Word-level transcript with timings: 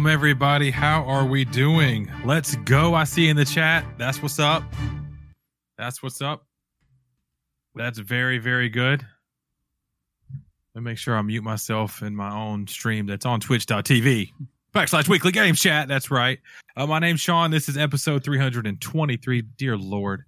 Welcome, 0.00 0.14
everybody. 0.14 0.70
How 0.70 1.04
are 1.04 1.26
we 1.26 1.44
doing? 1.44 2.10
Let's 2.24 2.56
go. 2.56 2.94
I 2.94 3.04
see 3.04 3.28
in 3.28 3.36
the 3.36 3.44
chat. 3.44 3.84
That's 3.98 4.22
what's 4.22 4.38
up. 4.38 4.62
That's 5.76 6.02
what's 6.02 6.22
up. 6.22 6.46
That's 7.74 7.98
very, 7.98 8.38
very 8.38 8.70
good. 8.70 9.04
Let 10.74 10.82
me 10.82 10.90
make 10.92 10.96
sure 10.96 11.14
I 11.14 11.20
mute 11.20 11.44
myself 11.44 12.02
in 12.02 12.16
my 12.16 12.34
own 12.34 12.66
stream 12.66 13.04
that's 13.04 13.26
on 13.26 13.40
twitch.tv 13.40 14.30
backslash 14.74 15.06
weekly 15.06 15.32
games 15.32 15.60
chat. 15.60 15.86
That's 15.86 16.10
right. 16.10 16.38
Uh, 16.78 16.86
my 16.86 16.98
name's 16.98 17.20
Sean. 17.20 17.50
This 17.50 17.68
is 17.68 17.76
episode 17.76 18.24
323, 18.24 19.42
dear 19.58 19.76
Lord, 19.76 20.22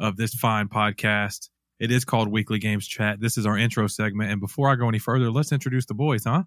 of 0.00 0.16
this 0.16 0.32
fine 0.32 0.68
podcast. 0.68 1.50
It 1.78 1.90
is 1.90 2.06
called 2.06 2.28
Weekly 2.28 2.60
Games 2.60 2.88
Chat. 2.88 3.20
This 3.20 3.36
is 3.36 3.44
our 3.44 3.58
intro 3.58 3.88
segment. 3.88 4.30
And 4.30 4.40
before 4.40 4.70
I 4.70 4.74
go 4.74 4.88
any 4.88 4.98
further, 4.98 5.30
let's 5.30 5.52
introduce 5.52 5.84
the 5.84 5.92
boys, 5.92 6.24
huh? 6.24 6.44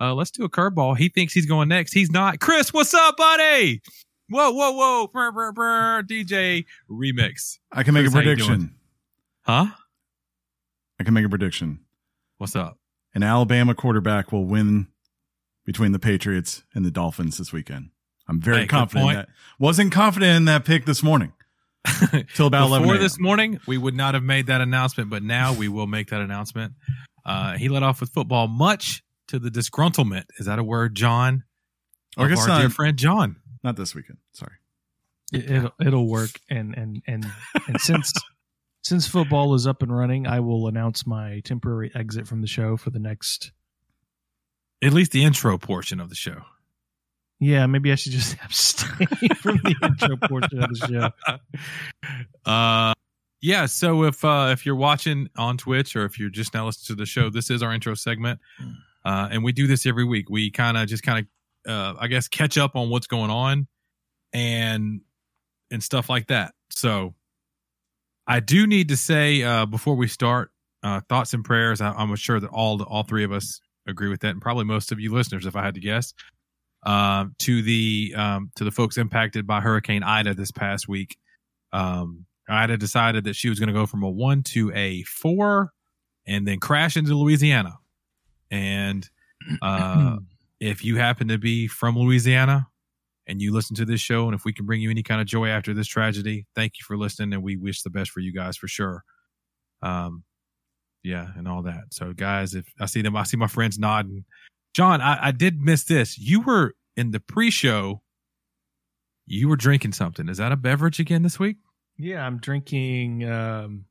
Uh, 0.00 0.14
let's 0.14 0.30
do 0.30 0.44
a 0.44 0.48
curveball. 0.48 0.96
He 0.96 1.08
thinks 1.08 1.32
he's 1.34 1.46
going 1.46 1.68
next. 1.68 1.92
He's 1.92 2.10
not. 2.10 2.40
Chris, 2.40 2.72
what's 2.72 2.94
up, 2.94 3.16
buddy? 3.16 3.82
Whoa, 4.30 4.50
whoa, 4.52 4.72
whoa. 4.72 5.06
Brr, 5.08 5.30
brr, 5.32 5.52
brr. 5.52 6.02
DJ 6.04 6.64
remix. 6.90 7.58
I 7.72 7.82
can 7.82 7.94
make 7.94 8.04
Chris, 8.04 8.14
a 8.14 8.16
prediction. 8.16 8.74
Huh? 9.42 9.66
I 10.98 11.04
can 11.04 11.12
make 11.14 11.26
a 11.26 11.28
prediction. 11.28 11.80
What's 12.38 12.56
up? 12.56 12.78
An 13.14 13.22
Alabama 13.22 13.74
quarterback 13.74 14.32
will 14.32 14.44
win 14.44 14.86
between 15.66 15.92
the 15.92 15.98
Patriots 15.98 16.62
and 16.74 16.84
the 16.84 16.90
Dolphins 16.90 17.38
this 17.38 17.52
weekend. 17.52 17.90
I'm 18.28 18.40
very 18.40 18.60
Hey, 18.60 18.66
confident 18.66 19.12
that. 19.12 19.28
Wasn't 19.58 19.92
confident 19.92 20.36
in 20.36 20.44
that 20.46 20.64
pick 20.64 20.86
this 20.86 21.02
morning 21.02 21.32
till 22.34 22.46
about 22.46 22.68
11 22.68 22.82
Before 22.84 22.94
a.m. 22.94 23.02
this 23.02 23.18
morning, 23.18 23.60
we 23.66 23.76
would 23.76 23.94
not 23.94 24.14
have 24.14 24.22
made 24.22 24.46
that 24.46 24.60
announcement, 24.60 25.10
but 25.10 25.22
now 25.22 25.52
we 25.52 25.68
will 25.68 25.88
make 25.88 26.08
that 26.10 26.20
announcement. 26.20 26.74
Uh, 27.26 27.56
he 27.56 27.68
led 27.68 27.82
off 27.82 28.00
with 28.00 28.10
football, 28.10 28.46
much 28.46 29.02
to 29.30 29.38
the 29.38 29.50
disgruntlement. 29.50 30.24
Is 30.38 30.46
that 30.46 30.58
a 30.58 30.64
word, 30.64 30.94
John? 30.94 31.44
Or 32.16 32.26
I 32.26 32.28
guess 32.28 32.42
our 32.42 32.48
not, 32.48 32.60
dear 32.60 32.70
friend 32.70 32.96
John. 32.96 33.36
not 33.62 33.76
this 33.76 33.94
weekend. 33.94 34.18
Sorry. 34.32 34.54
It, 35.32 35.50
it'll 35.50 35.72
it'll 35.80 36.08
work, 36.08 36.30
and 36.48 36.76
and 36.76 37.02
and 37.06 37.24
and 37.68 37.80
since 37.80 38.12
since 38.82 39.06
football 39.06 39.54
is 39.54 39.66
up 39.66 39.82
and 39.82 39.96
running, 39.96 40.26
I 40.26 40.40
will 40.40 40.66
announce 40.66 41.06
my 41.06 41.40
temporary 41.44 41.92
exit 41.94 42.26
from 42.26 42.40
the 42.40 42.48
show 42.48 42.76
for 42.76 42.90
the 42.90 42.98
next. 42.98 43.52
At 44.82 44.92
least 44.92 45.12
the 45.12 45.24
intro 45.24 45.58
portion 45.58 46.00
of 46.00 46.08
the 46.08 46.14
show. 46.14 46.42
Yeah, 47.38 47.66
maybe 47.66 47.92
I 47.92 47.94
should 47.94 48.12
just 48.12 48.36
abstain 48.44 49.06
from 49.36 49.60
the 49.62 49.74
intro 49.82 50.16
portion 50.28 50.62
of 50.62 50.70
the 50.70 50.86
show. 50.86 51.38
Uh, 52.46 52.94
yeah. 53.42 53.66
So 53.66 54.04
if 54.04 54.24
uh, 54.24 54.48
if 54.50 54.64
you're 54.64 54.74
watching 54.74 55.28
on 55.36 55.58
Twitch 55.58 55.94
or 55.94 56.06
if 56.06 56.18
you're 56.18 56.30
just 56.30 56.54
now 56.54 56.66
listening 56.66 56.96
to 56.96 57.00
the 57.00 57.06
show, 57.06 57.28
this 57.28 57.50
is 57.50 57.62
our 57.62 57.72
intro 57.72 57.94
segment, 57.94 58.40
uh, 59.04 59.28
and 59.30 59.44
we 59.44 59.52
do 59.52 59.66
this 59.66 59.86
every 59.86 60.04
week. 60.04 60.28
We 60.30 60.50
kind 60.50 60.76
of 60.76 60.88
just 60.88 61.02
kind 61.02 61.26
of, 61.66 61.70
uh, 61.70 61.94
I 61.98 62.06
guess, 62.06 62.28
catch 62.28 62.58
up 62.58 62.76
on 62.76 62.90
what's 62.90 63.06
going 63.06 63.30
on, 63.30 63.66
and 64.32 65.00
and 65.70 65.82
stuff 65.82 66.08
like 66.08 66.28
that. 66.28 66.54
So 66.70 67.14
I 68.26 68.40
do 68.40 68.66
need 68.66 68.88
to 68.88 68.96
say 68.96 69.42
uh, 69.42 69.66
before 69.66 69.94
we 69.96 70.08
start, 70.08 70.50
uh, 70.82 71.00
thoughts 71.08 71.34
and 71.34 71.44
prayers. 71.44 71.80
I, 71.80 71.90
I'm 71.92 72.14
sure 72.16 72.40
that 72.40 72.50
all 72.50 72.82
all 72.82 73.02
three 73.02 73.24
of 73.24 73.32
us 73.32 73.60
agree 73.86 74.08
with 74.08 74.20
that, 74.20 74.30
and 74.30 74.40
probably 74.40 74.64
most 74.64 74.92
of 74.92 75.00
you 75.00 75.12
listeners, 75.12 75.46
if 75.46 75.56
I 75.56 75.64
had 75.64 75.74
to 75.74 75.80
guess. 75.80 76.14
Uh, 76.82 77.26
to 77.38 77.60
the 77.60 78.14
um, 78.16 78.50
to 78.56 78.64
the 78.64 78.70
folks 78.70 78.96
impacted 78.96 79.46
by 79.46 79.60
Hurricane 79.60 80.02
Ida 80.02 80.32
this 80.32 80.50
past 80.50 80.88
week. 80.88 81.18
Um, 81.74 82.24
Ida 82.48 82.78
decided 82.78 83.24
that 83.24 83.36
she 83.36 83.50
was 83.50 83.60
going 83.60 83.68
to 83.68 83.74
go 83.74 83.84
from 83.84 84.02
a 84.02 84.08
one 84.08 84.42
to 84.44 84.72
a 84.74 85.02
four, 85.02 85.72
and 86.26 86.48
then 86.48 86.58
crash 86.58 86.96
into 86.96 87.14
Louisiana. 87.14 87.79
And 88.50 89.08
uh, 89.62 90.16
if 90.60 90.84
you 90.84 90.96
happen 90.96 91.28
to 91.28 91.38
be 91.38 91.66
from 91.66 91.98
Louisiana 91.98 92.68
and 93.26 93.40
you 93.40 93.52
listen 93.52 93.76
to 93.76 93.84
this 93.84 94.00
show, 94.00 94.26
and 94.26 94.34
if 94.34 94.44
we 94.44 94.52
can 94.52 94.66
bring 94.66 94.80
you 94.80 94.90
any 94.90 95.02
kind 95.02 95.20
of 95.20 95.26
joy 95.26 95.48
after 95.48 95.72
this 95.72 95.86
tragedy, 95.86 96.46
thank 96.54 96.74
you 96.78 96.84
for 96.84 96.96
listening, 96.96 97.32
and 97.32 97.42
we 97.42 97.56
wish 97.56 97.82
the 97.82 97.90
best 97.90 98.10
for 98.10 98.20
you 98.20 98.32
guys 98.32 98.56
for 98.56 98.68
sure. 98.68 99.04
Um, 99.82 100.24
yeah, 101.02 101.28
and 101.36 101.48
all 101.48 101.62
that. 101.62 101.84
So, 101.92 102.12
guys, 102.12 102.54
if 102.54 102.66
I 102.78 102.86
see 102.86 103.02
them, 103.02 103.16
I 103.16 103.22
see 103.22 103.36
my 103.36 103.46
friends 103.46 103.78
nodding. 103.78 104.24
John, 104.74 105.00
I, 105.00 105.28
I 105.28 105.30
did 105.30 105.60
miss 105.60 105.84
this. 105.84 106.18
You 106.18 106.42
were 106.42 106.74
in 106.96 107.10
the 107.10 107.20
pre-show. 107.20 108.02
You 109.26 109.48
were 109.48 109.56
drinking 109.56 109.92
something. 109.92 110.28
Is 110.28 110.38
that 110.38 110.52
a 110.52 110.56
beverage 110.56 111.00
again 111.00 111.22
this 111.22 111.38
week? 111.38 111.56
Yeah, 111.96 112.24
I'm 112.24 112.38
drinking 112.38 113.28
um, 113.28 113.84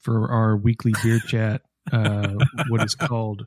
for 0.00 0.30
our 0.30 0.56
weekly 0.56 0.92
beer 1.02 1.20
chat. 1.26 1.62
Uh, 1.92 2.34
what 2.68 2.82
is 2.82 2.94
called 2.94 3.46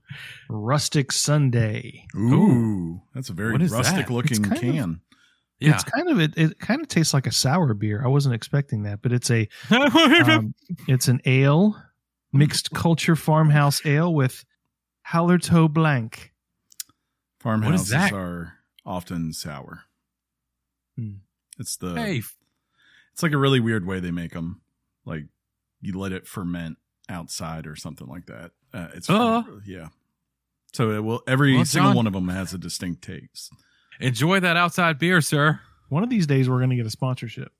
Rustic 0.49 1.11
Sunday. 1.11 2.05
Ooh, 2.15 3.01
that's 3.13 3.29
a 3.29 3.33
very 3.33 3.55
rustic 3.57 4.07
that? 4.07 4.13
looking 4.13 4.31
It's 4.31 4.39
kind 4.39 4.53
of- 4.53 4.59
can. 4.59 5.01
Yeah. 5.59 5.75
It's 5.75 5.83
kind 5.85 6.09
of 6.09 6.19
it. 6.19 6.33
It 6.35 6.59
kind 6.59 6.81
of 6.81 6.89
tastes 6.89 7.13
like 7.13 7.25
a 7.25 7.31
sour 7.31 7.73
beer. 7.73 8.03
I 8.03 8.09
wasn't 8.09 8.35
expecting 8.35 8.83
that, 8.83 9.01
but 9.01 9.13
it's 9.13 9.31
a 9.31 9.47
um, 9.71 10.53
it's 10.89 11.07
an 11.07 11.21
ale, 11.25 11.81
mixed 12.33 12.71
culture 12.71 13.15
farmhouse 13.15 13.85
ale 13.85 14.13
with 14.13 14.43
Hallertau 15.09 15.71
Blanc. 15.71 16.33
Farmhouses 17.39 17.89
that? 17.89 18.11
are 18.11 18.55
often 18.85 19.31
sour. 19.31 19.83
Hmm. 20.97 21.17
It's 21.59 21.77
the 21.77 21.93
hey, 21.95 22.21
it's 23.13 23.23
like 23.23 23.31
a 23.31 23.37
really 23.37 23.59
weird 23.61 23.85
way 23.85 24.01
they 24.01 24.11
make 24.11 24.33
them. 24.33 24.61
Like 25.05 25.25
you 25.81 25.97
let 25.97 26.11
it 26.11 26.27
ferment 26.27 26.77
outside 27.09 27.67
or 27.67 27.75
something 27.75 28.07
like 28.07 28.25
that. 28.27 28.51
Uh, 28.73 28.87
it's 28.95 29.09
Uh. 29.09 29.43
yeah. 29.65 29.87
So 30.73 30.91
it 30.91 31.03
will 31.03 31.21
every 31.27 31.55
Well, 31.55 31.65
single 31.65 31.89
John- 31.89 31.95
one 31.97 32.07
of 32.07 32.13
them 32.13 32.29
has 32.29 32.53
a 32.53 32.57
distinct 32.57 33.03
taste. 33.03 33.51
enjoy 33.99 34.39
that 34.39 34.57
outside 34.57 34.97
beer, 34.99 35.21
sir. 35.21 35.59
One 35.89 36.01
of 36.03 36.09
these 36.09 36.25
days, 36.25 36.49
we're 36.49 36.57
going 36.57 36.71
to 36.71 36.75
get 36.75 36.85
a 36.87 36.89
sponsorship. 36.89 37.51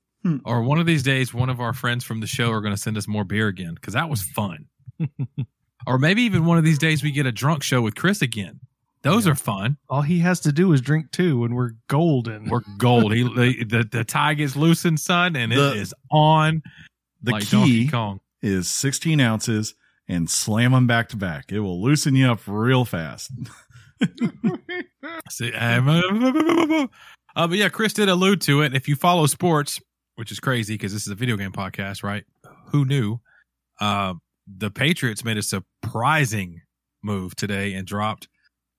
Or 0.46 0.62
one 0.62 0.78
of 0.80 0.86
these 0.86 1.02
days, 1.02 1.34
one 1.34 1.50
of 1.50 1.60
our 1.60 1.74
friends 1.74 2.02
from 2.02 2.20
the 2.20 2.26
show 2.26 2.50
are 2.50 2.62
going 2.62 2.72
to 2.74 2.80
send 2.80 2.96
us 2.96 3.06
more 3.06 3.24
beer 3.24 3.46
again 3.46 3.74
because 3.74 3.92
that 3.92 4.08
was 4.08 4.22
fun. 4.22 4.64
or 5.86 5.98
maybe 5.98 6.22
even 6.22 6.46
one 6.46 6.56
of 6.56 6.64
these 6.64 6.78
days 6.78 7.02
we 7.02 7.10
get 7.10 7.26
a 7.26 7.32
drunk 7.32 7.62
show 7.62 7.82
with 7.82 7.94
Chris 7.94 8.22
again. 8.22 8.60
Those 9.02 9.26
Yeah. 9.26 9.32
are 9.32 9.34
fun. 9.34 9.76
All 9.90 10.00
he 10.00 10.20
has 10.20 10.40
to 10.40 10.50
do 10.52 10.72
is 10.72 10.80
drink 10.80 11.10
two, 11.12 11.44
and 11.44 11.54
we're 11.54 11.72
golden. 11.88 12.46
We're 12.48 12.62
gold. 12.78 13.12
he, 13.14 13.22
the, 13.22 13.64
the 13.64 13.84
the 13.98 14.04
tie 14.04 14.32
gets 14.32 14.56
loosened, 14.56 14.98
son, 14.98 15.36
and 15.36 15.52
The- 15.52 15.72
it 15.72 15.76
is 15.76 15.94
on 16.10 16.62
The 17.22 17.32
like 17.32 17.48
Donkey 17.50 17.84
key 17.84 17.88
Kong. 17.90 18.20
Is 18.44 18.68
16 18.68 19.20
ounces 19.20 19.74
and 20.06 20.28
slam 20.28 20.72
them 20.72 20.86
back 20.86 21.08
to 21.10 21.16
back. 21.16 21.50
It 21.50 21.60
will 21.60 21.82
loosen 21.82 22.14
you 22.14 22.30
up 22.30 22.40
real 22.46 22.84
fast. 22.84 23.30
See, 25.30 25.52
um, 25.54 25.88
uh, 27.36 27.46
but 27.46 27.58
yeah, 27.58 27.68
Chris 27.68 27.92
did 27.94 28.08
allude 28.08 28.40
to 28.42 28.62
it. 28.62 28.74
If 28.74 28.88
you 28.88 28.96
follow 28.96 29.26
sports, 29.26 29.80
which 30.16 30.30
is 30.30 30.40
crazy 30.40 30.74
because 30.74 30.92
this 30.92 31.02
is 31.02 31.08
a 31.08 31.14
video 31.14 31.36
game 31.36 31.52
podcast, 31.52 32.02
right? 32.02 32.24
Who 32.68 32.84
knew? 32.84 33.20
Uh, 33.80 34.14
the 34.46 34.70
Patriots 34.70 35.24
made 35.24 35.38
a 35.38 35.42
surprising 35.42 36.60
move 37.02 37.34
today 37.36 37.72
and 37.74 37.86
dropped 37.86 38.28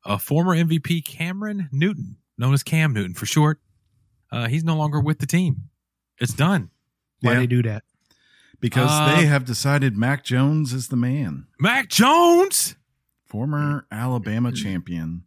a 0.05 0.19
former 0.19 0.55
MVP 0.55 1.03
Cameron 1.05 1.69
Newton, 1.71 2.17
known 2.37 2.53
as 2.53 2.63
Cam 2.63 2.93
Newton 2.93 3.15
for 3.15 3.25
short. 3.25 3.59
Uh, 4.31 4.47
he's 4.47 4.63
no 4.63 4.75
longer 4.75 4.99
with 4.99 5.19
the 5.19 5.25
team. 5.25 5.69
It's 6.19 6.33
done. 6.33 6.69
Why 7.21 7.33
Yeah. 7.33 7.39
they 7.39 7.47
do 7.47 7.63
that? 7.63 7.83
Because 8.65 8.89
Uh, 8.89 9.15
they 9.15 9.27
have 9.27 9.45
decided 9.45 9.95
Mac 9.95 10.23
Jones 10.23 10.73
is 10.73 10.87
the 10.87 10.95
man. 10.95 11.45
Mac 11.59 11.87
Jones, 11.87 12.75
Former 13.23 13.85
Alabama 13.91 14.51
champion. 14.51 15.23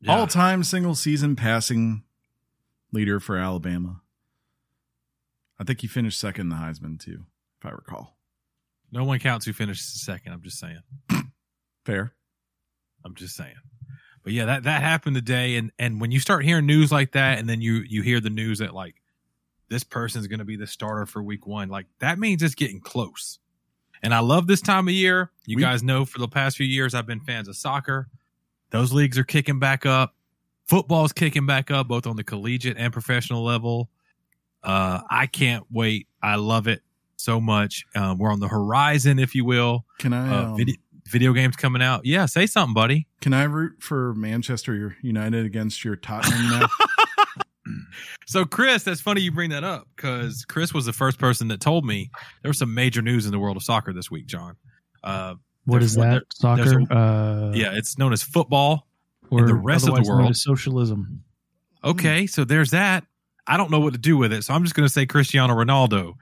Yeah. 0.00 0.12
All 0.16 0.26
time 0.26 0.64
single 0.64 0.94
season 0.94 1.36
passing 1.36 2.02
leader 2.90 3.20
for 3.20 3.36
Alabama. 3.36 4.00
I 5.58 5.64
think 5.64 5.82
he 5.82 5.86
finished 5.86 6.18
second 6.18 6.46
in 6.46 6.48
the 6.48 6.56
Heisman 6.56 6.98
too, 6.98 7.26
if 7.60 7.66
I 7.66 7.70
recall. 7.72 8.16
No 8.90 9.04
one 9.04 9.18
counts 9.18 9.44
who 9.44 9.52
finishes 9.52 9.84
second. 10.02 10.32
I'm 10.32 10.40
just 10.40 10.58
saying. 10.58 10.80
Fair. 11.84 12.14
I'm 13.04 13.14
just 13.14 13.36
saying. 13.36 13.56
But 14.22 14.32
yeah, 14.32 14.46
that 14.46 14.62
that 14.62 14.80
happened 14.80 15.16
today, 15.16 15.56
and 15.56 15.72
and 15.78 16.00
when 16.00 16.10
you 16.10 16.20
start 16.20 16.42
hearing 16.46 16.64
news 16.64 16.90
like 16.90 17.12
that, 17.12 17.38
and 17.38 17.46
then 17.46 17.60
you 17.60 17.84
you 17.86 18.00
hear 18.00 18.18
the 18.20 18.30
news 18.30 18.60
that 18.60 18.72
like 18.72 18.94
this 19.72 19.82
person's 19.84 20.26
going 20.28 20.38
to 20.38 20.44
be 20.44 20.56
the 20.56 20.66
starter 20.66 21.06
for 21.06 21.22
week 21.22 21.46
one, 21.46 21.68
like 21.68 21.86
that 21.98 22.18
means 22.18 22.42
it's 22.42 22.54
getting 22.54 22.80
close. 22.80 23.38
And 24.02 24.12
I 24.14 24.18
love 24.20 24.46
this 24.46 24.60
time 24.60 24.88
of 24.88 24.94
year. 24.94 25.30
You 25.46 25.56
We- 25.56 25.62
guys 25.62 25.82
know 25.82 26.04
for 26.04 26.18
the 26.18 26.28
past 26.28 26.56
few 26.56 26.66
years 26.66 26.94
I've 26.94 27.06
been 27.06 27.20
fans 27.20 27.48
of 27.48 27.56
soccer. 27.56 28.08
Those 28.70 28.92
leagues 28.92 29.18
are 29.18 29.24
kicking 29.24 29.58
back 29.58 29.84
up. 29.86 30.14
Football's 30.66 31.12
kicking 31.12 31.46
back 31.46 31.70
up, 31.70 31.88
both 31.88 32.06
on 32.06 32.16
the 32.16 32.24
collegiate 32.24 32.76
and 32.78 32.92
professional 32.92 33.42
level. 33.44 33.90
Uh, 34.62 35.00
I 35.10 35.26
can't 35.26 35.64
wait. 35.70 36.06
I 36.22 36.36
love 36.36 36.68
it 36.68 36.82
so 37.16 37.40
much. 37.40 37.84
Um, 37.94 38.18
we're 38.18 38.32
on 38.32 38.40
the 38.40 38.48
horizon, 38.48 39.18
if 39.18 39.34
you 39.34 39.44
will. 39.44 39.84
Can 39.98 40.12
I 40.12 40.28
Uh, 40.28 40.44
um, 40.50 40.56
video, 40.56 40.76
video 41.08 41.32
games 41.32 41.56
coming 41.56 41.82
out. 41.82 42.04
Yeah, 42.06 42.26
say 42.26 42.46
something, 42.46 42.74
buddy. 42.74 43.06
can 43.20 43.34
I 43.34 43.42
root 43.44 43.82
for 43.82 44.14
Manchester 44.14 44.96
United 45.02 45.44
against 45.46 45.84
your 45.84 45.94
Tottenham 45.96 46.48
now? 46.60 46.66
So, 48.26 48.44
Chris, 48.44 48.84
that's 48.84 49.00
funny 49.00 49.20
you 49.20 49.32
bring 49.32 49.50
that 49.50 49.64
up 49.64 49.88
because 49.96 50.44
Chris 50.44 50.72
was 50.74 50.86
the 50.86 50.92
first 50.92 51.18
person 51.18 51.48
that 51.48 51.60
told 51.60 51.84
me 51.84 52.10
there 52.42 52.48
was 52.50 52.58
some 52.58 52.72
major 52.74 53.02
news 53.02 53.26
in 53.26 53.32
the 53.32 53.38
world 53.38 53.56
of 53.56 53.62
soccer 53.62 53.92
this 53.92 54.10
week, 54.10 54.26
John. 54.26 54.56
Uh, 55.04 55.34
What 55.64 55.78
There's 55.80 55.92
is 55.92 55.98
one- 55.98 56.10
that? 56.10 56.22
there's 56.56 56.70
Soccer? 56.70 56.80
a- 56.90 56.94
uh, 56.94 57.52
yeah, 57.54 57.72
it's 57.74 57.96
known 57.98 58.12
as 58.12 58.22
football. 58.22 58.86
or 59.30 59.46
the 59.46 59.54
rest 59.54 59.84
of 59.84 59.86
the 59.86 59.92
otherwise 59.92 60.08
known 60.08 60.16
world- 60.18 60.30
as 60.30 60.42
socialism. 60.42 61.22
Okay, 61.84 62.26
so 62.26 62.44
there's 62.44 62.70
that. 62.72 63.04
I 63.46 63.56
don't 63.56 63.70
know 63.70 63.80
what 63.80 63.92
to 63.94 63.98
do 63.98 64.16
with 64.16 64.32
it, 64.32 64.44
so 64.44 64.52
I'm 64.54 64.62
just 64.62 64.74
going 64.74 64.86
to 64.86 64.92
say 64.92 65.06
Cristiano 65.06 65.54
Ronaldo 65.54 66.14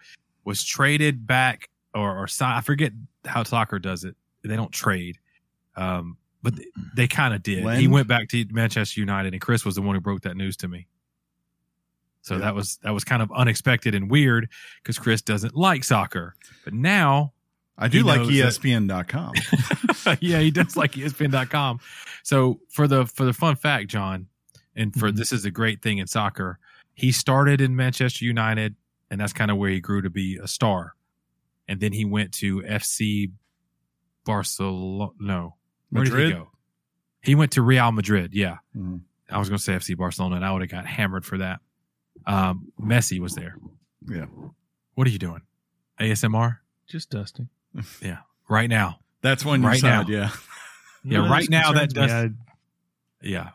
was 0.45 0.65
traded 0.65 1.27
back, 1.27 1.69
or, 1.95 2.19
or 2.25 2.29
I 2.41 2.61
forget 2.61 2.93
how 3.27 3.43
soccer 3.43 3.79
does 3.79 4.05
it. 4.05 4.15
They 4.43 4.55
don't 4.57 4.73
trade, 4.73 5.19
um, 5.77 6.17
but 6.43 6.55
they, 6.57 6.65
they 6.97 7.09
kind 7.09 7.35
of 7.35 7.43
did. 7.43 7.69
He 7.79 7.89
went 7.89 8.07
back 8.09 8.29
to 8.29 8.45
Manchester 8.51 9.01
United, 9.01 9.33
and 9.35 9.41
Chris 9.43 9.65
was 9.65 9.75
the 9.75 9.83
one 9.83 9.97
who 9.97 10.01
broke 10.01 10.23
that 10.23 10.37
news 10.37 10.57
to 10.59 10.69
me. 10.69 10.87
So 12.23 12.35
Yeah. 12.35 12.41
that 12.41 12.55
was 12.55 12.79
that 12.83 12.93
was 12.93 13.05
kind 13.05 13.23
of 13.23 13.31
unexpected 13.33 13.95
and 13.95 14.11
weird 14.11 14.49
because 14.83 14.99
Chris 14.99 15.23
doesn't 15.23 15.55
like 15.57 15.85
soccer, 15.85 16.35
but 16.65 16.75
now 16.75 17.33
I 17.79 17.89
do 17.89 18.03
like 18.03 18.21
that- 18.21 18.29
ESPN.com. 18.31 19.33
yeah, 20.21 20.41
he 20.41 20.51
does 20.51 20.77
like 20.77 20.93
ESPN.com. 20.93 21.81
So 22.23 22.61
for 22.69 22.87
the 22.87 23.07
for 23.07 23.25
the 23.25 23.33
fun 23.33 23.57
fact, 23.57 23.89
John, 23.89 24.27
and 24.77 24.95
for 24.95 25.11
Mhm. 25.11 25.17
this 25.17 25.33
is 25.33 25.45
a 25.47 25.51
great 25.51 25.81
thing 25.83 25.99
in 25.99 26.07
soccer, 26.07 26.59
he 26.95 27.11
started 27.13 27.61
in 27.63 27.75
Manchester 27.75 28.25
United, 28.27 28.77
and 29.11 29.21
that's 29.21 29.33
kind 29.33 29.51
of 29.51 29.57
where 29.57 29.71
he 29.71 29.81
grew 29.81 30.03
to 30.03 30.11
be 30.11 30.37
a 30.37 30.47
star. 30.47 30.95
And 31.69 31.81
then 31.81 31.93
he 31.93 32.05
went 32.05 32.33
to 32.35 32.63
FC 32.65 33.31
Barcelona. 34.25 35.11
No, 35.19 35.57
where 35.91 36.05
did 36.05 36.11
he 36.13 36.17
Madrid? 36.19 36.33
go? 36.35 36.51
He 37.23 37.35
went 37.35 37.53
to 37.53 37.63
Real 37.63 37.93
Madrid. 37.93 38.35
Yeah, 38.35 38.59
Mhm. 38.77 39.01
I 39.31 39.39
was 39.39 39.49
going 39.49 39.59
to 39.59 39.63
say 39.65 39.75
FC 39.75 39.95
Barcelona, 39.97 40.37
and 40.37 40.45
I 40.45 40.53
would 40.53 40.63
have 40.63 40.71
got 40.71 40.87
hammered 40.87 41.25
for 41.25 41.39
that. 41.39 41.61
Um, 42.27 42.73
Messi 42.81 43.19
was 43.21 43.35
there. 43.35 43.57
Yeah. 44.09 44.27
What 44.95 45.07
are 45.07 45.11
you 45.11 45.19
doing? 45.19 45.43
ASMR 46.01 46.59
Just 46.89 47.11
dusting. 47.11 47.49
Yeah. 48.03 48.19
Right 48.49 48.69
now. 48.69 48.99
That's 49.23 49.45
when 49.45 49.63
you 49.63 49.69
Right 49.69 49.81
side, 49.81 50.09
now. 50.09 50.13
yeah. 50.15 50.31
Yeah, 51.03 51.23
that 51.23 51.31
right 51.31 51.49
now 51.49 51.73
that 51.73 51.95
concerns 51.95 51.95
does- 51.95 52.11
I 52.13 52.31
Yeah. 53.23 53.51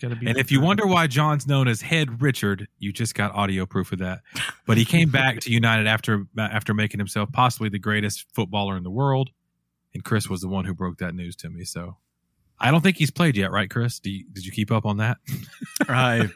gotta 0.00 0.14
be. 0.14 0.26
And 0.28 0.38
if 0.38 0.52
you 0.52 0.60
wonder 0.60 0.86
why 0.86 1.08
John's 1.08 1.44
known 1.46 1.66
as 1.66 1.80
Head 1.80 2.22
Richard, 2.22 2.68
you 2.78 2.92
just 2.92 3.16
got 3.16 3.32
audio 3.34 3.66
proof 3.66 3.90
of 3.90 3.98
that. 3.98 4.20
But 4.64 4.76
he 4.76 4.84
came 4.84 5.10
back 5.10 5.40
to 5.40 5.50
United 5.50 5.88
after 5.88 6.26
after 6.38 6.72
making 6.72 7.00
himself 7.00 7.32
possibly 7.32 7.68
the 7.68 7.80
greatest 7.80 8.26
footballer 8.32 8.76
in 8.76 8.84
the 8.84 8.90
world, 8.92 9.30
and 9.92 10.04
Chris 10.04 10.28
was 10.28 10.40
the 10.40 10.46
one 10.48 10.64
who 10.66 10.74
broke 10.74 10.98
that 10.98 11.16
news 11.16 11.34
to 11.36 11.50
me. 11.50 11.64
So 11.64 11.96
I 12.60 12.70
don't 12.70 12.80
think 12.80 12.96
he's 12.96 13.10
played 13.10 13.36
yet, 13.36 13.50
right, 13.50 13.68
Chris? 13.68 13.98
Do 13.98 14.10
you, 14.10 14.24
did 14.32 14.46
you 14.46 14.52
keep 14.52 14.70
up 14.70 14.86
on 14.86 14.98
that? 14.98 15.16
I, 15.88 16.30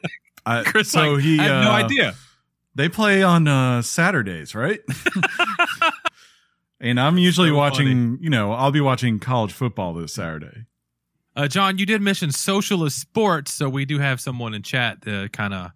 I, 0.49 0.63
Chris, 0.67 0.91
so 0.91 1.13
like, 1.13 1.23
he, 1.23 1.39
I 1.39 1.43
have 1.43 1.65
no 1.65 1.71
uh, 1.71 1.75
idea. 1.75 2.15
They 2.75 2.89
play 2.89 3.23
on 3.23 3.47
uh, 3.47 3.83
Saturdays, 3.83 4.55
right? 4.55 4.81
and 6.81 6.99
I'm 6.99 7.19
usually 7.19 7.51
so 7.51 7.57
watching, 7.57 8.19
you 8.21 8.31
know, 8.31 8.53
I'll 8.53 8.71
be 8.71 8.81
watching 8.81 9.19
college 9.19 9.53
football 9.53 9.95
this 9.95 10.15
Saturday. 10.15 10.67
Uh, 11.37 11.49
John, 11.49 11.79
you 11.79 11.87
did 11.87 12.01
mention 12.01 12.33
socialist 12.33 12.99
sports, 12.99 13.53
so 13.53 13.69
we 13.69 13.85
do 13.85 13.99
have 13.99 14.21
someone 14.21 14.55
in 14.55 14.63
chat 14.63 15.03
to 15.03 15.29
kind 15.31 15.55
of 15.55 15.71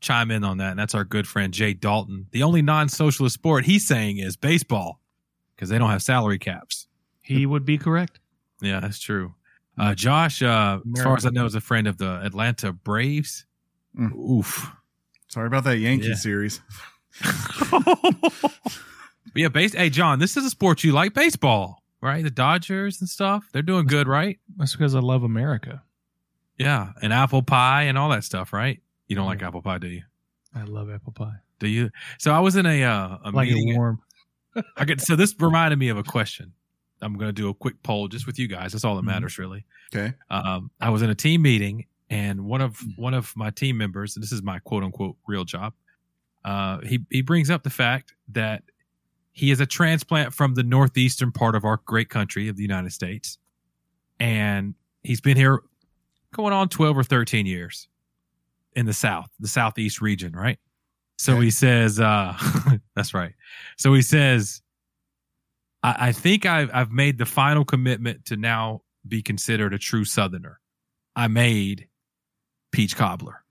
chime 0.00 0.30
in 0.30 0.44
on 0.44 0.58
that, 0.58 0.70
and 0.70 0.78
that's 0.78 0.94
our 0.94 1.04
good 1.04 1.26
friend 1.26 1.52
Jay 1.52 1.74
Dalton. 1.74 2.26
The 2.30 2.42
only 2.42 2.62
non-socialist 2.62 3.34
sport 3.34 3.64
he's 3.64 3.86
saying 3.86 4.18
is 4.18 4.36
baseball 4.36 5.00
because 5.54 5.68
they 5.68 5.78
don't 5.78 5.90
have 5.90 6.02
salary 6.02 6.38
caps. 6.38 6.86
he 7.22 7.46
would 7.46 7.64
be 7.64 7.78
correct. 7.78 8.20
Yeah, 8.60 8.80
that's 8.80 8.98
true. 9.00 9.34
Uh, 9.78 9.94
Josh, 9.94 10.42
uh, 10.42 10.80
as 10.96 11.02
far 11.02 11.16
as 11.16 11.24
I 11.24 11.30
know, 11.30 11.46
is 11.46 11.54
a 11.54 11.60
friend 11.60 11.86
of 11.86 11.96
the 11.98 12.20
Atlanta 12.20 12.72
Braves. 12.72 13.46
Mm. 13.98 14.14
Oof. 14.16 14.70
Sorry 15.28 15.46
about 15.46 15.64
that 15.64 15.78
Yankee 15.78 16.08
Yeah. 16.08 16.14
series. 16.14 16.60
But 17.70 18.52
yeah, 19.34 19.48
base. 19.48 19.74
Hey, 19.74 19.90
John, 19.90 20.18
this 20.18 20.36
is 20.36 20.44
a 20.44 20.50
sport 20.50 20.84
you 20.84 20.92
like, 20.92 21.14
baseball, 21.14 21.82
right? 22.00 22.22
The 22.22 22.30
Dodgers 22.30 23.00
and 23.00 23.08
stuff. 23.08 23.48
They're 23.52 23.62
doing 23.62 23.86
good, 23.86 24.08
right? 24.08 24.38
That's 24.56 24.72
because 24.72 24.94
I 24.94 25.00
love 25.00 25.22
America. 25.22 25.82
Yeah, 26.58 26.92
and 27.02 27.12
apple 27.12 27.42
pie 27.42 27.82
and 27.84 27.96
all 27.98 28.10
that 28.10 28.24
stuff, 28.24 28.52
right? 28.52 28.80
You 29.08 29.16
don't 29.16 29.26
like 29.26 29.42
apple 29.42 29.62
pie, 29.62 29.78
do 29.78 29.88
you? 29.88 30.02
I 30.54 30.62
love 30.64 30.90
apple 30.90 31.12
pie. 31.12 31.34
Do 31.58 31.66
you? 31.68 31.90
So 32.18 32.32
I 32.32 32.40
was 32.40 32.56
in 32.56 32.66
a 32.66 32.82
uh, 32.84 33.08
a 33.08 33.20
I 33.24 33.30
like 33.30 33.48
meeting. 33.48 33.68
it 33.70 33.76
warm. 33.76 34.00
I 34.76 34.84
get 34.84 35.00
so 35.00 35.16
this 35.16 35.34
reminded 35.38 35.78
me 35.78 35.88
of 35.88 35.96
a 35.98 36.02
question. 36.02 36.52
I'm 37.00 37.14
going 37.14 37.28
to 37.28 37.32
do 37.32 37.48
a 37.48 37.54
quick 37.54 37.82
poll 37.82 38.06
just 38.06 38.26
with 38.26 38.38
you 38.38 38.46
guys. 38.48 38.72
That's 38.72 38.84
all 38.84 38.94
that 38.96 39.02
Mhm. 39.02 39.06
matters, 39.06 39.38
really. 39.38 39.64
Okay. 39.94 40.14
um, 40.30 40.70
I 40.80 40.90
was 40.90 41.02
in 41.02 41.10
a 41.10 41.14
team 41.16 41.42
meeting, 41.42 41.86
and 42.12 42.44
one 42.44 42.60
of 42.60 42.78
one 42.96 43.14
of 43.14 43.32
my 43.36 43.48
team 43.50 43.78
members, 43.78 44.16
and 44.16 44.22
this 44.22 44.32
is 44.32 44.42
my 44.42 44.58
quote 44.58 44.84
unquote 44.84 45.16
real 45.26 45.44
job, 45.44 45.72
uh, 46.44 46.78
he 46.80 47.00
he 47.10 47.22
brings 47.22 47.48
up 47.50 47.62
the 47.62 47.70
fact 47.70 48.14
that 48.28 48.62
he 49.32 49.50
is 49.50 49.60
a 49.60 49.66
transplant 49.66 50.34
from 50.34 50.54
the 50.54 50.62
northeastern 50.62 51.32
part 51.32 51.54
of 51.54 51.64
our 51.64 51.80
great 51.86 52.10
country 52.10 52.48
of 52.48 52.56
the 52.56 52.62
United 52.62 52.92
States, 52.92 53.38
and 54.20 54.74
he's 55.02 55.22
been 55.22 55.38
here 55.38 55.62
going 56.34 56.52
on 56.52 56.68
twelve 56.68 56.98
or 56.98 57.02
thirteen 57.02 57.46
years 57.46 57.88
in 58.76 58.84
the 58.86 58.92
south, 58.92 59.30
the 59.40 59.48
southeast 59.48 60.00
region, 60.02 60.32
right? 60.34 60.58
So 61.18 61.34
Okay. 61.34 61.44
he 61.44 61.50
says, 61.50 61.98
uh, 61.98 62.36
"That's 62.94 63.14
right." 63.14 63.32
So 63.78 63.94
he 63.94 64.02
says, 64.02 64.60
I, 65.82 66.08
"I 66.08 66.12
think 66.12 66.44
I've 66.44 66.70
I've 66.74 66.90
made 66.90 67.16
the 67.16 67.26
final 67.26 67.64
commitment 67.64 68.26
to 68.26 68.36
now 68.36 68.82
be 69.08 69.22
considered 69.22 69.72
a 69.72 69.78
true 69.78 70.04
Southerner. 70.04 70.60
I 71.16 71.28
made 71.28 71.88
peach 72.72 72.96
cobbler. 72.96 73.44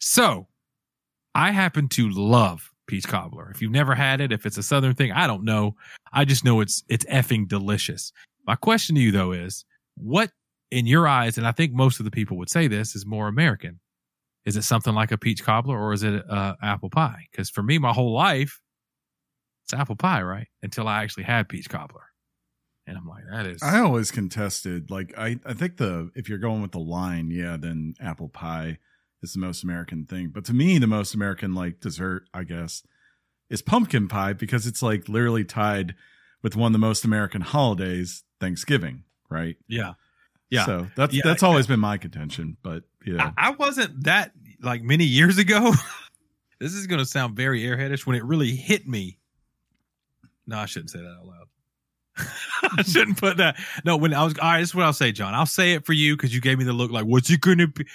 so 0.00 0.48
I 1.34 1.52
happen 1.52 1.88
to 1.90 2.08
love 2.10 2.72
peach 2.86 3.06
cobbler. 3.06 3.50
If 3.50 3.62
you've 3.62 3.70
never 3.70 3.94
had 3.94 4.20
it, 4.20 4.32
if 4.32 4.46
it's 4.46 4.58
a 4.58 4.62
Southern 4.62 4.94
thing, 4.94 5.12
I 5.12 5.26
don't 5.26 5.44
know. 5.44 5.76
I 6.12 6.24
just 6.24 6.44
know 6.44 6.60
it's 6.60 6.82
it's 6.88 7.04
effing 7.04 7.46
delicious. 7.46 8.12
My 8.46 8.56
question 8.56 8.96
to 8.96 9.00
you 9.00 9.12
though 9.12 9.32
is, 9.32 9.64
what 9.96 10.30
in 10.70 10.86
your 10.86 11.06
eyes, 11.06 11.38
and 11.38 11.46
I 11.46 11.52
think 11.52 11.72
most 11.72 11.98
of 12.00 12.04
the 12.04 12.10
people 12.10 12.36
would 12.38 12.50
say 12.50 12.66
this, 12.66 12.94
is 12.96 13.06
more 13.06 13.28
American? 13.28 13.80
Is 14.44 14.56
it 14.56 14.62
something 14.62 14.94
like 14.94 15.12
a 15.12 15.18
peach 15.18 15.44
cobbler 15.44 15.78
or 15.78 15.92
is 15.92 16.02
it 16.02 16.28
uh, 16.28 16.54
apple 16.62 16.90
pie? 16.90 17.26
Because 17.30 17.50
for 17.50 17.62
me, 17.62 17.78
my 17.78 17.92
whole 17.92 18.12
life, 18.14 18.60
it's 19.64 19.74
apple 19.74 19.96
pie, 19.96 20.22
right? 20.22 20.48
Until 20.62 20.88
I 20.88 21.02
actually 21.02 21.24
had 21.24 21.48
peach 21.48 21.68
cobbler. 21.68 22.07
And 22.88 22.96
I'm 22.96 23.06
like, 23.06 23.24
that 23.30 23.46
is. 23.46 23.62
I 23.62 23.80
always 23.80 24.10
contested. 24.10 24.90
Like 24.90 25.12
I, 25.18 25.38
I 25.44 25.52
think 25.54 25.76
the 25.76 26.10
if 26.14 26.28
you're 26.28 26.38
going 26.38 26.62
with 26.62 26.72
the 26.72 26.78
line, 26.80 27.30
yeah, 27.30 27.56
then 27.56 27.94
apple 28.00 28.28
pie 28.28 28.78
is 29.22 29.32
the 29.34 29.40
most 29.40 29.62
American 29.62 30.04
thing. 30.06 30.30
But 30.32 30.44
to 30.46 30.54
me, 30.54 30.78
the 30.78 30.86
most 30.86 31.14
American 31.14 31.54
like 31.54 31.80
dessert, 31.80 32.24
I 32.32 32.44
guess, 32.44 32.82
is 33.50 33.62
pumpkin 33.62 34.08
pie 34.08 34.32
because 34.32 34.66
it's 34.66 34.82
like 34.82 35.08
literally 35.08 35.44
tied 35.44 35.94
with 36.42 36.56
one 36.56 36.68
of 36.68 36.72
the 36.72 36.78
most 36.78 37.04
American 37.04 37.40
holidays, 37.42 38.22
Thanksgiving, 38.40 39.04
right? 39.30 39.56
yeah. 39.68 39.94
Yeah. 40.50 40.64
So 40.64 40.86
that's 40.96 41.12
Yeah, 41.14 41.20
that's 41.24 41.42
I- 41.42 41.46
always 41.46 41.66
been 41.66 41.80
my 41.80 41.98
contention. 41.98 42.56
But 42.62 42.84
yeah, 43.04 43.32
I, 43.36 43.48
I 43.48 43.50
wasn't 43.50 44.04
that 44.04 44.32
like 44.62 44.82
many 44.82 45.04
years 45.04 45.36
ago. 45.36 45.72
this 46.58 46.72
is 46.72 46.86
going 46.86 47.00
to 47.00 47.04
sound 47.04 47.36
very 47.36 47.60
airheadish 47.64 48.06
when 48.06 48.16
it 48.16 48.24
really 48.24 48.56
hit 48.56 48.88
me. 48.88 49.18
No, 50.46 50.56
I 50.56 50.64
shouldn't 50.64 50.88
say 50.90 51.00
that 51.00 51.06
out 51.20 51.26
loud. 51.26 51.48
I 52.78 52.82
shouldn't 52.82 53.18
put 53.18 53.36
that. 53.38 53.56
No, 53.84 53.96
when 53.96 54.12
I 54.14 54.24
was, 54.24 54.38
all 54.38 54.50
right, 54.50 54.60
this 54.60 54.70
is 54.70 54.74
what 54.74 54.84
I'll 54.84 54.92
say, 54.92 55.12
John. 55.12 55.34
I'll 55.34 55.46
say 55.46 55.72
it 55.72 55.86
for 55.86 55.92
you 55.92 56.16
because 56.16 56.34
you 56.34 56.40
gave 56.40 56.58
me 56.58 56.64
the 56.64 56.72
look 56.72 56.90
like, 56.90 57.04
what's 57.04 57.30
it 57.30 57.40
to 57.42 57.66
be? 57.68 57.86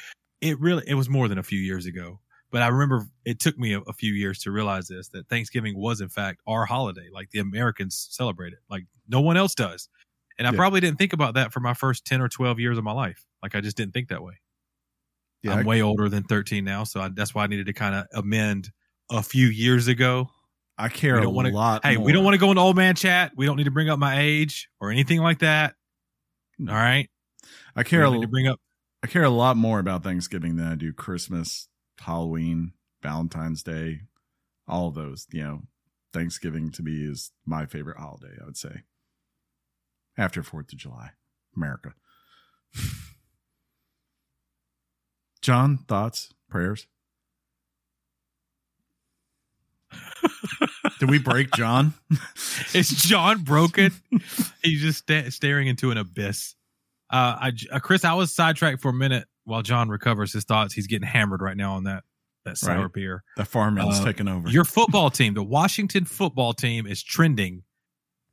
It 0.42 0.60
really, 0.60 0.84
it 0.88 0.96
was 0.96 1.10
more 1.10 1.27
than 1.27 1.38
a 1.38 1.44
few 1.44 1.60
years 1.60 1.86
ago. 1.86 2.20
But 2.51 2.62
I 2.62 2.68
remember 2.68 3.08
it 3.25 3.39
took 3.39 3.58
me 3.58 3.74
a, 3.74 3.80
a 3.82 3.94
few 3.94 4.13
years 4.13 4.39
to 4.44 4.51
realize 4.51 4.88
this 4.88 5.08
that 5.10 5.27
Thanksgiving 5.27 5.77
was, 5.77 6.01
in 6.01 6.10
fact, 6.10 6.39
our 6.48 6.65
holiday. 6.65 7.08
Like 7.12 7.32
the 7.32 7.39
Americans 7.39 8.08
celebrate 8.12 8.53
it, 8.53 8.60
like 8.70 8.84
no 9.08 9.22
one 9.22 9.38
else 9.38 9.56
does. 9.56 9.89
And 10.38 10.48
I 10.48 10.51
Yeah. 10.51 10.58
probably 10.58 10.80
didn't 10.80 10.98
think 11.00 11.13
about 11.13 11.34
that 11.36 11.51
for 11.51 11.60
my 11.62 11.74
first 11.74 12.06
10 12.06 12.22
or 12.22 12.27
12 12.30 12.60
years 12.60 12.77
of 12.77 12.84
my 12.84 12.92
life. 12.92 13.25
Like 13.42 13.56
I 13.56 13.62
just 13.62 13.75
didn't 13.77 13.94
think 13.94 14.10
that 14.10 14.22
way. 14.24 14.34
yeah, 15.42 15.53
I'm 15.53 15.60
I- 15.60 15.63
way 15.63 15.82
older 15.82 16.10
than 16.10 16.24
13 16.24 16.63
now, 16.63 16.84
so 16.84 17.01
I, 17.01 17.10
that's 17.10 17.34
why 17.34 17.44
I 17.44 17.48
needed 17.48 17.65
to 17.68 17.74
kind 17.74 17.96
of 17.96 18.06
amend 18.13 18.70
a 19.12 19.22
few 19.24 19.48
years 19.48 19.88
ago. 19.88 20.30
I 20.77 20.89
care 20.89 21.18
a 21.18 21.30
wanna- 21.30 21.50
lot. 21.51 21.86
Hey, 21.86 21.98
we 21.98 22.12
don't 22.12 22.24
want 22.24 22.34
to 22.34 22.39
go 22.39 22.50
into 22.50 22.62
old 22.62 22.75
man 22.75 22.96
chat. 22.96 23.34
We 23.36 23.46
don't 23.46 23.58
need 23.58 23.65
to 23.65 23.72
bring 23.72 23.89
up 23.89 24.00
my 24.00 24.20
age 24.20 24.70
or 24.80 24.89
anything 24.92 25.20
like 25.20 25.39
that. 25.39 25.75
All 26.60 26.65
right. 26.74 27.10
I 27.75 27.84
care. 27.84 28.03
a- 28.06 28.20
to 28.20 28.27
bring 28.27 28.48
up. 28.48 28.60
I 29.03 29.08
care 29.08 29.24
a 29.24 29.30
lot 29.30 29.58
more 29.58 29.80
about 29.80 30.03
Thanksgiving 30.03 30.56
than 30.56 30.65
I 30.65 30.75
do 30.75 30.94
Christmas, 30.94 31.68
Halloween, 32.00 32.74
Valentine's 33.01 33.62
Day, 33.62 34.01
all 34.68 34.88
of 34.88 34.96
those. 34.96 35.27
You 35.32 35.44
know, 35.44 35.62
Thanksgiving 36.13 36.72
to 36.72 36.82
me 36.84 37.03
is 37.03 37.32
my 37.46 37.65
favorite 37.65 37.98
holiday, 37.98 38.38
I 38.42 38.46
would 38.46 38.58
say. 38.58 38.84
After 40.18 40.42
4th 40.42 40.72
of 40.72 40.77
July, 40.80 41.12
America. 41.56 41.94
John, 45.42 45.77
thoughts, 45.80 46.34
prayers? 46.50 46.88
Did 51.00 51.10
we 51.10 51.20
break 51.20 51.52
John? 51.52 51.94
Is 52.74 52.90
John 52.90 53.44
broken? 53.44 53.92
He's 54.64 54.82
just 54.82 55.00
sta- 55.00 55.30
staring 55.32 55.68
into 55.68 55.92
an 55.92 55.98
abyss. 55.98 56.56
Uh, 57.10 57.38
I, 57.42 57.52
uh, 57.72 57.80
Chris, 57.80 58.06
I 58.06 58.14
was 58.14 58.34
sidetracked 58.34 58.82
for 58.82 58.90
a 58.90 58.94
minute 58.94 59.26
while 59.44 59.62
John 59.62 59.90
recovers 59.90 60.32
his 60.34 60.44
thoughts. 60.46 60.74
He's 60.74 60.88
getting 60.88 61.08
hammered 61.08 61.42
right 61.42 61.58
now 61.58 61.74
on 61.76 61.84
that 61.86 62.04
that 62.46 62.58
sour 62.58 62.84
Right. 62.84 62.94
beer. 62.94 63.24
the 63.38 63.44
farmman's 63.44 64.00
Uh, 64.00 64.06
taking 64.06 64.28
over. 64.28 64.50
Your 64.50 64.66
football 64.66 65.10
team, 65.10 65.34
the 65.34 65.44
Washington 65.44 66.04
football 66.06 66.54
team, 66.54 66.86
is 66.88 67.02
trending 67.02 67.64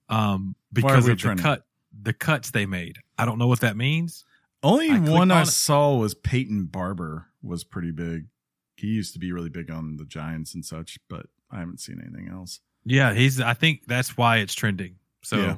um, 0.09 0.57
because 0.73 1.07
of 1.09 1.19
trending? 1.19 1.43
the 1.45 1.49
cut. 1.49 1.65
the 2.03 2.13
cuts 2.13 2.51
they 2.51 2.67
made. 2.67 2.99
I 3.19 3.25
don't 3.25 3.39
know 3.39 3.47
what 3.47 3.61
that 3.61 3.77
means. 3.77 4.25
Only 4.63 4.91
I 4.91 4.99
one 4.99 5.31
I 5.31 5.37
on 5.37 5.43
it. 5.45 5.47
saw 5.47 5.95
was 5.97 6.15
Peyton 6.15 6.65
Barber 6.67 7.27
was 7.43 7.63
pretty 7.65 7.93
big. 7.93 8.27
He 8.77 8.89
used 8.89 9.13
to 9.13 9.19
be 9.19 9.31
really 9.33 9.49
big 9.49 9.71
on 9.71 9.97
the 9.97 10.05
Giants 10.05 10.55
and 10.55 10.65
such, 10.65 10.99
but 11.09 11.27
I 11.51 11.59
haven't 11.61 11.81
seen 11.81 12.01
anything 12.05 12.29
else. 12.33 12.61
Yeah, 12.85 13.13
he's. 13.15 13.41
I 13.41 13.55
think 13.55 13.83
that's 13.87 14.17
why 14.17 14.39
it's 14.39 14.55
trending. 14.55 14.97
So 15.23 15.37
Yeah. 15.37 15.57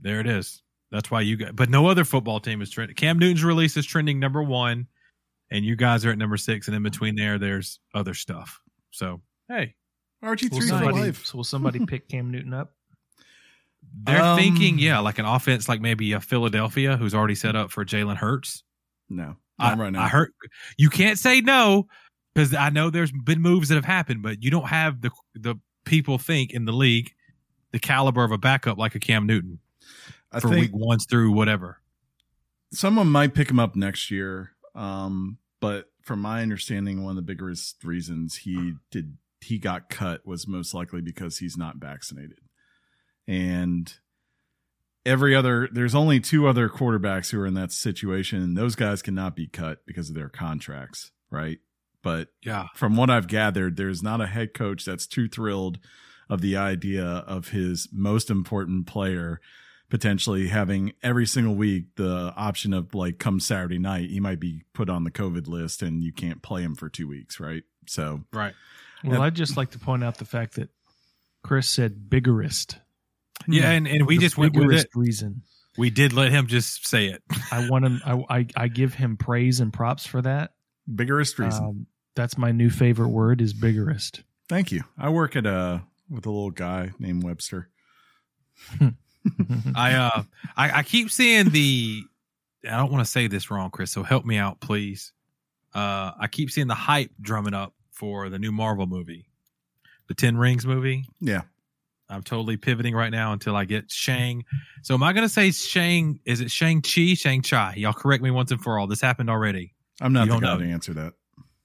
there 0.00 0.20
it 0.20 0.26
is. 0.26 0.62
That's 0.90 1.10
why 1.10 1.22
you 1.22 1.36
got. 1.36 1.56
But 1.56 1.70
no 1.70 1.86
other 1.88 2.04
football 2.04 2.40
team 2.40 2.60
is 2.62 2.70
trending. 2.70 2.94
Cam 2.96 3.18
Newton's 3.18 3.42
release 3.44 3.76
is 3.76 3.86
trending 3.86 4.20
number 4.20 4.42
one, 4.42 4.86
and 5.50 5.64
you 5.64 5.76
guys 5.76 6.04
are 6.04 6.10
at 6.10 6.18
number 6.18 6.36
six. 6.36 6.66
And 6.68 6.76
in 6.76 6.82
between 6.82 7.16
there, 7.16 7.38
there's 7.38 7.80
other 7.94 8.14
stuff. 8.14 8.60
So 8.90 9.20
hey, 9.48 9.74
RG 10.22 10.52
three 10.54 10.68
for 10.68 10.92
life. 10.92 11.24
so 11.26 11.38
will 11.38 11.44
somebody 11.44 11.84
pick 11.86 12.08
Cam 12.08 12.30
Newton 12.30 12.52
up? 12.54 12.74
they're 14.04 14.22
Um, 14.22 14.38
thinking, 14.38 14.78
yeah, 14.78 14.98
like 15.00 15.18
an 15.18 15.24
offense, 15.26 15.68
like 15.68 15.80
maybe 15.80 16.12
a 16.12 16.20
Philadelphia, 16.20 16.96
who's 16.96 17.14
already 17.14 17.34
set 17.34 17.54
up 17.56 17.70
for 17.70 17.84
Jalen 17.84 18.16
Hurts. 18.16 18.62
No, 19.08 19.36
I, 19.58 19.70
not 19.70 19.78
right 19.78 19.92
now. 19.92 20.02
I 20.02 20.08
heard 20.08 20.32
you 20.76 20.90
can't 20.90 21.18
say 21.18 21.40
no 21.40 21.88
because 22.34 22.54
I 22.54 22.70
know 22.70 22.90
there's 22.90 23.12
been 23.12 23.40
moves 23.40 23.68
that 23.68 23.76
have 23.76 23.84
happened, 23.84 24.22
but 24.22 24.42
you 24.42 24.50
don't 24.50 24.68
have 24.68 25.00
the 25.00 25.10
the 25.34 25.56
people 25.84 26.18
think 26.18 26.52
in 26.52 26.64
the 26.64 26.72
league 26.72 27.12
the 27.72 27.78
caliber 27.78 28.24
of 28.24 28.32
a 28.32 28.38
backup 28.38 28.78
like 28.78 28.94
a 28.94 29.00
Cam 29.00 29.26
Newton 29.26 29.58
I 30.32 30.40
for 30.40 30.48
week 30.48 30.70
ones 30.72 31.06
through 31.08 31.32
whatever. 31.32 31.80
someone 32.72 33.08
might 33.08 33.34
pick 33.34 33.50
him 33.50 33.58
up 33.58 33.76
next 33.76 34.10
year. 34.10 34.50
Um, 34.74 35.38
but 35.60 35.90
from 36.02 36.20
my 36.20 36.42
understanding, 36.42 37.02
one 37.02 37.10
of 37.10 37.16
the 37.16 37.34
biggest 37.34 37.82
reasons 37.84 38.36
he 38.36 38.74
did 38.90 39.16
he 39.40 39.58
got 39.58 39.90
cut 39.90 40.26
was 40.26 40.48
most 40.48 40.74
likely 40.74 41.00
because 41.02 41.38
he's 41.38 41.56
not 41.56 41.76
vaccinated. 41.76 42.38
And 43.28 43.92
every 45.06 45.34
other 45.34 45.68
there's 45.70 45.94
only 45.94 46.20
two 46.20 46.46
other 46.46 46.68
quarterbacks 46.68 47.30
who 47.30 47.40
are 47.40 47.46
in 47.46 47.54
that 47.54 47.72
situation, 47.72 48.42
and 48.42 48.56
those 48.56 48.74
guys 48.74 49.02
cannot 49.02 49.36
be 49.36 49.46
cut 49.46 49.84
because 49.86 50.08
of 50.08 50.14
their 50.14 50.28
contracts, 50.28 51.10
right? 51.30 51.58
But 52.04 52.28
Yeah, 52.44 52.66
from 52.76 52.94
what 52.96 53.10
I've 53.10 53.26
gathered, 53.26 53.76
there's 53.76 54.02
not 54.02 54.20
a 54.20 54.26
head 54.28 54.54
coach 54.54 54.84
that's 54.84 55.06
too 55.08 55.26
thrilled 55.28 55.78
of 56.30 56.40
the 56.40 56.56
idea 56.56 57.04
of 57.04 57.48
his 57.48 57.88
most 57.92 58.30
important 58.30 58.86
player 58.86 59.40
potentially 59.90 60.48
having 60.48 60.92
every 61.02 61.26
single 61.26 61.54
week 61.54 61.84
the 61.96 62.32
option 62.36 62.72
of 62.72 62.94
like 62.94 63.18
come 63.18 63.38
Saturday 63.38 63.78
night, 63.78 64.10
he 64.10 64.18
might 64.18 64.40
be 64.40 64.62
put 64.72 64.88
on 64.88 65.04
the 65.04 65.10
COVID 65.10 65.46
list 65.46 65.82
and 65.82 66.02
you 66.02 66.12
can't 66.12 66.42
play 66.42 66.62
him 66.62 66.74
for 66.74 66.88
two 66.88 67.06
weeks, 67.06 67.38
right? 67.38 67.62
So 67.86 68.22
right. 68.32 68.54
Well, 69.04 69.14
Yeah. 69.18 69.20
I'd 69.20 69.34
just 69.36 69.56
like 69.56 69.70
to 69.72 69.78
point 69.78 70.02
out 70.02 70.16
the 70.18 70.24
fact 70.24 70.54
that 70.56 70.70
Chris 71.42 71.68
said 71.68 72.06
biggerest. 72.08 72.76
Yeah, 73.46 73.70
and, 73.70 73.86
and 73.86 74.06
we 74.06 74.16
The 74.16 74.22
just 74.22 74.38
went 74.38 74.56
with 74.56 74.72
it. 74.72 74.88
reason. 74.94 75.42
We 75.76 75.90
did 75.90 76.12
let 76.12 76.30
him 76.32 76.46
just 76.46 76.86
say 76.88 77.06
it. 77.08 77.22
I 77.52 77.68
want 77.68 77.84
him. 77.84 78.00
I, 78.04 78.38
I 78.38 78.46
I 78.56 78.68
give 78.68 78.94
him 78.94 79.16
praise 79.16 79.60
and 79.60 79.72
props 79.72 80.06
for 80.06 80.22
that. 80.22 80.52
biggest 80.92 81.38
reason. 81.38 81.64
Um, 81.64 81.86
that's 82.14 82.38
my 82.38 82.52
new 82.52 82.70
favorite 82.70 83.08
word 83.08 83.40
is 83.40 83.52
biggerest. 83.54 84.22
Thank 84.48 84.70
you. 84.72 84.82
I 84.98 85.08
work 85.10 85.36
at 85.36 85.46
uh 85.46 85.80
with 86.10 86.26
a 86.26 86.30
little 86.30 86.50
guy 86.50 86.90
named 86.98 87.22
Webster. 87.24 87.68
I 89.74 89.94
uh 89.94 90.22
I, 90.56 90.78
I 90.78 90.82
keep 90.82 91.10
seeing 91.10 91.50
the 91.50 92.02
I 92.68 92.76
don't 92.76 92.92
want 92.92 93.04
to 93.04 93.10
say 93.10 93.26
this 93.26 93.50
wrong, 93.50 93.70
Chris, 93.70 93.90
so 93.90 94.02
help 94.02 94.24
me 94.24 94.36
out, 94.36 94.60
please. 94.60 95.12
Uh 95.74 96.12
I 96.18 96.28
keep 96.30 96.50
seeing 96.50 96.66
the 96.68 96.74
hype 96.74 97.10
drumming 97.20 97.54
up 97.54 97.74
for 97.90 98.28
the 98.28 98.38
new 98.38 98.52
Marvel 98.52 98.86
movie. 98.86 99.26
The 100.08 100.14
Ten 100.14 100.36
Rings 100.36 100.66
movie. 100.66 101.06
Yeah. 101.20 101.42
I'm 102.10 102.22
totally 102.22 102.58
pivoting 102.58 102.94
right 102.94 103.10
now 103.10 103.32
until 103.32 103.56
I 103.56 103.64
get 103.64 103.90
Shang. 103.90 104.44
So 104.82 104.92
am 104.94 105.02
I 105.02 105.12
gonna 105.14 105.28
say 105.28 105.50
Shang 105.50 106.20
is 106.26 106.40
it 106.40 106.50
Shang 106.50 106.82
Chi, 106.82 107.14
Shang 107.14 107.40
Chai? 107.42 107.74
Y'all 107.76 107.94
correct 107.94 108.22
me 108.22 108.30
once 108.30 108.50
and 108.50 108.60
for 108.62 108.78
all. 108.78 108.86
This 108.86 109.00
happened 109.00 109.30
already. 109.30 109.72
I'm 110.02 110.12
not 110.12 110.26
You 110.26 110.34
the 110.34 110.40
guy 110.40 110.52
know. 110.54 110.58
to 110.60 110.66
answer 110.70 110.92
that. 110.94 111.14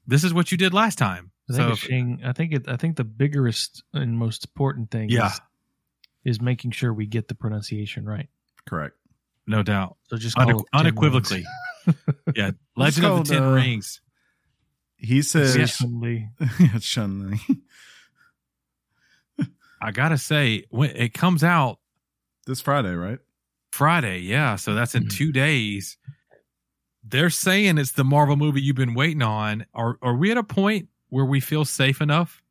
This 0.09 0.23
is 0.23 0.33
what 0.33 0.51
you 0.51 0.57
did 0.57 0.73
last 0.73 0.97
time. 0.97 1.31
I 1.49 1.53
think, 1.53 1.65
So 1.67 1.71
it's 1.71 1.79
Shang- 1.79 2.21
I 2.25 2.33
think 2.33 2.53
it. 2.53 2.67
I 2.67 2.77
think 2.77 2.97
the 2.97 3.03
biggest 3.03 3.83
and 3.93 4.17
most 4.17 4.45
important 4.45 4.91
thing 4.91 5.09
Yeah. 5.09 5.27
is, 5.27 5.41
is 6.25 6.41
making 6.41 6.71
sure 6.71 6.93
we 6.93 7.05
get 7.05 7.27
the 7.27 7.35
pronunciation 7.35 8.05
right. 8.05 8.27
Correct. 8.67 8.95
no 9.47 9.63
doubt. 9.63 9.97
So 10.09 10.17
just 10.17 10.35
call 10.35 10.49
Une- 10.49 10.59
it 10.59 10.65
unequivocally. 10.73 11.45
yeah. 12.35 12.51
Let's 12.75 12.97
Legend 12.99 13.05
of 13.05 13.27
the 13.27 13.33
Ten 13.35 13.43
the- 13.43 13.51
Rings. 13.51 14.01
He 14.97 15.13
Rings. 15.15 15.31
says 15.31 15.77
Secondly, 15.79 16.29
yeah, 16.59 16.77
Chun-Li. 16.79 17.39
I 19.81 19.91
gotta 19.91 20.17
say, 20.17 20.65
when 20.69 20.91
it 20.95 21.13
comes 21.13 21.43
out 21.43 21.79
this 22.45 22.61
Friday, 22.61 22.93
right? 22.93 23.19
Friday, 23.71 24.19
yeah. 24.19 24.55
So 24.57 24.75
that's 24.75 24.93
in 24.93 25.05
Mhm. 25.05 25.11
two 25.15 25.31
days. 25.31 25.97
They're 27.03 27.29
saying 27.29 27.77
it's 27.77 27.93
the 27.93 28.03
Marvel 28.03 28.35
movie 28.35 28.61
you've 28.61 28.75
been 28.75 28.93
waiting 28.93 29.21
on. 29.21 29.65
Are 29.73 29.97
are 30.01 30.15
we 30.15 30.31
at 30.31 30.37
a 30.37 30.43
point 30.43 30.89
where 31.09 31.25
we 31.25 31.39
feel 31.39 31.65
safe 31.65 32.01
enough 32.01 32.41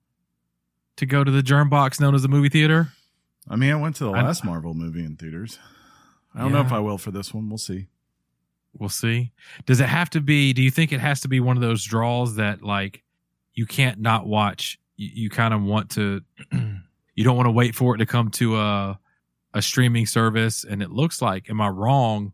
to 0.96 1.06
go 1.06 1.22
to 1.22 1.30
the 1.30 1.42
germ 1.42 1.68
box 1.68 2.00
known 2.00 2.14
as 2.14 2.22
the 2.22 2.28
movie 2.28 2.48
theater? 2.48 2.88
I 3.48 3.56
mean, 3.56 3.70
I 3.72 3.76
went 3.76 3.96
to 3.96 4.04
the 4.04 4.10
I- 4.12 4.22
last 4.22 4.44
Marvel 4.44 4.74
movie 4.74 5.04
in 5.04 5.16
theaters. 5.16 5.58
I 6.34 6.40
don't 6.42 6.52
know 6.52 6.60
if 6.60 6.72
I 6.72 6.78
will 6.78 6.98
for 6.98 7.10
this 7.10 7.32
one. 7.34 7.48
We'll 7.48 7.58
see. 7.58 7.86
We'll 8.78 8.90
see. 8.90 9.32
Does 9.66 9.80
it 9.80 9.88
have 9.88 10.10
to 10.10 10.20
be? 10.20 10.52
Do 10.52 10.62
you 10.62 10.70
think 10.70 10.92
it 10.92 11.00
has 11.00 11.20
to 11.22 11.28
be 11.28 11.40
one 11.40 11.56
of 11.56 11.62
those 11.62 11.82
draws 11.84 12.36
that 12.36 12.62
like 12.62 13.02
you 13.54 13.66
can't 13.66 13.98
not 14.00 14.26
watch? 14.26 14.78
You, 14.96 15.10
you 15.14 15.30
kind 15.30 15.52
of 15.54 15.62
want 15.62 15.90
to. 15.92 16.22
You 17.14 17.24
don't 17.24 17.36
want 17.36 17.48
to 17.48 17.50
wait 17.50 17.74
for 17.74 17.96
it 17.96 17.98
to 17.98 18.06
come 18.06 18.30
to 18.32 18.56
a 18.60 19.00
a 19.52 19.60
streaming 19.60 20.06
service, 20.06 20.62
and 20.62 20.80
it 20.80 20.90
looks 20.92 21.20
like. 21.20 21.50
Am 21.50 21.60
I 21.60 21.66
wrong? 21.66 22.32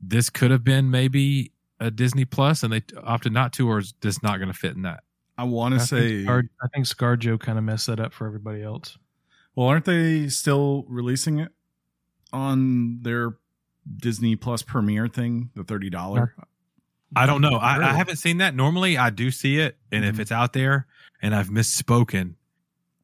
This 0.00 0.30
could 0.30 0.50
have 0.50 0.64
been 0.64 0.90
maybe 0.90 1.52
a 1.80 1.90
Disney 1.90 2.24
Plus, 2.24 2.62
and 2.62 2.72
they 2.72 2.82
opted 3.02 3.32
not 3.32 3.52
to, 3.54 3.68
or 3.68 3.78
is 3.78 3.94
this 4.00 4.22
not 4.22 4.36
going 4.38 4.48
to 4.52 4.56
fit 4.58 4.74
in 4.76 4.82
that? 4.82 5.02
I 5.36 5.44
want 5.44 5.74
to 5.74 5.80
say 5.80 5.96
I 5.96 6.08
think, 6.08 6.24
Scar, 6.24 6.42
I 6.62 6.68
think 6.68 6.86
ScarJo 6.86 7.40
kind 7.40 7.58
of 7.58 7.64
messed 7.64 7.86
that 7.86 8.00
up 8.00 8.12
for 8.12 8.26
everybody 8.26 8.62
else. 8.62 8.98
well, 9.54 9.68
aren't 9.68 9.84
they 9.84 10.28
still 10.28 10.84
releasing 10.88 11.38
it 11.38 11.52
on 12.32 13.00
their 13.02 13.36
Disney 13.96 14.36
Plus 14.36 14.62
premiere 14.62 15.08
thing, 15.08 15.50
the 15.54 15.64
thirty 15.64 15.90
dollar? 15.90 16.34
I 17.16 17.24
don't 17.26 17.40
know. 17.40 17.56
I, 17.56 17.78
I 17.90 17.94
haven't 17.94 18.16
seen 18.16 18.38
that. 18.38 18.54
Normally, 18.54 18.98
I 18.98 19.10
do 19.10 19.30
see 19.30 19.58
it, 19.60 19.78
and 19.90 20.04
if 20.04 20.16
Mhm. 20.16 20.20
it's 20.20 20.32
out 20.32 20.52
there 20.52 20.86
and 21.22 21.34
I've 21.34 21.48
misspoken, 21.48 22.34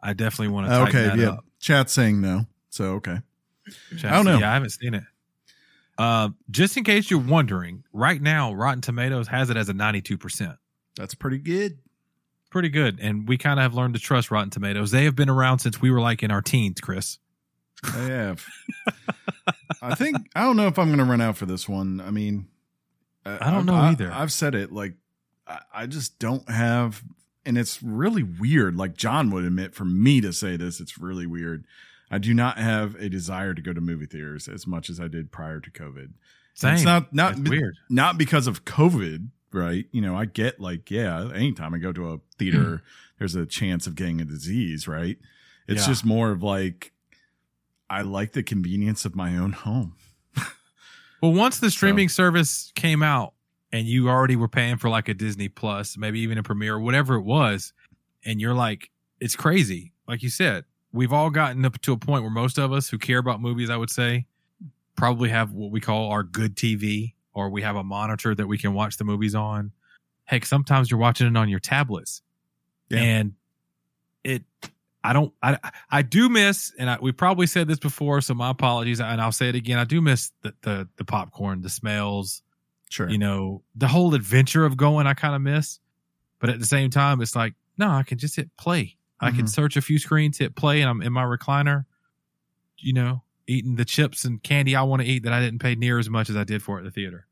I 0.03 0.13
definitely 0.13 0.49
want 0.53 0.67
to. 0.67 0.71
tighten 0.73 0.89
Okay, 0.89 1.09
that 1.09 1.19
yeah. 1.19 1.29
up. 1.31 1.45
Chat 1.59 1.89
saying 1.89 2.21
no, 2.21 2.47
so 2.69 2.85
okay. 2.97 3.21
Chad 3.97 4.13
I 4.13 4.17
don't 4.17 4.25
said, 4.27 4.33
know. 4.33 4.39
Yeah, 4.41 4.51
I 4.51 4.55
haven't 4.55 4.71
seen 4.71 4.93
it. 4.95 5.05
Uh, 5.97 6.31
just 6.51 6.77
in 6.77 6.85
case 6.85 7.11
you're 7.11 7.21
wondering, 7.21 7.85
right 7.93 8.21
now 8.21 8.53
Rotten 8.53 8.81
Tomatoes 8.81 9.29
has 9.29 9.51
it 9.51 9.57
as 9.57 9.69
a 9.69 9.75
92 9.75 10.19
percent. 10.19 10.57
That's 10.97 11.15
pretty 11.15 11.39
good. 11.39 11.79
Pretty 12.51 12.69
good, 12.69 13.01
and 13.01 13.29
we 13.29 13.37
kind 13.37 13.59
of 13.59 13.65
have 13.65 13.75
learned 13.75 13.95
to 13.95 14.01
trust 14.01 14.31
Rotten 14.31 14.51
Tomatoes. 14.51 14.93
They 14.93 15.05
have 15.05 15.17
been 15.17 15.29
around 15.29 15.59
since 15.59 15.81
we 15.81 15.91
were 15.91 16.01
like 16.01 16.23
in 16.23 16.31
our 16.31 16.43
teens, 16.43 16.81
Chris. 16.81 17.19
I 17.83 17.99
have. 17.99 18.47
I 19.83 19.95
think 19.97 20.17
I 20.37 20.43
don't 20.43 20.57
know 20.57 20.69
if 20.69 20.79
I'm 20.79 20.87
going 20.87 20.99
to 20.99 21.05
run 21.05 21.21
out 21.21 21.37
for 21.37 21.47
this 21.47 21.69
one. 21.69 22.01
I 22.01 22.11
mean, 22.11 22.47
I 23.27 23.51
don't 23.51 23.67
know 23.67 23.75
either. 23.75 24.11
I've 24.13 24.33
said 24.33 24.55
it 24.55 24.73
like 24.73 24.95
I, 25.47 25.61
I 25.75 25.87
just 25.87 26.19
don't 26.19 26.49
have, 26.49 27.03
and 27.45 27.59
it's 27.59 27.83
really 27.83 28.23
weird. 28.23 28.77
Like 28.77 28.97
John 28.97 29.31
would 29.31 29.45
admit, 29.45 29.75
for 29.75 29.85
me 29.85 30.21
to 30.21 30.33
say 30.33 30.57
this, 30.57 30.81
it's 30.81 30.99
really 30.99 31.27
weird. 31.27 31.65
I 32.15 32.19
do 32.19 32.33
not 32.35 32.59
have 32.59 32.95
a 32.97 33.09
desire 33.09 33.55
to 33.55 33.61
go 33.63 33.73
to 33.73 33.81
movie 33.81 34.07
theaters 34.07 34.47
as 34.49 34.67
much 34.67 34.89
as 34.89 35.01
I 35.01 35.09
did 35.09 35.33
prior 35.33 35.59
to 35.61 35.71
COVID. 35.71 36.13
Same. 36.55 36.75
It's 36.75 36.85
not 36.85 37.13
not 37.13 37.37
That's 37.37 37.51
weird. 37.51 37.75
not 37.91 38.17
because 38.19 38.47
of 38.47 38.65
COVID, 38.65 39.29
right? 39.53 39.87
You 39.91 40.01
know, 40.01 40.15
I 40.17 40.27
get 40.27 40.61
like, 40.61 40.91
yeah, 40.91 41.31
anytime 41.35 41.75
I 41.75 41.79
go 41.79 41.93
to 41.93 42.13
a 42.13 42.19
theater, 42.39 42.83
there's 43.19 43.35
a 43.35 43.47
chance 43.47 43.87
of 43.89 43.97
getting 43.97 44.21
a 44.21 44.25
disease, 44.25 44.87
right? 44.87 45.19
It's 45.67 45.83
Yeah. 45.83 45.87
just 45.89 46.05
more 46.05 46.31
of 46.31 46.43
like, 46.43 46.93
I 47.91 48.03
like 48.03 48.33
the 48.33 48.43
convenience 48.43 49.05
of 49.05 49.17
my 49.17 49.37
own 49.37 49.53
home. 49.53 49.97
Well, 51.21 51.33
once 51.33 51.59
the 51.59 51.71
streaming 51.71 52.11
service 52.11 52.71
came 52.75 53.03
out 53.03 53.33
and 53.73 53.87
you 53.87 54.11
already 54.11 54.37
were 54.37 54.49
paying 54.49 54.77
for 54.77 54.91
like 54.91 55.09
a 55.09 55.15
Disney 55.15 55.49
Plus, 55.49 55.97
maybe 55.97 56.21
even 56.21 56.37
a 56.37 56.43
Premiere, 56.43 56.79
whatever 56.79 57.15
it 57.15 57.23
was, 57.23 57.73
and 58.27 58.41
you're 58.43 58.53
like, 58.53 58.91
it's 59.21 59.35
crazy. 59.35 59.93
Like 60.07 60.23
you 60.23 60.29
said, 60.29 60.65
we've 60.95 61.13
all 61.13 61.29
gotten 61.29 61.65
up 61.65 61.81
to 61.83 61.93
a 61.93 61.97
point 61.97 62.23
where 62.23 62.31
most 62.31 62.57
of 62.57 62.73
us 62.73 62.89
who 62.89 62.99
care 62.99 63.19
about 63.19 63.41
movies, 63.41 63.69
I 63.69 63.77
would 63.77 63.91
say, 63.91 64.27
probably 64.97 65.29
have 65.29 65.53
what 65.53 65.73
we 65.73 65.81
call 65.81 66.11
our 66.13 66.23
good 66.23 66.55
TV, 66.55 67.15
or 67.35 67.51
we 67.51 67.63
have 67.63 67.75
a 67.75 67.83
monitor 67.83 68.33
that 68.35 68.47
we 68.47 68.57
can 68.57 68.75
watch 68.75 68.97
the 68.97 69.03
movies 69.05 69.35
on. 69.35 69.73
Heck, 70.25 70.47
sometimes 70.47 70.91
you're 70.91 71.01
watching 71.01 71.27
it 71.27 71.37
on 71.37 71.49
your 71.49 71.59
tablets, 71.61 72.23
Yeah. 72.89 72.99
and 73.01 73.33
it. 74.23 74.45
I 75.07 75.13
don't. 75.13 75.35
I 75.43 75.59
I 75.91 76.01
do 76.03 76.31
miss, 76.31 76.73
and 76.79 76.89
I, 76.89 76.97
we 77.03 77.13
probably 77.13 77.47
said 77.47 77.69
this 77.69 77.79
before, 77.79 78.23
so 78.23 78.33
my 78.33 78.49
apologies, 78.51 79.01
and 79.01 79.21
I'll 79.21 79.33
say 79.33 79.51
it 79.51 79.55
again. 79.55 79.79
I 79.79 79.85
do 79.85 80.01
miss 80.01 80.31
the 80.43 80.55
the, 80.63 80.89
the 80.97 81.05
popcorn, 81.05 81.61
the 81.61 81.69
smells, 81.69 82.43
Sure. 82.89 83.11
you 83.11 83.19
know, 83.19 83.63
the 83.75 83.89
whole 83.89 84.15
adventure 84.15 84.65
of 84.65 84.79
going. 84.79 85.07
I 85.07 85.13
kind 85.13 85.35
of 85.35 85.43
miss, 85.43 85.79
but 86.39 86.49
at 86.49 86.59
the 86.59 86.65
same 86.65 86.89
time, 86.89 87.21
it's 87.21 87.37
like 87.37 87.53
no, 87.77 87.91
I 87.91 88.03
can 88.03 88.17
just 88.17 88.37
hit 88.37 88.49
play. 88.57 88.97
I 89.21 89.31
can 89.31 89.45
Mhm. 89.45 89.49
search 89.49 89.77
a 89.77 89.81
few 89.83 89.99
screens, 89.99 90.39
hit 90.39 90.55
play, 90.57 90.81
and 90.81 90.91
I'm 90.91 91.01
in 91.03 91.13
my 91.13 91.23
recliner. 91.25 91.85
You 92.79 92.93
know, 92.93 93.23
eating 93.47 93.77
the 93.77 93.85
chips 93.85 94.25
and 94.25 94.43
candy 94.43 94.75
I 94.77 94.83
want 94.83 95.03
to 95.03 95.09
eat 95.09 95.23
that 95.23 95.33
I 95.33 95.41
didn't 95.41 95.61
pay 95.61 95.75
near 95.75 95.99
as 95.99 96.11
much 96.11 96.29
as 96.31 96.37
I 96.37 96.45
did 96.45 96.63
for 96.63 96.77
it 96.77 96.81
in 96.81 96.85
the 96.87 96.91
theater. 96.91 97.27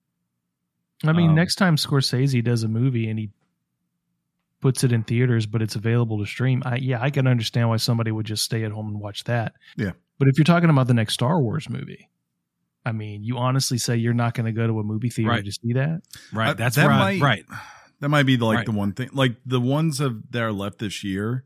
I 1.04 1.12
mean, 1.12 1.30
Um, 1.30 1.34
next 1.34 1.56
time 1.56 1.76
Scorsese 1.76 2.42
does 2.44 2.62
a 2.62 2.68
movie 2.68 3.08
and 3.08 3.18
he 3.18 3.30
puts 4.60 4.84
it 4.84 4.92
in 4.92 5.02
theaters, 5.02 5.44
but 5.46 5.60
it's 5.60 5.74
available 5.74 6.18
to 6.20 6.26
stream, 6.26 6.62
I, 6.64 6.76
yeah, 6.76 7.02
I 7.02 7.10
can 7.10 7.26
understand 7.26 7.68
why 7.68 7.76
somebody 7.78 8.12
would 8.12 8.26
just 8.26 8.44
stay 8.44 8.62
at 8.62 8.70
home 8.70 8.86
and 8.88 9.00
watch 9.00 9.24
that. 9.24 9.54
Yeah. 9.76 9.92
But 10.18 10.28
if 10.28 10.38
you're 10.38 10.44
talking 10.44 10.70
about 10.70 10.86
the 10.86 10.94
next 10.94 11.14
Star 11.14 11.40
Wars 11.40 11.68
movie, 11.68 12.08
I 12.86 12.92
mean, 12.92 13.24
you 13.24 13.38
honestly 13.38 13.78
say 13.78 13.96
you're 13.96 14.14
not 14.14 14.34
going 14.34 14.46
to 14.46 14.52
go 14.52 14.66
to 14.68 14.78
a 14.78 14.84
movie 14.84 15.10
theater 15.10 15.30
Right. 15.30 15.44
to 15.44 15.50
see 15.52 15.72
that? 15.72 16.02
Right. 16.32 16.50
Uh, 16.50 16.54
That's 16.54 16.76
that 16.76 16.84
where 16.86 16.94
I- 16.94 16.98
might- 17.18 17.20
right. 17.20 17.44
That 18.00 18.08
might 18.08 18.24
be 18.24 18.36
the, 18.36 18.44
like 18.44 18.58
Right. 18.58 18.66
the 18.66 18.72
one 18.72 18.92
thing. 18.92 19.10
Like 19.12 19.36
the 19.46 19.60
ones 19.60 20.00
of 20.00 20.30
that 20.30 20.42
are 20.42 20.52
left 20.52 20.78
this 20.78 21.02
year. 21.04 21.44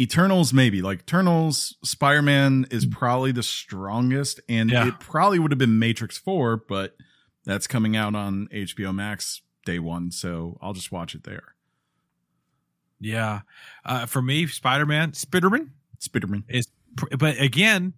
Eternals, 0.00 0.52
maybe 0.52 0.80
like 0.82 1.00
Eternals. 1.00 1.76
Spider 1.84 2.22
Man 2.22 2.66
is 2.70 2.86
probably 2.86 3.32
the 3.32 3.42
strongest, 3.42 4.40
and 4.48 4.70
Yeah. 4.70 4.88
it 4.88 4.98
probably 5.00 5.38
would 5.38 5.50
have 5.52 5.58
been 5.58 5.78
Matrix 5.78 6.16
Four, 6.18 6.56
but 6.56 6.96
that's 7.44 7.66
coming 7.66 7.96
out 7.96 8.14
on 8.14 8.48
HBO 8.52 8.92
Max 8.94 9.42
day 9.66 9.78
one, 9.78 10.10
so 10.10 10.58
I'll 10.62 10.72
just 10.72 10.90
watch 10.92 11.14
it 11.14 11.24
there. 11.24 11.54
Yeah. 13.00 13.40
Uh, 13.84 14.06
for 14.06 14.22
me, 14.22 14.46
Spider 14.46 14.86
Man, 14.86 15.12
Spiderman 15.12 15.70
Spiderman. 16.00 16.44
is, 16.48 16.68
but 17.18 17.40
again, 17.40 17.92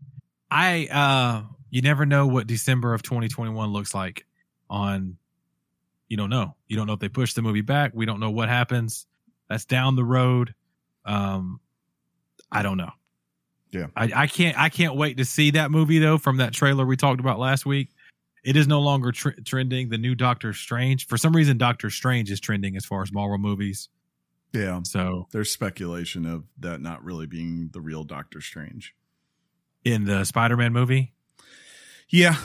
I, 0.51 0.87
uh, 0.91 1.43
you 1.71 1.83
never 1.83 2.07
know 2.07 2.27
what 2.27 2.47
December 2.47 2.95
of 2.95 3.03
2021 3.03 3.71
looks 3.73 3.95
like 3.95 4.27
on, 4.71 5.17
you 6.09 6.17
don't 6.17 6.31
know. 6.31 6.55
You 6.69 6.77
don't 6.77 6.87
know 6.87 6.93
if 6.95 7.01
they 7.01 7.09
push 7.09 7.35
the 7.35 7.43
movie 7.43 7.61
back. 7.61 7.93
We 7.95 8.07
don't 8.07 8.21
know 8.21 8.31
what 8.31 8.49
happens. 8.49 9.07
That's 9.49 9.65
down 9.65 9.97
the 9.97 10.05
road. 10.05 10.55
Um, 11.05 11.61
I 12.55 12.63
don't 12.63 12.77
know. 12.79 12.91
Yeah. 13.71 13.87
I, 13.97 14.11
I 14.15 14.27
can't, 14.29 14.59
I 14.59 14.69
can't 14.69 14.95
wait 14.97 15.17
to 15.17 15.25
see 15.25 15.51
that 15.53 15.71
movie 15.71 15.99
though 15.99 16.17
from 16.19 16.37
that 16.37 16.53
trailer 16.53 16.87
we 16.87 16.97
talked 16.97 17.21
about 17.21 17.39
last 17.39 17.67
week. 17.67 17.91
It 18.45 18.57
is 18.57 18.69
no 18.69 18.81
longer 18.81 19.11
tr- 19.11 19.31
trending. 19.45 19.89
The 19.89 19.99
new 19.99 20.15
Doctor 20.15 20.53
Strange, 20.53 21.07
for 21.07 21.17
some 21.17 21.35
reason, 21.35 21.59
Doctor 21.59 21.91
Strange 21.91 22.31
is 22.31 22.41
trending 22.41 22.77
as 22.77 22.85
far 22.85 23.03
as 23.03 23.11
Marvel 23.13 23.39
movies. 23.39 23.89
Yeah, 24.53 24.81
So 24.85 25.27
there's 25.33 25.51
speculation 25.51 26.25
of 26.27 26.45
that 26.61 26.81
not 26.81 27.03
really 27.03 27.27
being 27.27 27.71
the 27.73 27.81
real 27.81 28.05
Doctor 28.05 28.41
Strange. 28.41 28.95
in 29.85 30.05
the 30.05 30.23
Spider-Man 30.25 30.73
movie, 30.73 31.13
Yeah, 32.09 32.37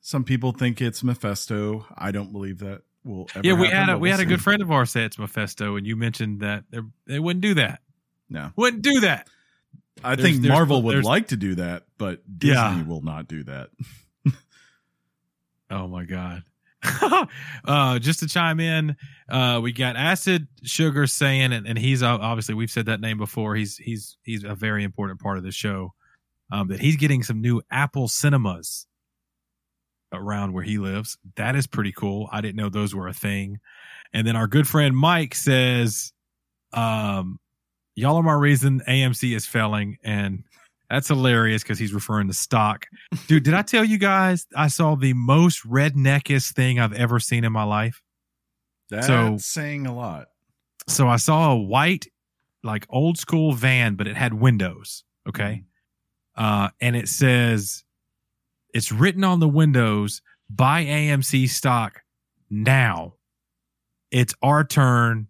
some 0.00 0.22
people 0.22 0.52
think 0.52 0.80
it's 0.80 1.02
Mephisto. 1.02 1.84
I 1.96 2.12
don't 2.12 2.30
believe 2.30 2.58
that 2.60 2.82
will 3.04 3.26
ever. 3.34 3.44
yeah, 3.46 3.54
we 3.54 3.66
happen, 3.66 3.88
had 3.88 3.88
a 3.94 3.98
we 3.98 4.10
had 4.10 4.20
a 4.20 4.24
good 4.26 4.40
friend 4.42 4.62
of 4.62 4.70
ours 4.70 4.90
say 4.90 5.04
it's 5.04 5.18
Mephisto, 5.18 5.74
and 5.76 5.84
you 5.86 5.96
mentioned 5.96 6.40
that 6.40 6.64
they, 6.70 6.78
they 7.06 7.18
wouldn't 7.18 7.40
do 7.42 7.54
that. 7.54 7.80
No, 8.30 8.52
Wouldn't 8.54 8.82
do 8.82 9.00
that. 9.00 9.28
I 10.04 10.14
There's- 10.14 10.30
think 10.30 10.42
there's- 10.42 10.54
Marvel 10.56 10.82
would 10.82 11.04
like 11.04 11.28
to 11.28 11.36
do 11.36 11.56
that, 11.56 11.84
but 11.98 12.22
Disney 12.38 12.54
Yeah. 12.54 12.82
will 12.84 13.02
not 13.02 13.28
do 13.28 13.44
that. 13.44 13.70
Oh 15.70 15.86
my 15.86 16.04
god. 16.04 16.44
uh, 17.64 17.98
just 17.98 18.20
to 18.20 18.28
chime 18.28 18.60
in, 18.60 18.96
uh, 19.28 19.60
we 19.62 19.72
got 19.72 19.96
Acid 19.96 20.46
Sugar 20.62 21.06
saying, 21.06 21.52
and, 21.52 21.66
and 21.66 21.78
he's 21.78 22.02
uh, 22.02 22.16
obviously 22.16 22.54
we've 22.54 22.70
said 22.70 22.86
that 22.86 23.00
name 23.00 23.18
before. 23.18 23.54
He's 23.56 23.76
he's 23.76 24.16
he's 24.22 24.44
a 24.44 24.54
very 24.54 24.84
important 24.84 25.20
part 25.20 25.36
of 25.38 25.44
the 25.44 25.50
show. 25.52 25.92
Um, 26.50 26.68
that 26.68 26.80
he's 26.80 26.96
getting 26.96 27.22
some 27.22 27.42
new 27.42 27.60
Apple 27.70 28.08
cinemas 28.08 28.86
around 30.14 30.54
where 30.54 30.62
he 30.64 30.78
lives. 30.78 31.18
That 31.36 31.54
is 31.56 31.66
pretty 31.66 31.92
cool. 31.92 32.28
I 32.32 32.40
didn't 32.40 32.56
know 32.56 32.70
those 32.70 32.94
were 32.94 33.08
a 33.08 33.12
thing. 33.12 33.58
And 34.14 34.26
then 34.26 34.36
our 34.36 34.46
good 34.46 34.66
friend 34.66 34.96
Mike 34.96 35.34
says, 35.34 36.14
um, 36.72 37.38
y'all 37.98 38.16
are 38.16 38.22
my 38.22 38.32
reason 38.32 38.80
AMC 38.88 39.34
is 39.34 39.44
failing. 39.46 39.98
And 40.04 40.44
that's 40.88 41.08
hilarious 41.08 41.62
because 41.62 41.78
he's 41.78 41.92
referring 41.92 42.28
to 42.28 42.34
stock. 42.34 42.86
Dude, 43.26 43.42
did 43.42 43.54
I 43.54 43.62
tell 43.62 43.84
you 43.84 43.98
guys 43.98 44.46
I 44.56 44.68
saw 44.68 44.94
the 44.94 45.12
most 45.14 45.66
redneckest 45.68 46.54
thing 46.54 46.78
I've 46.78 46.92
ever 46.92 47.18
seen 47.20 47.44
in 47.44 47.52
my 47.52 47.64
life? 47.64 48.00
That's 48.90 49.06
So- 49.06 49.36
saying 49.38 49.86
a 49.86 49.94
lot. 49.94 50.28
So 50.86 51.06
I 51.08 51.16
saw 51.16 51.52
a 51.52 51.56
white, 51.56 52.06
like 52.62 52.86
old 52.88 53.18
school 53.18 53.52
van, 53.52 53.94
but 53.96 54.06
it 54.06 54.16
had 54.16 54.32
windows. 54.32 55.04
Okay. 55.28 55.64
Uh, 56.34 56.70
and 56.80 56.96
it 56.96 57.08
says, 57.08 57.84
it's 58.72 58.90
written 58.92 59.24
on 59.24 59.40
the 59.40 59.48
windows, 59.48 60.22
buy 60.48 60.84
AMC 60.84 61.48
stock 61.50 62.00
now. 62.48 63.14
It's 64.10 64.34
our 64.42 64.64
turn. 64.64 65.27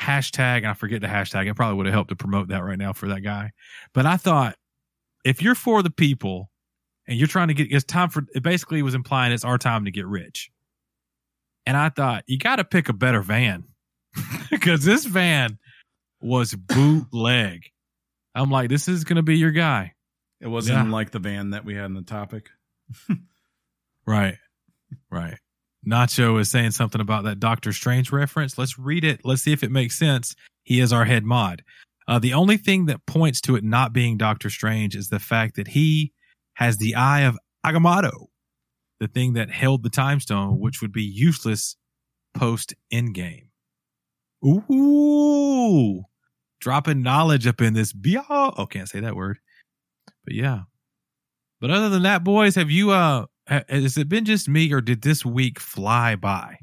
Hashtag, 0.00 0.58
and 0.58 0.66
I 0.68 0.74
forget 0.74 1.00
the 1.00 1.06
hashtag. 1.06 1.48
It 1.50 1.54
probably 1.54 1.76
would 1.76 1.86
have 1.86 1.92
helped 1.94 2.10
to 2.10 2.16
promote 2.16 2.48
that 2.48 2.64
right 2.64 2.78
now 2.78 2.92
for 2.92 3.08
that 3.08 3.20
guy. 3.20 3.52
But 3.92 4.06
I 4.06 4.16
thought, 4.16 4.56
if 5.24 5.42
you're 5.42 5.54
for 5.54 5.82
the 5.82 5.90
people 5.90 6.50
and 7.06 7.18
you're 7.18 7.28
trying 7.28 7.48
to 7.48 7.54
get, 7.54 7.70
it's 7.70 7.84
time 7.84 8.08
for, 8.08 8.24
it 8.34 8.42
basically 8.42 8.82
was 8.82 8.94
implying 8.94 9.32
it's 9.32 9.44
our 9.44 9.58
time 9.58 9.84
to 9.84 9.90
get 9.90 10.06
rich. 10.06 10.50
And 11.66 11.76
I 11.76 11.90
thought, 11.90 12.24
you 12.26 12.38
got 12.38 12.56
to 12.56 12.64
pick 12.64 12.88
a 12.88 12.92
better 12.94 13.20
van 13.20 13.64
because 14.50 14.82
this 14.84 15.04
van 15.04 15.58
was 16.22 16.54
bootleg. 16.54 17.64
I'm 18.34 18.50
like, 18.50 18.70
this 18.70 18.88
is 18.88 19.04
going 19.04 19.16
to 19.16 19.22
be 19.22 19.36
your 19.36 19.50
guy. 19.50 19.92
It 20.40 20.48
wasn't 20.48 20.86
Yeah. 20.86 20.92
like 20.92 21.10
the 21.10 21.18
van 21.18 21.50
that 21.50 21.64
we 21.66 21.74
had 21.74 21.84
in 21.86 21.94
the 21.94 22.02
topic. 22.02 22.50
Right. 24.06 24.36
Right. 25.10 25.38
Nacho 25.86 26.40
is 26.40 26.50
saying 26.50 26.72
something 26.72 27.00
about 27.00 27.24
that 27.24 27.40
Doctor 27.40 27.72
Strange 27.72 28.12
reference. 28.12 28.58
Let's 28.58 28.78
read 28.78 29.04
it. 29.04 29.20
Let's 29.24 29.42
see 29.42 29.52
if 29.52 29.62
it 29.62 29.70
makes 29.70 29.98
sense. 29.98 30.34
He 30.62 30.80
is 30.80 30.92
our 30.92 31.04
head 31.04 31.24
mod. 31.24 31.62
Uh, 32.06 32.18
the 32.18 32.34
only 32.34 32.56
thing 32.56 32.86
that 32.86 33.06
points 33.06 33.40
to 33.42 33.56
it 33.56 33.64
not 33.64 33.92
being 33.92 34.16
Doctor 34.16 34.50
Strange 34.50 34.96
is 34.96 35.08
the 35.08 35.18
fact 35.18 35.56
that 35.56 35.68
he 35.68 36.12
has 36.54 36.76
the 36.76 36.94
eye 36.94 37.20
of 37.20 37.38
Agamotto, 37.64 38.26
the 38.98 39.08
thing 39.08 39.34
that 39.34 39.50
held 39.50 39.82
the 39.82 39.90
time 39.90 40.20
stone, 40.20 40.58
which 40.58 40.82
would 40.82 40.92
be 40.92 41.02
useless 41.02 41.76
post 42.34 42.74
endgame. 42.92 43.46
Ooh, 44.44 46.02
dropping 46.60 47.02
knowledge 47.02 47.46
up 47.46 47.60
in 47.60 47.74
this. 47.74 47.94
Oh, 48.28 48.66
can't 48.70 48.88
say 48.88 49.00
that 49.00 49.16
word. 49.16 49.38
But 50.24 50.34
yeah. 50.34 50.62
But 51.60 51.70
other 51.70 51.90
than 51.90 52.02
that, 52.02 52.24
boys, 52.24 52.54
have 52.54 52.70
you 52.70 52.90
uh 52.90 53.26
Uh, 53.50 53.62
has 53.68 53.98
it 53.98 54.08
been 54.08 54.24
just 54.24 54.48
me 54.48 54.72
or 54.72 54.80
did 54.80 55.02
this 55.02 55.24
week 55.24 55.58
fly 55.58 56.14
by 56.16 56.56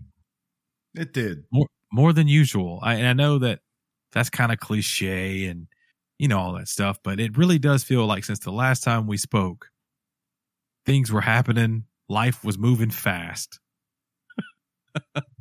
It 0.95 1.13
did. 1.13 1.45
more 1.51 1.67
more 1.91 2.13
than 2.13 2.27
usual? 2.27 2.79
I 2.81 2.95
and 2.95 3.07
I 3.07 3.13
know 3.13 3.39
that 3.39 3.59
that's 4.11 4.29
kind 4.29 4.51
of 4.51 4.59
cliche 4.59 5.45
and 5.45 5.67
you 6.19 6.27
know 6.27 6.39
all 6.39 6.53
that 6.53 6.67
stuff, 6.67 6.99
but 7.03 7.19
it 7.19 7.37
really 7.37 7.59
does 7.59 7.83
feel 7.83 8.05
like 8.05 8.23
since 8.23 8.39
the 8.39 8.51
last 8.51 8.83
time 8.83 9.07
we 9.07 9.17
spoke, 9.17 9.69
things 10.85 11.11
were 11.11 11.21
happening, 11.21 11.85
life 12.09 12.43
was 12.43 12.57
moving 12.57 12.89
fast. 12.89 13.59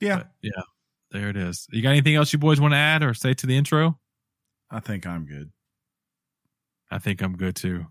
Yeah, 0.00 0.16
But, 0.18 0.30
yeah. 0.42 0.62
There 1.10 1.28
it 1.28 1.36
is. 1.36 1.66
You 1.70 1.82
got 1.82 1.90
anything 1.90 2.16
else 2.16 2.32
you 2.32 2.38
boys 2.38 2.60
want 2.60 2.72
to 2.74 2.78
add 2.78 3.02
or 3.02 3.14
say 3.14 3.32
to 3.34 3.46
the 3.46 3.56
intro? 3.56 3.98
I 4.70 4.80
think 4.80 5.06
I'm 5.06 5.26
good. 5.26 5.52
I 6.90 6.98
think 6.98 7.22
I'm 7.22 7.36
good 7.36 7.54
too. 7.56 7.86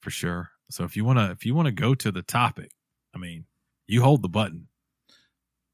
For 0.00 0.10
sure. 0.10 0.50
So 0.70 0.84
if 0.84 0.96
you 0.96 1.04
want 1.04 1.18
to 1.18 1.30
if 1.30 1.46
you 1.46 1.54
want 1.54 1.66
to 1.66 1.72
go 1.72 1.94
to 1.94 2.12
the 2.12 2.22
topic, 2.22 2.72
I 3.14 3.18
mean, 3.18 3.46
you 3.86 4.02
hold 4.02 4.22
the 4.22 4.28
button. 4.28 4.68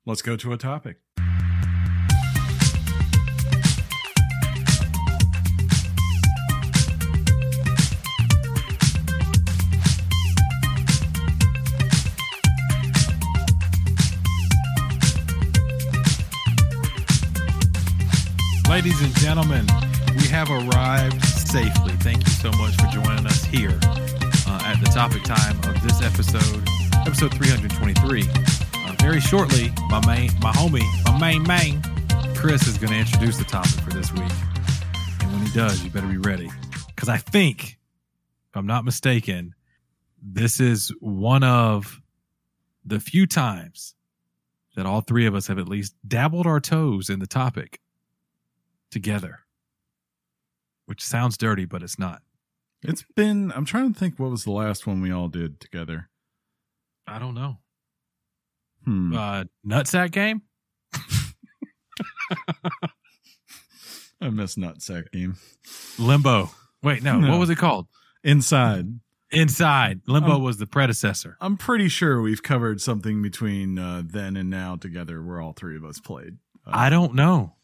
Let's 0.07 0.23
go 0.23 0.37
to 0.37 0.53
a 0.53 0.57
topic. 0.57 0.99
Ladies 18.69 19.01
and 19.03 19.15
gentlemen, 19.17 19.67
we 20.17 20.27
have 20.29 20.51
arrived 20.51 21.25
safely. 21.25 21.93
Thank 21.95 22.25
you 22.25 22.33
so 22.33 22.51
much 22.53 22.75
for 22.77 22.87
joining 22.89 23.27
us 23.27 23.45
here 23.45 23.79
uh, 24.55 24.62
at 24.64 24.81
the 24.81 24.87
topic 24.87 25.23
time 25.25 25.57
of 25.69 25.83
this 25.83 26.01
episode, 26.03 26.62
episode 27.07 27.35
323. 27.35 28.23
Uh, 28.75 28.95
very 29.01 29.21
shortly, 29.21 29.73
my 29.88 30.05
main, 30.07 30.31
my 30.40 30.53
homie, 30.53 30.85
my 31.05 31.19
main 31.19 31.43
main, 31.43 31.83
Chris 32.37 32.67
is 32.69 32.79
going 32.79 32.93
to 32.93 32.99
introduce 32.99 33.37
the 33.37 33.45
topic 33.45 33.73
for 33.81 33.90
this 33.90 34.12
week. 34.12 34.31
And 35.21 35.33
when 35.33 35.43
he 35.45 35.53
does, 35.53 35.83
you 35.83 35.90
better 35.90 36.07
be 36.07 36.19
ready. 36.19 36.51
Because 36.87 37.09
I 37.09 37.17
think, 37.17 37.79
if 38.51 38.57
I'm 38.57 38.67
not 38.67 38.85
mistaken, 38.85 39.55
this 40.23 40.61
is 40.61 40.93
one 41.01 41.43
of 41.43 42.01
the 42.85 43.01
few 43.01 43.27
times 43.27 43.95
that 44.77 44.87
all 44.87 45.01
three 45.01 45.27
of 45.27 45.35
us 45.35 45.49
have 45.49 45.59
at 45.59 45.69
least 45.69 45.95
dabbled 46.07 46.47
our 46.47 46.61
toes 46.61 47.11
in 47.11 47.19
the 47.19 47.27
topic 47.27 47.81
together, 48.90 49.40
which 50.87 51.03
sounds 51.03 51.37
dirty, 51.37 51.64
but 51.64 51.83
it's 51.83 51.99
not. 51.99 52.23
It's 52.85 53.05
been. 53.16 53.51
I'm 53.53 53.64
trying 53.64 53.92
to 53.92 53.99
think. 53.99 54.18
What 54.18 54.31
was 54.31 54.44
the 54.44 54.51
last 54.53 54.87
one 54.87 55.01
we 55.01 55.11
all 55.11 55.29
did 55.29 55.59
together? 55.61 56.11
I 57.07 57.18
don't 57.18 57.35
know. 57.35 57.59
Hmm. 58.85 59.14
Uh, 59.16 59.44
nutsack 59.66 60.11
game. 60.11 60.42
I 64.20 64.31
miss 64.31 64.57
Nutsack 64.57 65.11
game. 65.12 65.37
Limbo. 65.99 66.51
Wait, 66.83 67.03
no. 67.03 67.18
No. 67.18 67.31
What 67.31 67.40
was 67.40 67.51
it 67.51 67.57
called? 67.57 67.87
Inside. 68.23 68.87
Inside. 69.31 70.01
Limbo 70.07 70.37
Um, 70.37 70.42
was 70.42 70.57
the 70.59 70.66
predecessor. 70.66 71.37
I'm 71.40 71.57
pretty 71.57 71.88
sure 71.88 72.20
we've 72.23 72.42
covered 72.42 72.81
something 72.81 73.20
between 73.23 73.79
uh, 73.79 74.03
then 74.05 74.37
and 74.37 74.49
now 74.49 74.77
together 74.77 75.23
where 75.23 75.40
all 75.40 75.53
three 75.53 75.77
of 75.77 75.85
us 75.85 76.01
played. 76.01 76.38
Uh, 76.66 76.70
I 76.73 76.90
don't 76.90 77.14
know. 77.14 77.55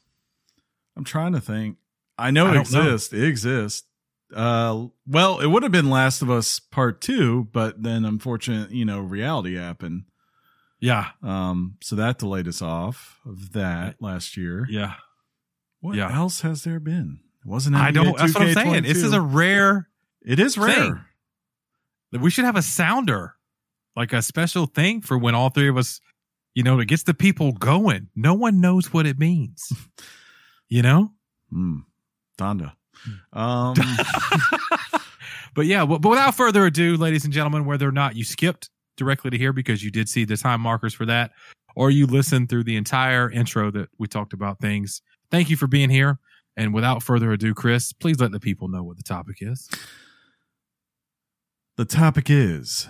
I'm 0.96 1.04
trying 1.04 1.32
to 1.32 1.40
think. 1.40 1.76
I 2.18 2.30
know 2.30 2.46
I 2.46 2.50
it 2.50 2.54
don't 2.54 2.72
know. 2.72 2.80
exists. 2.92 3.12
It 3.14 3.24
exists. 3.24 3.86
Uh, 4.34 4.86
well, 5.06 5.40
it 5.40 5.46
would 5.46 5.62
have 5.62 5.72
been 5.72 5.90
Last 5.90 6.22
of 6.22 6.30
Us 6.30 6.60
Part 6.60 7.00
Two, 7.00 7.48
but 7.52 7.82
then 7.82 8.04
unfortunate, 8.04 8.70
you 8.70 8.84
know, 8.84 9.00
reality 9.00 9.56
happened. 9.56 10.04
Yeah. 10.80 11.08
Um, 11.22 11.76
so 11.82 11.96
that 11.96 12.18
delayed 12.18 12.48
us 12.48 12.62
off 12.62 13.18
of 13.26 13.52
that 13.52 14.00
last 14.00 14.36
year. 14.36 14.66
Yeah. 14.68 14.94
What 15.80 15.96
yeah. 15.96 16.14
else 16.14 16.40
has 16.40 16.64
there 16.64 16.80
been? 16.80 17.20
It 17.44 17.48
wasn't 17.48 17.76
I 17.76 17.90
don't. 17.90 18.16
That's 18.16 18.34
what 18.34 18.48
I'm 18.48 18.54
saying. 18.54 18.82
2K22. 18.82 18.86
This 18.86 19.02
is 19.02 19.12
a 19.12 19.20
rare. 19.20 19.88
It 20.22 20.38
is 20.38 20.58
rare. 20.58 21.06
thing. 22.12 22.20
We 22.20 22.30
should 22.30 22.44
have 22.44 22.56
a 22.56 22.62
sounder, 22.62 23.36
like 23.96 24.12
a 24.12 24.20
special 24.20 24.66
thing 24.66 25.00
for 25.00 25.16
when 25.16 25.34
all 25.34 25.48
three 25.48 25.68
of 25.68 25.76
us, 25.76 26.00
you 26.54 26.62
know, 26.62 26.80
it 26.80 26.86
gets 26.86 27.04
the 27.04 27.14
people 27.14 27.52
going. 27.52 28.08
No 28.16 28.34
one 28.34 28.60
knows 28.60 28.92
what 28.92 29.06
it 29.06 29.18
means. 29.18 29.72
you 30.68 30.82
know. 30.82 31.12
Hmm. 31.50 31.78
Donda. 32.38 32.72
Um, 33.32 33.74
but 35.54 35.66
yeah, 35.66 35.84
but, 35.84 36.00
but 36.00 36.08
without 36.10 36.34
further 36.34 36.66
ado, 36.66 36.96
ladies 36.96 37.24
and 37.24 37.32
gentlemen, 37.32 37.64
whether 37.64 37.88
or 37.88 37.92
not 37.92 38.16
you 38.16 38.24
skipped 38.24 38.70
directly 38.96 39.30
to 39.30 39.38
here 39.38 39.52
because 39.52 39.82
you 39.82 39.90
did 39.90 40.08
see 40.08 40.24
the 40.24 40.36
time 40.36 40.60
markers 40.60 40.94
for 40.94 41.06
that, 41.06 41.32
or 41.74 41.90
you 41.90 42.06
listened 42.06 42.48
through 42.48 42.64
the 42.64 42.76
entire 42.76 43.30
intro 43.30 43.70
that 43.70 43.88
we 43.98 44.06
talked 44.06 44.32
about 44.32 44.60
things, 44.60 45.02
thank 45.30 45.50
you 45.50 45.56
for 45.56 45.66
being 45.66 45.90
here. 45.90 46.18
And 46.56 46.74
without 46.74 47.02
further 47.02 47.32
ado, 47.32 47.54
Chris, 47.54 47.92
please 47.92 48.20
let 48.20 48.32
the 48.32 48.40
people 48.40 48.68
know 48.68 48.82
what 48.82 48.96
the 48.96 49.02
topic 49.02 49.38
is. 49.40 49.68
the 51.76 51.84
topic 51.84 52.28
is 52.28 52.88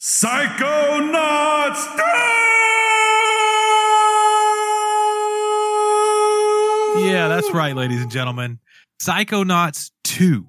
Psychonauts. 0.00 1.96
Yeah, 7.06 7.28
that's 7.28 7.52
right, 7.52 7.74
ladies 7.74 8.02
and 8.02 8.10
gentlemen. 8.10 8.58
Psychonauts 9.02 9.90
2. 10.04 10.46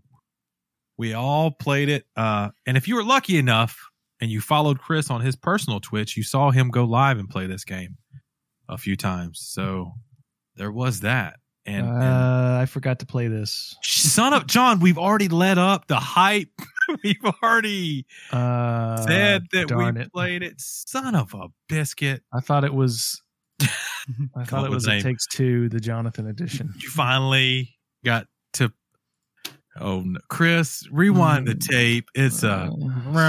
We 0.98 1.14
all 1.14 1.52
played 1.52 1.90
it. 1.90 2.06
Uh, 2.16 2.50
and 2.66 2.78
if 2.78 2.88
you 2.88 2.96
were 2.96 3.04
lucky 3.04 3.38
enough 3.38 3.80
and 4.20 4.30
you 4.30 4.42
followed 4.42 4.80
Chris 4.80 5.10
on 5.10 5.22
his 5.22 5.36
personal 5.36 5.80
Twitch, 5.80 6.16
you 6.18 6.24
saw 6.24 6.52
him 6.52 6.70
go 6.70 6.84
live 6.86 7.18
and 7.18 7.30
play 7.30 7.48
this 7.48 7.64
game 7.64 7.98
a 8.70 8.78
few 8.78 8.96
times. 8.96 9.40
So 9.42 9.94
there 10.56 10.72
was 10.72 11.02
that. 11.02 11.38
And, 11.66 11.86
and 11.88 12.04
uh, 12.04 12.60
I 12.62 12.66
forgot 12.66 13.00
to 13.00 13.06
play 13.06 13.28
this. 13.28 13.76
son 13.84 14.34
of 14.34 14.48
John, 14.48 14.80
we've 14.80 14.98
already 14.98 15.28
led 15.28 15.58
up 15.60 15.88
the 15.88 15.96
hype. 16.00 16.50
we've 17.04 17.24
already 17.44 18.06
Uh, 18.32 18.98
said 19.06 19.44
that 19.54 19.72
we 19.72 20.02
it. 20.02 20.12
played 20.12 20.42
it. 20.44 20.56
Son 20.60 21.14
of 21.16 21.34
a 21.36 21.48
biscuit. 21.70 22.24
I 22.34 22.40
thought 22.40 22.64
it 22.64 22.74
was. 22.74 23.22
I 24.36 24.44
thought 24.46 24.66
it 24.66 24.72
was 24.72 24.88
a 24.88 24.98
It. 24.98 25.02
Takes 25.04 25.28
Two, 25.28 25.70
the 25.70 25.80
Jonathan 25.80 26.28
edition. 26.28 26.74
You 26.78 26.90
finally 26.90 27.76
got 28.04 28.28
to. 28.54 28.72
Oh, 29.80 30.02
no. 30.02 30.20
Chris, 30.28 30.86
rewind 30.92 31.48
the 31.48 31.56
tape. 31.56 32.10
It's 32.14 32.44
uh, 32.44 32.70
a. 32.70 33.22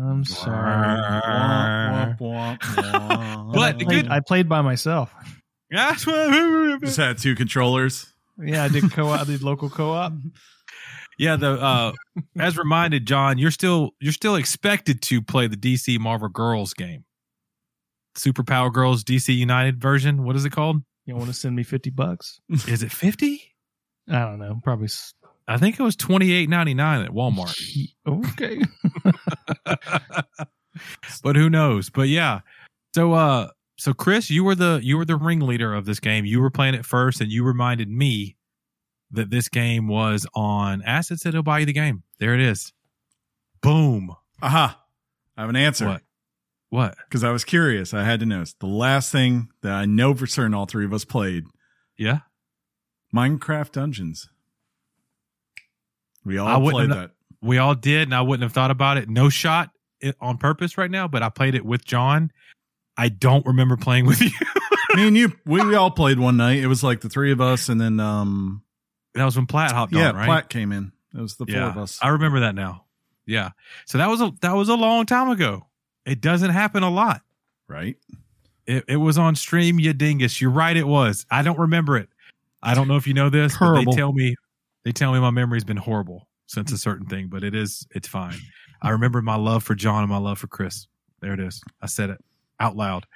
I'm 0.00 0.24
sorry. 0.24 0.92
Womp, 1.22 2.18
womp, 2.18 2.58
womp. 2.60 3.52
But 3.52 3.62
I 3.62 3.72
played, 3.72 3.88
good- 3.88 4.08
I 4.10 4.20
played 4.20 4.48
by 4.48 4.60
myself. 4.62 5.12
That's 5.70 6.06
what. 6.06 6.80
Just 6.82 6.98
had 6.98 7.18
two 7.18 7.34
controllers. 7.34 8.12
Yeah, 8.38 8.64
I 8.64 8.68
did 8.68 8.90
co. 8.92 9.08
I 9.08 9.24
did 9.24 9.42
local 9.42 9.70
co-op. 9.70 10.12
Yeah, 11.18 11.36
the 11.36 11.52
uh, 11.52 11.92
as 12.38 12.56
reminded, 12.56 13.06
John, 13.06 13.36
you're 13.38 13.50
still 13.50 13.90
you're 14.00 14.14
still 14.14 14.34
expected 14.34 15.02
to 15.02 15.20
play 15.20 15.46
the 15.46 15.58
DC 15.58 15.98
Marvel 16.00 16.28
Girls 16.28 16.72
game, 16.72 17.04
Superpower 18.16 18.72
Girls 18.72 19.04
DC 19.04 19.34
United 19.34 19.80
version. 19.80 20.24
What 20.24 20.36
is 20.36 20.44
it 20.44 20.50
called? 20.50 20.82
You 21.06 21.16
want 21.16 21.28
to 21.28 21.34
send 21.34 21.56
me 21.56 21.62
fifty 21.62 21.90
bucks? 21.90 22.40
Is 22.68 22.82
it 22.82 22.92
fifty? 22.92 23.42
I 24.08 24.20
don't 24.20 24.38
know. 24.38 24.60
Probably. 24.62 24.88
I 25.48 25.58
think 25.58 25.78
it 25.78 25.82
was 25.82 25.96
twenty 25.96 26.32
eight 26.32 26.48
ninety 26.48 26.74
nine 26.74 27.04
at 27.04 27.10
Walmart. 27.10 27.54
Okay. 28.06 28.60
but 31.22 31.36
who 31.36 31.50
knows? 31.50 31.90
But 31.90 32.08
yeah. 32.08 32.40
So 32.94 33.12
uh 33.12 33.48
so 33.76 33.92
Chris, 33.92 34.30
you 34.30 34.44
were 34.44 34.54
the 34.54 34.80
you 34.82 34.96
were 34.96 35.04
the 35.04 35.16
ringleader 35.16 35.74
of 35.74 35.84
this 35.84 36.00
game. 36.00 36.24
You 36.24 36.40
were 36.40 36.50
playing 36.50 36.74
it 36.74 36.84
first 36.84 37.20
and 37.20 37.30
you 37.30 37.44
reminded 37.44 37.88
me 37.88 38.36
that 39.10 39.30
this 39.30 39.48
game 39.48 39.88
was 39.88 40.26
on 40.34 40.82
Acid 40.82 41.20
said 41.20 41.34
he'll 41.34 41.42
buy 41.42 41.60
you 41.60 41.66
the 41.66 41.72
game. 41.72 42.02
There 42.18 42.34
it 42.34 42.40
is. 42.40 42.72
Boom. 43.60 44.14
Aha. 44.40 44.80
I 45.36 45.40
have 45.40 45.50
an 45.50 45.56
answer. 45.56 45.86
What? 45.86 46.02
What? 46.72 46.96
Because 47.04 47.22
I 47.22 47.30
was 47.30 47.44
curious. 47.44 47.92
I 47.92 48.02
had 48.02 48.20
to 48.20 48.26
know. 48.26 48.42
The 48.58 48.66
last 48.66 49.12
thing 49.12 49.50
that 49.60 49.72
I 49.74 49.84
know 49.84 50.14
for 50.14 50.26
certain 50.26 50.54
all 50.54 50.64
three 50.64 50.86
of 50.86 50.94
us 50.94 51.04
played 51.04 51.44
Yeah. 51.98 52.20
Minecraft 53.14 53.72
Dungeons. 53.72 54.30
We 56.24 56.38
all 56.38 56.58
played 56.70 56.88
have- 56.88 56.98
that. 56.98 57.10
We 57.42 57.58
all 57.58 57.74
did, 57.74 58.04
and 58.04 58.14
I 58.14 58.22
wouldn't 58.22 58.44
have 58.44 58.54
thought 58.54 58.70
about 58.70 58.96
it. 58.96 59.06
No 59.10 59.28
shot 59.28 59.68
on 60.18 60.38
purpose 60.38 60.78
right 60.78 60.90
now, 60.90 61.08
but 61.08 61.22
I 61.22 61.28
played 61.28 61.54
it 61.54 61.62
with 61.62 61.84
John. 61.84 62.32
I 62.96 63.10
don't 63.10 63.44
remember 63.44 63.76
playing 63.76 64.06
with 64.06 64.20
you. 64.22 64.30
Me 64.94 65.08
and 65.08 65.16
you, 65.16 65.32
we, 65.44 65.62
we 65.62 65.74
all 65.74 65.90
played 65.90 66.18
one 66.18 66.38
night. 66.38 66.58
It 66.58 66.68
was 66.68 66.82
like 66.82 67.02
the 67.02 67.10
three 67.10 67.32
of 67.32 67.42
us, 67.42 67.68
and 67.68 67.78
then 67.78 68.00
um, 68.00 68.62
that 69.14 69.26
was 69.26 69.36
when 69.36 69.44
Platt 69.44 69.72
hopped 69.72 69.92
yeah, 69.92 70.08
on, 70.08 70.16
right? 70.16 70.24
Platt 70.24 70.48
came 70.48 70.72
in. 70.72 70.92
It 71.14 71.20
was 71.20 71.36
the 71.36 71.44
four 71.44 71.54
yeah, 71.54 71.68
of 71.68 71.76
us. 71.76 71.98
I 72.00 72.08
remember 72.08 72.40
that 72.40 72.54
now. 72.54 72.86
Yeah. 73.26 73.50
So 73.84 73.98
that 73.98 74.08
was 74.08 74.22
a 74.22 74.32
that 74.40 74.54
was 74.54 74.70
a 74.70 74.74
long 74.74 75.04
time 75.04 75.28
ago. 75.28 75.66
It 76.06 76.20
doesn't 76.20 76.50
happen 76.50 76.82
a 76.82 76.90
lot. 76.90 77.22
right? 77.68 77.96
It, 78.66 78.84
it 78.88 78.96
was 78.96 79.18
on 79.18 79.34
stream, 79.34 79.78
you 79.80 79.92
dingus. 79.92 80.40
You're 80.40 80.50
right. 80.50 80.76
It 80.76 80.86
was. 80.86 81.26
I 81.30 81.42
don't 81.42 81.58
remember 81.58 81.96
it. 81.96 82.08
I 82.62 82.74
don't 82.74 82.86
know 82.86 82.96
if 82.96 83.06
you 83.08 83.14
know 83.14 83.28
this, 83.28 83.56
but 83.58 83.74
they 83.74 83.84
tell 83.96 84.12
me 84.12 84.36
they 84.84 84.92
tell 84.92 85.12
me 85.12 85.18
my 85.18 85.30
memory's 85.30 85.64
been 85.64 85.76
horrible 85.76 86.28
since 86.46 86.70
a 86.70 86.78
certain 86.78 87.06
thing, 87.06 87.26
but 87.28 87.42
it 87.42 87.54
is 87.56 87.86
it's 87.90 88.06
fine. 88.06 88.36
I 88.80 88.90
remember 88.90 89.20
my 89.20 89.34
love 89.36 89.64
for 89.64 89.74
John 89.74 90.02
and 90.04 90.10
my 90.10 90.18
love 90.18 90.38
for 90.38 90.46
Chris. 90.46 90.86
There 91.20 91.32
it 91.32 91.40
is. 91.40 91.60
I 91.80 91.86
said 91.86 92.10
it 92.10 92.18
out 92.60 92.76
loud. 92.76 93.06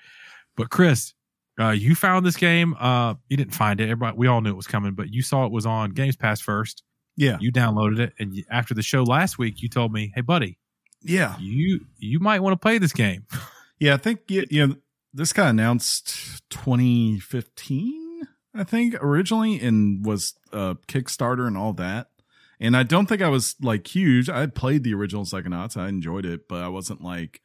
But 0.56 0.70
Chris, 0.70 1.12
uh, 1.60 1.70
you 1.70 1.94
found 1.94 2.26
this 2.26 2.36
game. 2.36 2.74
Uh, 2.80 3.14
you 3.28 3.36
didn't 3.36 3.54
find 3.54 3.80
it. 3.80 3.84
Everybody, 3.84 4.16
we 4.16 4.26
all 4.26 4.40
knew 4.40 4.50
it 4.50 4.56
was 4.56 4.66
coming, 4.66 4.94
but 4.94 5.12
you 5.12 5.22
saw 5.22 5.44
it 5.46 5.52
was 5.52 5.64
on 5.66 5.90
Games 5.90 6.16
Pass 6.16 6.40
first. 6.40 6.82
Yeah, 7.16 7.38
You 7.40 7.50
downloaded 7.52 7.98
it, 8.00 8.12
and 8.18 8.34
you, 8.34 8.44
after 8.50 8.74
the 8.74 8.82
show 8.82 9.02
last 9.02 9.38
week, 9.38 9.62
you 9.62 9.68
told 9.68 9.92
me, 9.92 10.12
"Hey, 10.14 10.20
buddy, 10.20 10.58
yeah, 11.02 11.36
you 11.38 11.86
you 11.98 12.18
might 12.20 12.40
want 12.40 12.52
to 12.54 12.58
play 12.58 12.78
this 12.78 12.92
game." 12.92 13.24
yeah. 13.78 13.94
I 13.94 13.96
think 13.98 14.20
you, 14.28 14.44
you 14.50 14.66
know 14.66 14.76
this 15.14 15.32
got 15.32 15.48
announced 15.48 16.42
2015, 16.50 18.22
I 18.54 18.64
think 18.64 18.94
originally, 19.02 19.60
and 19.60 20.04
was 20.04 20.34
uh, 20.52 20.74
Kickstarter 20.88 21.46
and 21.46 21.56
all 21.56 21.72
that. 21.74 22.08
And 22.60 22.76
I 22.76 22.82
don't 22.82 23.06
think 23.06 23.22
I 23.22 23.28
was 23.28 23.54
like 23.60 23.86
huge. 23.94 24.28
I 24.30 24.46
played 24.46 24.82
the 24.82 24.94
original 24.94 25.24
Psychonauts. 25.24 25.76
I 25.76 25.88
enjoyed 25.88 26.24
it, 26.24 26.48
but 26.48 26.62
I 26.62 26.68
wasn't 26.68 27.02
like, 27.02 27.40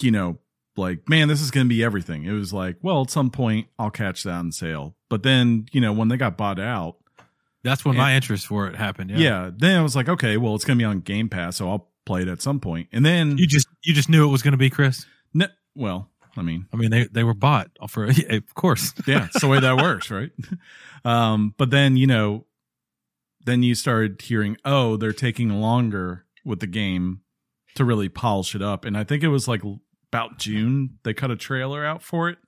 you 0.00 0.10
know, 0.10 0.38
like, 0.76 1.08
man, 1.08 1.28
this 1.28 1.40
is 1.40 1.50
going 1.50 1.66
to 1.66 1.68
be 1.68 1.82
everything. 1.84 2.24
It 2.24 2.32
was 2.32 2.52
like, 2.52 2.76
well, 2.82 3.02
at 3.02 3.10
some 3.10 3.30
point 3.30 3.68
I'll 3.78 3.90
catch 3.90 4.22
that 4.24 4.32
on 4.34 4.52
sale. 4.52 4.96
But 5.08 5.22
then, 5.22 5.66
you 5.72 5.80
know, 5.80 5.92
when 5.92 6.08
they 6.08 6.16
got 6.16 6.36
bought 6.36 6.58
out, 6.60 6.96
That's 7.62 7.84
when 7.84 7.94
And- 7.94 8.02
my 8.02 8.14
interest 8.14 8.46
for 8.46 8.66
it 8.66 8.76
happened. 8.76 9.10
yeah. 9.10 9.18
Yeah. 9.18 9.50
then 9.56 9.78
I 9.78 9.82
was 9.82 9.96
like, 9.96 10.08
okay, 10.10 10.36
well, 10.36 10.54
it's 10.54 10.64
going 10.66 10.78
to 10.78 10.82
be 10.82 10.86
on 10.86 11.00
Game 11.00 11.28
Pass, 11.30 11.56
so 11.56 11.70
I'll 11.70 11.88
play 12.04 12.22
it 12.22 12.28
at 12.28 12.42
some 12.42 12.60
point. 12.60 12.88
And 12.92 13.04
then, 13.04 13.38
You 13.38 13.46
just 13.46 13.68
you 13.82 13.94
just 13.94 14.08
knew 14.08 14.26
it 14.26 14.30
was 14.30 14.42
going 14.42 14.52
to 14.52 14.58
be 14.58 14.70
Chris. 14.70 15.06
no, 15.32 15.46
well, 15.74 16.10
I 16.36 16.42
mean, 16.42 16.66
I 16.72 16.76
mean, 16.76 16.90
they 16.90 17.04
they 17.04 17.24
were 17.24 17.34
bought 17.34 17.70
for 17.88 18.04
of 18.30 18.54
course. 18.54 18.92
yeah, 19.06 19.26
it's 19.26 19.40
the 19.40 19.48
way 19.48 19.60
that 19.60 19.76
works, 19.76 20.10
right? 20.10 20.30
Um, 21.06 21.52
but 21.58 21.68
then 21.68 21.98
you 21.98 22.06
know, 22.06 22.46
then 23.44 23.62
you 23.62 23.74
started 23.74 24.22
hearing, 24.22 24.56
oh, 24.64 24.96
they're 24.96 25.12
taking 25.12 25.50
longer 25.50 26.24
with 26.46 26.60
the 26.60 26.66
game 26.66 27.20
to 27.74 27.84
really 27.84 28.08
polish 28.08 28.54
it 28.54 28.62
up, 28.62 28.86
and 28.86 28.96
I 28.96 29.04
think 29.04 29.22
it 29.22 29.28
was 29.28 29.46
like 29.46 29.60
about 30.10 30.38
June 30.38 30.98
they 31.02 31.12
cut 31.12 31.30
a 31.30 31.36
trailer 31.36 31.84
out 31.84 32.02
for 32.02 32.30
it, 32.30 32.38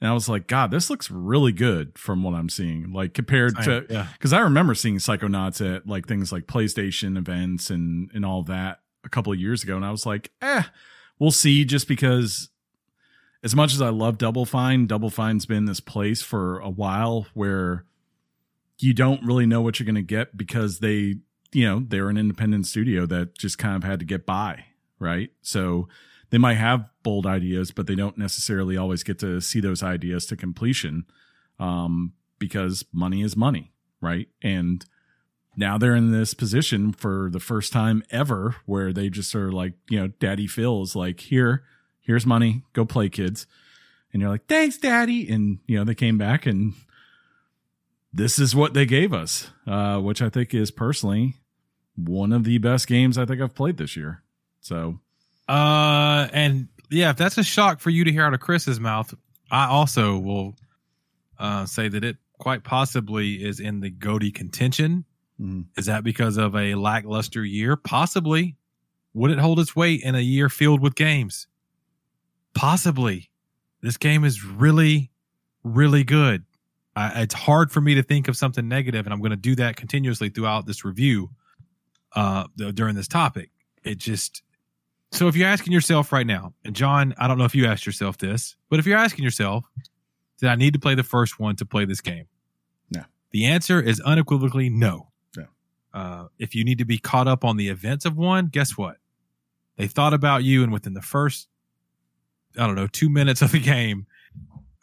and 0.00 0.08
I 0.08 0.14
was 0.14 0.26
like, 0.26 0.46
God, 0.46 0.70
this 0.70 0.88
looks 0.88 1.10
really 1.10 1.52
good 1.52 1.98
from 1.98 2.22
what 2.22 2.32
I'm 2.32 2.48
seeing, 2.48 2.94
like 2.94 3.12
compared 3.12 3.56
to 3.64 3.84
yeah. 3.90 4.06
because 4.14 4.32
I 4.32 4.40
remember 4.40 4.74
seeing 4.74 4.96
Psychonauts 4.96 5.60
at 5.60 5.86
like 5.86 6.08
things 6.08 6.32
like 6.32 6.46
PlayStation 6.46 7.18
events 7.18 7.68
and 7.68 8.10
and 8.14 8.24
all 8.24 8.42
that 8.44 8.80
a 9.04 9.08
couple 9.08 9.32
of 9.32 9.38
years 9.38 9.62
ago, 9.62 9.76
and 9.76 9.84
I 9.84 9.90
was 9.90 10.06
like, 10.06 10.30
eh, 10.40 10.62
we'll 11.18 11.30
see. 11.30 11.64
Just 11.64 11.88
because, 11.88 12.50
as 13.42 13.54
much 13.54 13.72
as 13.74 13.80
I 13.80 13.88
love 13.90 14.18
Double 14.18 14.44
Fine, 14.44 14.86
Double 14.86 15.10
Fine's 15.10 15.46
been 15.46 15.64
this 15.64 15.80
place 15.80 16.22
for 16.22 16.58
a 16.60 16.70
while 16.70 17.26
where 17.34 17.84
you 18.78 18.92
don't 18.94 19.24
really 19.24 19.46
know 19.46 19.60
what 19.60 19.78
you're 19.78 19.86
going 19.86 19.94
to 19.94 20.02
get 20.02 20.36
because 20.36 20.80
they, 20.80 21.16
you 21.52 21.66
know, 21.66 21.84
they're 21.86 22.08
an 22.08 22.18
independent 22.18 22.66
studio 22.66 23.06
that 23.06 23.36
just 23.38 23.58
kind 23.58 23.76
of 23.76 23.84
had 23.84 24.00
to 24.00 24.04
get 24.04 24.26
by, 24.26 24.64
right? 24.98 25.30
So 25.42 25.88
they 26.30 26.38
might 26.38 26.54
have 26.54 26.88
bold 27.02 27.26
ideas, 27.26 27.70
but 27.70 27.86
they 27.86 27.94
don't 27.94 28.18
necessarily 28.18 28.76
always 28.76 29.02
get 29.02 29.18
to 29.20 29.40
see 29.40 29.60
those 29.60 29.82
ideas 29.82 30.26
to 30.26 30.36
completion 30.36 31.04
um, 31.60 32.14
because 32.38 32.84
money 32.92 33.22
is 33.22 33.36
money 33.36 33.72
right? 34.02 34.28
And 34.42 34.84
now 35.56 35.78
they're 35.78 35.94
in 35.94 36.12
this 36.12 36.34
position 36.34 36.92
for 36.92 37.28
the 37.30 37.40
first 37.40 37.72
time 37.72 38.02
ever 38.10 38.56
where 38.66 38.92
they 38.92 39.10
just 39.10 39.34
are 39.34 39.52
like, 39.52 39.74
you 39.88 40.00
know, 40.00 40.08
Daddy 40.08 40.46
Phil 40.46 40.82
is 40.82 40.96
like, 40.96 41.20
here, 41.20 41.64
here's 42.00 42.26
money, 42.26 42.62
go 42.72 42.84
play, 42.84 43.08
kids. 43.08 43.46
And 44.12 44.20
you're 44.20 44.30
like, 44.30 44.46
thanks, 44.46 44.78
Daddy. 44.78 45.28
And 45.28 45.58
you 45.66 45.78
know, 45.78 45.84
they 45.84 45.94
came 45.94 46.18
back 46.18 46.46
and 46.46 46.74
this 48.12 48.38
is 48.38 48.54
what 48.54 48.74
they 48.74 48.86
gave 48.86 49.12
us, 49.12 49.50
uh, 49.66 49.98
which 49.98 50.20
I 50.20 50.28
think 50.28 50.54
is 50.54 50.70
personally 50.70 51.36
one 51.96 52.32
of 52.32 52.44
the 52.44 52.58
best 52.58 52.86
games 52.86 53.18
I 53.18 53.26
think 53.26 53.40
I've 53.40 53.54
played 53.54 53.76
this 53.76 53.96
year. 53.96 54.22
So, 54.60 55.00
uh, 55.48 56.28
and 56.32 56.68
yeah, 56.90 57.10
if 57.10 57.16
that's 57.16 57.38
a 57.38 57.42
shock 57.42 57.80
for 57.80 57.90
you 57.90 58.04
to 58.04 58.12
hear 58.12 58.24
out 58.24 58.34
of 58.34 58.40
Chris's 58.40 58.80
mouth, 58.80 59.14
I 59.50 59.66
also 59.66 60.18
will 60.18 60.54
uh, 61.38 61.66
say 61.66 61.88
that 61.88 62.04
it 62.04 62.16
quite 62.38 62.64
possibly 62.64 63.34
is 63.44 63.60
in 63.60 63.80
the 63.80 63.90
GOTY 63.90 64.30
contention. 64.30 65.04
Mm, 65.42 65.66
Is 65.76 65.86
that 65.86 66.04
because 66.04 66.36
of 66.36 66.54
a 66.54 66.74
lackluster 66.74 67.44
year? 67.44 67.76
Possibly. 67.76 68.56
Would 69.14 69.30
it 69.30 69.38
hold 69.38 69.60
its 69.60 69.76
weight 69.76 70.02
in 70.02 70.14
a 70.14 70.20
year 70.20 70.48
filled 70.48 70.80
with 70.80 70.94
games? 70.94 71.46
Possibly. 72.54 73.30
This 73.82 73.96
game 73.96 74.24
is 74.24 74.44
really, 74.44 75.10
really 75.64 76.04
good. 76.04 76.44
I, 76.94 77.22
it's 77.22 77.34
hard 77.34 77.70
for 77.72 77.80
me 77.80 77.94
to 77.94 78.02
think 78.02 78.28
of 78.28 78.36
something 78.36 78.68
negative, 78.68 79.06
and 79.06 79.12
I'm 79.12 79.20
going 79.20 79.30
to 79.30 79.36
do 79.36 79.54
that 79.56 79.76
continuously 79.76 80.28
throughout 80.28 80.66
this 80.66 80.84
review 80.84 81.30
uh, 82.14 82.46
th- 82.58 82.74
during 82.74 82.94
this 82.94 83.08
topic. 83.08 83.50
It 83.82 83.98
just 83.98 84.42
so 85.12 85.28
if 85.28 85.36
you're 85.36 85.48
asking 85.48 85.74
yourself 85.74 86.10
right 86.10 86.26
now, 86.26 86.54
and 86.64 86.74
John, 86.74 87.14
I 87.18 87.28
don't 87.28 87.36
know 87.36 87.44
if 87.44 87.54
you 87.54 87.66
asked 87.66 87.84
yourself 87.84 88.16
this, 88.16 88.56
but 88.70 88.78
if 88.78 88.86
you're 88.86 88.98
asking 88.98 89.24
yourself, 89.24 89.64
did 90.40 90.48
I 90.48 90.54
need 90.54 90.72
to 90.72 90.80
play 90.80 90.94
the 90.94 91.02
first 91.02 91.38
one 91.38 91.54
to 91.56 91.66
play 91.66 91.84
this 91.84 92.00
game? 92.00 92.26
No. 92.90 93.02
The 93.30 93.44
answer 93.44 93.80
is 93.80 94.00
unequivocally 94.00 94.70
no. 94.70 95.11
Uh, 95.94 96.26
if 96.38 96.54
you 96.54 96.64
need 96.64 96.78
to 96.78 96.84
be 96.84 96.98
caught 96.98 97.28
up 97.28 97.44
on 97.44 97.56
the 97.56 97.68
events 97.68 98.04
of 98.04 98.16
one, 98.16 98.46
guess 98.46 98.76
what? 98.78 98.96
They 99.76 99.86
thought 99.86 100.14
about 100.14 100.44
you, 100.44 100.62
and 100.62 100.72
within 100.72 100.94
the 100.94 101.02
first, 101.02 101.48
I 102.58 102.66
don't 102.66 102.76
know, 102.76 102.86
two 102.86 103.08
minutes 103.08 103.42
of 103.42 103.52
the 103.52 103.60
game, 103.60 104.06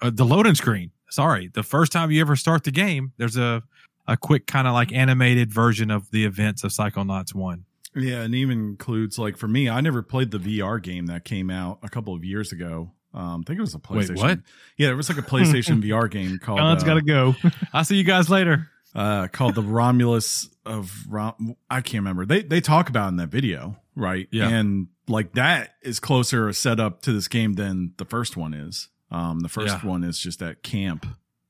uh, 0.02 0.12
the 0.14 0.26
loading 0.26 0.56
screen. 0.56 0.92
Sorry, 1.10 1.50
the 1.54 1.64
first 1.64 1.92
time 1.92 2.12
you 2.12 2.22
ever 2.22 2.36
start 2.36 2.64
the 2.64 2.72
game, 2.72 3.14
there's 3.18 3.38
a 3.38 3.64
a 4.08 4.18
quick 4.18 4.48
kind 4.48 4.68
of 4.68 4.74
like 4.74 4.92
animated 4.92 5.52
version 5.54 5.92
of 5.92 6.10
the 6.12 6.26
events 6.26 6.64
of 6.64 6.72
Psychonauts 6.72 7.34
One. 7.34 7.66
yeah, 7.96 8.22
and 8.22 8.34
even 8.34 8.60
includes 8.60 9.18
like 9.20 9.38
for 9.38 9.48
me, 9.48 9.70
I 9.70 9.82
never 9.82 10.02
played 10.02 10.32
the 10.32 10.40
VR 10.40 10.82
game 10.82 11.06
that 11.08 11.26
came 11.26 11.50
out 11.50 11.80
a 11.84 11.90
couple 11.90 12.14
of 12.16 12.24
years 12.24 12.52
ago. 12.52 12.92
Um, 13.14 13.42
I 13.42 13.44
think 13.48 13.58
it 13.58 13.62
was 13.62 13.74
a 13.74 13.80
PlayStation. 13.80 14.10
Wait, 14.10 14.18
what? 14.18 14.40
Yeah, 14.78 14.90
it 14.90 14.94
was 14.94 15.10
like 15.10 15.18
a 15.18 15.24
PlayStation 15.24 15.84
VR 15.84 16.10
game 16.10 16.38
called. 16.44 16.60
John's 16.60 16.84
uh, 16.84 16.86
got 16.86 16.94
to 16.96 17.02
go. 17.02 17.36
I'll 17.74 17.84
see 17.84 17.96
you 17.96 18.04
guys 18.04 18.30
later. 18.30 18.70
Uh, 18.96 19.28
called 19.28 19.56
the 19.56 19.62
Romulus 19.62 20.50
of 20.66 20.92
Rom- 21.08 21.56
I 21.70 21.82
can't 21.82 22.02
remember. 22.02 22.26
They 22.26 22.42
they 22.42 22.62
talk 22.62 22.90
about 22.90 23.10
in 23.10 23.18
that 23.18 23.30
video, 23.30 23.78
right? 23.96 24.28
Yeah. 24.32 24.50
And 24.50 24.88
like 25.08 25.34
that 25.34 25.76
is 25.82 26.00
closer 26.00 26.48
a 26.48 26.54
setup 26.54 27.02
to 27.04 27.12
this 27.14 27.28
game 27.28 27.54
than 27.54 27.94
the 27.98 28.06
first 28.06 28.36
one 28.38 28.54
is. 28.54 28.90
Um, 29.12 29.40
the 29.40 29.50
first 29.50 29.78
Yeah. 29.84 29.90
one 29.90 30.04
is 30.04 30.20
just 30.20 30.42
at 30.42 30.62
camp, 30.64 31.06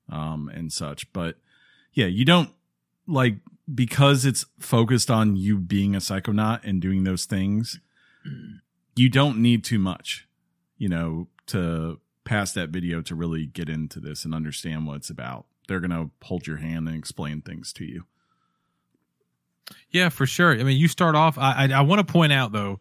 um, 0.09 0.49
and 0.53 0.71
such. 0.71 1.11
But 1.13 1.37
yeah, 1.93 2.05
you 2.05 2.23
don't 2.25 2.49
like 3.07 3.37
because 3.73 4.25
it's 4.25 4.45
focused 4.59 5.11
on 5.11 5.35
you 5.35 5.57
being 5.57 5.93
a 5.95 5.99
psychonaut 5.99 6.61
and 6.63 6.81
doing 6.81 7.03
those 7.03 7.25
things. 7.25 7.79
You 8.95 9.09
don't 9.09 9.39
need 9.39 9.63
too 9.63 9.79
much, 9.79 10.27
you 10.77 10.89
know, 10.89 11.27
to 11.47 11.99
pass 12.23 12.51
that 12.53 12.69
video 12.69 13.01
to 13.01 13.15
really 13.15 13.45
get 13.45 13.69
into 13.69 13.99
this 13.99 14.25
and 14.25 14.33
understand 14.35 14.85
what 14.87 14.97
it's 14.97 15.09
about. 15.09 15.45
They're 15.69 15.79
gonna 15.79 16.09
hold 16.21 16.45
your 16.45 16.57
hand 16.57 16.89
and 16.89 16.97
explain 16.97 17.41
things 17.41 17.71
to 17.73 17.85
you. 17.85 18.03
Yeah, 19.91 20.09
for 20.09 20.25
sure. 20.25 20.51
I 20.51 20.63
mean, 20.63 20.77
you 20.77 20.89
start 20.89 21.15
off. 21.15 21.37
I 21.37 21.53
I, 21.53 21.71
I 21.77 21.81
want 21.81 22.05
to 22.05 22.11
point 22.11 22.33
out 22.33 22.51
though, 22.51 22.79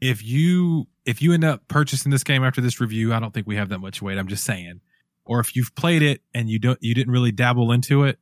if 0.00 0.24
you 0.24 0.86
if 1.04 1.20
you 1.20 1.32
end 1.32 1.44
up 1.44 1.66
purchasing 1.68 2.10
this 2.10 2.24
game 2.24 2.44
after 2.44 2.60
this 2.60 2.80
review, 2.80 3.12
I 3.12 3.20
don't 3.20 3.34
think 3.34 3.46
we 3.46 3.56
have 3.56 3.68
that 3.70 3.80
much 3.80 4.00
weight. 4.00 4.18
I'm 4.18 4.28
just 4.28 4.44
saying. 4.44 4.80
Or 5.24 5.40
if 5.40 5.54
you've 5.54 5.74
played 5.74 6.02
it 6.02 6.22
and 6.32 6.48
you 6.48 6.58
don't 6.58 6.78
you 6.80 6.94
didn't 6.94 7.12
really 7.12 7.32
dabble 7.32 7.72
into 7.72 8.04
it, 8.04 8.18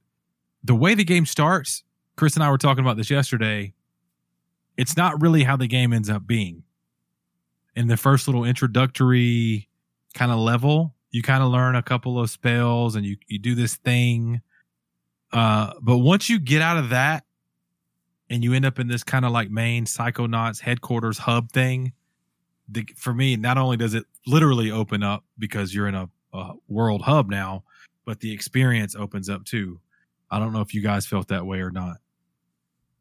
the 0.64 0.74
way 0.74 0.94
the 0.94 1.04
game 1.04 1.26
starts, 1.26 1.84
Chris 2.16 2.34
and 2.34 2.42
I 2.42 2.50
were 2.50 2.58
talking 2.58 2.84
about 2.84 2.96
this 2.96 3.10
yesterday. 3.10 3.74
It's 4.76 4.96
not 4.96 5.22
really 5.22 5.44
how 5.44 5.56
the 5.56 5.68
game 5.68 5.92
ends 5.92 6.10
up 6.10 6.26
being. 6.26 6.64
In 7.76 7.88
the 7.88 7.96
first 7.96 8.26
little 8.26 8.44
introductory 8.44 9.68
kind 10.14 10.32
of 10.32 10.38
level, 10.38 10.95
you 11.16 11.22
kind 11.22 11.42
of 11.42 11.50
learn 11.50 11.74
a 11.74 11.82
couple 11.82 12.20
of 12.20 12.28
spells 12.28 12.94
and 12.94 13.06
you 13.06 13.16
you 13.26 13.38
do 13.38 13.54
this 13.54 13.76
thing. 13.76 14.42
Uh, 15.32 15.72
but 15.80 15.96
once 15.98 16.28
you 16.28 16.38
get 16.38 16.60
out 16.60 16.76
of 16.76 16.90
that 16.90 17.24
and 18.28 18.44
you 18.44 18.52
end 18.52 18.66
up 18.66 18.78
in 18.78 18.86
this 18.86 19.02
kind 19.02 19.24
of 19.24 19.32
like 19.32 19.50
main 19.50 19.86
psychonauts 19.86 20.60
headquarters 20.60 21.16
hub 21.16 21.50
thing 21.52 21.92
the, 22.68 22.86
for 22.96 23.14
me 23.14 23.34
not 23.36 23.56
only 23.56 23.76
does 23.76 23.94
it 23.94 24.04
literally 24.26 24.70
open 24.70 25.02
up 25.02 25.24
because 25.38 25.74
you're 25.74 25.88
in 25.88 25.94
a, 25.94 26.08
a 26.34 26.52
world 26.68 27.00
hub 27.02 27.30
now 27.30 27.64
but 28.04 28.20
the 28.20 28.32
experience 28.32 28.94
opens 28.94 29.28
up 29.28 29.44
too 29.44 29.80
i 30.30 30.38
don't 30.38 30.52
know 30.52 30.60
if 30.60 30.74
you 30.74 30.82
guys 30.82 31.06
felt 31.06 31.28
that 31.28 31.46
way 31.46 31.60
or 31.60 31.70
not 31.70 31.96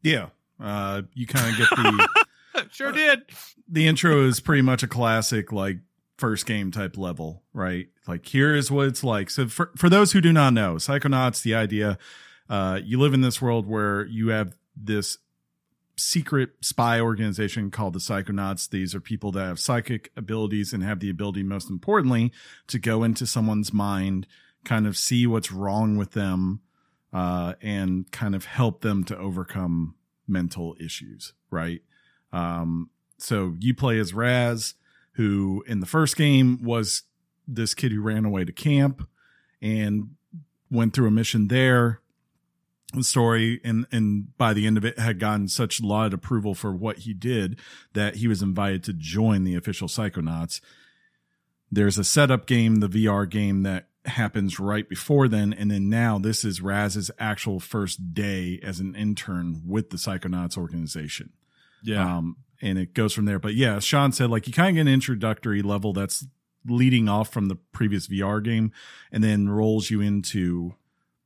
Yeah. 0.02 0.28
Uh, 0.60 1.02
you 1.14 1.26
kind 1.26 1.50
of 1.50 1.58
get 1.58 1.68
the 1.70 2.66
sure 2.72 2.90
did 2.92 3.20
the 3.68 3.86
intro 3.86 4.24
is 4.26 4.40
pretty 4.40 4.62
much 4.62 4.82
a 4.82 4.88
classic 4.88 5.52
like 5.52 5.78
first 6.16 6.46
game 6.46 6.70
type 6.70 6.96
level, 6.96 7.42
right? 7.52 7.88
Like 8.06 8.26
here 8.26 8.54
is 8.54 8.70
what 8.70 8.86
it's 8.88 9.04
like. 9.04 9.30
So 9.30 9.48
for 9.48 9.70
for 9.76 9.88
those 9.88 10.12
who 10.12 10.20
do 10.20 10.32
not 10.32 10.52
know, 10.52 10.74
Psychonauts, 10.74 11.42
the 11.42 11.54
idea, 11.54 11.98
uh, 12.48 12.80
you 12.82 12.98
live 12.98 13.14
in 13.14 13.20
this 13.20 13.42
world 13.42 13.66
where 13.66 14.06
you 14.06 14.28
have 14.28 14.56
this 14.76 15.18
secret 15.98 16.50
spy 16.60 17.00
organization 17.00 17.70
called 17.70 17.94
the 17.94 17.98
Psychonauts. 17.98 18.68
These 18.68 18.94
are 18.94 19.00
people 19.00 19.32
that 19.32 19.46
have 19.46 19.58
psychic 19.58 20.12
abilities 20.16 20.72
and 20.72 20.82
have 20.82 21.00
the 21.00 21.10
ability, 21.10 21.42
most 21.42 21.70
importantly, 21.70 22.32
to 22.66 22.78
go 22.78 23.02
into 23.02 23.26
someone's 23.26 23.72
mind, 23.72 24.26
kind 24.64 24.86
of 24.86 24.96
see 24.96 25.26
what's 25.26 25.50
wrong 25.50 25.96
with 25.96 26.12
them, 26.12 26.60
uh, 27.12 27.54
and 27.62 28.10
kind 28.12 28.34
of 28.34 28.44
help 28.44 28.82
them 28.82 29.04
to 29.04 29.16
overcome 29.16 29.94
mental 30.28 30.76
issues, 30.78 31.32
right? 31.50 31.80
Um, 32.32 32.90
so 33.18 33.54
you 33.58 33.74
play 33.74 33.98
as 33.98 34.12
Raz, 34.12 34.74
who 35.16 35.64
in 35.66 35.80
the 35.80 35.86
first 35.86 36.16
game 36.16 36.62
was 36.62 37.02
this 37.48 37.74
kid 37.74 37.92
who 37.92 38.02
ran 38.02 38.24
away 38.24 38.44
to 38.44 38.52
camp 38.52 39.08
and 39.60 40.10
went 40.70 40.94
through 40.94 41.08
a 41.08 41.12
mission 41.12 41.48
there. 41.48 42.00
The 42.92 43.02
story 43.02 43.60
and 43.64 43.86
and 43.90 44.36
by 44.38 44.54
the 44.54 44.66
end 44.66 44.76
of 44.78 44.84
it 44.84 44.98
had 44.98 45.18
gotten 45.18 45.48
such 45.48 45.82
laud 45.82 46.14
approval 46.14 46.54
for 46.54 46.72
what 46.72 46.98
he 46.98 47.12
did 47.12 47.58
that 47.94 48.16
he 48.16 48.28
was 48.28 48.42
invited 48.42 48.84
to 48.84 48.92
join 48.92 49.44
the 49.44 49.56
official 49.56 49.88
Psychonauts. 49.88 50.60
There's 51.70 51.98
a 51.98 52.04
setup 52.04 52.46
game, 52.46 52.76
the 52.76 52.88
VR 52.88 53.28
game 53.28 53.64
that 53.64 53.88
happens 54.04 54.60
right 54.60 54.88
before 54.88 55.26
then, 55.26 55.52
and 55.52 55.70
then 55.70 55.88
now 55.88 56.18
this 56.18 56.44
is 56.44 56.62
Raz's 56.62 57.10
actual 57.18 57.58
first 57.58 58.14
day 58.14 58.60
as 58.62 58.78
an 58.78 58.94
intern 58.94 59.62
with 59.66 59.90
the 59.90 59.96
Psychonauts 59.96 60.56
organization. 60.56 61.32
Yeah. 61.82 62.18
Um, 62.18 62.36
and 62.60 62.78
it 62.78 62.94
goes 62.94 63.12
from 63.12 63.24
there. 63.24 63.38
But 63.38 63.54
yeah, 63.54 63.78
Sean 63.78 64.12
said, 64.12 64.30
like 64.30 64.46
you 64.46 64.52
kind 64.52 64.70
of 64.70 64.74
get 64.74 64.80
an 64.82 64.94
introductory 64.94 65.62
level 65.62 65.92
that's 65.92 66.26
leading 66.66 67.08
off 67.08 67.32
from 67.32 67.46
the 67.46 67.56
previous 67.56 68.08
VR 68.08 68.42
game 68.42 68.72
and 69.12 69.22
then 69.22 69.48
rolls 69.48 69.90
you 69.90 70.00
into 70.00 70.74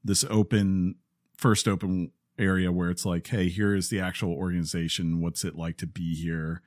this 0.04 0.24
open, 0.28 0.96
first 1.36 1.66
open 1.66 2.12
area 2.38 2.72
where 2.72 2.90
it's 2.90 3.04
like, 3.04 3.26
hey, 3.26 3.48
here 3.48 3.74
is 3.74 3.88
the 3.88 4.00
actual 4.00 4.32
organization. 4.32 5.20
What's 5.20 5.44
it 5.44 5.56
like 5.56 5.76
to 5.78 5.86
be 5.86 6.14
here? 6.14 6.62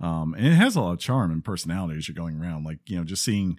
Um, 0.00 0.34
and 0.34 0.46
it 0.46 0.54
has 0.54 0.76
a 0.76 0.80
lot 0.80 0.92
of 0.92 0.98
charm 0.98 1.30
and 1.30 1.44
personality 1.44 1.96
as 1.96 2.08
you're 2.08 2.14
going 2.14 2.40
around. 2.40 2.64
Like, 2.64 2.78
you 2.86 2.96
know, 2.98 3.04
just 3.04 3.22
seeing 3.22 3.58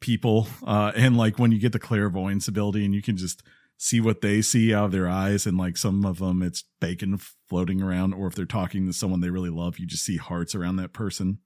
people, 0.00 0.48
uh, 0.66 0.92
and 0.96 1.16
like 1.16 1.38
when 1.38 1.52
you 1.52 1.58
get 1.58 1.72
the 1.72 1.78
clairvoyance 1.78 2.48
ability 2.48 2.84
and 2.84 2.94
you 2.94 3.02
can 3.02 3.16
just 3.16 3.42
see 3.82 3.98
what 3.98 4.20
they 4.20 4.42
see 4.42 4.74
out 4.74 4.84
of 4.84 4.92
their 4.92 5.08
eyes 5.08 5.46
and 5.46 5.56
like 5.56 5.74
some 5.74 6.04
of 6.04 6.18
them 6.18 6.42
it's 6.42 6.64
bacon 6.80 7.18
floating 7.48 7.80
around 7.80 8.12
or 8.12 8.26
if 8.26 8.34
they're 8.34 8.44
talking 8.44 8.86
to 8.86 8.92
someone 8.92 9.20
they 9.20 9.30
really 9.30 9.48
love 9.48 9.78
you 9.78 9.86
just 9.86 10.04
see 10.04 10.18
hearts 10.18 10.54
around 10.54 10.76
that 10.76 10.92
person. 10.92 11.38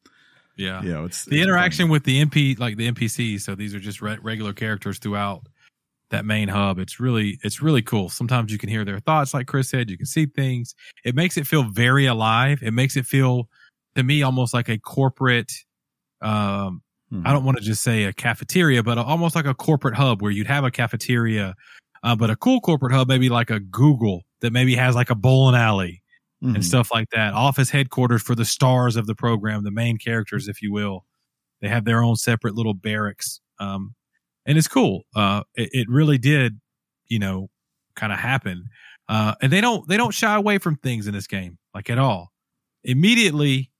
Yeah. 0.56 0.82
You 0.82 0.92
know 0.92 1.04
it's 1.04 1.26
the 1.26 1.36
it's 1.36 1.44
interaction 1.44 1.84
fun. 1.84 1.92
with 1.92 2.02
the 2.02 2.24
mp 2.26 2.58
like 2.58 2.76
the 2.76 2.90
npcs 2.90 3.42
so 3.42 3.54
these 3.54 3.72
are 3.72 3.78
just 3.78 4.02
re- 4.02 4.18
regular 4.20 4.52
characters 4.52 4.98
throughout 4.98 5.46
that 6.10 6.24
main 6.24 6.48
hub. 6.48 6.80
It's 6.80 6.98
really 6.98 7.38
it's 7.44 7.62
really 7.62 7.82
cool. 7.82 8.08
Sometimes 8.08 8.50
you 8.50 8.58
can 8.58 8.68
hear 8.68 8.84
their 8.84 8.98
thoughts 8.98 9.32
like 9.32 9.46
chris 9.46 9.68
said. 9.68 9.88
You 9.88 9.96
can 9.96 10.06
see 10.06 10.26
things. 10.26 10.74
It 11.04 11.14
makes 11.14 11.36
it 11.36 11.46
feel 11.46 11.62
very 11.62 12.06
alive. 12.06 12.58
It 12.62 12.72
makes 12.72 12.96
it 12.96 13.06
feel 13.06 13.48
to 13.94 14.02
me 14.02 14.24
almost 14.24 14.52
like 14.52 14.68
a 14.68 14.78
corporate 14.78 15.52
um. 16.20 16.82
I 17.24 17.32
don't 17.32 17.44
want 17.44 17.58
to 17.58 17.62
just 17.62 17.82
say 17.82 18.04
a 18.04 18.12
cafeteria, 18.12 18.82
but 18.82 18.98
almost 18.98 19.36
like 19.36 19.46
a 19.46 19.54
corporate 19.54 19.94
hub 19.94 20.20
where 20.20 20.32
you'd 20.32 20.48
have 20.48 20.64
a 20.64 20.70
cafeteria, 20.72 21.54
uh, 22.04 22.14
but 22.14 22.30
a 22.30 22.36
cool 22.36 22.60
corporate 22.60 22.92
hub, 22.92 23.08
maybe 23.08 23.28
like 23.28 23.50
a 23.50 23.58
Google 23.58 24.22
that 24.40 24.52
maybe 24.52 24.76
has 24.76 24.94
like 24.94 25.10
a 25.10 25.14
bowling 25.16 25.56
alley 25.56 26.02
Mhm. 26.42 26.54
and 26.56 26.64
stuff 26.64 26.90
like 26.92 27.08
that. 27.10 27.32
Office 27.34 27.70
headquarters 27.70 28.22
for 28.22 28.34
the 28.36 28.44
stars 28.44 28.94
of 28.96 29.06
the 29.06 29.14
program, 29.14 29.64
the 29.64 29.70
main 29.72 29.96
characters, 29.98 30.46
if 30.46 30.60
you 30.62 30.72
will. 30.72 31.04
They 31.62 31.68
have 31.68 31.84
their 31.86 32.02
own 32.02 32.16
separate 32.16 32.54
little 32.54 32.74
barracks. 32.74 33.40
Um, 33.58 33.94
and 34.46 34.58
it's 34.58 34.68
cool. 34.68 35.04
Uh, 35.16 35.42
it, 35.54 35.70
it 35.72 35.88
really 35.88 36.18
did, 36.18 36.60
you 37.08 37.18
know, 37.18 37.48
kind 37.96 38.12
of 38.12 38.18
happen. 38.18 38.66
Uh, 39.08 39.34
and 39.40 39.50
they 39.52 39.60
don't 39.62 39.86
they 39.88 39.96
don't 39.96 40.12
shy 40.14 40.34
away 40.34 40.58
from 40.58 40.76
things 40.76 41.06
in 41.06 41.14
this 41.14 41.26
game 41.26 41.58
like 41.74 41.88
at 41.90 41.98
all. 41.98 42.32
Immediately, 42.84 43.70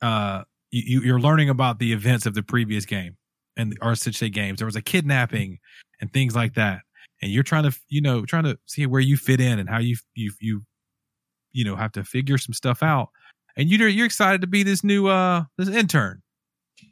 uh, 0.00 0.42
you, 0.72 1.02
you're 1.02 1.20
learning 1.20 1.48
about 1.48 1.78
the 1.78 1.92
events 1.92 2.26
of 2.26 2.34
the 2.34 2.42
previous 2.42 2.84
game 2.84 3.16
and 3.56 3.78
or 3.82 3.94
should 3.94 4.14
say 4.16 4.28
games. 4.28 4.58
There 4.58 4.66
was 4.66 4.76
a 4.76 4.82
kidnapping 4.82 5.58
and 6.00 6.12
things 6.12 6.34
like 6.34 6.54
that, 6.54 6.80
and 7.22 7.30
you're 7.32 7.42
trying 7.44 7.62
to 7.70 7.78
you 7.88 8.00
know 8.00 8.24
trying 8.26 8.44
to 8.44 8.58
see 8.66 8.84
where 8.86 9.00
you 9.00 9.16
fit 9.16 9.40
in 9.40 9.58
and 9.58 9.68
how 9.68 9.78
you 9.78 9.96
you 10.14 10.32
you 10.40 10.62
you 11.52 11.64
know 11.64 11.76
have 11.76 11.92
to 11.92 12.04
figure 12.04 12.38
some 12.38 12.52
stuff 12.52 12.82
out. 12.82 13.08
And 13.56 13.68
you're 13.70 13.88
you're 13.88 14.06
excited 14.06 14.40
to 14.40 14.46
be 14.46 14.62
this 14.62 14.82
new 14.84 15.06
uh 15.08 15.44
this 15.58 15.68
intern, 15.68 16.22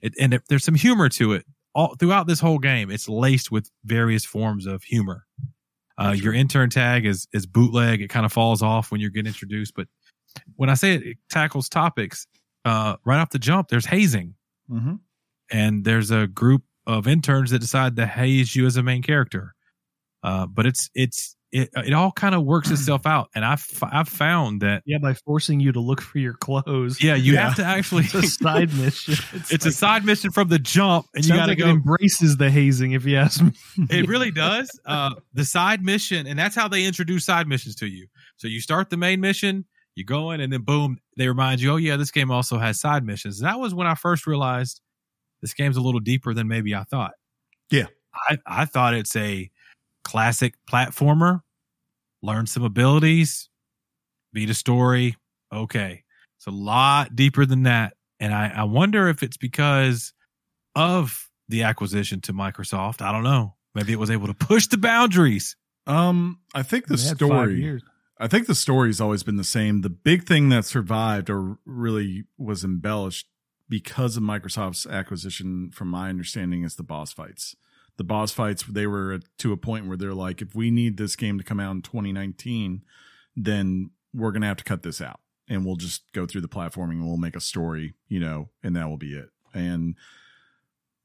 it, 0.03 0.14
and 0.21 0.35
it, 0.35 0.43
there's 0.49 0.64
some 0.64 0.75
humor 0.75 1.09
to 1.11 1.33
it 1.33 1.45
all 1.75 1.95
throughout 1.97 2.27
this 2.27 2.40
whole 2.40 2.59
game. 2.59 2.90
It's 2.90 3.09
laced 3.09 3.51
with 3.51 3.71
various 3.85 4.25
forms 4.25 4.66
of 4.66 4.83
humor. 4.83 5.25
Uh, 5.99 6.12
your 6.12 6.33
intern 6.33 6.71
tag 6.71 7.05
is 7.07 7.27
is 7.33 7.47
bootleg. 7.47 8.01
It 8.01 8.09
kind 8.09 8.25
of 8.27 8.33
falls 8.33 8.62
off 8.62 8.90
when 8.90 9.01
you 9.01 9.11
get 9.11 9.27
introduced, 9.27 9.75
but 9.75 9.87
when 10.57 10.71
I 10.71 10.75
say 10.75 10.95
it, 10.95 11.03
it 11.03 11.16
tackles 11.29 11.69
topics 11.69 12.27
uh, 12.64 12.97
right 13.05 13.19
off 13.19 13.31
the 13.31 13.38
jump, 13.38 13.69
there's 13.69 13.87
hazing, 13.87 14.35
Mm-hmm. 14.71 14.95
and 15.51 15.85
there's 15.85 16.11
a 16.12 16.27
group 16.29 16.62
of 16.87 17.07
interns 17.09 17.51
that 17.51 17.59
decide 17.59 17.97
to 17.97 18.07
haze 18.07 18.55
you 18.55 18.66
as 18.66 18.77
a 18.77 18.83
main 18.83 19.03
character. 19.03 19.55
Uh, 20.23 20.47
but 20.47 20.67
it's 20.67 20.91
it's 20.95 21.37
it 21.53 21.69
it 21.75 21.93
all 21.95 22.13
kind 22.13 22.35
of 22.35 22.45
works 22.45 22.71
itself 22.77 23.07
out, 23.07 23.29
and 23.35 23.45
I've 23.45 23.67
I've 23.83 24.09
found 24.09 24.61
that 24.63 24.83
Yeah, 24.87 24.99
by 24.99 25.15
forcing 25.15 25.61
you 25.61 25.73
to 25.73 25.81
look 25.81 26.01
for 26.01 26.19
your 26.19 26.35
clothes. 26.35 27.03
yeah, 27.03 27.15
you 27.15 27.33
Yeah. 27.35 27.47
have 27.49 27.57
to 27.57 27.65
actually. 27.65 28.05
It's 28.05 28.15
a 28.15 28.23
side 28.23 28.73
mission. 28.75 29.15
it's 29.51 29.65
a 29.65 29.69
like- 29.69 29.75
side 29.75 30.05
mission 30.05 30.31
from 30.31 30.49
the 30.49 30.59
jump, 30.59 31.07
and 31.15 31.25
you 31.25 31.29
sounds 31.29 31.39
got 31.41 31.47
to 31.47 31.51
like 31.53 31.59
go. 31.59 31.67
it 31.67 31.71
embraces 31.71 32.37
the 32.37 32.51
hazing, 32.51 32.93
if 32.93 33.05
you 33.05 33.17
ask 33.17 33.43
me. 33.43 33.53
It 33.91 34.09
really 34.09 34.31
does. 34.31 34.71
Uh, 34.85 35.15
the 35.33 35.45
side 35.45 35.83
mission, 35.83 36.27
and 36.27 36.39
that's 36.39 36.55
how 36.55 36.69
they 36.69 36.85
introduce 36.85 37.25
side 37.25 37.49
missions 37.49 37.75
to 37.77 37.87
you. 37.87 38.07
So 38.37 38.47
you 38.47 38.61
start 38.61 38.91
the 38.91 38.97
main 38.97 39.21
mission, 39.21 39.65
you 39.97 40.05
go 40.05 40.31
in, 40.33 40.41
and 40.41 40.53
then 40.53 40.63
boom, 40.63 40.99
they 41.17 41.27
remind 41.29 41.61
you, 41.61 41.73
oh 41.73 41.77
yeah, 41.77 41.97
this 41.97 42.11
game 42.11 42.31
also 42.31 42.59
has 42.59 42.79
side 42.81 43.05
missions. 43.05 43.41
And 43.41 43.49
that 43.49 43.59
was 43.59 43.75
when 43.75 43.87
I 43.87 43.95
first 43.95 44.27
realized 44.27 44.81
this 45.43 45.53
game's 45.55 45.77
a 45.77 45.81
little 45.83 46.01
deeper 46.01 46.33
than 46.35 46.47
maybe 46.47 46.75
I 46.75 46.85
thought. 46.85 47.13
Yeah. 47.71 47.87
I, 48.29 48.39
I 48.47 48.65
thought 48.67 48.95
it's 48.95 49.15
a 49.17 49.51
classic 50.11 50.55
platformer, 50.68 51.42
learn 52.20 52.44
some 52.44 52.64
abilities, 52.64 53.49
beat 54.33 54.51
a 54.51 54.55
story. 54.55 55.16
Okay. 55.53 56.03
It's 56.37 56.49
a 56.49 56.51
lot 56.51 57.14
deeper 57.14 57.46
than 57.46 57.62
that. 57.62 57.94
And 58.18 58.35
I, 58.35 58.49
I 58.49 58.64
wonder 58.64 59.09
if 59.09 59.23
it's 59.23 59.37
because 59.37 60.12
of 60.75 61.29
the 61.49 61.62
acquisition 61.62 62.20
to 62.23 62.33
Microsoft. 62.33 63.03
I 63.03 63.12
don't 63.12 63.23
know. 63.23 63.55
Maybe 63.73 63.92
it 63.92 64.01
was 64.01 64.11
able 64.11 64.27
to 64.27 64.35
push 64.35 64.66
the 64.66 64.79
boundaries. 64.79 65.55
Um, 65.87 66.40
I 66.55 66.64
think 66.64 66.88
the 66.88 66.96
They 66.96 67.03
had 67.03 67.18
five 67.20 67.29
story. 67.29 67.81
I 68.18 68.27
think 68.27 68.49
the 68.49 68.55
story's 68.57 69.01
always 69.01 69.23
been 69.23 69.37
the 69.37 69.44
same. 69.44 69.83
The 69.83 69.90
big 69.90 70.27
thing 70.27 70.49
that 70.49 70.64
survived 70.64 71.31
or 71.31 71.59
really 71.64 72.25
was 72.37 72.64
embellished 72.64 73.29
because 73.68 74.16
of 74.16 74.25
Microsoft's 74.25 74.87
acquisition, 74.87 75.70
from 75.73 75.88
my 75.88 76.09
understanding, 76.09 76.64
is 76.64 76.75
the 76.75 76.83
boss 76.83 77.12
fights. 77.12 77.55
The 78.01 78.05
boss 78.05 78.33
fights, 78.33 78.63
they 78.63 78.87
were 78.87 79.21
to 79.41 79.53
a 79.53 79.59
point 79.59 79.87
where 79.87 79.99
they're 79.99 80.15
like, 80.15 80.41
if 80.41 80.55
we 80.55 80.71
need 80.71 80.97
this 80.97 81.17
game 81.17 81.37
to 81.37 81.45
come 81.45 81.61
out 81.61 81.73
in 81.73 81.83
2019, 81.83 82.83
then 83.37 83.91
we're 84.15 84.31
going 84.31 84.41
to 84.41 84.49
have 84.49 84.57
to 84.57 84.65
cut 84.65 84.83
this 84.83 85.03
out 85.03 85.21
and 85.51 85.67
we'll 85.67 85.77
just 85.77 86.11
go 86.15 86.25
through 86.25 86.41
the 86.41 86.49
platforming 86.49 86.93
and 86.93 87.07
we'll 87.07 87.19
make 87.19 87.37
a 87.37 87.43
story, 87.43 87.93
you 88.09 88.19
know, 88.19 88.49
and 88.63 88.75
that 88.75 88.89
will 88.89 88.97
be 88.97 89.13
it. 89.13 89.29
And 89.53 89.97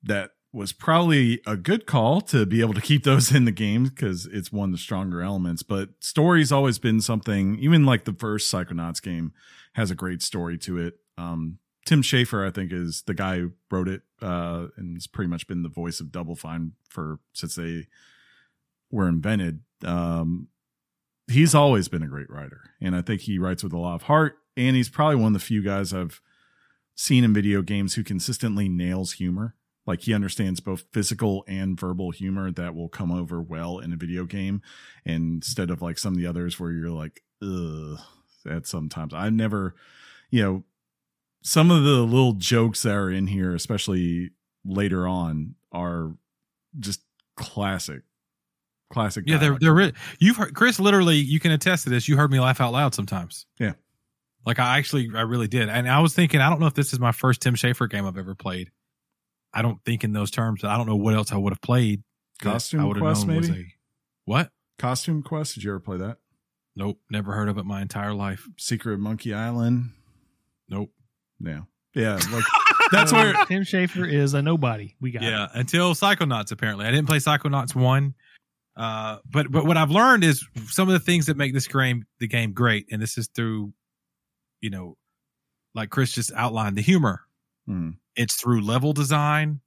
that 0.04 0.32
was 0.54 0.72
probably 0.72 1.42
a 1.46 1.58
good 1.58 1.86
call 1.86 2.22
to 2.22 2.46
be 2.46 2.62
able 2.62 2.74
to 2.74 2.80
keep 2.80 3.04
those 3.04 3.36
in 3.36 3.44
the 3.44 3.52
game 3.52 3.84
because 3.84 4.26
it's 4.28 4.54
one 4.54 4.70
of 4.70 4.72
the 4.72 4.78
stronger 4.78 5.22
elements. 5.22 5.64
But 5.64 5.90
story's 6.00 6.54
always 6.54 6.80
been 6.80 7.02
something, 7.02 7.60
even 7.60 7.86
like 7.86 8.06
the 8.06 8.14
first 8.14 8.50
Psychonauts 8.50 9.02
game 9.02 9.34
has 9.74 9.92
a 9.92 9.96
great 9.96 10.22
story 10.22 10.58
to 10.60 10.78
it. 10.78 10.94
Um, 11.18 11.58
Tim 11.86 12.02
Schafer, 12.02 12.48
I 12.48 12.52
think, 12.52 12.72
is 12.74 13.04
the 13.04 13.14
guy 13.14 13.38
who 13.38 13.52
wrote 13.70 13.88
it, 13.88 14.02
uh, 14.22 14.68
and 14.76 14.96
has 14.96 15.08
pretty 15.08 15.30
much 15.30 15.48
been 15.48 15.62
the 15.62 15.70
voice 15.70 16.00
of 16.00 16.12
Double 16.12 16.36
Fine 16.36 16.72
for 16.90 17.20
since 17.34 17.56
they 17.56 17.88
were 18.90 19.08
invented. 19.08 19.62
Um, 19.84 20.48
he's 21.28 21.54
always 21.54 21.88
been 21.88 22.04
a 22.04 22.08
great 22.08 22.30
writer, 22.30 22.72
and 22.82 22.96
I 22.96 23.02
think 23.02 23.22
he 23.22 23.38
writes 23.38 23.64
with 23.64 23.74
a 23.74 23.78
lot 23.78 23.96
of 23.96 24.04
heart. 24.04 24.38
And 24.58 24.76
he's 24.76 24.90
probably 24.90 25.18
one 25.18 25.28
of 25.28 25.42
the 25.42 25.46
few 25.46 25.62
guys 25.62 25.94
I've 25.94 26.22
seen 26.96 27.24
in 27.24 27.34
video 27.34 27.62
games 27.62 27.96
who 27.96 28.04
consistently 28.04 28.70
nails 28.70 29.14
humor. 29.14 29.56
Like 29.86 30.02
he 30.02 30.14
understands 30.14 30.62
both 30.62 30.86
physical 30.92 31.44
and 31.48 31.80
verbal 31.80 32.12
humor 32.12 32.52
that 32.52 32.74
will 32.74 32.90
come 32.90 33.12
over 33.12 33.42
well 33.42 33.80
in 33.80 33.94
a 33.94 33.98
video 33.98 34.24
game, 34.26 34.62
instead 35.06 35.70
of 35.70 35.82
like 35.82 36.00
some 36.00 36.14
of 36.14 36.20
the 36.20 36.26
others 36.26 36.60
where 36.60 36.72
you're 36.72 36.90
like, 36.90 37.22
ugh. 37.42 38.00
At 38.48 38.68
sometimes 38.68 39.12
I 39.14 39.30
never, 39.32 39.76
you 40.30 40.44
know, 40.44 40.64
some 41.46 41.70
of 41.70 41.84
the 41.84 42.02
little 42.02 42.34
jokes 42.34 42.82
that 42.82 42.96
are 42.96 43.12
in 43.12 43.28
here, 43.28 43.54
especially 43.54 44.32
later 44.66 45.08
on, 45.08 45.54
are 45.72 46.12
just 46.80 47.02
classic, 47.38 48.02
classic. 48.92 49.26
Yeah, 49.28 49.38
they're 49.38 49.58
they're 49.60 49.74
re- 49.74 49.94
you've 50.20 50.38
heard 50.38 50.56
Chris 50.56 50.80
literally 50.80 51.18
you 51.18 51.40
can 51.40 51.52
attest 51.52 51.84
to 51.84 51.92
this. 51.92 52.08
You 52.08 52.18
heard 52.18 52.32
me 52.32 52.40
laugh 52.40 52.60
out 52.60 52.74
loud 52.74 52.96
sometimes. 52.96 53.46
Yeah. 53.60 53.74
Like 54.44 54.58
I 54.60 54.80
actually 54.80 55.10
I 55.16 55.22
really 55.22 55.48
did. 55.48 55.70
And 55.70 55.88
I 55.88 56.00
was 56.00 56.16
thinking, 56.16 56.42
I 56.42 56.50
don't 56.50 56.60
know 56.60 56.66
if 56.68 56.74
this 56.74 56.94
is 56.94 57.00
my 57.00 57.12
first 57.12 57.42
Tim 57.42 57.54
Schafer 57.54 57.88
game 57.90 58.08
I've 58.08 58.18
ever 58.18 58.34
played. 58.34 58.72
I 59.54 59.62
don't 59.62 59.80
think 59.86 60.04
in 60.04 60.14
those 60.14 60.32
terms. 60.32 60.64
I 60.64 60.76
don't 60.78 60.88
know 60.88 60.96
what 60.96 61.14
else 61.14 61.32
I 61.32 61.38
would 61.38 61.54
have 61.54 61.62
played. 61.62 62.04
Costume 62.42 62.82
I 62.82 63.00
Quest, 63.00 63.28
known 63.28 63.38
was 63.38 63.50
maybe? 63.50 63.62
a- 63.62 63.74
what? 64.26 64.50
Costume 64.80 65.22
Quest. 65.22 65.54
Did 65.54 65.64
you 65.64 65.70
ever 65.70 65.80
play 65.80 65.98
that? 65.98 66.18
Nope, 66.76 67.00
never 67.10 67.34
heard 67.34 67.48
of 67.50 67.58
it 67.60 67.66
my 67.66 67.82
entire 67.82 68.14
life. 68.14 68.48
Secret 68.58 68.96
of 68.96 69.00
Monkey 69.00 69.32
Island. 69.34 69.92
Nope. 70.68 70.92
Yeah, 71.40 71.62
yeah. 71.94 72.20
Like 72.32 72.44
that's 72.92 73.12
where 73.12 73.34
Tim 73.46 73.64
Schafer 73.64 74.12
is 74.12 74.34
a 74.34 74.42
nobody. 74.42 74.96
We 75.02 75.12
got 75.12 75.24
Yeah, 75.24 75.48
until 75.54 75.94
Psychonauts 75.94 76.52
apparently. 76.52 76.86
I 76.86 76.92
didn't 76.92 77.08
play 77.08 77.18
Psychonauts 77.18 77.76
1. 77.76 78.14
Uh 78.78 79.18
but 79.30 79.52
but 79.52 79.66
what 79.66 79.78
I've 79.78 79.92
learned 79.92 80.24
is 80.24 80.46
some 80.68 80.90
of 80.90 80.94
the 80.94 81.00
things 81.00 81.28
that 81.28 81.38
make 81.38 81.54
this 81.54 81.68
game 81.68 82.06
the 82.20 82.28
game 82.28 82.52
great 82.52 82.88
and 82.92 83.02
this 83.02 83.18
is 83.18 83.30
through 83.34 83.74
you 84.60 84.70
know 84.70 84.98
like 85.76 85.90
Chris 85.90 86.12
just 86.14 86.32
outlined 86.34 86.78
the 86.78 86.82
humor. 86.82 87.22
Hmm. 87.68 87.92
It's 88.16 88.36
through 88.36 88.62
level 88.62 88.94
design. 88.94 89.62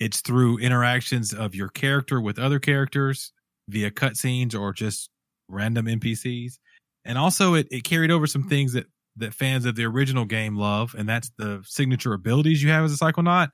It's 0.00 0.20
through 0.20 0.58
interactions 0.58 1.32
of 1.32 1.54
your 1.54 1.68
character 1.68 2.20
with 2.20 2.38
other 2.38 2.58
characters 2.58 3.32
via 3.68 3.90
cutscenes 3.90 4.58
or 4.58 4.72
just 4.72 5.08
random 5.48 5.86
NPCs. 5.86 6.58
And 7.04 7.18
also 7.18 7.54
it, 7.54 7.68
it 7.70 7.84
carried 7.84 8.10
over 8.10 8.26
some 8.26 8.44
things 8.44 8.72
that, 8.74 8.86
that 9.16 9.34
fans 9.34 9.64
of 9.64 9.76
the 9.76 9.84
original 9.84 10.24
game 10.24 10.56
love, 10.56 10.94
and 10.96 11.08
that's 11.08 11.30
the 11.38 11.62
signature 11.64 12.12
abilities 12.12 12.62
you 12.62 12.70
have 12.70 12.84
as 12.84 12.92
a 12.92 12.96
psychonaut. 12.96 13.50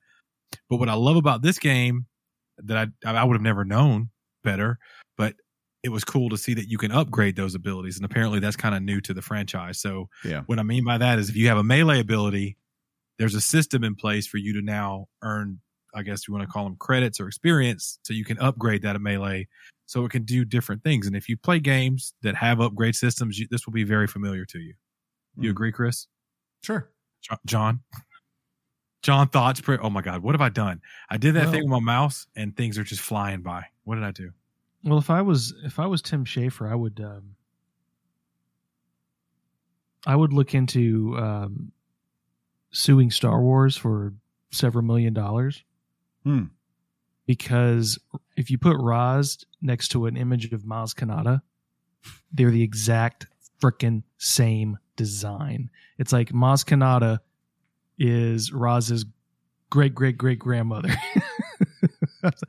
But 0.69 0.77
what 0.77 0.89
I 0.89 0.95
love 0.95 1.17
about 1.17 1.43
this 1.43 1.59
game 1.59 2.07
that 2.59 2.89
I 3.05 3.11
I 3.11 3.25
would 3.25 3.35
have 3.35 3.43
never 3.43 3.65
known 3.65 4.11
better, 4.43 4.79
but 5.17 5.35
it 5.83 5.89
was 5.91 6.05
cool 6.05 6.29
to 6.29 6.37
see 6.37 6.55
that 6.55 6.69
you 6.69 6.77
can 6.77 6.93
upgrade 6.93 7.37
those 7.37 7.55
abilities. 7.55 7.97
And 7.97 8.05
apparently 8.05 8.39
that's 8.39 8.57
kind 8.57 8.75
of 8.75 8.83
new 8.83 9.01
to 9.01 9.15
the 9.15 9.23
franchise. 9.23 9.81
So 9.81 10.09
Yeah. 10.25 10.43
what 10.47 10.59
I 10.59 10.63
mean 10.63 10.85
by 10.85 10.99
that 10.99 11.19
is 11.19 11.31
if 11.31 11.37
you 11.37 11.49
have 11.49 11.57
a 11.57 11.63
melee 11.65 12.01
ability, 12.01 12.59
there's 13.19 13.35
a 13.35 13.41
system 13.41 13.83
in 13.85 13.95
place 13.95 14.27
for 14.27 14.37
you 14.37 14.53
to 14.55 14.63
now 14.63 15.07
earn, 15.23 15.61
I 15.95 16.03
guess 16.03 16.29
you 16.29 16.35
want 16.35 16.47
to 16.47 16.53
call 16.53 16.65
them 16.65 16.77
credits 16.77 17.19
or 17.19 17.29
experience, 17.29 17.99
so 18.03 18.13
you 18.13 18.25
can 18.25 18.39
upgrade 18.39 18.83
that 18.83 19.01
melee 19.01 19.49
so 19.87 20.05
it 20.05 20.11
can 20.11 20.25
do 20.25 20.45
different 20.45 20.85
things. 20.85 21.07
And 21.07 21.17
if 21.17 21.29
you 21.29 21.37
play 21.37 21.59
games 21.61 22.15
that 22.23 22.37
have 22.37 22.61
upgrade 22.61 22.95
systems, 22.95 23.39
you, 23.39 23.49
this 23.51 23.67
will 23.67 23.73
be 23.73 23.85
very 23.85 24.07
familiar 24.07 24.45
to 24.47 24.59
you. 24.59 24.75
You 25.37 25.49
Mhm. 25.49 25.53
agree, 25.53 25.73
Chris? 25.73 26.07
Sure. 26.63 26.91
John? 27.47 27.81
John 29.03 29.29
thoughts. 29.29 29.61
Pre- 29.61 29.79
oh 29.79 29.91
my 29.91 30.03
God, 30.03 30.23
what 30.23 30.35
have 30.35 30.41
I 30.41 30.49
done? 30.51 30.81
I 31.09 31.17
did 31.17 31.35
that 31.35 31.45
Well- 31.45 31.53
thing 31.53 31.63
with 31.63 31.71
my 31.71 31.81
mouse 31.81 32.27
and 32.37 32.57
things 32.57 32.77
are 32.79 32.85
just 32.85 33.01
flying 33.03 33.43
by. 33.43 33.67
What 33.85 33.95
did 33.97 34.05
I 34.05 34.11
do? 34.11 34.33
Well, 34.83 34.99
if 34.99 35.11
I 35.11 35.21
was 35.23 35.53
if 35.65 35.79
I 35.79 35.87
was 35.87 36.01
Tim 36.03 36.25
Schafer, 36.25 36.71
I 36.71 36.75
would 36.75 37.01
um, 37.01 37.37
I 40.07 40.17
would 40.17 40.33
look 40.33 40.55
into 40.55 41.17
um, 41.19 41.73
suing 42.71 43.11
Star 43.11 43.41
Wars 43.43 43.77
for 43.77 44.15
several 44.51 44.83
million 44.85 45.13
dollars. 45.13 45.63
Hmm. 46.25 46.45
Because 47.27 47.99
if 48.37 48.51
you 48.51 48.59
put 48.59 48.77
Raz 48.79 49.45
next 49.61 49.89
to 49.89 50.07
an 50.07 50.17
image 50.17 50.53
of 50.53 50.63
Maz 50.63 50.95
Kanata, 50.95 51.43
they're 52.33 52.51
the 52.51 52.63
exact 52.63 53.27
freaking 53.61 54.03
same 54.19 54.79
design. 55.05 55.71
It's 55.99 56.13
like 56.13 56.29
Maz 56.31 56.63
Kanata 56.65 57.21
is 57.99 58.53
Raz's 58.53 59.07
great 59.71 59.95
great 59.95 60.19
great 60.19 60.39
grandmother. 60.39 60.91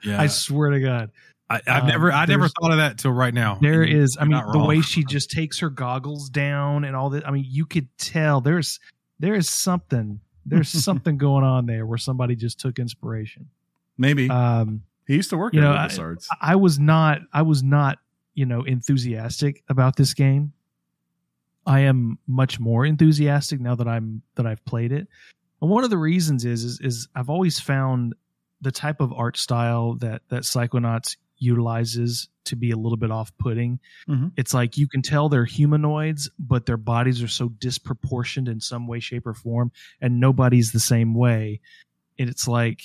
Yeah, 0.03 0.21
I 0.21 0.27
swear 0.27 0.71
to 0.71 0.81
God. 0.81 1.11
I, 1.49 1.61
I've 1.65 1.83
um, 1.83 1.87
never, 1.87 2.11
I 2.11 2.25
never 2.25 2.49
thought 2.49 2.71
of 2.71 2.77
that 2.77 2.97
till 2.97 3.11
right 3.13 3.33
now. 3.33 3.57
There 3.61 3.83
And 3.83 3.93
is, 3.93 4.17
I 4.19 4.25
mean, 4.25 4.37
the 4.37 4.43
wrong. 4.59 4.67
way 4.67 4.81
she 4.81 5.05
just 5.05 5.31
takes 5.31 5.59
her 5.59 5.69
goggles 5.69 6.29
down 6.29 6.83
and 6.83 6.93
all 6.93 7.09
that. 7.11 7.25
I 7.25 7.31
mean, 7.31 7.45
you 7.47 7.65
could 7.65 7.87
tell 7.97 8.41
there's 8.41 8.79
there 9.19 9.33
is 9.33 9.49
something 9.49 10.19
there's 10.45 10.67
something 10.83 11.17
going 11.17 11.45
on 11.45 11.67
there 11.67 11.85
where 11.85 11.97
somebody 11.97 12.35
just 12.35 12.59
took 12.59 12.79
inspiration. 12.79 13.47
Maybe 13.97 14.29
Um, 14.29 14.83
he 15.07 15.15
used 15.15 15.29
to 15.29 15.37
work 15.37 15.53
you 15.53 15.61
at 15.61 15.63
know, 15.63 15.71
I- 15.71 16.51
I 16.51 16.55
was 16.57 16.77
not, 16.79 17.21
I 17.31 17.43
was 17.43 17.63
not, 17.63 17.99
you 18.33 18.45
know, 18.45 18.63
enthusiastic 18.63 19.63
about 19.69 19.95
this 19.95 20.13
game. 20.13 20.51
I 21.65 21.81
am 21.81 22.17
much 22.27 22.59
more 22.59 22.85
enthusiastic 22.85 23.59
now 23.59 23.75
that 23.75 23.87
I'm 23.87 24.21
that 24.35 24.45
I've 24.45 24.63
played 24.65 24.91
it. 24.91 25.07
And 25.61 25.69
one 25.69 25.83
of 25.83 25.89
the 25.89 25.97
reasons 25.97 26.43
is 26.45 26.63
is, 26.63 26.79
is 26.81 27.07
I've 27.15 27.29
always 27.29 27.59
found 27.59 28.15
the 28.61 28.71
type 28.71 28.99
of 29.01 29.13
art 29.13 29.37
style 29.37 29.95
that 29.95 30.21
that 30.29 30.43
Psychonauts 30.43 31.17
utilizes 31.37 32.29
to 32.45 32.55
be 32.55 32.69
a 32.71 32.75
little 32.75 32.97
bit 32.97 33.09
off-putting. 33.11 33.79
Mhm. 34.07 34.31
It's 34.37 34.53
like 34.53 34.77
you 34.77 34.87
can 34.87 35.01
tell 35.01 35.29
they're 35.29 35.45
humanoids, 35.45 36.29
but 36.39 36.65
their 36.65 36.77
bodies 36.77 37.21
are 37.23 37.27
so 37.27 37.49
disproportioned 37.49 38.47
in 38.47 38.59
some 38.59 38.87
way, 38.87 38.99
shape, 38.99 39.25
or 39.27 39.33
form, 39.33 39.71
and 40.01 40.19
nobody's 40.19 40.71
the 40.71 40.79
same 40.79 41.13
way. 41.15 41.59
And 42.19 42.29
it's 42.29 42.47
like 42.47 42.81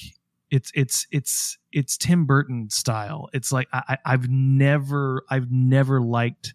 it's 0.51 0.70
it's 0.74 1.07
it's 1.11 1.59
it's 1.72 1.97
Tim 1.99 2.24
Burton 2.27 2.70
style. 2.70 3.29
It's 3.33 3.53
like 3.53 3.68
I, 3.72 3.83
I- 3.89 4.12
I've 4.12 4.29
never 4.29 5.24
I've 5.31 5.51
never 5.51 6.01
liked 6.01 6.55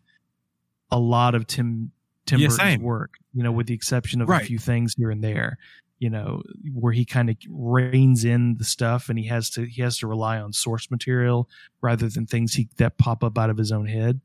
a 0.92 1.00
lot 1.00 1.36
of 1.36 1.46
Tim 1.48 1.92
Tim 2.32 2.40
Yeah, 2.40 2.48
Burton's 2.48 2.62
same. 2.62 2.82
work. 2.82 3.16
You 3.34 3.44
know, 3.44 3.52
with 3.52 3.68
the 3.68 3.74
exception 3.74 4.22
of 4.22 4.30
Right. 4.30 4.42
a 4.42 4.46
few 4.46 4.58
things 4.58 4.96
here 4.98 5.12
and 5.12 5.24
there. 5.24 5.58
You 6.00 6.10
know, 6.10 6.42
where 6.74 6.94
he 6.94 7.06
kind 7.06 7.30
of 7.30 7.36
reins 7.48 8.26
in 8.26 8.56
the 8.58 8.64
stuff, 8.64 9.08
and 9.10 9.20
he 9.20 9.26
has 9.28 9.52
to 9.52 9.66
he 9.66 9.82
has 9.84 9.98
to 10.00 10.08
rely 10.08 10.40
on 10.40 10.52
source 10.52 10.90
material 10.90 11.48
rather 11.82 12.10
than 12.10 12.26
things 12.26 12.54
he 12.56 12.68
that 12.78 12.98
pop 12.98 13.24
up 13.24 13.38
out 13.38 13.52
of 13.52 13.58
his 13.58 13.72
own 13.72 13.86
head. 13.86 14.20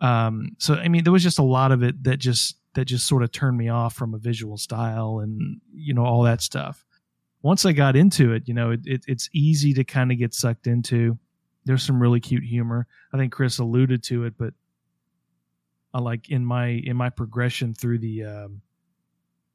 Um, 0.00 0.56
so 0.58 0.74
I 0.74 0.88
mean, 0.88 1.04
there 1.04 1.12
was 1.12 1.22
just 1.22 1.38
a 1.38 1.42
lot 1.44 1.70
of 1.72 1.82
it 1.82 2.02
that 2.04 2.16
just 2.18 2.56
that 2.74 2.86
just 2.86 3.06
sort 3.06 3.22
of 3.22 3.30
turned 3.30 3.58
me 3.58 3.68
off 3.68 3.94
from 3.94 4.14
a 4.14 4.18
visual 4.18 4.56
style 4.56 5.18
and 5.18 5.60
you 5.74 5.92
know 5.92 6.04
all 6.04 6.22
that 6.22 6.40
stuff. 6.40 6.84
Once 7.42 7.66
I 7.66 7.72
got 7.72 7.94
into 7.96 8.32
it, 8.32 8.44
you 8.46 8.54
know, 8.54 8.70
it, 8.70 8.80
it, 8.86 9.04
it's 9.06 9.28
easy 9.32 9.74
to 9.74 9.84
kind 9.84 10.12
of 10.12 10.18
get 10.18 10.32
sucked 10.32 10.66
into. 10.66 11.18
There's 11.66 11.82
some 11.82 12.00
really 12.00 12.20
cute 12.20 12.44
humor. 12.44 12.86
I 13.12 13.18
think 13.18 13.32
Chris 13.32 13.58
alluded 13.58 14.02
to 14.04 14.24
it, 14.24 14.34
but 14.38 14.54
I 15.94 16.00
like 16.00 16.30
in 16.30 16.44
my 16.44 16.66
in 16.68 16.96
my 16.96 17.10
progression 17.10 17.74
through 17.74 17.98
the 17.98 18.24
um, 18.24 18.62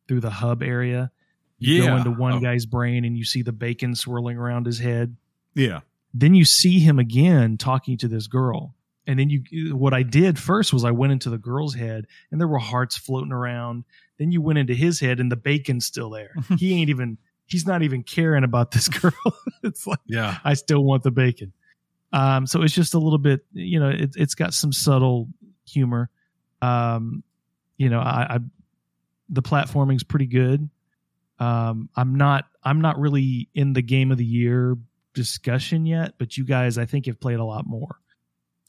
through 0.08 0.22
the 0.22 0.30
hub 0.30 0.62
area, 0.64 1.12
you 1.60 1.84
go 1.86 1.96
into 1.98 2.12
one 2.12 2.34
Oh. 2.36 2.40
guy's 2.40 2.66
brain 2.66 3.04
and 3.06 3.18
you 3.18 3.26
see 3.26 3.42
the 3.42 3.52
bacon 3.52 3.96
swirling 3.96 4.38
around 4.38 4.66
his 4.66 4.80
head. 4.80 5.16
Yeah. 5.56 5.80
then 6.14 6.34
you 6.36 6.46
see 6.46 6.80
him 6.80 7.00
again 7.00 7.58
talking 7.58 7.98
to 7.98 8.08
this 8.08 8.28
girl. 8.28 8.76
And 9.08 9.18
then 9.20 9.30
you 9.30 9.76
what 9.76 9.94
i 9.94 10.04
did 10.04 10.38
first 10.38 10.72
was 10.74 10.84
i 10.84 10.92
went 10.92 11.14
into 11.14 11.30
the 11.30 11.38
girl's 11.38 11.74
head 11.76 12.06
and 12.30 12.40
there 12.42 12.48
were 12.48 12.60
hearts 12.60 12.98
floating 12.98 13.32
around. 13.32 13.86
Then 14.20 14.32
you 14.32 14.42
went 14.42 14.60
into 14.60 14.74
his 14.76 15.00
head 15.00 15.20
and 15.20 15.32
the 15.32 15.36
bacon's 15.38 15.86
still 15.86 16.10
there. 16.10 16.34
He 16.60 16.74
ain't 16.74 16.90
even 16.90 17.18
he's 17.48 17.66
not 17.66 17.82
even 17.84 18.04
caring 18.04 18.44
about 18.44 18.72
this 18.72 18.88
girl. 19.02 19.14
It's 19.64 19.88
like 19.88 20.00
Yeah. 20.06 20.38
i 20.44 20.54
still 20.54 20.84
want 20.84 21.04
the 21.04 21.12
bacon. 21.12 21.54
Um 22.14 22.46
so 22.48 22.62
it's 22.62 22.74
just 22.76 22.94
a 22.94 23.00
little 23.00 23.18
bit 23.20 23.46
you 23.54 23.80
know 23.80 23.90
it, 23.90 24.12
it's 24.16 24.36
got 24.36 24.54
some 24.54 24.72
subtle 24.72 25.28
humor 25.66 26.10
um 26.62 27.24
you 27.78 27.90
know 27.90 28.00
i, 28.00 28.36
I 28.36 28.40
the 29.30 29.42
platforming's 29.42 30.04
pretty 30.04 30.28
good. 30.28 30.70
Um 31.40 31.90
i'm 31.96 32.16
not 32.16 32.46
i'm 32.64 32.82
not 32.82 32.98
really 33.00 33.50
in 33.54 33.74
the 33.74 33.82
game 33.82 34.12
of 34.12 34.18
the 34.18 34.26
year 34.26 34.78
discussion 35.14 35.86
yet 35.86 36.14
but 36.18 36.38
you 36.38 36.46
guys 36.46 36.78
i 36.78 36.86
think 36.86 37.08
have 37.08 37.20
played 37.20 37.40
a 37.40 37.46
lot 37.46 37.66
more. 37.68 37.98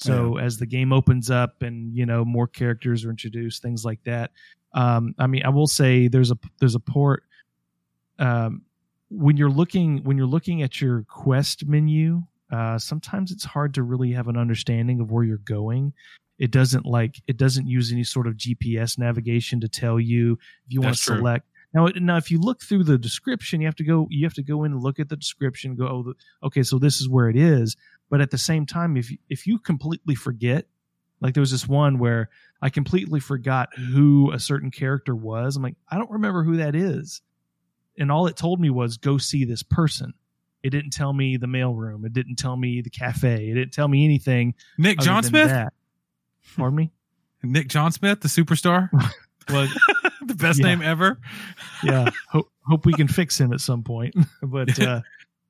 So 0.01 0.37
as 0.39 0.59
the 0.59 0.67
game 0.67 0.93
opens 0.93 1.29
up 1.29 1.63
and 1.63 1.93
you 1.95 2.07
know 2.07 2.25
more 2.25 2.47
characters 2.47 3.05
are 3.05 3.11
introduced 3.11 3.63
things 3.63 3.85
like 3.85 4.03
that 4.05 4.31
um 4.75 5.15
i 5.19 5.27
mean 5.27 5.43
i 5.45 5.49
will 5.49 5.67
say 5.67 6.09
there's 6.09 6.31
a 6.31 6.39
there's 6.61 6.75
a 6.75 6.81
port 6.81 7.25
um 8.19 8.63
when 9.11 9.37
you're 9.37 9.51
looking 9.51 10.05
when 10.05 10.17
you're 10.17 10.27
looking 10.27 10.63
at 10.63 10.81
your 10.81 11.05
quest 11.09 11.67
menu 11.67 12.23
uh 12.53 12.79
sometimes 12.79 13.31
it's 13.33 13.45
hard 13.45 13.75
to 13.75 13.83
really 13.83 14.13
have 14.13 14.29
an 14.29 14.37
understanding 14.37 15.01
of 15.01 15.11
where 15.11 15.25
you're 15.25 15.39
going 15.39 15.93
it 16.39 16.51
doesn't 16.51 16.87
like 16.87 17.21
it 17.27 17.37
doesn't 17.37 17.67
use 17.67 17.93
any 17.93 18.05
sort 18.05 18.27
of 18.27 18.35
gps 18.35 18.99
navigation 18.99 19.61
to 19.61 19.69
tell 19.69 19.99
you 19.99 20.39
if 20.67 20.73
you 20.73 20.81
want 20.81 20.97
to 20.97 21.03
select 21.03 21.47
now, 21.75 21.87
now, 21.97 22.17
if 22.17 22.31
you 22.31 22.39
look 22.41 22.63
through 22.63 22.85
the 22.85 22.97
description, 22.97 23.61
you 23.61 23.67
have 23.67 23.77
to 23.77 23.85
go. 23.85 24.07
You 24.11 24.25
have 24.25 24.35
to 24.35 24.43
go 24.43 24.65
in 24.65 24.73
and 24.73 24.83
look 24.83 24.99
at 24.99 25.09
the 25.09 25.17
description. 25.17 25.77
Go, 25.77 25.87
oh, 25.87 26.03
the, 26.03 26.47
okay, 26.47 26.63
so 26.63 26.79
this 26.79 27.01
is 27.01 27.09
where 27.09 27.29
it 27.29 27.37
is. 27.37 27.77
But 28.09 28.23
at 28.23 28.31
the 28.31 28.39
same 28.39 28.65
time, 28.65 28.97
if 28.97 29.11
you, 29.11 29.19
if 29.29 29.47
you 29.47 29.59
completely 29.59 30.15
forget, 30.15 30.67
like 31.21 31.35
there 31.35 31.43
was 31.43 31.51
this 31.51 31.69
one 31.69 31.99
where 31.99 32.31
I 32.63 32.71
completely 32.71 33.21
forgot 33.21 33.69
who 33.77 34.33
a 34.33 34.39
certain 34.39 34.71
character 34.71 35.15
was. 35.15 35.57
I'm 35.57 35.63
like, 35.63 35.77
I 35.91 35.99
don't 35.99 36.11
remember 36.11 36.43
who 36.43 36.57
that 36.57 36.75
is, 36.75 37.21
and 37.99 38.11
all 38.11 38.27
it 38.29 38.37
told 38.37 38.61
me 38.61 38.71
was 38.71 38.97
go 38.97 39.19
see 39.19 39.45
this 39.45 39.63
person. 39.63 40.15
It 40.63 40.71
didn't 40.71 40.93
tell 40.93 41.13
me 41.13 41.37
the 41.37 41.47
mailroom. 41.47 42.05
It 42.05 42.15
didn't 42.15 42.37
tell 42.37 42.57
me 42.57 42.81
the 42.81 42.91
cafe. 42.91 43.51
It 43.51 43.55
didn't 43.55 43.73
tell 43.73 43.89
me 43.89 44.05
anything. 44.05 44.55
Nick 44.79 44.99
John 45.01 45.23
Smith? 45.23 45.69
Pardon 46.57 46.77
me. 46.77 46.91
Nick 47.43 47.69
John 47.69 47.93
Smith, 47.93 48.21
the 48.21 48.29
superstar? 48.29 48.91
was 49.49 49.71
the 50.27 50.35
best 50.35 50.59
Yeah. 50.61 50.67
name 50.67 50.83
ever. 50.83 51.19
yeah. 51.83 52.11
Hope 52.31 52.51
hope 52.67 52.85
we 52.85 52.93
can 52.93 53.09
fix 53.09 53.41
him 53.41 53.53
at 53.55 53.61
some 53.61 53.83
point. 53.83 54.15
but 54.43 54.79
uh, 54.81 55.01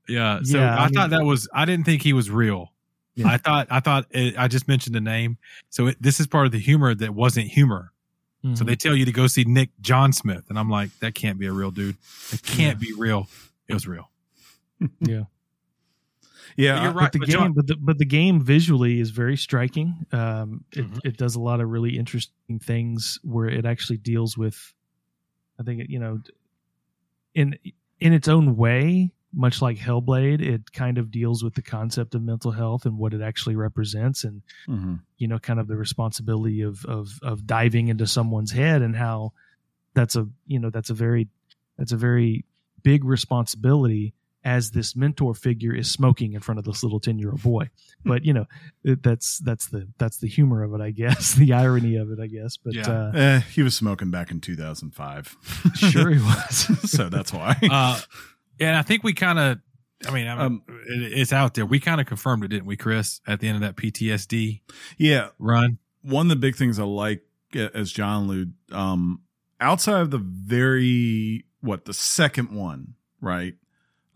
Yeah. 0.08 0.40
So 0.44 0.58
Yeah, 0.58 0.74
I, 0.76 0.78
I 0.78 0.84
mean- 0.86 0.94
thought 0.94 1.10
that 1.10 1.24
was 1.24 1.48
I 1.52 1.64
didn't 1.64 1.84
think 1.84 2.02
he 2.02 2.12
was 2.12 2.30
real. 2.30 2.72
Yeah. 3.14 3.26
I 3.28 3.38
thought 3.38 3.66
I 3.70 3.80
thought 3.80 4.06
it, 4.10 4.38
I 4.38 4.46
just 4.46 4.68
mentioned 4.68 4.94
the 4.94 5.00
name. 5.00 5.38
So 5.70 5.88
it, 5.88 5.96
this 6.00 6.20
is 6.20 6.26
part 6.28 6.46
of 6.46 6.52
the 6.52 6.60
humor 6.60 6.94
that 6.94 7.12
wasn't 7.14 7.48
humor. 7.48 7.92
So 8.44 8.48
mhm. 8.62 8.66
they 8.68 8.76
tell 8.76 8.94
you 8.94 9.04
to 9.04 9.10
go 9.10 9.26
see 9.26 9.42
Nick 9.42 9.70
John 9.80 10.12
Smith, 10.12 10.44
and 10.48 10.56
I'm 10.56 10.70
like, 10.70 10.96
that 11.00 11.16
can't 11.16 11.40
be 11.40 11.46
a 11.46 11.52
real 11.52 11.72
dude. 11.72 11.96
It 12.32 12.40
can't 12.44 12.78
be 12.78 12.92
real. 12.96 13.26
It 13.66 13.74
was 13.74 13.88
real. 13.88 14.08
yeah. 15.00 15.24
Yeah. 16.58 16.74
But 16.76 16.82
you're 16.82 16.92
right. 16.92 17.02
but 17.04 17.12
the 17.12 17.18
but 17.20 17.28
game, 17.28 17.38
John- 17.38 17.52
but 17.54 17.66
the 17.68 17.76
but 17.76 17.98
the 17.98 18.04
game 18.04 18.40
visually 18.42 19.00
is 19.00 19.10
very 19.10 19.36
striking. 19.36 20.04
Um, 20.12 20.64
it 20.72 20.84
Mhm. 20.90 21.00
it 21.04 21.16
does 21.16 21.34
a 21.36 21.40
lot 21.40 21.60
of 21.60 21.70
really 21.70 21.96
interesting 21.96 22.58
things 22.58 23.18
where 23.22 23.48
it 23.48 23.64
actually 23.64 23.98
deals 23.98 24.36
with, 24.36 24.74
I 25.58 25.62
think 25.62 25.82
it, 25.82 25.88
you 25.90 25.98
know, 26.00 26.20
in 27.34 27.56
in 28.00 28.12
its 28.12 28.28
own 28.28 28.56
way, 28.56 29.12
much 29.32 29.60
like 29.62 29.76
Hellblade, 29.76 30.40
it 30.40 30.72
kind 30.72 30.98
of 30.98 31.10
deals 31.10 31.42
with 31.44 31.54
the 31.54 31.62
concept 31.62 32.14
of 32.14 32.22
mental 32.22 32.50
health 32.52 32.86
and 32.86 32.96
what 32.98 33.12
it 33.14 33.20
actually 33.20 33.56
represents, 33.56 34.24
and 34.24 34.42
Mhm. 34.68 35.00
you 35.18 35.28
know, 35.28 35.38
kind 35.38 35.60
of 35.60 35.68
the 35.68 35.76
responsibility 35.76 36.60
of 36.62 36.84
of 36.86 37.18
of 37.22 37.46
diving 37.46 37.88
into 37.88 38.06
someone's 38.06 38.52
head 38.52 38.82
and 38.82 38.96
how 38.96 39.32
that's 39.94 40.16
a 40.16 40.28
you 40.46 40.58
know 40.58 40.70
that's 40.70 40.90
a 40.90 40.94
very 40.94 41.28
that's 41.76 41.92
a 41.92 41.96
very 41.96 42.44
big 42.82 43.04
responsibility 43.04 44.12
as 44.44 44.70
this 44.70 44.94
mentor 44.94 45.34
figure 45.34 45.74
is 45.74 45.90
smoking 45.90 46.32
in 46.32 46.40
front 46.40 46.58
of 46.58 46.64
this 46.64 46.82
little 46.82 47.00
10 47.00 47.18
year 47.18 47.30
old 47.30 47.42
boy 47.42 47.68
but 48.04 48.24
you 48.24 48.32
know 48.32 48.46
it, 48.84 49.02
that's 49.02 49.38
that's 49.40 49.66
the 49.66 49.88
that's 49.98 50.18
the 50.18 50.28
humor 50.28 50.62
of 50.62 50.72
it 50.74 50.80
i 50.80 50.90
guess 50.90 51.34
the 51.42 51.52
irony 51.52 51.96
of 51.96 52.10
it 52.10 52.20
i 52.20 52.26
guess 52.26 52.56
but 52.56 52.72
Yeah. 52.74 52.88
uh 52.88 53.12
Eh, 53.14 53.40
he 53.52 53.62
was 53.62 53.74
smoking 53.74 54.10
back 54.10 54.30
in 54.30 54.40
2005. 54.40 55.36
sure 55.74 56.10
he 56.10 56.18
was 56.20 56.90
so 56.90 57.08
that's 57.08 57.32
why. 57.32 57.56
Uh, 57.70 58.00
and 58.60 58.76
I 58.76 58.82
think 58.82 59.02
we 59.04 59.12
kind 59.12 59.38
of, 59.38 59.58
I 60.06 60.10
mean, 60.12 60.26
I 60.28 60.34
mean 60.34 60.44
Um, 60.44 60.62
it, 60.86 61.18
it's 61.18 61.32
out 61.32 61.54
there. 61.54 61.66
We 61.66 61.80
kind 61.80 62.00
of 62.00 62.06
confirmed 62.06 62.44
it, 62.44 62.48
didn't 62.48 62.66
we, 62.66 62.76
Chris? 62.76 63.20
At 63.26 63.40
the 63.40 63.48
end 63.48 63.56
of 63.56 63.60
that 63.62 63.76
PTSD 63.76 64.60
yeah. 64.96 65.28
run. 65.38 65.78
one 66.02 66.26
of 66.26 66.30
the 66.30 66.36
big 66.36 66.54
things 66.56 66.78
I 66.78 66.84
like, 66.84 67.22
uh, 67.56 67.68
as 67.74 67.90
John 67.92 68.24
alluded, 68.24 68.52
um, 68.72 69.22
outside 69.60 70.00
of 70.00 70.10
the 70.10 70.18
very 70.18 71.44
what 71.60 71.84
the 71.86 71.94
second 71.94 72.52
one, 72.52 72.94
right, 73.20 73.54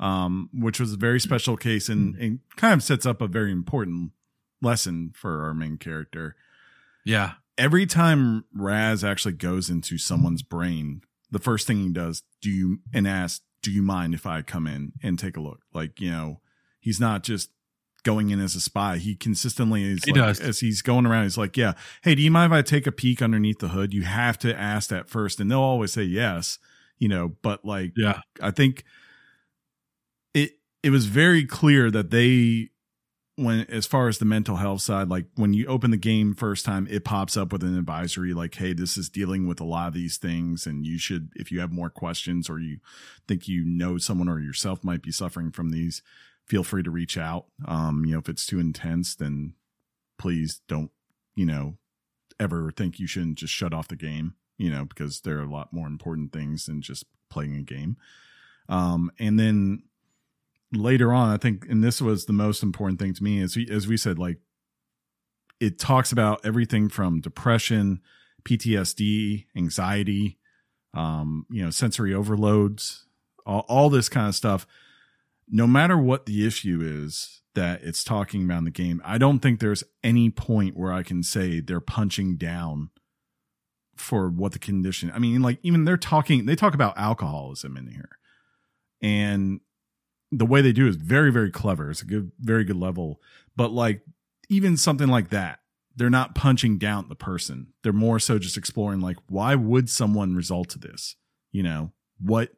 um, 0.03 0.51
which 0.53 0.81
was 0.81 0.93
a 0.93 0.97
very 0.97 1.21
special 1.21 1.57
case 1.57 1.89
and, 1.89 2.15
and 2.17 2.41
kind 2.57 2.75
of 2.75 2.83
sets 2.83 3.07
up 3.07 3.23
a 3.23 3.27
very 3.27 3.53
important 3.53 4.13
lesson 4.61 5.13
for 5.15 5.45
our 5.45 5.55
main 5.55 5.79
character. 5.79 6.37
Yeah, 7.05 7.33
Every 7.59 7.85
time 7.85 8.45
Raz 8.55 9.05
actually 9.05 9.35
goes 9.35 9.69
into 9.69 9.99
someone's 9.99 10.43
brain, 10.43 11.03
the 11.31 11.39
first 11.39 11.67
thing 11.67 11.79
he 11.79 11.91
does, 11.91 12.23
do 12.41 12.51
you 12.51 12.81
and 12.95 13.07
asks, 13.07 13.45
"Do 13.63 13.71
you 13.71 13.83
mind 13.83 14.15
if 14.15 14.25
I 14.25 14.41
come 14.41 14.67
in 14.67 14.93
and 15.03 15.19
take 15.19 15.37
a 15.37 15.41
look?" 15.41 15.61
Like 15.75 16.01
you 16.01 16.11
know, 16.11 16.41
he's 16.81 16.99
not 16.99 17.23
just 17.23 17.51
going 18.05 18.31
in 18.31 18.41
as 18.41 18.55
a 18.55 18.61
spy. 18.61 18.97
He 18.97 19.15
consistently 19.15 19.85
is. 19.85 20.03
He 20.05 20.13
like, 20.13 20.21
does. 20.21 20.41
as 20.41 20.61
he's 20.61 20.81
going 20.81 21.05
around. 21.05 21.25
He's 21.25 21.37
like, 21.37 21.59
"Yeah, 21.59 21.75
hey, 22.03 22.15
do 22.15 22.23
you 22.23 22.31
mind 22.31 22.53
if 22.53 22.59
I 22.59 22.63
take 22.63 22.87
a 22.87 22.93
peek 22.93 23.21
underneath 23.21 23.59
the 23.59 23.69
hood?" 23.69 23.93
You 23.93 24.03
have 24.03 24.39
to 24.39 24.59
ask 24.59 24.89
that 24.89 25.11
first, 25.11 25.39
and 25.39 25.51
they'll 25.51 25.61
always 25.61 25.93
say 25.93 26.05
yes. 26.05 26.59
You 26.99 27.09
know, 27.09 27.37
but 27.43 27.67
like, 27.67 27.93
yeah, 27.97 28.21
I 28.41 28.51
think 28.51 28.85
it 30.83 30.91
was 30.91 31.07
very 31.07 31.45
clear 31.45 31.91
that 31.91 32.11
they 32.11 32.71
when 33.37 33.61
as 33.71 33.87
far 33.87 34.09
as 34.09 34.19
the 34.19 34.25
mental 34.25 34.57
health 34.57 34.83
side 34.83 35.09
like 35.09 35.25
when 35.37 35.55
you 35.55 35.67
open 35.67 35.91
the 35.91 35.97
game 35.97 36.35
first 36.35 36.67
time 36.67 36.87
it 36.91 37.05
pops 37.05 37.37
up 37.37 37.51
with 37.51 37.63
an 37.63 37.79
advisory 37.79 38.35
like 38.35 38.55
hey 38.57 38.75
this 38.75 38.99
is 38.99 39.09
dealing 39.09 39.47
with 39.47 39.59
a 39.59 39.65
lot 39.65 39.89
of 39.89 39.95
these 39.95 40.19
things 40.19 40.67
and 40.67 40.85
you 40.85 40.99
should 40.99 41.31
if 41.35 41.51
you 41.51 41.61
have 41.61 41.73
more 41.73 41.89
questions 41.89 42.51
or 42.51 42.59
you 42.59 42.79
think 43.27 43.49
you 43.49 43.65
know 43.65 43.97
someone 43.97 44.29
or 44.29 44.39
yourself 44.39 44.85
might 44.85 45.03
be 45.03 45.11
suffering 45.11 45.51
from 45.51 45.71
these 45.71 46.03
feel 46.47 46.65
free 46.65 46.83
to 46.83 46.91
reach 46.91 47.17
out. 47.17 47.47
Um 47.67 48.05
you 48.05 48.13
know 48.13 48.19
if 48.19 48.29
it's 48.29 48.45
too 48.45 48.61
intense 48.61 49.15
then 49.15 49.55
please 50.19 50.61
don't 50.69 50.91
you 51.35 51.47
know 51.47 51.79
ever 52.39 52.71
think 52.71 52.99
you 52.99 53.07
shouldn't 53.07 53.39
just 53.39 53.53
shut 53.55 53.73
off 53.73 53.89
the 53.89 53.97
game 53.97 54.35
you 54.59 54.71
know 54.71 54.85
because 54.85 55.23
there 55.23 55.39
are 55.39 55.45
a 55.45 55.51
lot 55.51 55.73
more 55.73 55.87
important 55.87 56.33
things 56.33 56.67
than 56.67 56.83
just 56.83 57.07
playing 57.31 57.57
a 57.57 57.63
game. 57.63 57.97
Um 58.69 59.11
and 59.19 59.41
then 59.41 59.85
later 60.73 61.13
on 61.13 61.31
i 61.31 61.37
think 61.37 61.67
and 61.69 61.85
this 61.85 62.01
was 62.01 62.27
the 62.27 62.33
most 62.33 62.63
important 62.63 62.99
thing 62.99 63.13
to 63.13 63.23
me 63.23 63.41
as 63.41 63.57
we 63.57 63.69
as 63.71 63.87
we 63.87 63.97
said 63.97 64.19
like 64.19 64.39
it 65.63 65.79
talks 65.79 66.11
about 66.11 66.45
everything 66.45 66.89
from 66.89 67.21
depression, 67.21 68.01
PTSD, 68.43 69.47
anxiety, 69.57 70.37
um, 70.93 71.47
you 71.51 71.63
know, 71.63 71.71
sensory 71.71 72.13
overloads, 72.13 73.07
all, 73.47 73.65
all 73.69 73.89
this 73.89 74.09
kind 74.09 74.27
of 74.27 74.35
stuff. 74.35 74.67
No 75.49 75.69
matter 75.69 75.97
what 75.97 76.27
the 76.27 76.45
issue 76.45 76.81
is 76.83 77.43
that 77.55 77.81
it's 77.85 78.03
talking 78.03 78.45
about 78.45 78.59
in 78.59 78.65
the 78.65 78.73
game, 78.73 79.01
I 79.05 79.19
don't 79.19 79.39
think 79.39 79.61
there's 79.61 79.85
any 80.03 80.31
point 80.31 80.77
where 80.77 80.93
I 80.93 81.05
can 81.05 81.23
say 81.23 81.61
they're 81.61 81.79
punching 81.79 82.39
down 82.39 82.91
for 83.95 84.29
what 84.29 84.51
the 84.51 84.59
condition. 84.59 85.13
I 85.15 85.21
mean, 85.21 85.43
like 85.43 85.61
even 85.63 85.85
they're 85.85 85.97
talking, 85.97 86.45
they 86.47 86.57
talk 86.57 86.75
about 86.75 86.99
alcoholism 86.99 87.77
in 87.77 87.87
here, 87.87 88.19
and 89.01 89.61
the 90.33 90.47
way 90.47 90.63
they 90.63 90.73
do 90.73 90.89
is 90.89 90.97
very, 90.97 91.31
very 91.31 91.51
clever. 91.51 91.91
It's 91.91 92.03
a 92.03 92.07
good, 92.07 92.33
very 92.41 92.65
good 92.65 92.77
level. 92.77 93.21
But 93.55 93.71
like 93.71 94.01
even 94.49 94.77
something 94.77 95.09
like 95.09 95.29
that, 95.31 95.61
they're 95.95 96.11
not 96.11 96.35
punching 96.35 96.79
down 96.79 97.09
the 97.09 97.15
person. 97.15 97.69
They're 97.83 97.93
more 97.93 98.19
so 98.19 98.39
just 98.39 98.57
exploring 98.57 99.01
like 99.01 99.19
why 99.29 99.55
would 99.55 99.91
someone 99.91 100.35
result 100.35 100.71
to 100.71 100.79
this? 100.79 101.17
You 101.53 101.63
know, 101.63 101.93
what 102.19 102.51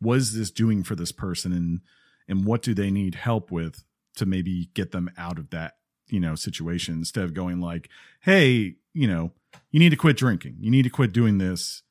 was 0.00 0.32
this 0.32 0.50
doing 0.50 0.82
for 0.82 0.96
this 0.96 1.12
person 1.12 1.52
and 1.52 1.80
and 2.28 2.46
what 2.46 2.62
do 2.62 2.74
they 2.74 2.90
need 2.90 3.14
help 3.14 3.50
with 3.50 3.84
to 4.16 4.26
maybe 4.26 4.70
get 4.74 4.90
them 4.90 5.10
out 5.16 5.38
of 5.38 5.50
that, 5.50 5.76
you 6.08 6.20
know, 6.20 6.34
situation 6.34 6.94
instead 6.94 7.24
of 7.24 7.34
going 7.34 7.60
like, 7.60 7.88
"Hey, 8.20 8.76
you 8.94 9.06
know, 9.06 9.32
you 9.70 9.80
need 9.80 9.90
to 9.90 9.96
quit 9.96 10.16
drinking. 10.16 10.56
You 10.60 10.70
need 10.70 10.82
to 10.82 10.90
quit 10.90 11.12
doing 11.12 11.38
this. 11.38 11.82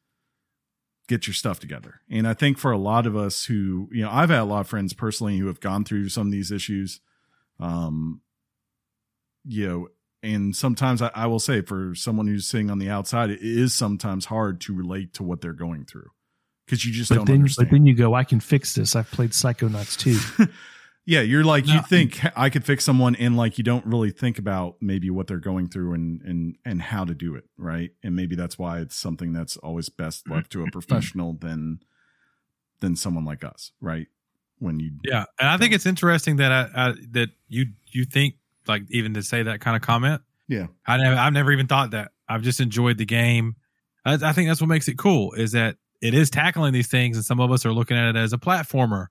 Get 1.08 1.28
your 1.28 1.34
stuff 1.34 1.60
together." 1.60 2.02
And 2.10 2.28
I 2.28 2.34
think 2.34 2.58
for 2.58 2.72
a 2.72 2.78
lot 2.78 3.06
of 3.06 3.16
us 3.16 3.46
who, 3.46 3.90
you 3.92 4.04
know, 4.04 4.10
I've 4.12 4.30
had 4.30 4.40
a 4.40 4.46
lot 4.46 4.62
of 4.62 4.68
friends 4.68 4.94
personally 4.94 5.38
who 5.38 5.48
have 5.48 5.60
gone 5.60 5.84
through 5.84 6.10
some 6.10 6.28
of 6.28 6.32
these 6.32 6.52
issues 6.52 7.00
um 7.60 8.22
you 9.44 9.68
know 9.68 9.88
and 10.24 10.56
sometimes 10.56 11.02
I, 11.02 11.12
I, 11.14 11.28
will 11.28 11.40
say 11.40 11.62
for 11.62 11.94
someone 11.96 12.28
who's 12.28 12.48
sitting 12.48 12.72
on 12.72 12.80
the 12.80 12.90
outside, 12.90 13.30
it 13.30 13.40
is 13.42 13.74
sometimes 13.74 14.26
hard 14.26 14.60
to 14.62 14.74
relate 14.74 15.14
to 15.14 15.24
what 15.24 15.42
they're 15.42 15.54
going 15.54 15.86
through 15.86 16.10
because 16.66 16.84
you 16.86 16.92
just 16.92 17.10
but 17.10 17.16
don't 17.16 17.26
then, 17.26 17.36
understand. 17.36 17.70
But 17.70 17.76
then 17.76 17.86
you 17.86 17.94
go, 17.94 18.14
I 18.14 18.24
can 18.24 18.40
fix 18.40 18.76
this. 18.76 18.96
I've 18.96 19.10
played 19.12 19.32
Psychonauts 19.32 19.98
too. 19.98 20.48
yeah, 21.08 21.22
you're 21.22 21.46
like 21.46 21.66
no. 21.66 21.76
you 21.76 21.82
think 21.84 22.20
I 22.36 22.50
could 22.50 22.66
fix 22.66 22.84
someone, 22.84 23.16
and 23.16 23.38
like 23.38 23.58
you 23.58 23.64
don't 23.64 23.86
really 23.86 24.12
think 24.12 24.38
about 24.38 24.76
maybe 24.82 25.10
what 25.10 25.28
they're 25.28 25.38
going 25.38 25.70
through 25.70 25.94
and 25.94 26.22
and 26.22 26.58
and 26.66 26.82
how 26.82 27.06
to 27.06 27.14
do 27.14 27.34
it 27.36 27.46
right. 27.58 27.92
And 28.04 28.14
maybe 28.14 28.36
that's 28.36 28.60
why 28.60 28.82
it's 28.82 28.98
something 28.98 29.32
that's 29.32 29.56
always 29.58 29.88
best 29.88 30.26
mm-hmm. 30.26 30.34
left 30.34 30.52
to 30.52 30.60
a 30.60 30.64
mm-hmm. 30.64 30.72
professional 30.72 31.32
than 31.32 31.80
than 32.82 32.98
someone 32.98 33.24
like 33.24 33.46
us, 33.46 33.72
right? 33.80 34.08
When 34.60 34.82
you 34.82 34.92
yeah, 35.06 35.24
and 35.40 35.48
I 35.48 35.58
think 35.58 35.74
it's 35.74 35.86
interesting 35.86 36.38
that 36.38 36.52
I, 36.52 36.70
I 36.76 36.94
that 37.12 37.30
you 37.48 37.68
you 37.86 38.04
think 38.04 38.36
like 38.68 38.84
even 38.90 39.14
to 39.14 39.24
say 39.24 39.44
that 39.44 39.62
kind 39.62 39.78
of 39.78 39.82
comment. 39.82 40.22
Yeah, 40.50 40.68
I 40.86 40.98
never, 40.98 41.16
I've 41.16 41.34
never 41.34 41.54
even 41.54 41.68
thought 41.68 41.92
that. 41.92 42.12
I've 42.28 42.42
just 42.42 42.60
enjoyed 42.60 42.98
the 42.98 43.06
game. 43.06 43.56
I, 44.04 44.16
I, 44.16 44.34
think 44.34 44.50
that's 44.50 44.60
what 44.60 44.68
makes 44.68 44.90
it 44.90 44.98
cool 44.98 45.32
is 45.34 45.54
that 45.54 45.78
it 46.02 46.14
is 46.14 46.30
tackling 46.30 46.74
these 46.74 46.90
things, 46.90 47.16
and 47.16 47.26
some 47.26 47.40
of 47.40 47.50
us 47.50 47.66
are 47.66 47.72
looking 47.72 47.96
at 47.96 48.10
it 48.10 48.20
as 48.20 48.34
a 48.34 48.38
platformer. 48.38 49.08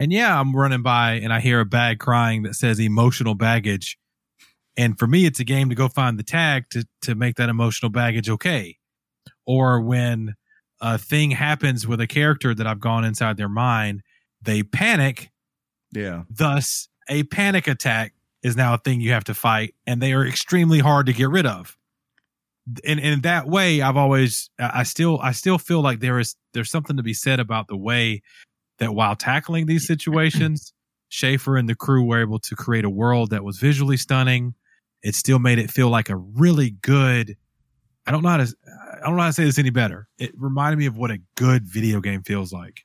And 0.00 0.12
yeah, 0.12 0.38
I'm 0.38 0.54
running 0.54 0.82
by 0.82 1.14
and 1.14 1.32
I 1.32 1.40
hear 1.40 1.60
a 1.60 1.64
bag 1.64 1.98
crying 1.98 2.42
that 2.44 2.54
says 2.54 2.78
emotional 2.78 3.34
baggage. 3.34 3.98
And 4.76 4.98
for 4.98 5.06
me, 5.06 5.26
it's 5.26 5.40
a 5.40 5.44
game 5.44 5.70
to 5.70 5.74
go 5.74 5.88
find 5.88 6.18
the 6.18 6.22
tag 6.22 6.70
to 6.70 6.86
to 7.02 7.14
make 7.14 7.36
that 7.36 7.48
emotional 7.48 7.90
baggage 7.90 8.28
okay. 8.30 8.78
Or 9.44 9.80
when 9.80 10.34
a 10.80 10.98
thing 10.98 11.32
happens 11.32 11.86
with 11.86 12.00
a 12.00 12.06
character 12.06 12.54
that 12.54 12.66
I've 12.66 12.80
gone 12.80 13.04
inside 13.04 13.36
their 13.36 13.48
mind, 13.48 14.02
they 14.40 14.62
panic. 14.62 15.30
Yeah. 15.92 16.22
Thus, 16.30 16.88
a 17.08 17.24
panic 17.24 17.66
attack 17.66 18.12
is 18.42 18.56
now 18.56 18.74
a 18.74 18.78
thing 18.78 19.00
you 19.00 19.10
have 19.10 19.24
to 19.24 19.34
fight, 19.34 19.74
and 19.86 20.00
they 20.00 20.12
are 20.12 20.24
extremely 20.24 20.78
hard 20.78 21.06
to 21.06 21.12
get 21.12 21.28
rid 21.28 21.46
of. 21.46 21.76
And, 22.86 23.00
in 23.00 23.22
that 23.22 23.48
way, 23.48 23.80
I've 23.80 23.96
always, 23.96 24.50
I 24.58 24.82
still, 24.82 25.18
I 25.20 25.32
still 25.32 25.58
feel 25.58 25.80
like 25.80 26.00
there 26.00 26.18
is, 26.18 26.36
there's 26.52 26.70
something 26.70 26.98
to 26.98 27.02
be 27.02 27.14
said 27.14 27.40
about 27.40 27.66
the 27.66 27.76
way 27.76 28.22
that 28.78 28.94
while 28.94 29.16
tackling 29.16 29.66
these 29.66 29.86
situations, 29.86 30.72
Schafer 31.10 31.58
and 31.58 31.68
the 31.68 31.74
crew 31.74 32.04
were 32.04 32.20
able 32.20 32.38
to 32.40 32.56
create 32.56 32.84
a 32.84 32.90
world 32.90 33.30
that 33.30 33.44
was 33.44 33.58
visually 33.58 33.96
stunning. 33.96 34.54
It 35.02 35.14
still 35.14 35.38
made 35.38 35.58
it 35.58 35.70
feel 35.70 35.88
like 35.88 36.10
a 36.10 36.16
really 36.16 36.70
good. 36.70 37.36
I 38.06 38.10
don't 38.10 38.22
know 38.22 38.30
how 38.30 38.38
to, 38.38 38.54
I 39.02 39.06
don't 39.06 39.16
know 39.16 39.22
how 39.22 39.28
to 39.28 39.32
say 39.32 39.44
this 39.44 39.58
any 39.58 39.70
better. 39.70 40.08
It 40.18 40.32
reminded 40.36 40.78
me 40.78 40.86
of 40.86 40.96
what 40.96 41.10
a 41.10 41.18
good 41.36 41.66
video 41.66 42.00
game 42.00 42.22
feels 42.22 42.52
like. 42.52 42.84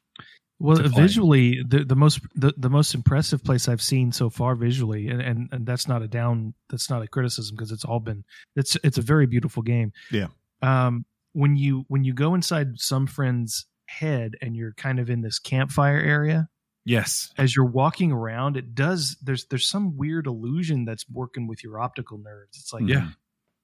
Well, 0.60 0.78
visually, 0.78 1.62
the, 1.68 1.84
the 1.84 1.96
most 1.96 2.22
the, 2.36 2.54
the 2.56 2.70
most 2.70 2.94
impressive 2.94 3.44
place 3.44 3.68
I've 3.68 3.82
seen 3.82 4.14
so 4.14 4.30
far 4.30 4.56
visually, 4.56 5.10
and, 5.10 5.22
and, 5.22 5.50
and 5.52 5.66
that's 5.66 5.90
not 5.90 6.02
a 6.02 6.08
down, 6.08 6.54
that's 6.70 6.90
not 6.90 7.02
a 7.02 7.08
criticism 7.08 7.56
because 7.56 7.72
it's 7.72 7.84
all 7.84 8.00
been 8.00 8.24
it's 8.56 8.78
it's 8.84 8.98
a 8.98 9.02
very 9.02 9.26
beautiful 9.26 9.62
game. 9.62 9.92
Yeah. 10.10 10.28
Um, 10.62 11.06
when 11.34 11.58
you 11.58 11.84
when 11.90 12.06
you 12.06 12.14
go 12.14 12.34
inside 12.34 12.80
some 12.80 13.08
friend's 13.08 13.66
head 14.00 14.36
and 14.42 14.56
you're 14.56 14.74
kind 14.74 15.00
of 15.00 15.10
in 15.10 15.22
this 15.22 15.40
campfire 15.40 16.00
area, 16.00 16.50
yes, 16.86 17.32
as 17.38 17.56
you're 17.56 17.66
walking 17.66 18.12
around, 18.12 18.58
it 18.58 18.76
does. 18.76 19.18
There's 19.22 19.46
there's 19.46 19.70
some 19.70 19.98
weird 19.98 20.28
illusion 20.28 20.86
that's 20.86 21.06
working 21.10 21.48
with 21.48 21.64
your 21.64 21.80
optical 21.80 22.18
nerves. 22.18 22.58
It's 22.58 22.74
like 22.74 22.88
yeah. 22.88 23.10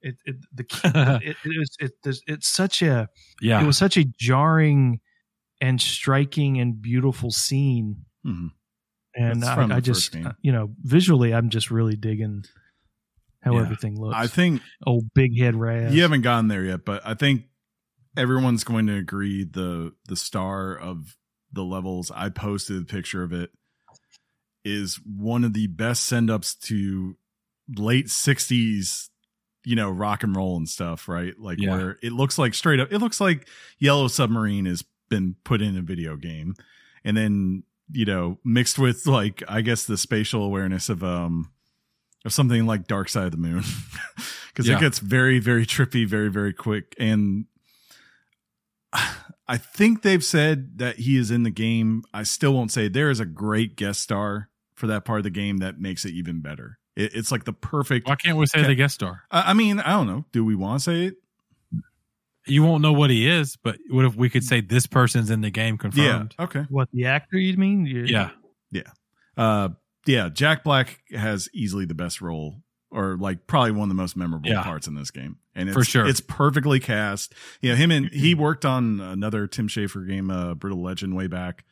It, 0.02 0.16
it 0.24 0.38
the 0.54 0.64
it, 1.24 1.36
it, 1.44 1.70
it, 1.80 1.92
it, 2.06 2.18
it's 2.26 2.48
such 2.48 2.82
a 2.82 3.10
yeah 3.42 3.62
it 3.62 3.66
was 3.66 3.78
such 3.78 3.98
a 3.98 4.06
jarring 4.18 5.02
and 5.62 5.82
striking 5.82 6.60
and 6.60 6.82
beautiful 6.82 7.32
scene. 7.32 8.06
Mm-hmm. 8.26 8.48
And 9.16 9.44
I, 9.44 9.78
I 9.78 9.80
just, 9.80 10.16
you 10.42 10.52
know, 10.52 10.74
visually, 10.82 11.34
I'm 11.34 11.50
just 11.50 11.72
really 11.72 11.96
digging 11.96 12.46
how 13.42 13.56
yeah. 13.56 13.62
everything 13.62 14.00
looks. 14.00 14.16
I 14.16 14.28
think 14.28 14.62
old 14.86 15.06
big 15.14 15.38
head 15.38 15.56
Raz. 15.56 15.94
You 15.94 16.04
haven't 16.04 16.22
gotten 16.22 16.48
there 16.48 16.64
yet, 16.64 16.86
but 16.86 17.02
I 17.06 17.16
think 17.16 17.44
everyone's 18.20 18.64
going 18.64 18.88
to 18.88 18.96
agree 18.96 19.44
the 19.44 19.94
the 20.08 20.16
star 20.16 20.76
of 20.76 21.18
the 21.52 21.64
levels. 21.64 22.12
I 22.14 22.30
posted 22.30 22.82
a 22.82 22.86
picture 22.86 23.24
of 23.24 23.34
it. 23.34 23.52
Is 24.66 25.00
one 25.06 25.44
of 25.44 25.54
the 25.54 25.68
best 25.68 26.06
send 26.06 26.30
ups 26.30 26.54
to 26.56 27.16
late 27.76 28.08
'60s 28.08 29.10
you 29.66 29.76
know 29.76 29.90
rock 29.90 30.24
and 30.24 30.36
roll 30.36 30.58
and 30.58 30.68
stuff 30.68 31.08
right 31.08 31.38
like 31.38 31.60
yeah. 31.60 31.76
where 31.76 32.00
it 32.02 32.12
looks 32.12 32.38
like 32.38 32.54
straight 32.54 32.80
up 32.80 32.92
it 32.92 33.00
looks 33.00 33.20
like 33.20 33.48
yellow 33.78 34.08
submarine 34.08 34.66
has 34.66 34.84
been 35.10 35.36
put 35.44 35.62
in 35.62 35.78
a 35.78 35.82
video 35.82 36.16
game 36.16 36.56
and 37.04 37.18
then 37.18 37.64
you 37.92 38.06
know 38.06 38.38
mixed 38.44 38.80
with 38.80 39.06
like 39.06 39.44
i 39.48 39.62
guess 39.62 39.84
the 39.84 39.98
spatial 39.98 40.44
awareness 40.44 40.90
of 40.90 41.04
um 41.04 41.52
of 42.26 42.34
something 42.34 42.66
like 42.66 42.88
dark 42.88 43.10
side 43.10 43.26
of 43.26 43.32
the 43.32 43.38
moon 43.38 43.64
because 44.48 44.68
yeah. 44.68 44.78
it 44.78 44.80
gets 44.80 45.00
very 45.00 45.40
very 45.40 45.66
trippy 45.66 46.08
very 46.08 46.30
very 46.30 46.54
quick 46.54 46.96
and 46.98 47.46
i 48.94 49.58
think 49.58 50.02
they've 50.02 50.24
said 50.24 50.78
that 50.80 50.98
he 50.98 51.18
is 51.18 51.32
in 51.32 51.44
the 51.44 51.52
game 51.52 52.04
i 52.14 52.24
still 52.24 52.54
won't 52.54 52.72
say 52.72 52.88
there 52.88 53.10
is 53.10 53.20
a 53.20 53.26
great 53.26 53.76
guest 53.76 54.02
star 54.02 54.50
for 54.76 54.88
that 54.88 55.06
part 55.06 55.20
of 55.20 55.24
the 55.24 55.30
game 55.30 55.58
that 55.58 55.80
makes 55.80 56.06
it 56.06 56.12
even 56.12 56.42
better 56.42 56.80
it, 56.96 57.14
it's 57.14 57.32
like 57.32 57.46
the 57.46 57.54
perfect 57.54 58.08
why 58.08 58.16
can't 58.16 58.38
we 58.38 58.46
say 58.46 58.62
ca- 58.62 58.68
the 58.68 58.76
guest 58.76 58.96
star 58.96 59.24
I, 59.32 59.52
I 59.52 59.54
mean 59.54 59.80
i 59.80 59.92
don't 59.92 60.08
know 60.08 60.26
do 60.32 60.44
we 60.44 60.56
want 60.56 60.80
to 60.80 60.84
say 60.84 61.06
it 61.06 61.16
you 62.50 62.64
won't 62.64 62.82
know 62.82 62.94
what 62.94 63.10
he 63.10 63.28
is, 63.28 63.56
but 63.56 63.78
what 63.90 64.06
if 64.06 64.16
we 64.16 64.30
could 64.30 64.44
say 64.44 64.62
this 64.62 64.88
person's 64.88 65.30
in 65.30 65.42
the 65.42 65.52
game 65.52 65.78
confirmed? 65.78 66.36
Yeah. 66.38 66.46
Okay. 66.46 66.66
What 66.70 66.90
the 66.92 67.06
actor 67.06 67.38
you 67.38 67.56
mean? 67.58 67.86
Yeah. 67.86 68.32
Yeah. 68.72 68.82
Uh, 69.38 69.70
yeah. 70.06 70.30
Jack 70.30 70.64
Black 70.64 71.00
has 71.12 71.50
easily 71.54 71.86
the 71.86 71.94
best 71.94 72.22
role, 72.22 72.62
or 72.92 73.18
like 73.18 73.48
probably 73.48 73.72
one 73.72 73.84
of 73.84 73.90
the 73.90 74.02
most 74.02 74.16
memorable 74.16 74.50
yeah. 74.50 74.64
parts 74.64 74.88
in 74.88 74.96
this 74.96 75.12
game, 75.12 75.38
and 75.56 75.70
it's, 75.70 75.78
for 75.78 75.84
sure 75.84 76.08
it's 76.08 76.22
perfectly 76.22 76.80
cast. 76.80 77.34
You 77.62 77.72
know, 77.72 77.76
him 77.76 77.92
and 77.92 78.10
he 78.10 78.36
worked 78.36 78.66
on 78.66 79.00
another 79.00 79.48
Tim 79.48 79.68
Schafer 79.68 80.08
game, 80.08 80.30
uh, 80.30 80.56
Brutal 80.56 80.82
Legend, 80.82 81.16
way 81.16 81.28
back. 81.28 81.66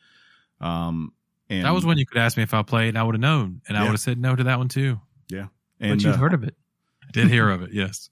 Um, 0.60 1.12
and 1.50 1.64
that 1.64 1.74
was 1.74 1.86
when 1.86 1.98
you 1.98 2.06
could 2.06 2.18
ask 2.18 2.36
me 2.36 2.42
if 2.42 2.54
I 2.54 2.62
played, 2.62 2.90
and 2.90 2.98
I 2.98 3.02
would 3.02 3.14
have 3.14 3.20
known, 3.20 3.62
and 3.68 3.76
yeah. 3.76 3.80
I 3.80 3.84
would 3.84 3.92
have 3.92 4.00
said 4.00 4.18
no 4.18 4.36
to 4.36 4.44
that 4.44 4.58
one 4.58 4.68
too. 4.68 5.00
Yeah, 5.28 5.46
and 5.80 5.98
but 5.98 6.04
you've 6.04 6.14
uh, 6.14 6.18
heard 6.18 6.34
of 6.34 6.44
it. 6.44 6.54
I 7.02 7.10
did 7.12 7.28
hear 7.28 7.48
of 7.48 7.62
it. 7.62 7.72
Yes 7.72 8.10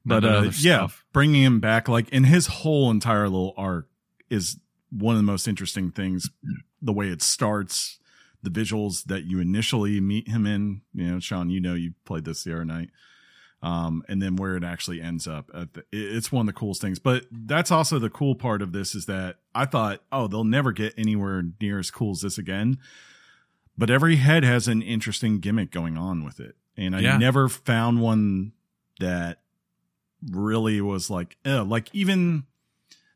but 0.06 0.24
uh, 0.24 0.50
yeah, 0.60 0.88
bringing 1.12 1.42
him 1.42 1.60
back, 1.60 1.88
like, 1.88 2.08
and 2.12 2.24
his 2.24 2.46
whole 2.46 2.90
entire 2.90 3.24
little 3.24 3.52
arc 3.56 3.86
is 4.30 4.58
one 4.90 5.14
of 5.14 5.18
the 5.18 5.24
most 5.24 5.46
interesting 5.46 5.90
things. 5.90 6.30
The 6.80 6.92
way 6.92 7.08
it 7.08 7.20
starts, 7.20 7.98
the 8.42 8.50
visuals 8.50 9.04
that 9.04 9.24
you 9.24 9.40
initially 9.40 10.00
meet 10.00 10.28
him 10.28 10.46
in. 10.46 10.82
You 10.94 11.12
know, 11.12 11.20
Sean, 11.20 11.50
you 11.50 11.60
know, 11.60 11.74
you 11.74 11.94
played 12.04 12.24
this 12.24 12.44
the 12.44 12.52
other 12.52 12.64
night. 12.64 12.90
Um, 13.62 14.02
and 14.08 14.22
then 14.22 14.36
where 14.36 14.56
it 14.56 14.64
actually 14.64 15.02
ends 15.02 15.28
up. 15.28 15.48
The, 15.48 15.84
it's 15.92 16.32
one 16.32 16.48
of 16.48 16.54
the 16.54 16.58
coolest 16.58 16.80
things. 16.80 16.98
But 16.98 17.26
that's 17.30 17.70
also 17.70 17.98
the 17.98 18.08
cool 18.08 18.34
part 18.34 18.62
of 18.62 18.72
this 18.72 18.94
is 18.94 19.04
that 19.06 19.36
I 19.54 19.66
thought, 19.66 20.00
oh, 20.10 20.28
they'll 20.28 20.44
never 20.44 20.72
get 20.72 20.94
anywhere 20.96 21.42
near 21.60 21.78
as 21.78 21.90
cool 21.90 22.12
as 22.12 22.22
this 22.22 22.38
again. 22.38 22.78
But 23.76 23.90
every 23.90 24.16
head 24.16 24.44
has 24.44 24.66
an 24.66 24.80
interesting 24.80 25.40
gimmick 25.40 25.70
going 25.70 25.98
on 25.98 26.24
with 26.24 26.40
it. 26.40 26.56
And 26.76 26.96
I 26.96 27.00
yeah. 27.00 27.18
never 27.18 27.48
found 27.48 28.00
one 28.00 28.52
that 28.98 29.40
really 30.30 30.80
was 30.80 31.10
like, 31.10 31.36
eh, 31.44 31.60
like 31.60 31.94
even 31.94 32.44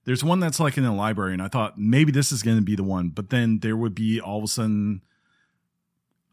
there's 0.05 0.25
one 0.25 0.41
that's 0.41 0.61
like 0.61 0.77
in 0.77 0.85
the 0.85 0.93
library, 0.93 1.33
and 1.33 1.43
I 1.43 1.49
thought 1.49 1.79
maybe 1.79 2.12
this 2.12 2.31
is 2.31 2.43
going 2.43 2.57
to 2.57 2.62
be 2.62 2.77
the 2.77 2.85
one, 2.85 3.09
but 3.09 3.31
then 3.31 3.61
there 3.61 3.77
would 3.77 3.95
be 3.95 4.20
all 4.20 4.39
of 4.39 4.45
a 4.45 4.49
sudden 4.49 5.03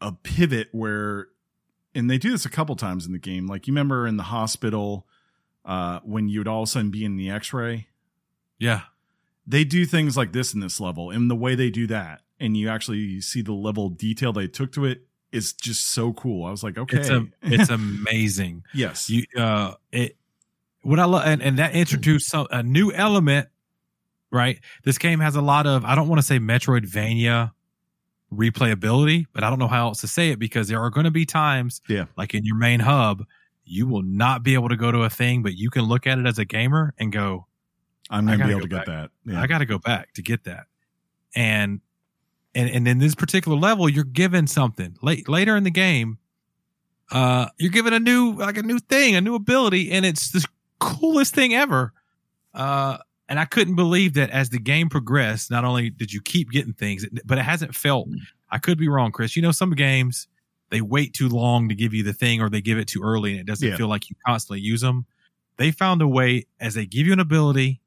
a 0.02 0.12
pivot 0.12 0.68
where 0.72 1.28
and 1.94 2.10
they 2.10 2.18
do 2.18 2.30
this 2.30 2.44
a 2.44 2.50
couple 2.50 2.74
times 2.76 3.06
in 3.06 3.12
the 3.12 3.18
game. 3.18 3.46
Like 3.46 3.66
you 3.66 3.72
remember 3.72 4.06
in 4.06 4.16
the 4.16 4.22
hospital 4.24 5.06
uh, 5.64 6.00
when 6.04 6.28
you'd 6.28 6.48
all 6.48 6.62
of 6.62 6.68
a 6.68 6.70
sudden 6.70 6.90
be 6.90 7.04
in 7.04 7.16
the 7.16 7.30
X-ray. 7.30 7.86
Yeah. 8.58 8.82
They 9.46 9.64
do 9.64 9.84
things 9.84 10.16
like 10.16 10.32
this 10.32 10.54
in 10.54 10.60
this 10.60 10.80
level, 10.80 11.10
and 11.10 11.30
the 11.30 11.34
way 11.34 11.54
they 11.56 11.68
do 11.70 11.86
that, 11.88 12.20
and 12.38 12.56
you 12.56 12.68
actually 12.68 13.20
see 13.20 13.42
the 13.42 13.52
level 13.52 13.88
detail 13.88 14.32
they 14.32 14.46
took 14.46 14.72
to 14.72 14.84
it 14.84 15.02
is 15.32 15.52
just 15.52 15.90
so 15.90 16.12
cool. 16.12 16.44
I 16.44 16.50
was 16.50 16.62
like, 16.62 16.78
okay, 16.78 16.98
It's 16.98 17.08
a, 17.08 17.26
it's 17.42 17.70
amazing. 17.70 18.64
yes, 18.72 19.10
You 19.10 19.24
uh 19.36 19.74
it 19.90 20.16
what 20.82 21.00
I 21.00 21.06
love 21.06 21.22
and, 21.24 21.42
and 21.42 21.58
that 21.58 21.74
introduced 21.74 22.28
some 22.30 22.46
a 22.50 22.62
new 22.62 22.92
element, 22.92 23.48
right? 24.30 24.60
This 24.84 24.98
game 24.98 25.18
has 25.18 25.34
a 25.34 25.42
lot 25.42 25.66
of 25.66 25.84
I 25.84 25.94
don't 25.96 26.08
want 26.08 26.20
to 26.20 26.26
say 26.26 26.38
Metroidvania 26.38 27.52
replayability, 28.32 29.26
but 29.32 29.44
I 29.44 29.50
don't 29.50 29.58
know 29.58 29.68
how 29.68 29.88
else 29.88 30.00
to 30.00 30.08
say 30.08 30.30
it 30.30 30.38
because 30.38 30.68
there 30.68 30.80
are 30.80 30.90
going 30.90 31.04
to 31.04 31.10
be 31.10 31.26
times 31.26 31.80
Yeah. 31.88 32.06
like 32.16 32.34
in 32.34 32.44
your 32.44 32.56
main 32.56 32.80
hub, 32.80 33.24
you 33.64 33.86
will 33.86 34.02
not 34.02 34.42
be 34.42 34.54
able 34.54 34.68
to 34.68 34.76
go 34.76 34.90
to 34.90 35.02
a 35.02 35.10
thing, 35.10 35.42
but 35.42 35.54
you 35.54 35.70
can 35.70 35.82
look 35.82 36.06
at 36.06 36.18
it 36.18 36.26
as 36.26 36.38
a 36.38 36.44
gamer 36.44 36.94
and 36.98 37.12
go, 37.12 37.46
I'm 38.10 38.26
going 38.26 38.38
to 38.38 38.44
be 38.44 38.50
able 38.50 38.62
to 38.62 38.68
get 38.68 38.86
that. 38.86 39.10
Yeah. 39.24 39.40
I 39.40 39.46
got 39.46 39.58
to 39.58 39.66
go 39.66 39.78
back 39.78 40.12
to 40.14 40.22
get 40.22 40.44
that. 40.44 40.66
And 41.34 41.80
and 42.54 42.68
and 42.68 42.86
in 42.86 42.98
this 42.98 43.14
particular 43.14 43.56
level, 43.56 43.88
you're 43.88 44.04
given 44.04 44.46
something 44.46 44.96
late 45.00 45.28
later 45.28 45.56
in 45.56 45.64
the 45.64 45.70
game. 45.70 46.18
Uh, 47.10 47.46
you're 47.58 47.70
given 47.70 47.92
a 47.94 48.00
new 48.00 48.32
like 48.34 48.58
a 48.58 48.62
new 48.62 48.78
thing, 48.78 49.14
a 49.16 49.20
new 49.20 49.34
ability, 49.34 49.90
and 49.90 50.04
it's 50.04 50.30
the 50.32 50.44
coolest 50.78 51.34
thing 51.34 51.54
ever. 51.54 51.92
Uh, 52.52 52.98
and 53.32 53.40
I 53.40 53.46
couldn't 53.46 53.76
believe 53.76 54.12
that 54.12 54.28
as 54.28 54.50
the 54.50 54.58
game 54.58 54.90
progressed, 54.90 55.50
not 55.50 55.64
only 55.64 55.88
did 55.88 56.12
you 56.12 56.20
keep 56.20 56.50
getting 56.50 56.74
things, 56.74 57.06
but 57.24 57.38
it 57.38 57.44
hasn't 57.44 57.74
felt. 57.74 58.10
Mm. 58.10 58.18
I 58.50 58.58
could 58.58 58.76
be 58.76 58.88
wrong, 58.88 59.10
Chris. 59.10 59.36
You 59.36 59.40
know, 59.40 59.52
some 59.52 59.70
games 59.70 60.28
they 60.68 60.82
wait 60.82 61.14
too 61.14 61.30
long 61.30 61.66
to 61.70 61.74
give 61.74 61.94
you 61.94 62.02
the 62.02 62.12
thing, 62.12 62.42
or 62.42 62.50
they 62.50 62.60
give 62.60 62.76
it 62.76 62.88
too 62.88 63.00
early, 63.02 63.30
and 63.30 63.40
it 63.40 63.46
doesn't 63.46 63.66
Yeah. 63.66 63.76
feel 63.78 63.88
like 63.88 64.10
you 64.10 64.16
constantly 64.26 64.60
use 64.60 64.82
them. 64.82 65.06
They 65.56 65.70
found 65.70 66.02
a 66.02 66.06
way 66.08 66.44
as 66.60 66.74
they 66.74 66.84
give 66.84 67.06
you 67.06 67.14
an 67.14 67.20
ability, 67.20 67.80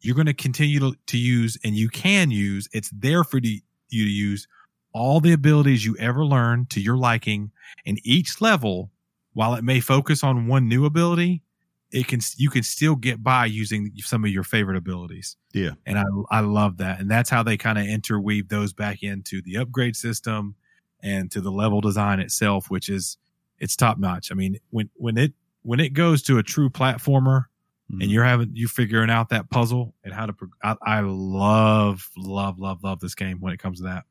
you're 0.00 0.16
going 0.16 0.26
to 0.26 0.34
continue 0.34 0.80
to, 0.80 0.96
to 1.06 1.16
use, 1.16 1.56
and 1.62 1.76
you 1.76 1.88
can 1.88 2.32
use. 2.32 2.68
It's 2.72 2.90
there 2.90 3.22
for 3.22 3.38
the, 3.38 3.62
you 3.88 4.04
to 4.04 4.10
use 4.10 4.48
all 4.92 5.20
the 5.20 5.32
abilities 5.32 5.84
you 5.86 5.96
ever 5.98 6.24
learn 6.24 6.66
to 6.70 6.80
your 6.80 6.96
liking. 6.96 7.52
And 7.86 8.00
each 8.02 8.40
level, 8.40 8.90
while 9.32 9.54
it 9.54 9.62
may 9.62 9.78
focus 9.78 10.24
on 10.24 10.48
one 10.48 10.66
new 10.66 10.86
ability, 10.86 11.44
it 11.92 12.08
can 12.08 12.20
you 12.36 12.50
can 12.50 12.62
still 12.62 12.96
get 12.96 13.22
by 13.22 13.46
using 13.46 13.92
some 13.98 14.24
of 14.24 14.30
your 14.30 14.44
favorite 14.44 14.76
abilities. 14.76 15.36
Yeah. 15.52 15.72
and 15.86 15.98
I 15.98 16.04
I 16.30 16.40
love 16.40 16.78
that, 16.78 17.00
and 17.00 17.10
that's 17.10 17.30
how 17.30 17.42
they 17.42 17.56
kind 17.56 17.78
of 17.78 17.86
interweave 17.86 18.48
those 18.48 18.72
back 18.72 19.02
into 19.02 19.42
the 19.42 19.58
upgrade 19.58 19.96
system 19.96 20.54
and 21.02 21.30
to 21.32 21.40
the 21.40 21.50
level 21.52 21.80
design 21.80 22.20
itself, 22.20 22.70
which 22.70 22.88
is 22.88 23.18
it's 23.58 23.76
top 23.76 23.98
notch. 23.98 24.32
I 24.32 24.34
mean, 24.34 24.58
when 24.70 24.88
when 24.94 25.18
it 25.18 25.32
when 25.62 25.78
it 25.80 25.90
goes 25.92 26.22
to 26.24 26.38
a 26.38 26.42
true 26.42 26.70
platformer 26.70 27.44
Mhm. 27.92 28.02
and 28.02 28.10
you're 28.10 28.24
having 28.24 28.50
you 28.54 28.68
figuring 28.68 29.10
out 29.10 29.28
that 29.30 29.50
puzzle 29.50 29.94
and 30.04 30.14
how 30.14 30.26
to 30.26 30.34
I, 30.62 30.76
I 30.82 31.00
love 31.00 32.08
love 32.16 32.58
love 32.58 32.82
love 32.84 33.00
this 33.00 33.14
game 33.14 33.38
when 33.40 33.52
it 33.52 33.58
comes 33.58 33.78
to 33.78 33.84
that 33.84 34.04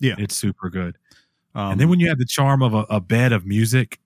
Yeah. 0.00 0.16
it's 0.18 0.36
super 0.36 0.68
good 0.70 0.98
Um, 1.54 1.72
and 1.72 1.80
then 1.80 1.88
when 1.88 2.00
you 2.00 2.08
have 2.08 2.18
the 2.18 2.26
charm 2.26 2.62
of 2.62 2.74
a, 2.74 2.84
a 2.90 3.00
bed 3.00 3.32
of 3.32 3.46
music 3.46 4.00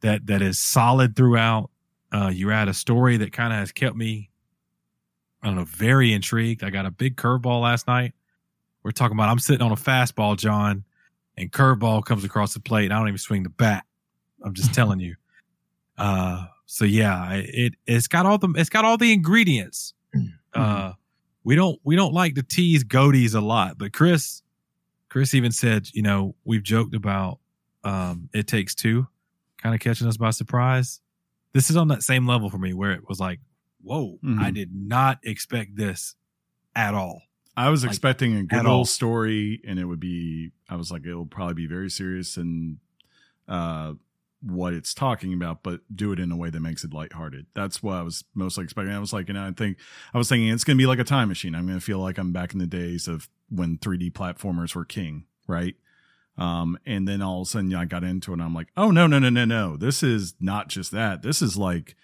that 0.00 0.26
that 0.26 0.42
is 0.42 0.58
solid 0.60 1.16
throughout 1.16 1.70
uh 2.14 2.30
you 2.32 2.50
add 2.50 2.68
a 2.68 2.74
story 2.74 3.16
that 3.18 3.32
kind 3.32 3.52
of 3.52 3.58
has 3.58 3.72
kept 3.72 3.96
me 3.96 4.30
i 5.42 5.46
don't 5.46 5.56
know 5.56 5.64
very 5.64 6.12
intrigued. 6.12 6.64
I 6.64 6.70
got 6.70 6.86
a 6.86 6.90
big 6.90 7.16
curveball 7.16 7.60
last 7.60 7.86
night. 7.86 8.14
We're 8.82 8.92
talking 8.92 9.16
about 9.16 9.28
i'm 9.28 9.38
sitting 9.38 9.62
on 9.62 9.72
a 9.72 9.76
fastball 9.76 10.36
john 10.38 10.84
and 11.36 11.50
curveball 11.52 12.04
comes 12.04 12.24
across 12.24 12.54
the 12.54 12.60
plate 12.60 12.84
and 12.86 12.94
i 12.94 12.98
don't 12.98 13.08
even 13.08 13.18
swing 13.18 13.42
the 13.42 13.50
bat. 13.50 13.84
I'm 14.42 14.54
just 14.54 14.72
telling 14.78 15.00
you. 15.00 15.16
Uh 15.98 16.46
so 16.66 16.84
yeah 16.84 17.32
it 17.34 17.74
it's 17.86 18.08
got 18.08 18.24
all 18.24 18.38
the 18.38 18.48
it's 18.56 18.70
got 18.70 18.84
all 18.84 18.96
the 18.96 19.12
ingredients. 19.12 19.92
Uh 20.54 20.92
we 21.42 21.56
don't 21.56 21.78
we 21.84 21.94
don't 21.96 22.14
like 22.14 22.36
to 22.36 22.42
tease 22.42 22.84
GOTYs 22.84 23.34
a 23.34 23.40
lot 23.40 23.76
but 23.76 23.92
chris 23.92 24.42
chris 25.10 25.34
even 25.34 25.52
said 25.52 25.88
you 25.92 26.02
know 26.02 26.34
we've 26.44 26.62
joked 26.62 26.94
about 26.94 27.38
um 27.84 28.28
it 28.32 28.46
takes 28.46 28.74
two 28.74 29.06
kind 29.62 29.74
of 29.74 29.80
catching 29.80 30.06
us 30.06 30.16
by 30.16 30.30
surprise 30.30 31.00
this 31.54 31.70
is 31.70 31.76
on 31.76 31.88
that 31.88 32.02
same 32.02 32.26
level 32.26 32.50
for 32.50 32.58
me 32.58 32.74
where 32.74 32.92
it 32.92 33.08
was 33.08 33.18
like 33.18 33.40
whoa 33.82 34.18
Mhm. 34.22 34.38
i 34.40 34.50
did 34.50 34.70
not 34.74 35.18
expect 35.24 35.76
this 35.76 36.14
at 36.76 36.92
all 36.94 37.22
I 37.56 37.70
was 37.70 37.82
like, 37.84 37.90
expecting 37.92 38.34
a 38.36 38.42
good 38.42 38.66
old 38.66 38.88
story, 38.88 39.60
and 39.64 39.78
it 39.78 39.84
would 39.84 40.00
be. 40.00 40.50
I 40.68 40.74
was 40.74 40.90
like, 40.90 41.06
it'll 41.06 41.24
probably 41.24 41.54
be 41.54 41.66
very 41.68 41.88
serious 41.88 42.36
and 42.36 42.78
uh, 43.46 43.92
what 44.42 44.74
it's 44.74 44.92
talking 44.92 45.32
about, 45.32 45.62
but 45.62 45.82
do 45.94 46.10
it 46.10 46.18
in 46.18 46.32
a 46.32 46.36
way 46.36 46.50
that 46.50 46.58
makes 46.58 46.82
it 46.82 46.92
lighthearted. 46.92 47.46
That's 47.54 47.80
what 47.80 47.94
I 47.94 48.02
was 48.02 48.24
mostly 48.34 48.64
expecting. 48.64 48.92
I 48.92 48.98
was 48.98 49.12
like, 49.12 49.28
and 49.28 49.38
I 49.38 49.52
think 49.52 49.78
I 50.12 50.18
was 50.18 50.28
thinking 50.28 50.48
it's 50.48 50.64
going 50.64 50.76
to 50.76 50.82
be 50.82 50.86
like 50.86 50.98
a 50.98 51.04
time 51.04 51.28
machine. 51.28 51.54
I'm 51.54 51.64
going 51.64 51.78
to 51.78 51.84
feel 51.84 52.00
like 52.00 52.18
I'm 52.18 52.32
back 52.32 52.54
in 52.54 52.58
the 52.58 52.66
days 52.66 53.06
of 53.06 53.28
when 53.50 53.78
3D 53.78 54.10
platformers 54.10 54.74
were 54.74 54.84
king, 54.84 55.26
right? 55.46 55.76
Um, 56.36 56.76
and 56.84 57.06
then 57.06 57.22
all 57.22 57.42
of 57.42 57.46
a 57.46 57.50
sudden 57.50 57.74
I 57.74 57.84
got 57.84 58.02
into 58.04 58.32
it 58.32 58.34
and 58.34 58.42
I'm 58.42 58.54
like, 58.54 58.68
oh 58.76 58.90
no, 58.90 59.06
no, 59.06 59.18
no, 59.18 59.28
no, 59.30 59.44
no. 59.44 59.76
This 59.76 60.02
is 60.02 60.34
not 60.40 60.68
just 60.68 60.90
that. 60.90 61.22
This 61.22 61.40
is 61.40 61.56
like 61.56 61.94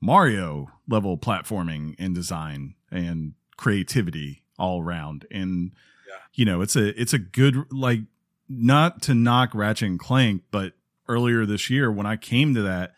Mario 0.00 0.68
level 0.88 1.16
platforming 1.16 1.94
and 1.98 2.14
design 2.14 2.74
and 2.90 3.32
creativity 3.56 4.42
all 4.58 4.82
around. 4.82 5.26
And 5.30 5.72
Yeah. 6.06 6.14
you 6.34 6.44
know, 6.44 6.60
it's 6.60 6.76
a 6.76 7.00
it's 7.00 7.12
a 7.14 7.18
good 7.18 7.72
like 7.72 8.00
not 8.48 9.00
to 9.02 9.14
knock 9.14 9.54
Ratchet 9.54 9.88
and 9.88 9.98
Clank, 9.98 10.42
but 10.50 10.74
earlier 11.08 11.46
this 11.46 11.70
year 11.70 11.90
when 11.90 12.06
I 12.06 12.16
came 12.16 12.54
to 12.54 12.62
that, 12.62 12.92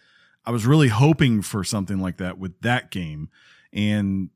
I 0.45 0.51
was 0.51 0.66
really 0.66 0.88
hoping 0.88 1.43
for 1.43 1.62
something 1.62 2.01
like 2.01 2.16
that 2.16 2.38
with 2.38 2.61
that 2.62 2.91
game. 2.91 3.28
And 3.72 4.30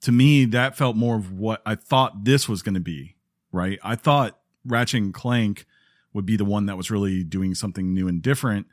to 0.00 0.12
me, 0.12 0.44
that 0.46 0.76
felt 0.76 0.96
more 0.96 1.16
of 1.16 1.30
what 1.32 1.60
I 1.66 1.74
thought 1.74 2.24
this 2.24 2.48
was 2.48 2.62
going 2.62 2.74
to 2.74 2.80
be, 2.80 3.16
right? 3.52 3.78
I 3.84 3.94
thought 3.96 4.38
Ratchet 4.64 5.02
and 5.02 5.14
Clank 5.14 5.66
would 6.12 6.26
be 6.26 6.36
the 6.36 6.44
one 6.44 6.66
that 6.66 6.76
was 6.76 6.90
really 6.90 7.24
doing 7.24 7.54
something 7.54 7.94
new 7.94 8.06
and 8.08 8.20
different, 8.22 8.66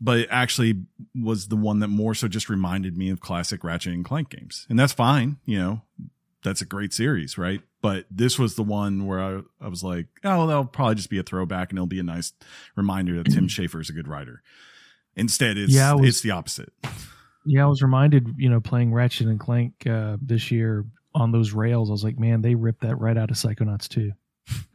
but 0.00 0.18
it 0.18 0.28
actually 0.30 0.84
was 1.14 1.48
the 1.48 1.56
one 1.56 1.80
that 1.80 1.88
more 1.88 2.14
so 2.14 2.28
just 2.28 2.48
reminded 2.48 2.96
me 2.96 3.10
of 3.10 3.20
classic 3.20 3.64
Ratchet 3.64 3.92
and 3.94 4.04
Clank 4.04 4.30
games. 4.30 4.66
And 4.68 4.78
that's 4.78 4.92
fine, 4.92 5.38
you 5.44 5.58
know, 5.58 5.82
that's 6.42 6.60
a 6.62 6.66
great 6.66 6.92
series, 6.92 7.36
right? 7.38 7.60
But 7.80 8.06
this 8.10 8.38
was 8.38 8.54
the 8.54 8.62
one 8.62 9.06
where 9.06 9.20
I, 9.20 9.40
I 9.60 9.68
was 9.68 9.82
like, 9.82 10.06
oh, 10.24 10.46
that'll 10.46 10.64
probably 10.66 10.94
just 10.94 11.10
be 11.10 11.18
a 11.18 11.22
throwback 11.22 11.70
and 11.70 11.78
it'll 11.78 11.86
be 11.86 12.00
a 12.00 12.04
nice 12.04 12.32
reminder 12.76 13.16
that 13.16 13.30
Tim 13.32 13.48
Schafer 13.48 13.80
is 13.80 13.90
a 13.90 13.92
good 13.94 14.08
writer. 14.08 14.42
Instead, 15.16 15.58
it's 15.58 15.72
Yeah, 15.72 15.92
was- 15.94 16.08
it's 16.08 16.20
the 16.22 16.30
opposite. 16.30 16.72
Yeah, 17.46 17.64
I 17.64 17.66
was 17.66 17.82
reminded, 17.82 18.36
you 18.38 18.48
know, 18.48 18.60
playing 18.60 18.94
Ratchet 18.94 19.26
and 19.26 19.38
Clank 19.38 19.86
uh, 19.86 20.16
this 20.22 20.50
year 20.50 20.86
on 21.14 21.30
those 21.30 21.52
rails. 21.52 21.90
I 21.90 21.92
was 21.92 22.02
like, 22.04 22.18
man, 22.18 22.40
they 22.40 22.54
ripped 22.54 22.80
that 22.82 22.96
right 22.96 23.16
out 23.18 23.30
of 23.30 23.36
Psychonauts 23.36 23.86
too. 23.86 24.12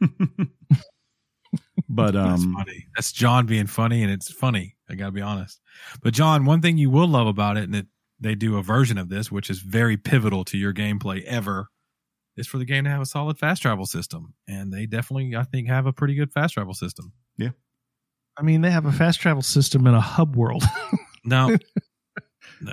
but 1.88 2.12
That's 2.12 2.42
um, 2.42 2.54
funny. 2.54 2.86
That's 2.96 3.12
John 3.12 3.46
being 3.46 3.66
funny, 3.66 4.02
and 4.02 4.10
it's 4.12 4.32
funny. 4.32 4.76
I 4.88 4.94
gotta 4.94 5.12
be 5.12 5.20
honest. 5.20 5.60
But 6.02 6.14
John, 6.14 6.44
one 6.44 6.60
thing 6.62 6.78
you 6.78 6.90
will 6.90 7.08
love 7.08 7.26
about 7.26 7.56
it, 7.56 7.64
and 7.64 7.74
it, 7.76 7.86
they 8.18 8.34
do 8.34 8.56
a 8.56 8.62
version 8.62 8.98
of 8.98 9.08
this, 9.08 9.30
which 9.30 9.50
is 9.50 9.60
very 9.60 9.96
pivotal 9.96 10.44
to 10.46 10.58
your 10.58 10.72
gameplay 10.74 11.22
ever, 11.24 11.68
is 12.36 12.46
for 12.46 12.58
the 12.58 12.64
game 12.64 12.84
to 12.84 12.90
have 12.90 13.00
a 13.00 13.06
solid 13.06 13.38
fast 13.38 13.62
travel 13.62 13.86
system, 13.86 14.34
and 14.48 14.72
they 14.72 14.86
definitely, 14.86 15.34
I 15.36 15.44
think, 15.44 15.68
have 15.68 15.86
a 15.86 15.92
pretty 15.92 16.14
good 16.14 16.32
fast 16.32 16.54
travel 16.54 16.74
system. 16.74 17.12
Yeah. 17.36 17.50
I 18.38 18.42
mean, 18.42 18.60
they 18.62 18.70
have 18.70 18.86
a 18.86 18.92
fast 18.92 19.20
travel 19.20 19.42
system 19.42 19.86
in 19.86 19.94
a 19.94 20.00
hub 20.00 20.36
world. 20.36 20.64
Now, 21.22 21.50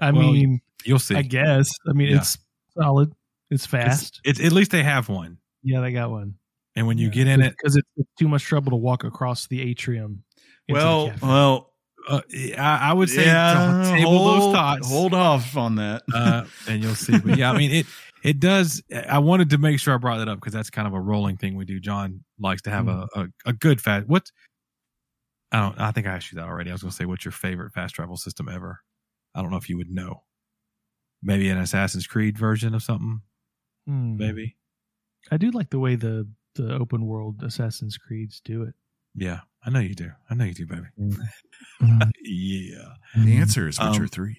I 0.01 0.11
well, 0.11 0.31
mean, 0.31 0.61
you'll 0.85 0.99
see. 0.99 1.15
I 1.15 1.21
guess. 1.21 1.69
I 1.85 1.91
mean, 1.91 2.11
Yeah. 2.11 2.19
it's 2.19 2.37
solid. 2.79 3.09
It's 3.51 3.63
It's, 3.63 3.65
fast. 3.65 4.21
it's 4.23 4.39
at 4.39 4.53
least 4.53 4.71
they 4.71 4.83
have 4.83 5.09
one, 5.09 5.39
yeah, 5.63 5.81
they 5.81 5.91
got 5.91 6.09
one. 6.09 6.35
And 6.78 6.86
when 6.86 6.99
you 6.99 7.09
get 7.09 7.28
in 7.28 7.41
it, 7.41 7.55
because 7.57 7.75
it's, 7.75 7.88
it's 7.97 8.09
too 8.19 8.28
much 8.28 8.43
trouble 8.43 8.69
to 8.69 8.75
walk 8.78 9.03
across 9.03 9.47
the 9.47 9.61
atrium. 9.61 10.23
into 10.67 10.80
the 10.80 10.86
well, 10.86 11.13
well, 11.21 11.73
uh, 12.07 12.21
I, 12.57 12.89
I 12.89 12.93
would 12.93 13.09
say 13.09 13.25
yeah, 13.25 13.91
table 13.95 14.17
hold, 14.17 14.41
those 14.41 14.53
thoughts. 14.53 14.88
hold 14.88 15.13
off 15.13 15.57
on 15.57 15.75
that. 15.75 16.03
uh, 16.13 16.45
and 16.67 16.84
you'll 16.84 16.95
see. 16.95 17.17
But 17.17 17.38
yeah, 17.38 17.51
I 17.51 17.57
mean 17.57 17.71
it. 17.71 17.86
It 18.23 18.39
does. 18.39 18.84
I 19.07 19.19
wanted 19.19 19.51
to 19.51 19.57
make 19.57 19.80
sure 19.80 19.93
I 19.93 19.97
brought 19.97 20.17
that 20.17 20.28
up 20.28 20.39
because 20.39 20.53
that's 20.53 20.69
kind 20.69 20.88
of 20.88 20.93
a 20.93 20.99
rolling 20.99 21.38
thing 21.38 21.55
we 21.55 21.65
do. 21.65 21.80
John 21.80 22.23
likes 22.39 22.61
to 22.63 22.69
have 22.69 22.88
a, 22.88 23.07
a 23.15 23.28
a 23.45 23.53
good 23.53 23.82
fast. 23.82 24.07
What? 24.07 24.32
I 25.51 25.61
don't. 25.61 25.80
I 25.80 25.91
think 25.91 26.07
I 26.07 26.11
asked 26.11 26.32
you 26.32 26.38
that 26.38 26.47
already. 26.47 26.69
I 26.69 26.73
was 26.73 26.82
going 26.82 26.91
to 26.91 26.95
say, 26.95 27.05
what's 27.05 27.25
your 27.25 27.32
favorite 27.32 27.73
fast 27.73 27.95
travel 27.95 28.17
system 28.17 28.49
ever? 28.49 28.82
I 29.34 29.41
don't 29.41 29.51
know 29.51 29.57
if 29.57 29.69
you 29.69 29.78
would 29.78 29.89
know. 29.89 30.23
Maybe 31.23 31.49
an 31.49 31.57
Assassin's 31.57 32.05
Creed 32.05 32.38
version 32.38 32.75
of 32.75 32.84
something. 32.84 33.21
Hmm. 33.88 34.17
Maybe. 34.17 34.57
I 35.32 35.38
do 35.38 35.51
like 35.51 35.69
the 35.69 35.80
way 35.80 35.95
the 35.95 36.28
the 36.58 36.76
open 36.76 37.05
world 37.05 37.41
Assassin's 37.43 37.97
Creeds 37.97 38.41
do 38.43 38.64
it. 38.64 38.74
Yeah, 39.16 39.39
I 39.66 39.70
know 39.70 39.80
you 39.80 39.95
do. 39.95 40.12
I 40.30 40.36
know 40.36 40.43
you 40.45 40.53
do, 40.53 40.66
baby. 40.68 40.88
Mhm. 41.82 42.12
Yeah. 42.24 42.93
the 43.16 43.38
answer 43.38 43.68
is 43.68 43.80
Witcher 43.80 44.01
Um, 44.03 44.08
Three. 44.08 44.38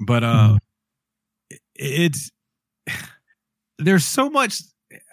but 0.00 0.22
uh 0.24 0.58
it- 1.50 1.60
it's 1.74 2.30
there's 3.78 4.04
so 4.04 4.30
much 4.30 4.60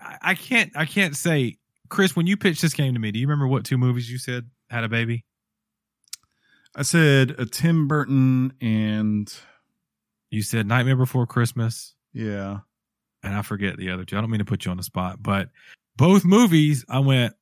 I- 0.01 0.17
i 0.21 0.35
can't 0.35 0.71
i 0.75 0.85
can't 0.85 1.15
say 1.15 1.57
chris 1.89 2.15
when 2.15 2.27
you 2.27 2.37
pitched 2.37 2.61
this 2.61 2.73
game 2.73 2.93
to 2.93 2.99
me 2.99 3.11
do 3.11 3.19
you 3.19 3.27
remember 3.27 3.47
what 3.47 3.65
two 3.65 3.77
movies 3.79 4.09
you 4.11 4.17
said 4.19 4.49
had 4.69 4.83
a 4.83 4.89
baby 4.89 5.25
I 6.75 6.81
said 6.81 7.31
a 7.37 7.45
Tim 7.45 7.87
Burton 7.87 8.53
and 8.59 9.31
You 10.31 10.41
said 10.41 10.65
Nightmare 10.65 10.95
Before 10.95 11.27
Christmas, 11.27 11.93
yeah, 12.13 12.59
and 13.21 13.35
I 13.35 13.43
forget 13.43 13.77
the 13.77 13.91
other 13.91 14.05
two. 14.05 14.17
I 14.17 14.21
don't 14.21 14.31
mean 14.31 14.39
to 14.39 14.45
put 14.45 14.65
you 14.65 14.71
on 14.71 14.77
the 14.77 14.83
spot, 14.83 15.21
but 15.21 15.49
both 15.97 16.25
movies, 16.25 16.85
I 16.89 16.99
went, 16.99 17.35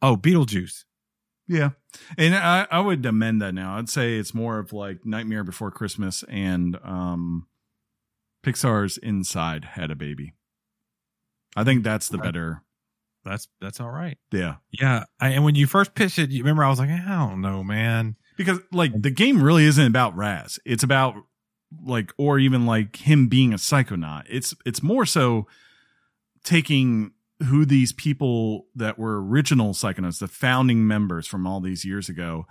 oh, 0.00 0.16
Beetlejuice. 0.16 0.84
yeah, 1.48 1.70
and 2.16 2.34
I 2.34 2.66
I 2.70 2.80
would 2.80 3.04
amend 3.04 3.42
that 3.42 3.54
now. 3.54 3.76
I'd 3.76 3.88
say 3.88 4.16
it's 4.16 4.34
more 4.34 4.58
of 4.58 4.72
like 4.72 5.04
Nightmare 5.04 5.44
Before 5.44 5.70
Christmas 5.70 6.24
and 6.28 6.78
um, 6.84 7.46
Pixar's 8.44 8.98
Inside 8.98 9.64
had 9.64 9.90
a 9.90 9.96
baby. 9.96 10.34
I 11.56 11.64
think 11.64 11.84
that's 11.84 12.08
the 12.08 12.18
better. 12.18 12.62
That's 13.24 13.48
that's 13.60 13.80
all 13.80 13.90
right. 13.90 14.18
Yeah, 14.32 14.56
Yeah, 14.70 15.04
I, 15.20 15.30
and 15.30 15.44
when 15.44 15.54
you 15.54 15.66
first 15.66 15.94
pitched 15.94 16.18
it, 16.18 16.30
you 16.30 16.42
remember 16.42 16.64
I 16.64 16.70
was 16.70 16.78
like, 16.78 16.90
I 16.90 17.26
don't 17.26 17.40
know, 17.40 17.62
man. 17.62 18.16
because 18.36 18.58
like 18.72 19.00
the 19.00 19.10
game 19.10 19.42
really 19.42 19.64
isn't 19.64 19.86
about 19.86 20.16
Raz. 20.16 20.58
It's 20.64 20.82
about 20.82 21.14
like 21.84 22.12
or 22.18 22.38
even 22.38 22.66
like 22.66 22.96
him 22.96 23.28
being 23.28 23.52
a 23.52 23.56
psychonaut. 23.58 24.24
It's 24.28 24.54
it's 24.66 24.82
more 24.82 25.06
so 25.06 25.46
taking 26.42 27.12
who 27.44 27.64
these 27.64 27.92
people 27.92 28.66
that 28.74 28.98
were 28.98 29.22
original 29.22 29.72
psychonauts, 29.72 30.18
the 30.18 30.28
founding 30.28 30.86
members 30.86 31.26
from 31.26 31.46
all 31.46 31.60
these 31.60 31.84
years 31.84 32.08
ago, 32.08 32.46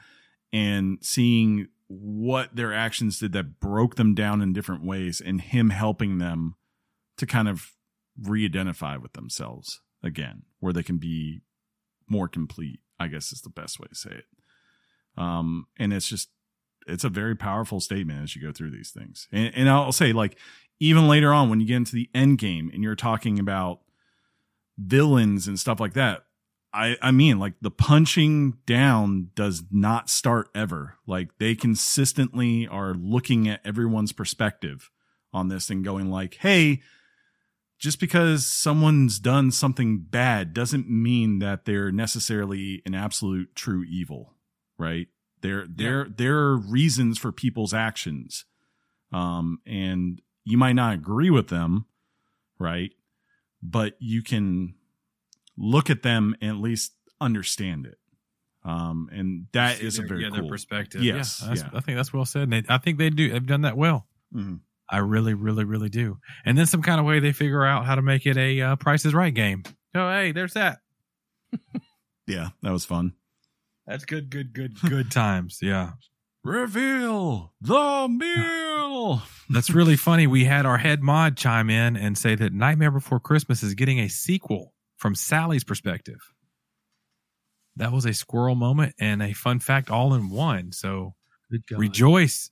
and 0.52 0.98
seeing 1.02 1.68
what 1.88 2.56
their 2.56 2.74
actions 2.74 3.20
did 3.20 3.34
that 3.34 3.60
broke 3.60 3.96
them 3.96 4.14
down 4.14 4.42
in 4.42 4.54
different 4.54 4.84
ways, 4.84 5.22
and 5.22 5.42
him 5.42 5.70
helping 5.70 6.18
them 6.18 6.56
to 7.18 7.26
kind 7.26 7.48
of 7.48 7.74
re-identify 8.22 8.98
with 8.98 9.14
themselves 9.14 9.82
again, 10.04 10.44
where 10.60 10.74
they 10.74 10.84
can 10.84 10.98
be 10.98 11.42
more 12.08 12.28
complete. 12.28 12.80
I 13.00 13.08
guess 13.08 13.32
is 13.32 13.42
the 13.42 13.50
best 13.50 13.80
way 13.80 13.88
to 13.88 13.96
say 13.96 14.12
it. 14.12 14.26
Um, 15.18 15.66
and 15.78 15.92
it's 15.92 16.08
just 16.08 16.30
it's 16.88 17.04
a 17.04 17.10
very 17.10 17.36
powerful 17.36 17.80
statement 17.80 18.24
as 18.24 18.36
you 18.36 18.42
go 18.42 18.52
through 18.52 18.72
these 18.72 18.92
things. 18.92 19.28
And, 19.32 19.52
and 19.56 19.70
I'll 19.70 19.92
say 19.92 20.14
like 20.14 20.38
even 20.80 21.08
later 21.08 21.34
on 21.34 21.50
when 21.50 21.60
you 21.60 21.68
get 21.68 21.78
into 21.78 21.96
the 21.96 22.10
end 22.14 22.38
game 22.38 22.70
and 22.74 22.84
you're 22.84 22.96
talking 22.96 23.40
about 23.40 23.82
villains 24.82 25.48
and 25.48 25.60
stuff 25.60 25.80
like 25.80 25.94
that. 25.94 26.24
I, 26.74 26.96
I 27.02 27.12
mean, 27.12 27.38
like 27.38 27.54
the 27.62 27.72
punching 27.72 28.58
down 28.66 29.30
does 29.36 29.64
not 29.72 30.10
start 30.10 30.50
ever. 30.56 30.98
Like 31.06 31.38
they 31.38 31.54
consistently 31.54 32.68
are 32.68 32.94
looking 32.94 33.48
at 33.50 33.60
everyone's 33.66 34.14
perspective 34.14 34.90
on 35.34 35.50
this 35.50 35.70
and 35.70 35.84
going 35.84 36.10
like, 36.10 36.36
Hey, 36.36 36.82
just 37.78 38.00
because 38.00 38.46
someone's 38.46 39.20
done 39.20 39.52
something 39.52 40.00
bad 40.00 40.54
doesn't 40.54 40.90
mean 40.90 41.40
that 41.40 41.66
they're 41.66 41.92
necessarily 41.92 42.82
an 42.86 42.94
absolute 42.94 43.56
true 43.56 43.84
evil, 43.90 44.36
right? 44.78 45.08
There, 45.42 45.66
there, 45.68 46.06
there 46.16 46.38
are 46.38 46.58
reasons 46.58 47.18
for 47.18 47.32
people's 47.32 47.74
actions, 47.74 48.46
um, 49.12 49.62
and 49.66 50.22
you 50.46 50.60
might 50.60 50.74
not 50.74 50.94
agree 50.94 51.32
with 51.32 51.48
them, 51.48 51.88
right? 52.60 52.92
But 53.64 53.94
you 54.00 54.24
can 54.24 54.76
look 55.58 55.90
at 55.90 56.02
them 56.04 56.36
and 56.42 56.52
at 56.52 56.58
least 56.58 56.94
understand 57.20 57.86
it, 57.86 57.98
um, 58.64 59.10
and 59.12 59.48
that 59.54 59.78
See 59.78 59.86
is 59.86 60.00
a 60.00 60.04
very 60.04 60.24
yeah, 60.24 60.30
cool. 60.30 60.42
their 60.42 60.50
perspective. 60.50 61.04
Yes, 61.04 61.44
yeah, 61.46 61.54
yeah. 61.56 61.70
I 61.74 61.80
think 61.82 61.98
that's 61.98 62.12
well 62.14 62.26
said. 62.26 62.44
And 62.44 62.54
they, 62.54 62.64
I 62.68 62.78
think 62.80 62.98
they 62.98 63.10
do. 63.10 63.30
They've 63.32 63.46
done 63.46 63.62
that 63.62 63.78
well. 63.78 64.08
Mhm. 64.36 64.62
I 64.90 64.98
really, 64.98 65.34
really, 65.34 65.64
really 65.64 65.88
do. 65.88 66.18
And 66.44 66.58
then 66.58 66.66
some 66.66 66.82
kind 66.82 67.00
of 67.00 67.06
way 67.06 67.20
they 67.20 67.32
figure 67.32 67.64
out 67.66 67.86
how 67.86 67.96
to 67.96 68.02
make 68.02 68.26
it 68.26 68.36
a 68.36 68.60
uh, 68.62 68.76
Price 68.76 69.06
is 69.06 69.14
Right 69.14 69.34
game. 69.34 69.64
Oh, 69.96 70.10
hey, 70.12 70.32
there's 70.34 70.54
that. 70.54 70.80
Yeah, 72.28 72.50
that 72.62 72.72
was 72.72 72.86
fun. 72.86 73.14
That's 73.88 74.06
good, 74.06 74.30
good, 74.30 74.54
good, 74.54 74.80
good 74.82 75.12
times. 75.12 75.60
Yeah. 75.62 75.94
Reveal 76.44 77.54
the 77.60 78.08
meal. 78.10 78.68
Oh. 79.04 79.28
That's 79.50 79.72
really 79.72 79.98
funny. 79.98 80.28
We 80.28 80.46
had 80.46 80.66
our 80.66 80.78
head 80.78 81.02
mod 81.02 81.36
chime 81.36 81.70
in 81.70 81.98
and 81.98 82.18
say 82.18 82.36
that 82.36 82.54
Nightmare 82.54 82.92
Before 82.92 83.20
Christmas 83.20 83.64
is 83.64 83.74
getting 83.74 84.00
a 84.00 84.08
sequel 84.08 84.74
from 84.98 85.16
Sally's 85.16 85.64
perspective. 85.64 86.20
That 87.76 87.92
was 87.92 88.06
a 88.06 88.14
squirrel 88.14 88.56
moment 88.56 88.94
and 89.00 89.24
a 89.24 89.34
fun 89.34 89.60
fact 89.60 89.90
all 89.90 90.14
in 90.14 90.30
one. 90.30 90.72
So 90.72 91.16
rejoice 91.72 92.52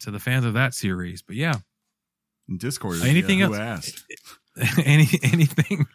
to 0.00 0.10
the 0.10 0.18
fans 0.20 0.44
of 0.44 0.54
that 0.54 0.74
series. 0.74 1.22
But 1.22 1.36
yeah, 1.36 1.54
In 2.48 2.58
Discord. 2.58 3.00
Anything 3.02 3.38
yeah, 3.38 3.46
else? 3.46 3.56
Asked? 3.56 4.04
any 4.84 5.06
anything 5.22 5.86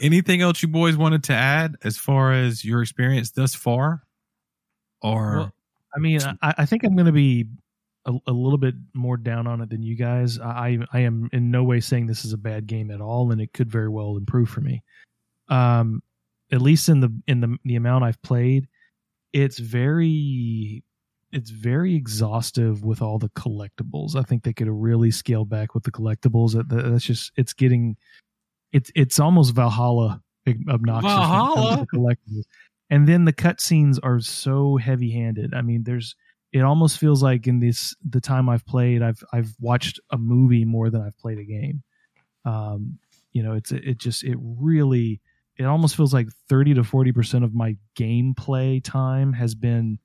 anything 0.00 0.42
else 0.42 0.62
you 0.62 0.68
boys 0.68 0.96
wanted 0.96 1.24
to 1.24 1.32
add 1.32 1.76
as 1.82 1.96
far 1.96 2.32
as 2.32 2.64
your 2.64 2.82
experience 2.82 3.30
thus 3.30 3.54
far? 3.54 4.02
Or 5.00 5.36
Well, 5.36 5.52
I 5.96 5.98
mean, 5.98 6.20
I, 6.42 6.54
I 6.58 6.66
think 6.66 6.84
I'm 6.84 6.94
going 6.94 7.06
to 7.06 7.12
be 7.12 7.46
a, 8.06 8.12
a 8.26 8.32
little 8.32 8.58
bit 8.58 8.74
more 8.94 9.16
down 9.16 9.46
on 9.46 9.60
it 9.60 9.70
than 9.70 9.82
you 9.82 9.96
guys. 9.96 10.38
I, 10.38 10.78
I 10.92 11.00
am 11.00 11.28
in 11.32 11.50
no 11.50 11.64
way 11.64 11.80
saying 11.80 12.06
this 12.06 12.24
is 12.24 12.32
a 12.32 12.38
bad 12.38 12.66
game 12.66 12.90
at 12.90 13.00
all, 13.00 13.32
and 13.32 13.40
it 13.40 13.52
could 13.52 13.70
very 13.70 13.88
well 13.88 14.16
improve 14.16 14.48
for 14.48 14.60
me. 14.60 14.82
Um, 15.48 16.02
at 16.52 16.62
least 16.62 16.88
in 16.88 17.00
the 17.00 17.12
in 17.26 17.40
the 17.40 17.56
the 17.64 17.76
amount 17.76 18.04
I've 18.04 18.20
played, 18.22 18.68
it's 19.32 19.58
very 19.58 20.82
it's 21.32 21.50
very 21.50 21.94
exhaustive 21.94 22.84
with 22.84 23.02
all 23.02 23.18
the 23.18 23.28
collectibles. 23.30 24.16
I 24.16 24.22
think 24.22 24.42
they 24.42 24.52
could 24.52 24.66
have 24.66 24.76
really 24.76 25.10
scaled 25.10 25.48
back 25.48 25.74
with 25.74 25.84
the 25.84 25.92
collectibles. 25.92 26.52
That 26.52 26.68
that's 26.68 27.04
just 27.04 27.32
it's 27.36 27.52
getting 27.52 27.96
it's 28.72 28.90
it's 28.94 29.20
almost 29.20 29.54
Valhalla 29.54 30.22
obnoxious. 30.68 31.04
when 31.04 31.12
it 31.12 31.26
comes 31.26 31.56
to 31.58 31.64
Valhalla? 31.66 31.86
collectibles. 31.94 32.44
And 32.90 33.06
then 33.06 33.24
the 33.24 33.32
cutscenes 33.32 33.98
are 34.02 34.18
so 34.18 34.76
heavy 34.76 35.12
handed. 35.12 35.54
I 35.54 35.62
mean, 35.62 35.84
there's 35.84 36.16
it 36.52 36.60
almost 36.60 36.98
feels 36.98 37.22
like 37.22 37.46
in 37.46 37.60
this 37.60 37.94
the 38.08 38.20
time 38.20 38.48
I've 38.48 38.66
played, 38.66 39.02
I've 39.02 39.22
I've 39.32 39.54
watched 39.60 40.00
a 40.10 40.18
movie 40.18 40.64
more 40.64 40.90
than 40.90 41.02
I've 41.02 41.18
played 41.18 41.38
a 41.38 41.44
game. 41.44 41.82
Um, 42.44 42.98
you 43.32 43.42
know, 43.42 43.54
it's 43.54 43.70
it 43.72 43.98
just 43.98 44.24
it 44.24 44.36
really 44.40 45.20
it 45.56 45.64
almost 45.64 45.96
feels 45.96 46.12
like 46.12 46.28
30 46.48 46.74
to 46.74 46.84
40 46.84 47.12
percent 47.12 47.44
of 47.44 47.54
my 47.54 47.76
gameplay 47.96 48.82
time 48.82 49.32
has 49.34 49.54
been 49.54 49.98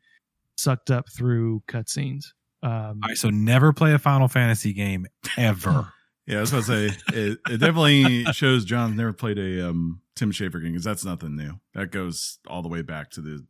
sucked 0.57 0.91
up 0.91 1.09
through 1.11 1.63
cutscenes. 1.67 2.25
Um, 2.61 2.99
all 3.03 3.09
right, 3.09 3.17
so 3.17 3.29
never 3.29 3.73
play 3.73 3.93
a 3.93 3.99
Final 3.99 4.27
Fantasy 4.27 4.73
game 4.73 5.07
ever. 5.37 5.91
Yeah, 6.27 6.37
I 6.37 6.41
was 6.41 6.53
about 6.53 6.65
to 6.65 6.89
say 6.89 6.97
it, 7.13 7.37
it 7.47 7.57
definitely 7.59 8.23
shows 8.33 8.65
John's 8.65 8.97
never 8.97 9.13
played 9.13 9.37
a 9.37 9.69
um, 9.69 10.01
Tim 10.15 10.31
Schafer 10.31 10.53
game 10.59 10.71
because 10.71 10.83
that's 10.83 11.05
nothing 11.05 11.35
new. 11.35 11.59
That 11.75 11.91
goes 11.91 12.39
all 12.47 12.63
the 12.63 12.67
way 12.67 12.81
back 12.81 13.11
to 13.11 13.21
the 13.21 13.45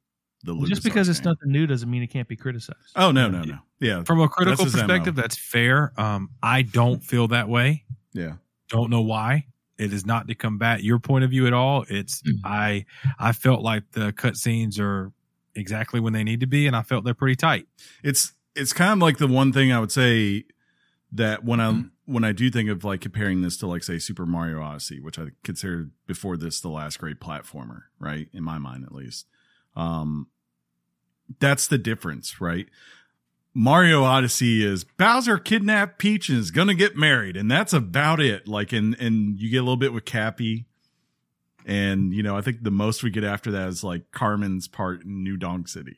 the 0.45 0.55
well, 0.55 0.65
just 0.65 0.81
LucasArts 0.81 0.83
because 0.85 1.09
it's 1.09 1.19
game. 1.19 1.31
nothing 1.31 1.51
new 1.51 1.67
doesn't 1.67 1.89
mean 1.89 2.03
it 2.03 2.07
can't 2.07 2.27
be 2.27 2.35
criticized. 2.35 2.91
Oh 2.95 3.11
no 3.11 3.29
no 3.29 3.43
no 3.43 3.57
yeah 3.79 4.03
From 4.03 4.21
a 4.21 4.29
critical 4.29 4.63
That's 4.65 4.73
his 4.75 4.81
MO. 4.83 4.87
perspective, 4.87 5.15
that's 5.15 5.37
fair. 5.37 5.91
Um, 5.97 6.29
I 6.41 6.61
don't 6.61 7.03
feel 7.03 7.27
that 7.29 7.49
way. 7.49 7.83
yeah 8.13 8.33
Don't 8.69 8.89
know 8.89 9.01
why. 9.01 9.47
It 9.77 9.91
is 9.91 10.05
not 10.05 10.27
to 10.29 10.35
combat 10.35 10.83
your 10.83 10.99
point 10.99 11.25
of 11.25 11.29
view 11.31 11.47
at 11.47 11.53
all. 11.53 11.85
It's 11.89 12.21
I 12.45 12.85
I 13.19 13.33
felt 13.33 13.61
like 13.61 13.91
the 13.91 14.13
cutscenes 14.13 14.79
are 14.79 15.11
exactly 15.53 15.99
when 15.99 16.13
they 16.13 16.23
need 16.23 16.39
to 16.41 16.47
be, 16.47 16.65
and 16.67 16.75
I 16.75 16.81
felt 16.81 17.03
they're 17.03 17.13
pretty 17.13 17.35
tight. 17.35 17.67
it's 18.03 18.31
it's 18.55 18.71
kind 18.71 18.93
of 18.93 18.99
like 18.99 19.17
the 19.17 19.27
one 19.27 19.51
thing 19.51 19.73
I 19.73 19.79
would 19.81 19.91
say 19.91 20.45
that 21.11 21.43
when 21.43 21.59
I 21.59 21.83
when 22.05 22.23
I 22.23 22.31
do 22.31 22.49
think 22.49 22.69
of 22.69 22.83
like 22.85 23.01
comparing 23.01 23.41
this 23.41 23.57
to 23.57 23.67
like 23.67 23.83
say 23.83 23.99
Super 23.99 24.25
Mario 24.25 24.61
Odyssey, 24.61 24.99
which 25.01 25.19
I 25.19 25.27
considered 25.43 25.91
before 26.07 26.37
this 26.37 26.61
the 26.61 26.69
last 26.69 26.97
great 26.99 27.19
platformer, 27.19 27.81
right? 27.99 28.29
In 28.31 28.43
my 28.45 28.57
mind 28.57 28.85
at 28.85 28.93
least. 28.93 29.25
Um 29.75 30.27
that's 31.39 31.67
the 31.67 31.77
difference, 31.77 32.39
right? 32.39 32.67
Mario 33.53 34.03
Odyssey 34.03 34.63
is 34.63 34.83
Bowser 34.83 35.37
kidnapped 35.37 35.97
Peach 35.97 36.27
and 36.27 36.37
is 36.37 36.51
gonna 36.51 36.73
get 36.73 36.97
married, 36.97 37.37
and 37.37 37.49
that's 37.49 37.71
about 37.71 38.19
it. 38.19 38.47
Like 38.47 38.73
and 38.73 38.95
and 38.99 39.39
you 39.39 39.49
get 39.49 39.57
a 39.57 39.63
little 39.63 39.77
bit 39.77 39.93
with 39.93 40.05
Cappy. 40.05 40.65
And 41.65 42.13
you 42.13 42.21
know, 42.21 42.37
I 42.37 42.41
think 42.41 42.63
the 42.63 42.71
most 42.71 43.01
we 43.01 43.09
get 43.09 43.23
after 43.23 43.51
that 43.51 43.69
is 43.69 43.83
like 43.83 44.11
Carmen's 44.11 44.67
part 44.67 45.03
in 45.03 45.23
New 45.23 45.37
Donk 45.37 45.67
City. 45.67 45.97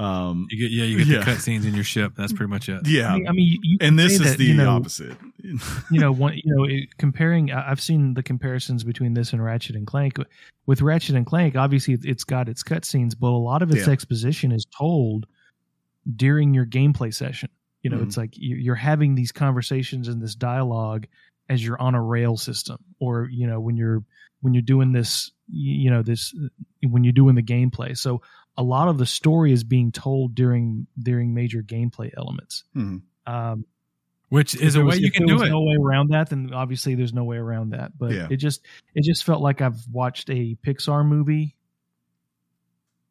Um 0.00 0.46
You 0.50 0.58
get 0.58 0.70
yeah, 0.70 0.84
you 0.84 0.98
get 0.98 1.06
Yeah. 1.06 1.18
the 1.24 1.30
cutscenes 1.30 1.66
in 1.66 1.74
your 1.74 1.84
ship. 1.94 2.12
That's 2.16 2.32
pretty 2.32 2.50
much 2.50 2.68
it. 2.68 2.86
yeah. 2.86 3.12
I 3.12 3.16
mean, 3.16 3.28
I 3.28 3.32
mean, 3.32 3.46
you, 3.52 3.58
you 3.62 3.78
and 3.80 3.98
this 3.98 4.14
is 4.14 4.20
that, 4.20 4.38
the 4.38 4.44
you 4.46 4.54
know, 4.54 4.70
opposite. 4.70 5.16
you 5.42 6.00
know, 6.00 6.12
one, 6.12 6.34
you 6.42 6.42
know, 6.54 6.64
it, 6.64 6.96
comparing. 6.98 7.50
I- 7.52 7.70
I've 7.70 7.80
seen 7.80 8.14
the 8.14 8.22
comparisons 8.22 8.84
between 8.84 9.14
this 9.14 9.32
and 9.32 9.42
Ratchet 9.44 9.76
and 9.76 9.86
Clank. 9.86 10.16
With 10.66 10.82
Ratchet 10.82 11.16
and 11.16 11.26
Clank, 11.26 11.56
obviously, 11.56 11.94
it- 11.94 12.04
it's 12.04 12.24
got 12.24 12.48
its 12.48 12.62
cutscenes, 12.62 13.14
but 13.18 13.28
a 13.28 13.36
lot 13.36 13.62
of 13.62 13.70
its 13.70 13.86
Yeah. 13.86 13.92
exposition 13.92 14.52
is 14.52 14.64
told 14.76 15.26
during 16.16 16.54
your 16.54 16.66
gameplay 16.66 17.12
session. 17.12 17.50
You 17.82 17.90
know, 17.90 17.98
Mhm. 17.98 18.02
it's 18.06 18.16
like 18.16 18.36
you- 18.36 18.56
you're 18.56 18.74
having 18.74 19.14
these 19.14 19.32
conversations 19.32 20.08
and 20.08 20.20
this 20.22 20.34
dialogue 20.34 21.06
as 21.48 21.64
you're 21.64 21.80
on 21.80 21.94
a 21.94 22.02
rail 22.02 22.36
system, 22.36 22.78
or 23.00 23.28
you 23.30 23.46
know, 23.46 23.60
when 23.60 23.76
you're 23.76 24.02
when 24.42 24.54
you're 24.54 24.62
doing 24.62 24.92
this, 24.92 25.30
you, 25.50 25.74
you 25.84 25.90
know, 25.90 26.02
this 26.02 26.34
when 26.82 27.04
you're 27.04 27.12
doing 27.12 27.34
the 27.34 27.42
gameplay. 27.42 27.94
So 27.96 28.22
a 28.60 28.62
lot 28.62 28.88
of 28.88 28.98
the 28.98 29.06
story 29.06 29.52
is 29.52 29.64
being 29.64 29.90
told 29.90 30.34
during 30.34 30.86
during 31.02 31.32
major 31.32 31.62
gameplay 31.62 32.10
elements. 32.16 32.64
Mhm. 32.76 33.00
Um, 33.26 33.64
Which 34.28 34.54
is 34.54 34.76
a 34.76 34.80
way 34.80 34.84
was- 34.86 35.00
you 35.00 35.06
if 35.06 35.12
can 35.14 35.26
there 35.26 35.34
do 35.36 35.40
was 35.40 35.48
it. 35.48 35.50
No 35.52 35.62
way 35.62 35.76
around 35.80 36.10
that. 36.10 36.28
Then 36.28 36.52
obviously 36.52 36.94
there's 36.94 37.14
no 37.14 37.24
way 37.24 37.38
around 37.38 37.70
that. 37.70 37.96
But 37.98 38.12
Yeah. 38.12 38.26
it 38.30 38.36
just 38.36 38.60
it 38.94 39.02
just 39.02 39.24
felt 39.24 39.40
like 39.42 39.60
I've 39.62 39.80
watched 39.90 40.28
a 40.30 40.56
Pixar 40.64 41.06
movie 41.06 41.56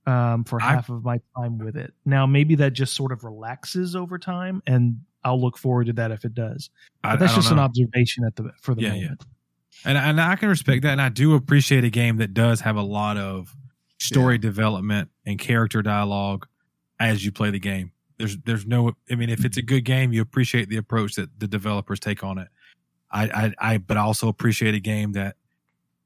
um, 0.06 0.43
for 0.43 0.62
I- 0.62 0.74
half 0.74 0.89
of 0.89 1.04
my 1.04 1.20
time 1.36 1.58
with 1.58 1.76
it. 1.78 1.93
Now, 2.06 2.26
maybe 2.26 2.56
that 2.56 2.74
just 2.74 2.93
sort 2.93 3.12
of 3.12 3.24
relaxes 3.24 3.95
over 3.95 4.18
time, 4.18 4.62
and 4.66 5.02
I'll 5.24 5.39
look 5.41 5.58
forward 5.58 5.88
to 5.88 5.93
that 5.93 6.12
if 6.12 6.26
it 6.26 6.34
does. 6.34 6.70
I, 7.04 7.12
But 7.14 7.20
that's 7.20 7.32
I 7.32 7.36
don't 7.36 7.41
just 7.43 7.52
an 7.52 7.60
observation 7.60 8.24
at 8.26 8.36
the 8.36 8.52
for 8.62 8.74
the 8.76 8.84
Yeah, 8.84 8.93
yeah. 8.93 9.02
moment. 9.04 9.26
and 9.86 9.97
and 9.97 10.22
I 10.22 10.36
can 10.36 10.50
respect 10.50 10.84
that, 10.84 10.91
and 10.93 11.02
I 11.02 11.10
do 11.10 11.36
appreciate 11.36 11.84
a 11.84 11.89
game 11.89 12.18
that 12.18 12.34
does 12.34 12.62
have 12.62 12.76
a 12.76 12.82
lot 12.82 13.18
of 13.18 13.56
story 14.00 14.38
development 14.38 15.10
and 15.26 15.38
character 15.39 15.82
dialogue 15.82 16.47
as 17.00 17.24
you 17.24 17.32
play 17.32 17.50
the 17.52 17.60
game. 17.60 17.91
There's 18.18 18.38
there's 18.39 18.66
no, 18.66 18.93
I 19.10 19.16
mean, 19.16 19.30
if 19.30 19.45
it's 19.45 19.58
a 19.58 19.62
good 19.62 19.86
game, 19.86 20.12
you 20.12 20.22
appreciate 20.22 20.70
the 20.70 20.78
approach 20.78 21.16
that 21.16 21.30
the 21.39 21.47
developers 21.47 22.00
take 22.00 22.24
on 22.24 22.38
it. 22.38 22.47
I 23.12 23.24
I, 23.60 23.74
I 23.74 23.78
but 23.78 23.97
I 23.97 24.02
also 24.02 24.28
appreciate 24.28 24.76
a 24.76 24.80
game 24.80 25.14
that 25.14 25.36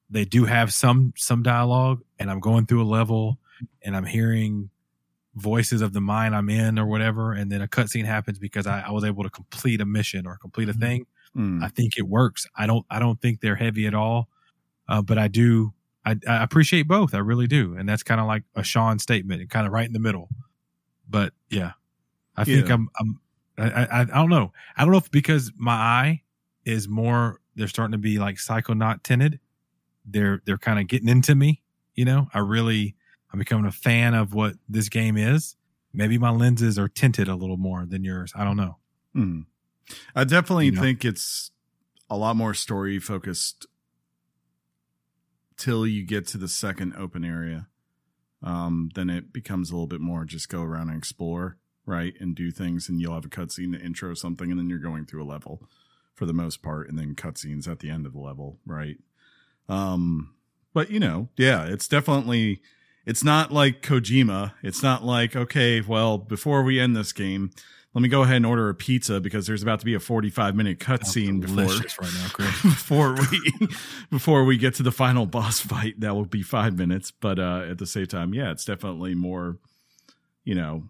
they 0.10 0.26
do 0.26 0.46
have 0.46 0.72
some 0.74 1.14
some 1.18 1.42
dialogue, 1.44 2.02
and 2.20 2.30
I'm 2.30 2.40
going 2.40 2.66
through 2.68 2.84
a 2.84 2.86
level, 2.90 3.40
and 3.82 3.96
I'm 3.96 4.06
hearing 4.06 4.70
voices 5.36 5.82
of 5.82 5.94
the 5.94 6.02
mine 6.02 6.34
I'm 6.36 6.50
in 6.52 6.78
or 6.78 6.86
whatever, 6.86 7.34
and 7.34 7.52
then 7.52 7.62
a 7.64 7.68
cutscene 7.68 8.06
happens 8.06 8.38
because 8.38 8.68
I, 8.68 8.82
I 8.82 8.92
was 8.92 9.04
able 9.04 9.24
to 9.24 9.30
complete 9.32 9.82
a 9.82 9.86
mission 9.86 10.28
or 10.28 10.38
complete 10.38 10.70
a 10.70 10.74
Mhm. 10.74 10.80
thing. 10.80 11.06
Mm. 11.36 11.64
I 11.64 11.70
think 11.70 11.98
it 11.98 12.04
works. 12.08 12.46
I 12.56 12.68
don't 12.68 12.86
I 12.92 13.00
don't 13.00 13.20
think 13.20 13.42
they're 13.42 13.56
heavy 13.56 13.88
at 13.88 13.96
all, 13.96 14.30
uh, 14.88 15.02
but 15.02 15.18
I 15.18 15.28
do 15.28 15.74
I, 16.06 16.18
I 16.28 16.44
appreciate 16.44 16.88
both. 16.88 17.14
I 17.14 17.20
really 17.20 17.48
do, 17.48 17.76
and 17.78 17.88
that's 17.88 18.04
kind 18.04 18.20
of 18.20 18.28
like 18.28 18.44
a 18.56 18.64
Sean 18.64 19.00
statement, 19.00 19.50
kind 19.50 19.66
of 19.66 19.72
right 19.74 19.86
in 19.88 19.94
the 19.94 20.00
middle. 20.00 20.30
But 21.10 21.34
yeah, 21.50 21.74
I 22.36 22.44
think 22.44 22.68
Yeah. 22.68 22.74
I'm 22.74 22.90
I'm 23.00 23.20
I, 23.58 23.84
I 23.84 24.02
I 24.02 24.04
don't 24.06 24.30
know. 24.30 24.52
I 24.76 24.84
don't 24.84 24.92
know 24.92 24.98
if 24.98 25.12
because 25.12 25.52
my 25.56 25.74
eye 25.74 26.22
is 26.66 26.88
more 26.88 27.40
they're 27.56 27.68
starting 27.68 27.92
to 27.92 27.98
be 27.98 28.18
like 28.20 28.36
psychonaut 28.38 29.04
tinted. 29.04 29.40
They're 30.06 30.42
they're 30.46 30.58
kind 30.58 30.80
of 30.80 30.88
getting 30.88 31.08
into 31.08 31.36
me. 31.36 31.62
You 31.96 32.06
know, 32.06 32.28
I 32.34 32.40
really 32.40 32.96
I'm 33.32 33.40
becoming 33.40 33.66
a 33.66 33.72
fan 33.72 34.14
of 34.14 34.34
what 34.34 34.56
this 34.68 34.90
game 34.90 35.18
is. 35.18 35.56
Maybe 35.94 36.18
my 36.18 36.32
lenses 36.32 36.80
are 36.80 36.88
tinted 36.90 37.28
a 37.28 37.36
little 37.36 37.58
more 37.58 37.86
than 37.86 38.04
yours. 38.04 38.34
I 38.36 38.44
don't 38.44 38.58
know. 38.58 38.78
Mm. 39.16 39.46
I 40.16 40.24
definitely 40.24 40.66
You 40.66 40.72
know? 40.72 40.82
think 40.82 41.06
it's 41.06 41.52
a 42.10 42.18
lot 42.18 42.36
more 42.36 42.54
story 42.56 43.00
focused 43.00 43.68
till 45.58 45.86
you 45.88 46.06
get 46.06 46.28
to 46.28 46.38
the 46.38 46.48
second 46.48 46.94
open 46.98 47.24
area. 47.24 47.68
Um, 48.42 48.90
then 48.96 49.10
it 49.10 49.32
becomes 49.32 49.70
a 49.70 49.74
little 49.74 49.88
bit 49.88 50.02
more 50.02 50.26
just 50.26 50.50
go 50.50 50.62
around 50.62 50.90
and 50.90 50.98
explore, 50.98 51.58
right? 51.86 52.14
And 52.20 52.36
do 52.36 52.52
things, 52.52 52.90
and 52.90 53.00
you'll 53.00 53.14
have 53.14 53.26
a 53.26 53.30
cutscene 53.30 53.74
to 53.74 53.84
intro 53.84 54.14
something, 54.14 54.52
and 54.52 54.60
then 54.60 54.70
you're 54.70 54.80
going 54.80 55.06
through 55.06 55.24
a 55.24 55.26
level 55.26 55.70
for 56.14 56.26
the 56.26 56.34
most 56.34 56.62
part, 56.62 56.90
and 56.90 57.00
then 57.00 57.16
cutscenes 57.16 57.68
at 57.68 57.80
the 57.80 57.90
end 57.90 58.06
of 58.06 58.14
the 58.14 58.20
level, 58.20 58.60
right? 58.66 58.98
Um, 59.70 60.36
but 60.74 60.90
you 60.92 61.00
know, 61.00 61.30
yeah, 61.38 61.66
it's 61.66 61.88
definitely 61.88 62.62
it's 63.06 63.24
not 63.24 63.52
like 63.52 63.82
Kojima. 63.82 64.54
It's 64.62 64.84
not 64.84 65.04
like, 65.04 65.36
okay, 65.36 65.82
well, 65.82 66.18
before 66.18 66.64
we 66.64 66.80
end 66.80 66.96
this 66.96 67.14
game, 67.14 67.52
let 67.94 68.02
me 68.02 68.10
go 68.10 68.24
ahead 68.24 68.38
and 68.38 68.46
order 68.46 68.70
a 68.70 68.74
pizza 68.74 69.20
because 69.20 69.46
there's 69.46 69.62
about 69.62 69.80
to 69.80 69.86
be 69.86 69.94
a 69.94 70.00
45 70.00 70.56
minute 70.56 70.80
cutscene 70.80 71.40
before 71.40 71.66
right 71.66 72.14
now, 72.16 72.28
Chris. 72.32 72.62
before 72.62 73.14
we 73.14 73.68
before 74.10 74.44
we 74.44 74.58
get 74.58 74.76
to 74.76 74.84
the 74.84 74.92
final 74.92 75.26
boss 75.26 75.60
fight. 75.60 76.00
That 76.00 76.16
will 76.16 76.26
be 76.26 76.42
five 76.42 76.78
minutes, 76.78 77.12
but 77.12 77.40
uh, 77.40 77.66
at 77.70 77.78
the 77.78 77.86
same 77.86 78.08
time, 78.08 78.34
yeah, 78.34 78.52
it's 78.52 78.66
definitely 78.66 79.14
more, 79.14 79.58
you 80.44 80.56
know, 80.56 80.84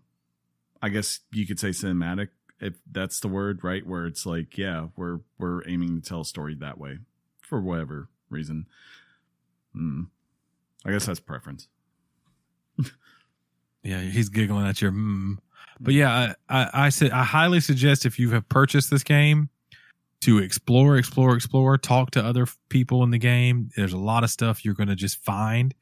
I 0.81 0.89
guess 0.89 1.19
you 1.31 1.45
could 1.45 1.59
say 1.59 1.69
cinematic 1.69 2.29
if 2.59 2.75
that's 2.89 3.19
the 3.19 3.27
word, 3.27 3.63
right? 3.63 3.85
Where 3.85 4.05
it's 4.05 4.25
like, 4.25 4.57
yeah, 4.57 4.87
we're 4.95 5.19
we're 5.37 5.67
aiming 5.67 6.01
to 6.01 6.07
tell 6.07 6.21
a 6.21 6.25
story 6.25 6.55
that 6.55 6.77
way 6.77 6.99
for 7.41 7.59
whatever 7.59 8.07
reason. 8.29 8.67
Hmm. 9.73 10.03
I 10.85 10.91
guess 10.91 11.05
that's 11.05 11.19
preference. 11.19 11.67
Yeah, 13.83 13.99
he's 13.99 14.29
giggling 14.29 14.65
at 14.65 14.81
your. 14.81 14.91
Mm. 14.91 15.37
But 15.79 15.93
yeah, 15.93 16.33
I, 16.49 16.61
I, 16.61 16.69
I 16.85 16.89
said 16.89 17.11
I 17.11 17.23
highly 17.23 17.59
suggest 17.59 18.05
if 18.05 18.19
you 18.19 18.31
have 18.31 18.47
purchased 18.49 18.89
this 18.89 19.03
game 19.03 19.49
to 20.21 20.37
explore, 20.39 20.97
explore, 20.97 21.35
explore, 21.35 21.77
talk 21.77 22.11
to 22.11 22.23
other 22.23 22.47
people 22.69 23.03
in 23.03 23.11
the 23.11 23.17
game. 23.17 23.69
There's 23.75 23.93
a 23.93 23.97
lot 23.97 24.23
of 24.23 24.29
stuff 24.29 24.63
you're 24.63 24.73
going 24.73 24.89
to 24.89 24.95
just 24.95 25.17
find, 25.23 25.73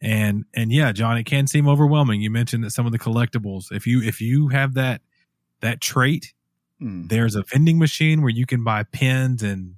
and 0.00 0.44
and 0.54 0.72
yeah, 0.72 0.92
John, 0.92 1.16
it 1.18 1.24
can 1.24 1.46
seem 1.46 1.68
overwhelming. 1.68 2.20
You 2.20 2.30
mentioned 2.30 2.62
that 2.64 2.70
some 2.70 2.86
of 2.86 2.92
the 2.92 2.98
collectibles. 2.98 3.72
If 3.72 3.86
you 3.86 4.02
if 4.02 4.20
you 4.20 4.48
have 4.48 4.74
that 4.74 5.00
that 5.60 5.80
trait, 5.80 6.32
Hmm. 6.80 7.08
there's 7.08 7.34
a 7.34 7.42
vending 7.42 7.76
machine 7.78 8.22
where 8.22 8.30
you 8.30 8.46
can 8.46 8.62
buy 8.62 8.84
pins 8.84 9.42
and 9.42 9.74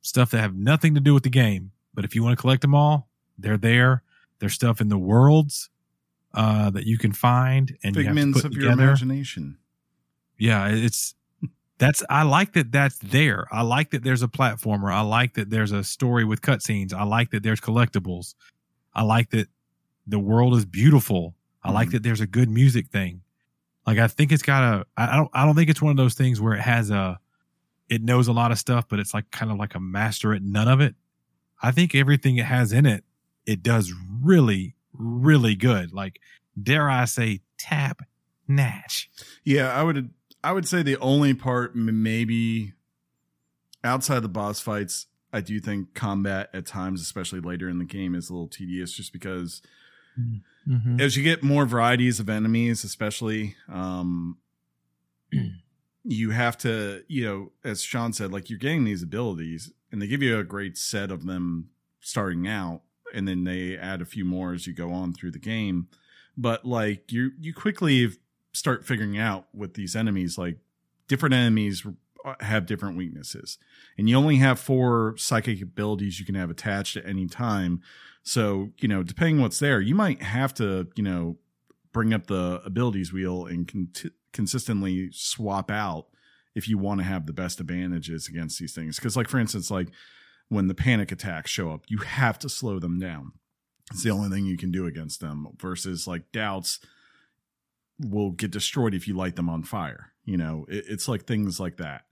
stuff 0.00 0.32
that 0.32 0.40
have 0.40 0.56
nothing 0.56 0.94
to 0.94 1.00
do 1.00 1.14
with 1.14 1.22
the 1.22 1.30
game. 1.30 1.70
But 1.94 2.04
if 2.04 2.16
you 2.16 2.24
want 2.24 2.36
to 2.36 2.40
collect 2.40 2.62
them 2.62 2.74
all, 2.74 3.08
they're 3.38 3.56
there. 3.56 4.02
There's 4.40 4.54
stuff 4.54 4.80
in 4.80 4.88
the 4.88 4.98
worlds 4.98 5.70
uh, 6.34 6.70
that 6.70 6.84
you 6.86 6.98
can 6.98 7.12
find 7.12 7.76
and 7.82 7.94
you 7.96 8.04
Figments 8.04 8.42
put 8.42 8.44
of 8.46 8.56
your 8.56 8.70
imagination. 8.72 9.58
Yeah, 10.38 10.68
it's 10.68 11.14
that's 11.78 12.02
I 12.08 12.22
like 12.22 12.52
that 12.54 12.72
that's 12.72 12.98
there. 12.98 13.46
I 13.52 13.62
like 13.62 13.90
that 13.90 14.02
there's 14.04 14.22
a 14.22 14.28
platformer. 14.28 14.92
I 14.92 15.00
like 15.02 15.34
that 15.34 15.50
there's 15.50 15.72
a 15.72 15.82
story 15.84 16.24
with 16.24 16.40
cutscenes. 16.40 16.92
I 16.92 17.04
like 17.04 17.30
that 17.30 17.42
there's 17.42 17.60
collectibles. 17.60 18.34
I 18.94 19.02
like 19.02 19.30
that 19.30 19.48
the 20.06 20.18
world 20.18 20.54
is 20.56 20.64
beautiful. 20.64 21.34
I 21.62 21.70
like 21.70 21.88
Mhm. 21.88 21.92
that 21.92 22.02
there's 22.02 22.20
a 22.20 22.26
good 22.26 22.48
music 22.50 22.88
thing. 22.88 23.22
Like 23.86 23.98
I 23.98 24.08
think 24.08 24.32
it's 24.32 24.42
got 24.42 24.62
a 24.62 24.86
I 24.96 25.12
I 25.12 25.16
don't 25.16 25.30
I 25.32 25.44
don't 25.44 25.54
think 25.54 25.70
it's 25.70 25.82
one 25.82 25.90
of 25.90 25.96
those 25.96 26.14
things 26.14 26.40
where 26.40 26.54
it 26.54 26.60
has 26.60 26.90
a 26.90 27.18
it 27.88 28.02
knows 28.02 28.26
a 28.28 28.32
lot 28.32 28.52
of 28.52 28.58
stuff, 28.58 28.86
but 28.88 28.98
it's 29.00 29.12
like 29.12 29.30
kind 29.30 29.50
of 29.50 29.58
like 29.58 29.74
a 29.74 29.80
master 29.80 30.32
at 30.32 30.42
none 30.42 30.68
of 30.68 30.80
it. 30.80 30.94
I 31.62 31.70
think 31.72 31.94
everything 31.94 32.36
it 32.38 32.46
has 32.46 32.72
in 32.72 32.86
it, 32.86 33.04
it 33.44 33.62
does 33.62 33.92
really, 34.22 34.74
really 34.92 35.54
good. 35.54 35.92
Like 35.92 36.20
dare 36.60 36.88
I 36.88 37.04
say 37.06 37.40
tap 37.58 38.02
natch. 38.48 39.10
Yeah, 39.44 39.72
I 39.72 39.82
would 39.82 40.10
I 40.44 40.52
would 40.52 40.66
say 40.68 40.82
the 40.82 40.98
only 40.98 41.34
part 41.34 41.74
maybe 41.76 42.72
outside 43.84 44.20
the 44.20 44.28
boss 44.28 44.60
fights, 44.60 45.06
I 45.32 45.40
do 45.40 45.58
think 45.60 45.94
combat 45.94 46.50
at 46.52 46.66
times, 46.66 47.00
especially 47.00 47.40
later 47.40 47.68
in 47.68 47.78
the 47.78 47.84
game, 47.84 48.14
is 48.14 48.28
a 48.28 48.32
little 48.32 48.48
tedious 48.48 48.92
just 48.92 49.12
because 49.12 49.62
Mhm. 50.68 51.00
as 51.00 51.16
you 51.16 51.22
get 51.22 51.42
more 51.42 51.64
varieties 51.64 52.20
of 52.20 52.28
enemies, 52.28 52.84
especially, 52.84 53.56
um, 53.68 54.36
you 56.04 56.30
have 56.30 56.58
to, 56.58 57.02
you 57.08 57.24
know, 57.24 57.52
as 57.64 57.82
Sean 57.82 58.12
said, 58.12 58.30
like 58.32 58.50
you're 58.50 58.58
getting 58.58 58.84
these 58.84 59.02
abilities 59.02 59.72
and 59.90 60.02
they 60.02 60.06
give 60.06 60.22
you 60.22 60.38
a 60.38 60.44
great 60.44 60.76
set 60.76 61.10
of 61.10 61.24
them 61.24 61.70
starting 62.00 62.46
out 62.46 62.82
and 63.12 63.26
then 63.26 63.44
they 63.44 63.76
add 63.76 64.00
a 64.00 64.06
few 64.06 64.24
more 64.24 64.52
as 64.52 64.66
you 64.66 64.72
go 64.72 64.92
on 64.92 65.12
through 65.12 65.30
the 65.32 65.38
game. 65.38 65.88
But 66.36 66.64
like 66.64 67.12
you, 67.12 67.32
you 67.40 67.52
quickly 67.52 68.10
start 68.52 68.84
figuring 68.84 69.18
out 69.18 69.46
with 69.54 69.74
these 69.74 69.94
enemies, 69.96 70.38
like 70.38 70.58
different 71.08 71.34
enemies 71.34 71.86
uh, 72.24 72.34
have 72.40 72.66
different 72.66 72.96
weaknesses 72.96 73.58
and 73.98 74.08
you 74.08 74.16
only 74.16 74.36
have 74.36 74.58
four 74.58 75.14
psychic 75.16 75.60
abilities 75.60 76.18
you 76.18 76.26
can 76.26 76.34
have 76.34 76.50
attached 76.50 76.96
at 76.96 77.06
any 77.06 77.26
time. 77.26 77.80
So, 78.22 78.70
you 78.78 78.88
know, 78.88 79.02
depending 79.02 79.40
what's 79.40 79.58
there, 79.58 79.80
you 79.80 79.94
might 79.94 80.22
have 80.22 80.54
to, 80.54 80.88
you 80.94 81.02
know, 81.02 81.36
bring 81.92 82.14
up 82.14 82.26
the 82.26 82.62
abilities 82.64 83.12
wheel 83.12 83.46
and 83.46 83.68
con- 83.68 83.92
consistently 84.32 85.10
swap 85.12 85.70
out 85.70 86.06
if 86.54 86.68
you 86.68 86.78
want 86.78 87.00
to 87.00 87.04
have 87.04 87.26
the 87.26 87.32
best 87.32 87.60
advantages 87.60 88.28
against 88.28 88.58
these 88.58 88.74
things. 88.74 88.96
Because, 88.96 89.16
like 89.16 89.28
for 89.28 89.38
instance, 89.38 89.70
like 89.70 89.88
when 90.52 90.66
the 90.68 90.74
panic 90.74 91.10
attacks 91.10 91.50
show 91.50 91.70
up, 91.72 91.84
you 91.88 91.98
have 91.98 92.38
to 92.40 92.48
slow 92.48 92.78
them 92.78 92.98
down. 92.98 93.32
It's 93.90 94.02
the 94.02 94.10
only 94.10 94.28
thing 94.28 94.44
you 94.46 94.56
can 94.58 94.70
do 94.70 94.86
against 94.86 95.20
them. 95.20 95.46
Versus 95.60 96.06
like 96.06 96.30
doubts 96.32 96.78
will 97.98 98.30
get 98.32 98.50
destroyed 98.50 98.94
if 98.94 99.06
you 99.08 99.14
light 99.14 99.36
them 99.36 99.48
on 99.48 99.62
fire. 99.62 100.12
You 100.24 100.36
know, 100.36 100.66
it, 100.68 100.84
it's 100.88 101.08
like 101.08 101.24
things 101.24 101.58
like 101.60 101.76
that. 101.78 102.02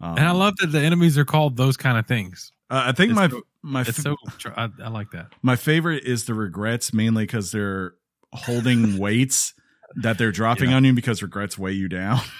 Um, 0.00 0.16
And 0.16 0.26
I 0.28 0.30
love 0.32 0.54
that 0.58 0.68
the 0.68 0.80
enemies 0.80 1.18
are 1.18 1.24
called 1.24 1.56
those 1.56 1.76
kind 1.76 1.98
of 1.98 2.06
things. 2.06 2.52
Uh, 2.70 2.84
I 2.86 2.92
think 2.92 3.10
it's 3.10 3.16
my 3.16 3.28
so- 3.28 3.42
my 3.62 3.80
It's 3.82 4.02
so 4.02 4.14
I, 4.56 4.68
I 4.82 4.88
like 4.88 5.10
that. 5.10 5.32
my 5.42 5.56
favorite 5.56 6.04
is 6.04 6.24
the 6.26 6.34
regrets 6.34 6.92
mainly 6.92 7.24
because 7.24 7.50
they're 7.50 7.94
holding 8.32 8.98
weights 9.04 9.54
that 9.96 10.18
they're 10.18 10.32
dropping 10.32 10.70
Yeah. 10.70 10.76
on 10.76 10.84
you 10.84 10.92
because 10.92 11.22
regrets 11.22 11.58
weigh 11.58 11.72
you 11.72 11.88
down. 11.88 12.20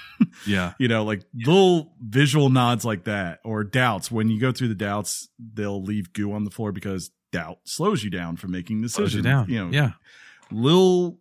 Yeah, 0.49 0.73
you 0.81 0.89
know, 0.89 1.05
like 1.05 1.23
little 1.33 1.93
visual 2.01 2.51
nods 2.51 2.85
like 2.85 3.05
that, 3.05 3.39
or 3.45 3.63
doubts. 3.63 4.11
When 4.11 4.29
you 4.29 4.41
go 4.41 4.51
through 4.51 4.67
the 4.67 4.75
doubts, 4.75 5.29
they'll 5.39 5.81
leave 5.81 6.13
goo 6.13 6.33
on 6.33 6.43
the 6.43 6.51
floor 6.51 6.73
because 6.73 7.13
doubt 7.31 7.59
slows 7.65 8.03
you 8.03 8.11
down 8.11 8.37
from 8.37 8.51
making 8.51 8.83
decisions. 8.83 9.13
slows 9.13 9.15
you 9.15 9.23
down. 9.23 9.49
You 9.49 9.67
know, 9.67 9.71
yeah. 9.71 9.91
little 10.51 11.21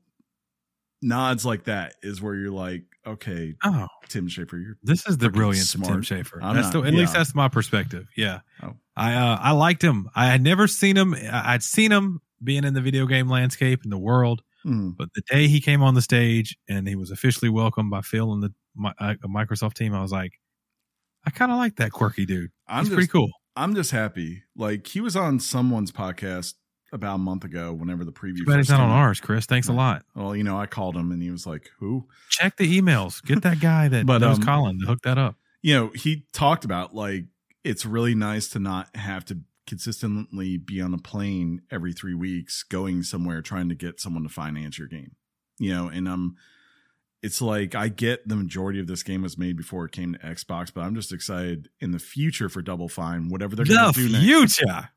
nods 1.01 1.45
like 1.45 1.65
that 1.65 1.93
is 2.01 2.21
where 2.21 2.33
you're 2.35 2.51
like, 2.51 2.85
okay, 3.05 3.55
Oh, 3.63 3.87
Tim 4.09 4.27
Schafer, 4.27 4.53
you're 4.63 4.77
this 4.81 5.07
is 5.07 5.17
the 5.19 5.29
brilliant 5.29 5.65
of 5.75 5.83
Tim 5.83 6.03
smart. 6.03 6.03
Schafer. 6.25 6.39
I'm 6.41 6.55
That's 6.55 6.73
not- 6.73 6.81
the, 6.83 6.87
at 6.87 6.93
least 6.95 7.13
that's 7.13 7.35
my 7.35 7.47
perspective. 7.49 8.07
Yeah. 8.17 8.39
Oh. 8.63 8.73
I 8.95 9.13
uh, 9.13 9.37
I 9.39 9.51
liked 9.51 9.83
him. 9.83 10.09
I 10.15 10.25
had 10.25 10.41
never 10.41 10.65
seen 10.67 10.97
him. 10.97 11.15
I'd 11.31 11.61
seen 11.61 11.91
him 11.91 12.19
being 12.43 12.63
in 12.63 12.73
the 12.73 12.81
video 12.81 13.05
game 13.05 13.29
landscape 13.29 13.81
in 13.83 13.91
the 13.91 13.97
world, 13.97 14.41
mm, 14.67 14.95
but 14.97 15.09
the 15.15 15.21
day 15.29 15.47
he 15.47 15.61
came 15.61 15.81
on 15.81 15.93
the 15.93 16.01
stage 16.01 16.57
and 16.67 16.87
he 16.87 16.95
was 16.95 17.11
officially 17.11 17.49
welcomed 17.49 17.89
by 17.91 18.01
Phil 18.01 18.31
and 18.33 18.43
the 18.43 18.53
Mi- 18.75 18.93
uh, 18.99 19.15
Microsoft 19.25 19.73
team, 19.75 19.93
I 19.93 20.01
was 20.01 20.11
like, 20.11 20.33
I 21.25 21.29
kind 21.29 21.51
of 21.51 21.57
like 21.57 21.77
that 21.77 21.91
quirky 21.91 22.25
dude. 22.25 22.51
I'm 22.67 22.79
He's 22.79 22.89
just 22.89 22.95
pretty 22.95 23.07
cool. 23.11 23.29
I'm 23.55 23.73
just 23.75 23.91
happy. 23.91 24.43
Like 24.55 24.85
he 24.87 25.01
was 25.01 25.15
on 25.15 25.39
someone's 25.39 25.91
podcast 25.91 26.53
about 26.93 27.15
a 27.15 27.17
month 27.17 27.43
ago. 27.43 27.73
Whenever 27.73 28.05
the 28.05 28.11
preview, 28.11 28.45
But 28.45 28.59
it's 28.59 28.69
not 28.69 28.79
on 28.79 28.89
ours, 28.91 29.19
Chris. 29.19 29.45
Thanks 29.45 29.67
a 29.67 29.73
lot. 29.73 30.03
Well, 30.15 30.35
you 30.35 30.43
know, 30.43 30.57
I 30.57 30.67
called 30.67 30.95
him 30.95 31.11
and 31.11 31.21
he 31.21 31.31
was 31.31 31.45
like, 31.47 31.69
"Who?" 31.79 32.07
Check 32.29 32.55
the 32.57 32.79
emails. 32.81 33.21
Get 33.25 33.41
that 33.41 33.59
guy 33.59 33.87
that 33.89 34.05
But, 34.05 34.19
knows 34.19 34.37
um, 34.37 34.43
Colin 34.43 34.79
to 34.79 34.85
hook 34.85 34.99
that 35.03 35.17
up. 35.17 35.35
you 35.61 35.73
know, 35.73 35.89
he 35.95 36.25
talked 36.33 36.63
about 36.65 36.93
like 36.95 37.25
it's 37.63 37.85
really 37.85 38.15
nice 38.15 38.49
to 38.49 38.59
not 38.59 38.95
have 38.95 39.25
to 39.25 39.39
consistently 39.67 40.57
be 40.57 40.81
on 40.81 40.93
a 40.93 40.97
plane 40.97 41.61
every 41.69 41.93
three 41.93 42.15
weeks 42.15 42.63
going 42.63 43.03
somewhere 43.03 43.41
trying 43.41 43.69
to 43.69 43.75
get 43.75 43.99
someone 43.99 44.23
to 44.23 44.29
finance 44.29 44.79
your 44.79 44.87
game. 44.87 45.15
You 45.59 45.73
know, 45.73 45.87
and 45.89 46.07
um 46.07 46.35
it's 47.23 47.41
like 47.41 47.73
I 47.73 47.87
get 47.89 48.27
the 48.27 48.35
majority 48.35 48.79
of 48.79 48.85
this 48.85 49.01
game 49.01 49.23
was 49.23 49.39
made 49.39 49.57
before 49.57 49.85
it 49.85 49.91
came 49.91 50.13
to 50.13 50.19
Xbox, 50.19 50.71
but 50.71 50.81
I'm 50.81 50.93
just 50.93 51.11
excited 51.11 51.67
in 51.79 51.91
the 51.91 51.99
future 51.99 52.47
for 52.47 52.61
Double 52.61 52.87
Fine, 52.87 53.29
whatever 53.29 53.55
they're 53.55 53.65
gonna 53.65 53.87
The 53.95 54.07
do 54.07 54.09
next. 54.09 54.25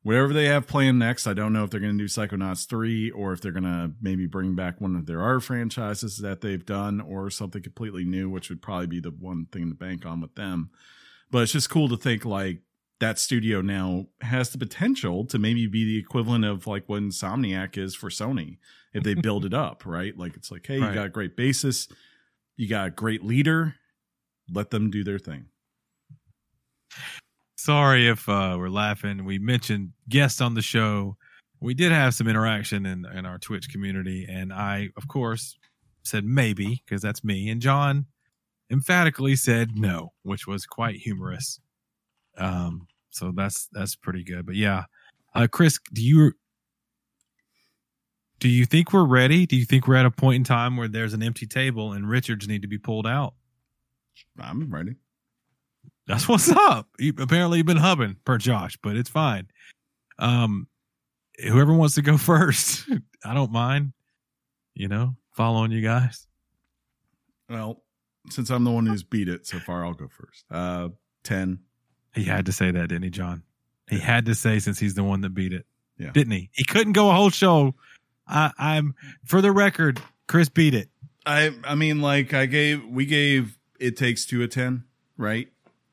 Whatever 0.03 0.35
they 0.35 0.45
have 0.45 0.67
planned 0.67 0.99
next, 0.99 1.27
I 1.27 1.33
don't 1.33 1.55
know 1.55 1.65
if 1.65 1.71
they're 1.71 1.81
gonna 1.81 1.95
do 1.95 2.05
Psychonauts 2.05 2.69
3 2.69 3.11
or 3.13 3.33
if 3.33 3.41
they're 3.41 3.53
gonna 3.53 3.93
maybe 4.03 4.27
bring 4.27 4.55
back 4.55 4.81
one 4.83 4.97
of 4.97 5.07
their 5.07 5.25
other 5.25 5.41
franchises 5.41 6.19
that 6.19 6.43
they've 6.43 6.65
done 6.65 7.01
or 7.01 7.31
something 7.31 7.63
completely 7.63 8.05
new, 8.05 8.29
which 8.29 8.51
would 8.51 8.61
probably 8.61 8.87
be 8.87 9.01
the 9.01 9.11
one 9.11 9.47
thing 9.47 9.71
to 9.71 9.75
bank 9.75 10.05
on 10.05 10.21
with 10.21 10.35
them. 10.35 10.71
But 11.31 11.45
it's 11.45 11.53
just 11.53 11.71
cool 11.71 11.89
to 11.89 11.97
think 11.97 12.27
like 12.27 12.61
that 13.01 13.19
studio 13.19 13.61
now 13.61 14.07
has 14.21 14.51
the 14.51 14.59
potential 14.59 15.25
to 15.27 15.39
maybe 15.39 15.67
be 15.67 15.85
the 15.85 15.99
equivalent 15.99 16.45
of 16.45 16.67
like 16.67 16.89
what 16.89 17.03
Insomniac 17.03 17.77
is 17.79 17.95
for 17.95 18.11
Sony 18.11 18.59
if 18.93 19.03
they 19.03 19.15
build 19.15 19.45
it 19.45 19.55
up, 19.55 19.83
right? 19.87 20.17
Like 20.17 20.37
it's 20.37 20.51
like, 20.51 20.67
hey, 20.67 20.79
Right. 20.81 20.89
you 20.89 20.95
got 20.95 21.07
a 21.07 21.11
great 21.11 21.37
basis, 21.37 21.89
you 22.57 22.69
got 22.69 22.87
a 22.89 22.91
great 22.91 23.25
leader, 23.25 23.75
let 24.53 24.71
them 24.71 24.91
do 24.91 25.03
their 25.03 25.19
thing. 25.19 25.47
Sorry 27.57 28.09
if 28.09 28.29
uh, 28.29 28.57
we're 28.59 28.69
laughing. 28.71 29.25
We 29.25 29.39
mentioned 29.39 29.93
guests 30.09 30.41
on 30.41 30.55
the 30.55 30.63
show. 30.63 31.17
We 31.61 31.75
did 31.75 31.93
have 31.93 32.15
some 32.15 32.27
interaction 32.27 32.87
in, 32.87 33.05
in 33.05 33.27
our 33.27 33.39
Twitch 33.39 33.69
community, 33.71 34.27
and 34.29 34.51
I, 34.53 34.89
of 34.97 35.09
course, 35.09 35.59
said 36.03 36.25
maybe 36.25 36.83
because 36.85 37.03
that's 37.03 37.23
me. 37.23 37.51
And 37.51 37.61
John 37.61 38.07
emphatically 38.71 39.37
said 39.37 39.77
no, 39.77 40.13
which 40.23 40.47
was 40.47 40.65
quite 40.65 40.97
humorous. 40.97 41.61
Um, 42.39 42.87
so 43.11 43.33
that's 43.35 43.69
that's 43.73 43.97
pretty 43.97 44.25
good. 44.25 44.47
But 44.47 44.57
yeah, 44.57 44.85
uh, 45.35 45.47
Chris, 45.51 45.79
do 45.93 46.03
you 46.03 46.33
do 48.39 48.49
you 48.49 48.65
think 48.65 48.93
we're 48.93 49.05
ready? 49.05 49.47
Do 49.47 49.57
you 49.57 49.65
think 49.65 49.87
we're 49.87 49.97
at 49.97 50.07
a 50.07 50.11
point 50.11 50.37
in 50.37 50.45
time 50.45 50.77
where 50.77 50.89
there's 50.89 51.13
an 51.13 51.23
empty 51.23 51.47
table 51.47 51.93
and 51.93 52.09
Richards 52.09 52.49
need 52.49 52.63
to 52.63 52.69
be 52.69 52.79
pulled 52.79 53.07
out? 53.07 53.35
I'm 54.39 54.73
ready. 54.73 54.97
That's 56.07 56.27
what's 56.27 56.51
up. 56.51 56.89
You, 56.99 57.13
apparently, 57.19 57.59
you've 57.59 57.67
been 57.67 57.77
hubbing 57.77 58.17
per 58.25 58.39
Josh, 58.39 58.77
but 58.83 58.97
it's 58.97 59.11
fine. 59.11 59.49
Um, 60.19 60.67
whoever 61.43 61.73
wants 61.73 61.95
to 61.97 62.03
go 62.03 62.17
first, 62.19 62.89
I 63.25 63.35
don't 63.35 63.53
mind. 63.53 63.93
You 64.75 64.89
know, 64.89 65.17
following 65.37 65.71
you 65.71 65.83
guys. 65.83 66.27
Well, 67.49 67.83
since 68.31 68.51
I'm 68.51 68.65
the 68.65 68.71
one 68.71 68.87
who's 68.87 69.03
beat 69.03 69.29
it 69.29 69.47
so 69.47 69.59
far, 69.59 69.85
I'll 69.85 69.95
go 69.95 70.09
first. 70.09 70.45
Uh, 70.51 70.89
10. 71.25 71.59
He 72.15 72.25
had 72.25 72.47
to 72.47 72.53
say 72.53 72.71
that, 72.71 72.89
didn't 72.89 73.05
he, 73.05 73.11
John? 73.11 73.43
He 73.89 73.99
had 73.99 74.27
to 74.27 74.35
say 74.35 74.59
since 74.59 74.79
he's 74.79 74.95
the 74.95 75.05
one 75.05 75.21
that 75.23 75.31
beat 75.35 75.53
it, 75.53 75.67
Yeah. 75.99 76.11
didn't 76.13 76.33
he? 76.33 76.51
He 76.53 76.65
couldn't 76.65 76.93
go 76.93 77.11
a 77.11 77.15
whole 77.15 77.31
show. 77.31 77.75
I, 78.27 78.53
I'm 78.59 78.95
for 79.25 79.41
the 79.41 79.51
record, 79.53 80.01
Chris 80.29 80.49
beat 80.49 80.75
it. 80.75 80.89
I 81.27 81.51
I 81.65 81.75
mean, 81.75 82.01
like 82.01 82.33
I 82.35 82.47
gave 82.47 82.85
we 82.87 83.05
gave 83.07 83.59
it 83.79 83.97
takes 83.97 84.25
two 84.25 84.43
a 84.43 84.49
ten, 84.49 84.85
right? 85.17 85.49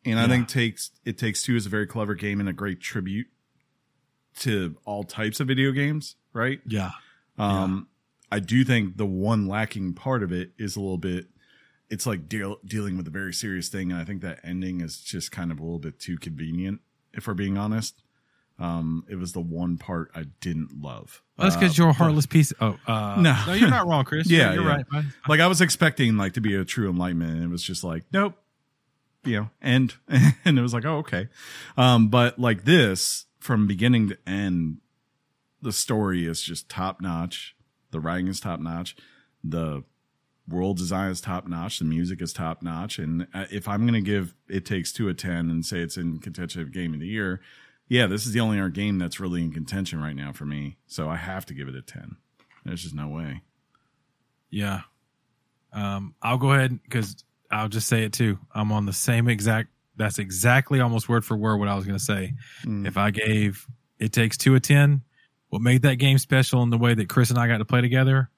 And 0.05 0.19
I 0.19 0.27
think 0.27 0.47
takes 0.47 0.91
it 1.03 1.17
takes 1.17 1.43
two 1.43 1.55
is 1.55 1.65
a 1.65 1.69
very 1.69 1.85
clever 1.87 2.13
game 2.15 2.39
and 2.39 2.47
a 2.47 2.53
great 2.53 2.79
tribute 2.79 3.27
to 4.39 4.77
all 4.85 5.03
types 5.03 5.39
of 5.39 5.47
video 5.47 5.71
games, 5.71 6.15
right? 6.33 6.59
Yeah, 6.65 6.91
Um, 7.37 7.87
I 8.31 8.39
do 8.39 8.63
think 8.63 8.97
the 8.97 9.05
one 9.05 9.47
lacking 9.47 9.93
part 9.95 10.21
of 10.23 10.31
it 10.31 10.51
is 10.57 10.75
a 10.75 10.79
little 10.79 10.97
bit. 10.99 11.27
It's 11.89 12.05
like 12.05 12.27
deal, 12.27 12.57
dealing 12.65 12.97
with 12.97 13.07
a 13.07 13.11
very 13.11 13.33
serious 13.33 13.69
thing, 13.69 13.91
and 13.91 13.99
I 14.01 14.03
think 14.03 14.21
that 14.21 14.39
ending 14.43 14.81
is 14.81 14.99
just 14.99 15.31
kind 15.31 15.51
of 15.51 15.59
a 15.59 15.63
little 15.63 15.79
bit 15.79 15.99
too 15.99 16.17
convenient. 16.17 16.81
If 17.13 17.27
we're 17.27 17.33
being 17.33 17.57
honest, 17.57 18.01
um, 18.59 19.05
it 19.07 19.15
was 19.15 19.31
the 19.33 19.39
one 19.41 19.77
part 19.77 20.11
I 20.13 20.23
didn't 20.41 20.81
love. 20.81 21.21
well, 21.37 21.45
that's 21.47 21.55
Uh, 21.55 21.59
because 21.59 21.77
you're 21.77 21.87
a 21.87 21.91
but- 21.91 21.97
heartless 21.97 22.25
piece. 22.25 22.51
Oh, 22.59 22.77
uh, 22.87 23.21
No. 23.21 23.37
no, 23.47 23.53
you're 23.53 23.69
not 23.69 23.87
wrong, 23.87 24.03
Chris. 24.03 24.27
Yeah, 24.29 24.53
you're 24.53 24.63
yeah. 24.63 24.69
right. 24.69 24.89
bud. 24.89 25.05
like 25.29 25.39
I 25.39 25.47
was 25.47 25.61
expecting 25.61 26.17
like 26.17 26.33
to 26.33 26.41
be 26.41 26.55
a 26.55 26.65
true 26.65 26.89
enlightenment, 26.89 27.31
and 27.35 27.43
it 27.43 27.47
was 27.49 27.63
just 27.63 27.83
like, 27.83 28.03
nope, 28.11 28.33
you 29.23 29.35
know, 29.37 29.49
end, 29.61 29.95
and 30.09 30.59
it 30.59 30.61
was 30.61 30.73
like, 30.73 30.85
oh, 30.85 30.97
okay. 30.97 31.29
Um, 31.77 32.09
but 32.09 32.37
like 32.37 32.65
this, 32.65 33.25
from 33.39 33.65
beginning 33.67 34.09
to 34.09 34.17
end, 34.27 34.79
the 35.61 35.71
story 35.71 36.25
is 36.25 36.41
just 36.41 36.67
top 36.67 36.99
notch. 37.01 37.55
The 37.91 37.99
writing 38.01 38.27
is 38.27 38.39
top 38.41 38.59
notch. 38.59 38.95
The 39.43 39.83
world 40.47 40.77
design 40.77 41.11
is 41.11 41.21
top 41.21 41.47
notch. 41.47 41.79
The 41.79 41.85
music 41.85 42.21
is 42.21 42.33
top 42.33 42.61
notch. 42.61 42.99
And 42.99 43.27
uh, 43.33 43.45
if 43.51 43.67
I'm 43.67 43.85
gonna 43.85 44.01
give 44.01 44.33
It 44.47 44.65
Takes 44.65 44.91
Two 44.91 45.09
a 45.09 45.13
ten 45.13 45.49
and 45.49 45.65
say 45.65 45.79
it's 45.79 45.97
in 45.97 46.19
contention 46.19 46.61
of 46.61 46.71
game 46.71 46.93
of 46.93 46.99
the 46.99 47.07
year, 47.07 47.41
yeah, 47.87 48.07
this 48.07 48.25
is 48.25 48.33
the 48.33 48.39
only 48.39 48.59
art 48.59 48.73
game 48.73 48.97
that's 48.97 49.19
really 49.19 49.41
in 49.41 49.51
contention 49.51 50.01
right 50.01 50.15
now 50.15 50.31
for 50.31 50.45
me. 50.45 50.77
So 50.87 51.09
I 51.09 51.15
have 51.15 51.45
to 51.47 51.53
give 51.53 51.67
it 51.67 51.75
a 51.75 51.81
ten. 51.81 52.17
There's 52.65 52.83
just 52.83 52.95
no 52.95 53.07
way. 53.07 53.41
Yeah. 54.49 54.81
Um, 55.73 56.15
I'll 56.21 56.37
go 56.37 56.51
ahead 56.51 56.79
because 56.83 57.23
I'll 57.51 57.69
just 57.69 57.87
say 57.87 58.03
it 58.03 58.13
too. 58.13 58.39
I'm 58.53 58.71
on 58.71 58.85
the 58.85 58.93
same 58.93 59.27
exact. 59.27 59.69
That's 59.95 60.19
exactly 60.19 60.79
almost 60.79 61.09
word 61.09 61.25
for 61.25 61.35
word 61.35 61.57
what 61.57 61.67
I 61.67 61.75
was 61.75 61.85
going 61.85 61.97
to 61.97 62.03
say. 62.03 62.33
Mm. 62.63 62.87
If 62.87 62.97
I 62.97 63.11
gave 63.11 63.65
It 63.99 64.13
Takes 64.13 64.37
Two 64.37 64.55
a 64.55 64.59
10, 64.59 65.01
what 65.49 65.61
made 65.61 65.83
that 65.83 65.95
game 65.95 66.17
special 66.17 66.61
in 66.63 66.69
the 66.69 66.77
way 66.77 66.93
that 66.93 67.09
Chris 67.09 67.29
and 67.29 67.39
I 67.39 67.47
got 67.47 67.57
to 67.57 67.65
play 67.65 67.81
together, 67.81 68.29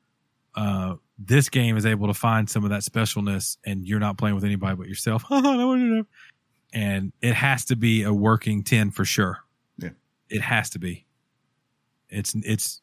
uh, 0.56 0.96
this 1.20 1.50
game 1.50 1.76
is 1.76 1.86
able 1.86 2.08
to 2.08 2.14
find 2.14 2.50
some 2.50 2.64
of 2.64 2.70
that 2.70 2.82
specialness 2.82 3.58
and 3.66 3.86
you're 3.86 4.00
not 4.00 4.18
playing 4.18 4.36
with 4.36 4.46
anybody 4.46 4.76
but 4.76 4.88
yourself. 4.88 5.26
and 6.74 7.12
it 7.22 7.34
has 7.34 7.66
to 7.66 7.76
be 7.76 8.04
a 8.04 8.14
working 8.14 8.64
10 8.64 8.92
for 8.92 9.04
sure. 9.04 9.40
Yeah. 9.78 9.90
It 10.30 10.42
has 10.42 10.70
to 10.72 10.80
be. 10.80 11.06
It's, 12.10 12.34
it's, 12.36 12.82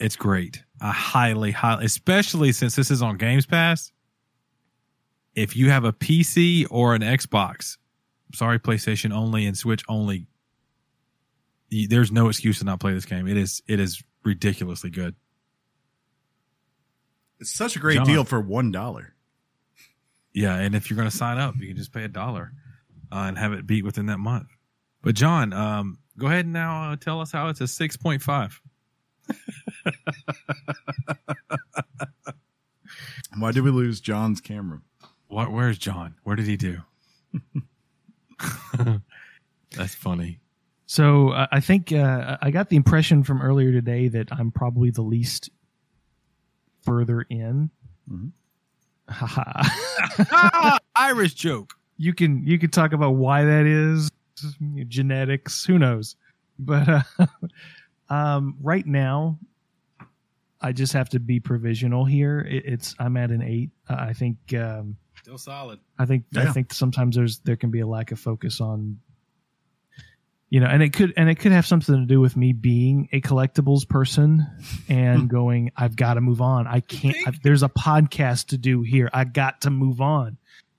it's 0.00 0.16
great. 0.16 0.64
I 0.80 0.90
highly, 0.90 1.52
highly, 1.52 1.84
especially 1.84 2.50
since 2.52 2.74
this 2.74 2.90
is 2.90 3.00
on 3.00 3.16
Games 3.16 3.46
Pass. 3.46 3.92
If 5.36 5.56
you 5.56 5.70
have 5.70 5.84
a 5.84 5.92
PC 5.92 6.66
or 6.68 6.94
an 6.94 7.02
Xbox, 7.02 7.78
sorry, 8.34 8.58
PlayStation 8.58 9.12
only 9.12 9.46
and 9.46 9.56
Switch 9.56 9.84
only, 9.88 10.26
there's 11.70 12.10
no 12.10 12.28
excuse 12.28 12.58
to 12.58 12.64
not 12.64 12.80
play 12.80 12.92
this 12.92 13.04
game. 13.04 13.28
It 13.28 13.36
is, 13.36 13.62
it 13.68 13.78
is 13.78 14.02
ridiculously 14.24 14.90
good. 14.90 15.14
It's 17.40 17.52
such 17.52 17.76
a 17.76 17.78
great 17.78 17.96
John. 17.96 18.06
deal 18.06 18.24
for 18.24 18.40
one 18.40 18.70
dollar. 18.70 19.14
Yeah, 20.32 20.56
and 20.56 20.74
if 20.74 20.88
you're 20.90 20.96
going 20.96 21.10
to 21.10 21.16
sign 21.16 21.38
up, 21.38 21.56
you 21.58 21.66
can 21.66 21.76
just 21.76 21.92
pay 21.92 22.04
a 22.04 22.08
dollar 22.08 22.52
uh, 23.10 23.24
and 23.26 23.36
have 23.36 23.52
it 23.52 23.66
beat 23.66 23.84
within 23.84 24.06
that 24.06 24.18
month. 24.18 24.46
But 25.02 25.14
John, 25.16 25.52
um, 25.52 25.98
go 26.18 26.26
ahead 26.26 26.44
and 26.44 26.52
now 26.52 26.92
uh, 26.92 26.96
tell 26.96 27.20
us 27.20 27.32
how 27.32 27.48
it's 27.48 27.60
a 27.60 27.66
six 27.66 27.96
point 27.96 28.22
five. 28.22 28.60
Why 33.38 33.52
did 33.52 33.62
we 33.62 33.70
lose 33.70 34.00
John's 34.00 34.40
camera? 34.40 34.80
What? 35.28 35.50
Where's 35.52 35.78
John? 35.78 36.16
Where 36.24 36.36
did 36.36 36.46
he 36.46 36.56
do? 36.56 36.80
That's 39.76 39.94
funny. 39.94 40.40
So 40.86 41.30
uh, 41.30 41.46
I 41.52 41.60
think 41.60 41.92
uh, 41.92 42.36
I 42.42 42.50
got 42.50 42.68
the 42.68 42.76
impression 42.76 43.22
from 43.22 43.40
earlier 43.40 43.70
today 43.70 44.08
that 44.08 44.32
I'm 44.32 44.50
probably 44.50 44.90
the 44.90 45.02
least 45.02 45.48
further 46.82 47.22
in. 47.22 47.70
Mhm. 48.10 48.32
Haha. 49.08 49.42
ah, 50.32 50.78
Irish 50.94 51.34
joke. 51.34 51.74
you 51.96 52.14
can 52.14 52.46
you 52.46 52.58
can 52.58 52.70
talk 52.70 52.92
about 52.92 53.12
why 53.16 53.44
that 53.44 53.66
is 53.66 54.10
genetics 54.88 55.64
who 55.64 55.78
knows 55.78 56.16
but 56.58 56.88
uh, 56.88 57.02
um 58.08 58.54
right 58.62 58.86
now 58.86 59.36
i 60.60 60.72
just 60.72 60.92
have 60.92 61.08
to 61.10 61.18
be 61.20 61.40
provisional 61.40 62.04
here 62.04 62.40
it, 62.48 62.64
it's 62.64 62.94
i'm 63.00 63.16
at 63.16 63.30
an 63.30 63.42
eight 63.42 63.70
Uh, 63.88 63.96
i 63.98 64.12
think 64.12 64.36
um 64.54 64.96
Still 65.22 65.36
solid. 65.38 65.78
i 65.98 66.06
think 66.06 66.24
i 66.36 66.46
think 66.46 66.72
sometimes 66.72 67.16
there's 67.16 67.40
there 67.40 67.56
can 67.56 67.70
be 67.70 67.80
a 67.80 67.86
lack 67.86 68.12
of 68.12 68.18
focus 68.20 68.60
on 68.60 68.98
you 70.50 70.58
know 70.60 70.66
and 70.66 70.82
it 70.82 70.92
could 70.92 71.14
and 71.16 71.30
it 71.30 71.36
could 71.36 71.52
have 71.52 71.64
something 71.64 71.94
to 71.94 72.06
do 72.06 72.20
with 72.20 72.36
me 72.36 72.52
being 72.52 73.08
a 73.12 73.20
collectibles 73.20 73.88
person 73.88 74.44
and 74.88 75.30
going 75.30 75.70
i've 75.76 75.94
got 75.96 76.14
to 76.14 76.20
move 76.20 76.40
on. 76.40 76.66
I 76.66 76.80
can't 76.80 77.16
I, 77.26 77.32
there's 77.42 77.62
a 77.62 77.68
podcast 77.68 78.48
to 78.48 78.58
do 78.58 78.82
here. 78.82 79.08
I 79.14 79.24
got 79.24 79.60
to 79.62 79.70
move 79.70 80.00
on. 80.00 80.36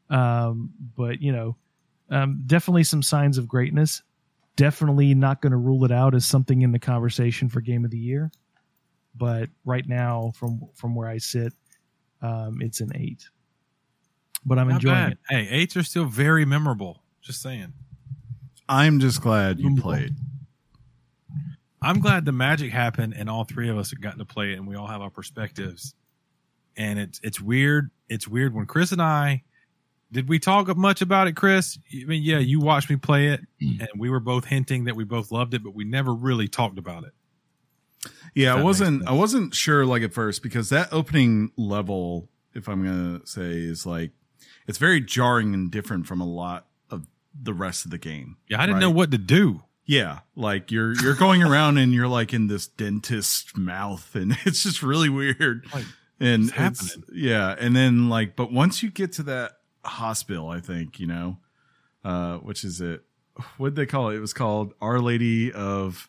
Um 0.09 0.71
but 0.97 1.21
you 1.21 1.31
know 1.31 1.55
um 2.09 2.43
definitely 2.45 2.83
some 2.83 3.01
signs 3.01 3.37
of 3.37 3.47
greatness. 3.47 4.03
Definitely 4.57 5.15
not 5.15 5.41
going 5.41 5.51
to 5.51 5.57
rule 5.57 5.85
it 5.85 5.91
out 5.91 6.13
as 6.13 6.25
something 6.25 6.61
in 6.61 6.73
the 6.73 6.79
conversation 6.79 7.47
for 7.47 7.61
game 7.61 7.85
of 7.85 7.91
the 7.91 7.97
year. 7.97 8.29
But 9.15 9.49
right 9.63 9.87
now 9.87 10.33
from 10.35 10.67
from 10.75 10.95
where 10.95 11.07
i 11.07 11.17
sit 11.17 11.53
um 12.21 12.61
it's 12.61 12.81
an 12.81 12.91
eight. 12.95 13.29
But 14.45 14.59
i'm 14.59 14.67
Not 14.67 14.75
enjoying 14.75 14.95
bad. 14.95 15.11
it. 15.13 15.17
Hey, 15.29 15.47
eights 15.49 15.77
are 15.77 15.83
still 15.83 16.05
very 16.05 16.43
memorable. 16.43 17.01
Just 17.21 17.41
saying. 17.41 17.71
I'm 18.71 18.99
just 19.01 19.21
glad 19.21 19.59
you 19.59 19.69
Mm. 19.69 19.79
played. 19.81 20.15
I'm 21.81 21.99
glad 21.99 22.25
the 22.25 22.31
magic 22.31 22.71
happened 22.71 23.13
and 23.17 23.29
all 23.29 23.43
three 23.43 23.67
of 23.69 23.77
us 23.77 23.89
have 23.91 23.99
gotten 24.01 24.19
to 24.19 24.25
play 24.25 24.53
it 24.53 24.57
and 24.57 24.67
we 24.67 24.75
all 24.75 24.87
have 24.87 25.01
our 25.01 25.09
perspectives. 25.09 25.93
And 26.77 26.97
it's 26.99 27.19
it's 27.23 27.41
weird. 27.41 27.91
It's 28.07 28.27
weird 28.27 28.53
when 28.53 28.65
Chris 28.65 28.91
and 28.91 29.01
I 29.01 29.43
did 30.11 30.27
we 30.29 30.39
talk 30.39 30.75
much 30.77 31.01
about 31.01 31.27
it, 31.27 31.35
Chris? 31.35 31.79
I 31.93 32.05
mean, 32.05 32.21
yeah, 32.23 32.37
you 32.39 32.59
watched 32.59 32.89
me 32.89 32.97
play 32.97 33.27
it 33.29 33.41
and 33.61 33.87
we 33.97 34.09
were 34.09 34.19
both 34.19 34.45
hinting 34.45 34.83
that 34.85 34.95
we 34.95 35.03
both 35.05 35.31
loved 35.31 35.53
it, 35.53 35.63
but 35.63 35.73
we 35.73 35.83
never 35.85 36.13
really 36.13 36.47
talked 36.47 36.77
about 36.77 37.03
it. 37.03 37.13
Yeah, 38.35 38.53
That 38.53 38.59
I 38.59 38.63
wasn't. 38.63 39.07
I 39.07 39.11
wasn't 39.13 39.53
sure 39.55 39.85
like 39.85 40.03
at 40.03 40.13
first 40.13 40.43
because 40.43 40.69
that 40.69 40.89
opening 40.93 41.51
level, 41.57 42.29
if 42.53 42.67
I'm 42.69 42.83
gonna 42.85 43.25
say, 43.25 43.51
is 43.51 43.85
like 43.85 44.11
it's 44.67 44.77
very 44.77 45.01
jarring 45.01 45.53
and 45.53 45.71
different 45.71 46.07
from 46.07 46.21
a 46.21 46.25
lot 46.27 46.59
of 46.63 46.65
the 47.39 47.53
rest 47.53 47.85
of 47.85 47.91
the 47.91 47.97
game. 47.97 48.37
Yeah, 48.47 48.57
I 48.59 48.65
didn't 48.65 48.75
Right. 48.75 48.81
know 48.81 48.89
what 48.91 49.11
to 49.11 49.17
do. 49.17 49.63
Yeah, 49.85 50.19
like 50.35 50.71
you're 50.71 50.93
you're 51.01 51.15
going 51.15 51.43
around 51.43 51.77
and 51.77 51.93
you're 51.93 52.07
like 52.07 52.33
in 52.33 52.47
this 52.47 52.67
dentist's 52.67 53.57
mouth, 53.57 54.15
and 54.15 54.37
it's 54.45 54.63
just 54.63 54.81
really 54.83 55.09
weird. 55.09 55.65
Like, 55.73 55.85
and 56.19 56.45
it's- 56.49 56.57
happening? 56.91 57.03
yeah, 57.13 57.55
and 57.59 57.75
then 57.75 58.07
like, 58.09 58.35
but 58.35 58.51
once 58.51 58.83
you 58.83 58.91
get 58.91 59.11
to 59.13 59.23
that 59.23 59.53
hospital, 59.83 60.47
I 60.49 60.59
think 60.59 60.99
you 60.99 61.07
know, 61.07 61.37
uh, 62.05 62.37
which 62.37 62.63
is 62.63 62.79
it? 62.79 63.03
What 63.57 63.75
they 63.75 63.85
call 63.85 64.09
it? 64.11 64.15
It 64.17 64.19
was 64.19 64.33
called 64.33 64.73
Our 64.81 64.99
Lady 64.99 65.51
of 65.51 66.07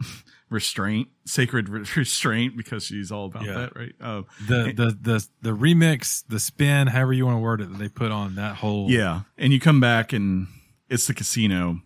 Restraint, 0.50 1.08
Sacred 1.24 1.68
Re- 1.68 1.84
Restraint, 1.96 2.56
because 2.56 2.84
she's 2.84 3.12
all 3.12 3.26
about 3.26 3.44
Yeah. 3.44 3.52
that, 3.54 3.76
right? 3.76 3.92
Oh, 4.00 4.26
The 4.48 4.72
the 4.74 4.98
the 5.00 5.26
the 5.42 5.50
remix, 5.56 6.24
the 6.28 6.40
spin, 6.40 6.88
however 6.88 7.12
you 7.12 7.24
want 7.24 7.36
to 7.36 7.40
word 7.40 7.60
it, 7.60 7.70
that 7.70 7.78
they 7.78 7.88
put 7.88 8.10
on 8.10 8.34
that 8.34 8.56
whole 8.56 8.90
Yeah, 8.90 9.22
and 9.38 9.52
you 9.52 9.60
come 9.60 9.80
back 9.80 10.12
and 10.12 10.48
it's 10.92 11.06
the 11.06 11.14
casino. 11.14 11.80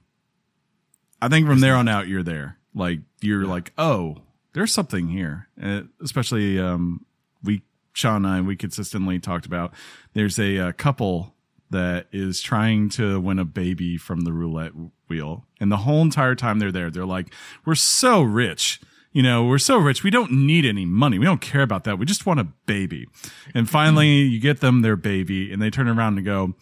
I 1.22 1.28
think 1.28 1.46
from 1.46 1.60
there 1.60 1.76
on 1.76 1.88
out, 1.88 2.08
you're 2.08 2.24
there. 2.24 2.58
Like 2.74 3.00
you're 3.20 3.46
like, 3.46 3.72
oh, 3.78 4.16
there's 4.52 4.72
something 4.72 5.08
here. 5.08 5.48
Uh, 5.62 5.82
especially 6.02 6.58
um, 6.58 7.06
we, 7.42 7.62
Sean 7.92 8.24
and 8.24 8.26
I, 8.26 8.40
we 8.40 8.56
consistently 8.56 9.18
talked 9.18 9.46
about. 9.46 9.72
There's 10.12 10.38
a, 10.38 10.58
uh 10.58 10.72
couple 10.72 11.34
that 11.70 12.06
is 12.12 12.40
trying 12.40 12.88
to 12.90 13.20
win 13.20 13.38
a 13.38 13.44
baby 13.44 13.96
from 13.96 14.20
the 14.20 14.32
roulette 14.32 14.72
wheel, 15.08 15.46
and 15.60 15.70
the 15.70 15.78
whole 15.78 16.02
entire 16.02 16.34
time 16.34 16.58
they're 16.58 16.72
there, 16.72 16.90
they're 16.90 17.06
like, 17.06 17.32
we're 17.64 17.74
so 17.74 18.22
rich. 18.22 18.80
You 19.12 19.22
know, 19.22 19.44
we're 19.44 19.58
so 19.58 19.78
rich. 19.78 20.04
We 20.04 20.10
don't 20.10 20.30
need 20.30 20.66
any 20.66 20.84
money. 20.84 21.18
We 21.18 21.24
don't 21.24 21.40
care 21.40 21.62
about 21.62 21.84
that. 21.84 21.98
We 21.98 22.04
just 22.04 22.26
want 22.26 22.38
a 22.38 22.48
baby. 22.66 23.06
And 23.54 23.68
finally, 23.68 24.08
you 24.08 24.38
get 24.38 24.60
them 24.60 24.82
their 24.82 24.96
baby, 24.96 25.50
and 25.52 25.62
they 25.62 25.70
turn 25.70 25.88
around 25.88 26.18
and 26.18 26.26
go, 26.26 26.54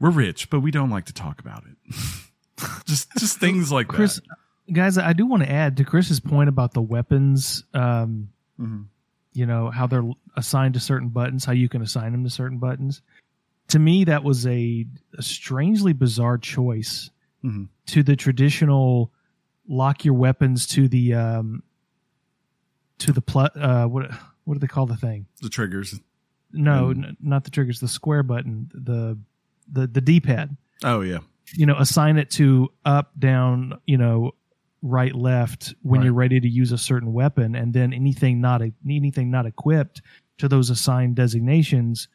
we're 0.00 0.10
rich, 0.10 0.50
but 0.50 0.60
we 0.60 0.70
don't 0.70 0.90
like 0.90 1.06
to 1.06 1.12
talk 1.12 1.40
about 1.40 1.64
it. 1.64 1.94
just 2.86 3.10
just 3.18 3.38
things 3.38 3.70
like 3.72 3.88
Chris, 3.88 4.20
guys, 4.72 4.98
I 4.98 5.12
do 5.12 5.26
want 5.26 5.42
to 5.42 5.50
add 5.50 5.76
to 5.78 5.84
Chris's 5.84 6.20
point 6.20 6.48
about 6.48 6.72
the 6.74 6.82
weapons. 6.82 7.64
Um, 7.74 8.28
that. 8.58 8.64
Mhm. 8.66 8.84
you 9.32 9.46
know 9.46 9.70
how 9.70 9.86
they're 9.88 10.08
assigned 10.36 10.74
to 10.74 10.80
certain 10.80 11.08
buttons, 11.08 11.44
how 11.44 11.52
you 11.52 11.68
can 11.68 11.82
assign 11.82 12.12
them 12.12 12.22
to 12.24 12.30
certain 12.30 12.58
buttons. 12.58 13.02
To 13.68 13.78
me, 13.78 14.04
that 14.04 14.22
was 14.22 14.46
a, 14.46 14.86
a 15.16 15.22
strangely 15.22 15.92
bizarre 15.92 16.38
choice 16.38 17.10
Mhm. 17.42 17.68
to 17.86 18.02
the 18.02 18.14
traditional 18.16 19.10
lock 19.66 20.04
your 20.04 20.14
weapons 20.14 20.66
to 20.68 20.86
the 20.88 21.14
um, 21.14 21.62
to 22.98 23.12
the 23.12 23.20
pl- 23.22 23.48
uh, 23.56 23.86
what 23.86 24.10
what 24.44 24.54
do 24.54 24.60
they 24.60 24.66
call 24.66 24.86
the 24.86 24.96
thing? 24.96 25.26
The 25.42 25.48
triggers. 25.48 25.98
No, 26.52 26.88
Mm. 26.94 27.04
n- 27.08 27.16
not 27.20 27.44
the 27.44 27.50
triggers. 27.50 27.80
The 27.80 27.88
square 27.88 28.22
button. 28.22 28.70
The 28.74 29.18
the 29.70 29.86
the 29.86 30.00
D 30.00 30.20
pad. 30.20 30.56
Oh 30.82 31.00
yeah. 31.00 31.18
You 31.54 31.66
know, 31.66 31.76
assign 31.78 32.16
it 32.18 32.30
to 32.32 32.70
up, 32.84 33.12
down. 33.18 33.78
You 33.86 33.98
know, 33.98 34.32
right, 34.82 35.14
left 35.14 35.74
when 35.82 36.00
Right. 36.00 36.04
you're 36.06 36.14
ready 36.14 36.40
to 36.40 36.48
use 36.48 36.72
a 36.72 36.78
certain 36.78 37.12
weapon, 37.12 37.54
and 37.54 37.72
then 37.72 37.92
anything 37.92 38.40
not 38.40 38.62
a, 38.62 38.72
anything 38.88 39.30
not 39.30 39.46
equipped 39.46 40.02
to 40.38 40.48
those 40.48 40.68
assigned 40.70 41.14
designations, 41.16 42.08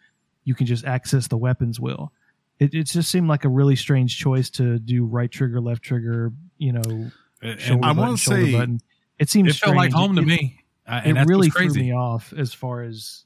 you 0.43 0.55
can 0.55 0.65
just 0.65 0.83
access 0.85 1.27
the 1.27 1.37
weapons 1.37 1.79
wheel. 1.79 2.11
It, 2.59 2.73
it 2.73 2.83
just 2.87 3.09
seemed 3.09 3.29
like 3.29 3.45
a 3.45 3.49
really 3.49 3.77
strange 3.77 4.17
choice 4.17 4.49
to 4.51 4.77
do 4.79 5.05
right 5.05 5.31
trigger, 5.31 5.61
left 5.61 5.81
trigger. 5.83 6.33
You 6.57 6.73
know, 6.73 7.11
And- 7.41 7.59
shoulder 7.59 7.87
I 7.87 7.93
button, 7.93 8.15
shoulder 8.17 8.45
say 8.45 8.51
button. 8.51 8.81
It 9.17 9.29
seems 9.29 9.49
it 9.51 9.55
felt 9.55 9.75
like 9.77 9.93
home 9.93 10.15
to 10.15 10.21
It- 10.21 10.25
me. 10.27 10.59
I- 10.85 11.01
It 11.09 11.27
really 11.27 11.49
threw 11.49 11.71
me 11.73 11.93
off 11.93 12.33
as 12.35 12.53
far 12.53 12.81
as 12.83 13.23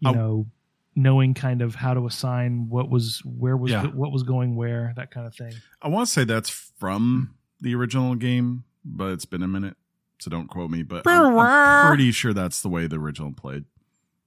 you 0.00 0.10
I- 0.10 0.14
know 0.14 0.46
knowing 0.96 1.34
kind 1.34 1.60
of 1.62 1.74
how 1.74 1.92
to 1.94 2.06
assign 2.06 2.68
what 2.70 2.88
was 2.90 3.20
where 3.24 3.56
was 3.56 3.70
Yeah. 3.70 3.86
what 3.88 4.10
was 4.12 4.22
going 4.22 4.56
where 4.56 4.92
that 4.96 5.10
kind 5.10 5.26
of 5.26 5.34
thing. 5.34 5.52
I 5.82 5.88
want 5.88 6.06
to 6.08 6.12
say 6.12 6.24
that's 6.24 6.48
from 6.50 7.34
the 7.60 7.74
original 7.74 8.14
game, 8.14 8.64
but 8.84 9.12
it's 9.12 9.26
been 9.26 9.42
a 9.42 9.48
minute, 9.48 9.76
so 10.18 10.30
don't 10.30 10.48
quote 10.48 10.70
me. 10.70 10.82
But 10.82 11.06
I'm, 11.06 11.38
I'm 11.38 11.86
pretty 11.94 12.10
sure 12.12 12.32
that's 12.32 12.62
the 12.62 12.68
way 12.68 12.86
the 12.86 12.96
original 12.96 13.32
played. 13.32 13.64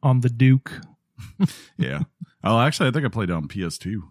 On 0.04 0.22
the 0.22 0.30
Duke, 0.30 0.80
Yeah. 1.78 2.04
oh, 2.44 2.60
actually, 2.60 2.88
I 2.90 2.92
think 2.92 3.06
I 3.06 3.10
played 3.10 3.32
on 3.32 3.48
PS2. 3.48 4.02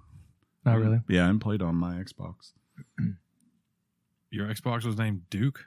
not 0.67 0.79
really. 0.79 1.01
Yeah, 1.09 1.31
I 1.31 1.37
played 1.39 1.63
on 1.63 1.77
my 1.77 1.95
Xbox. 1.95 2.53
Your 4.31 4.47
Xbox 4.49 4.85
was 4.85 4.99
named 4.99 5.23
Duke. 5.31 5.65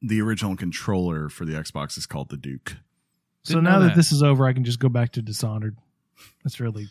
The 0.00 0.22
original 0.22 0.56
controller 0.56 1.28
for 1.28 1.44
the 1.44 1.52
Xbox 1.52 1.98
is 1.98 2.06
called 2.06 2.30
the 2.30 2.38
Duke. 2.38 2.76
So 3.42 3.60
now 3.60 3.78
that. 3.78 3.88
that. 3.88 3.96
this 3.96 4.12
is 4.12 4.22
over, 4.22 4.46
I 4.46 4.52
can 4.52 4.64
just 4.64 4.78
go 4.80 4.88
back 4.88 5.12
to 5.12 5.22
Dishonored. 5.22 5.76
That's 6.44 6.60
really 6.60 6.86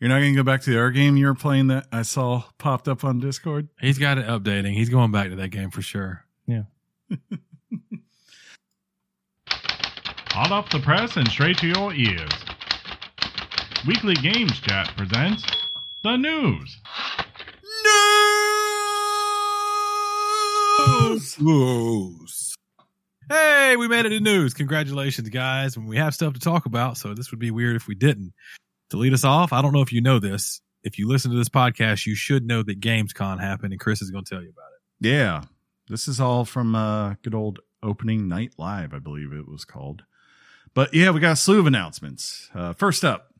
You're 0.00 0.08
not 0.08 0.20
going 0.20 0.32
to 0.32 0.36
go 0.36 0.42
back 0.42 0.62
to 0.62 0.70
the 0.70 0.78
other 0.78 0.90
game 0.90 1.16
you 1.16 1.26
were 1.26 1.34
playing 1.34 1.66
that 1.68 1.86
I 1.92 2.02
saw 2.02 2.44
popped 2.58 2.88
up 2.88 3.04
on 3.04 3.20
Discord? 3.20 3.68
He's 3.80 3.98
got 3.98 4.18
it 4.18 4.26
updating. 4.26 4.74
He's 4.74 4.88
going 4.88 5.12
back 5.12 5.28
to 5.28 5.36
that 5.36 5.48
game 5.48 5.70
for 5.70 5.82
sure. 5.82 6.24
Yeah. 6.46 6.62
Hot 9.48 10.50
off 10.50 10.70
the 10.70 10.80
press 10.80 11.16
and 11.16 11.28
straight 11.28 11.58
to 11.58 11.66
your 11.66 11.94
ears. 11.94 12.32
Weekly 13.86 14.14
Games 14.14 14.58
Chat 14.60 14.92
presents 14.96 15.44
the 16.02 16.16
news. 16.16 16.80
news. 21.08 21.40
News. 21.40 22.43
Hey, 23.28 23.76
we 23.76 23.88
made 23.88 24.04
it 24.04 24.12
in 24.12 24.22
news. 24.22 24.52
Congratulations, 24.54 25.28
guys. 25.30 25.76
And 25.76 25.88
we 25.88 25.96
have 25.96 26.14
stuff 26.14 26.34
to 26.34 26.40
talk 26.40 26.66
about, 26.66 26.98
so 26.98 27.14
this 27.14 27.30
would 27.30 27.40
be 27.40 27.50
weird 27.50 27.76
if 27.76 27.86
we 27.86 27.94
didn't. 27.94 28.32
To 28.90 28.98
lead 28.98 29.14
us 29.14 29.24
off, 29.24 29.52
I 29.52 29.62
don't 29.62 29.72
know 29.72 29.80
if 29.80 29.92
you 29.92 30.02
know 30.02 30.18
this. 30.18 30.60
If 30.82 30.98
you 30.98 31.08
listen 31.08 31.30
to 31.30 31.36
this 31.36 31.48
podcast, 31.48 32.06
you 32.06 32.14
should 32.14 32.46
know 32.46 32.62
that 32.62 32.80
Gamescom 32.80 33.40
happened, 33.40 33.72
and 33.72 33.80
Chris 33.80 34.02
is 34.02 34.10
going 34.10 34.24
to 34.24 34.34
tell 34.34 34.42
you 34.42 34.50
about 34.50 34.68
it. 34.72 35.08
Yeah. 35.08 35.44
This 35.88 36.06
is 36.08 36.20
all 36.20 36.44
from 36.44 36.74
uh 36.74 37.14
good 37.22 37.34
old 37.34 37.60
opening 37.82 38.28
night 38.28 38.52
live, 38.58 38.94
I 38.94 38.98
believe 38.98 39.32
it 39.32 39.48
was 39.48 39.64
called. 39.64 40.02
But 40.72 40.94
yeah, 40.94 41.10
we 41.10 41.20
got 41.20 41.32
a 41.32 41.36
slew 41.36 41.60
of 41.60 41.66
announcements. 41.66 42.50
Uh 42.54 42.72
first 42.72 43.04
up, 43.04 43.34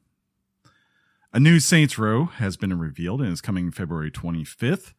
a 1.32 1.40
new 1.40 1.60
Saints 1.60 1.98
Row 1.98 2.26
has 2.26 2.56
been 2.56 2.78
revealed 2.78 3.22
and 3.22 3.32
is 3.32 3.40
coming 3.40 3.70
February 3.70 4.10
25th 4.10 4.92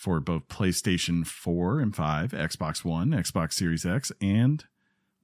for 0.00 0.18
both 0.18 0.48
PlayStation 0.48 1.26
4 1.26 1.78
and 1.78 1.94
5, 1.94 2.30
Xbox 2.30 2.82
One, 2.82 3.10
Xbox 3.10 3.52
Series 3.52 3.84
X, 3.84 4.10
and 4.18 4.64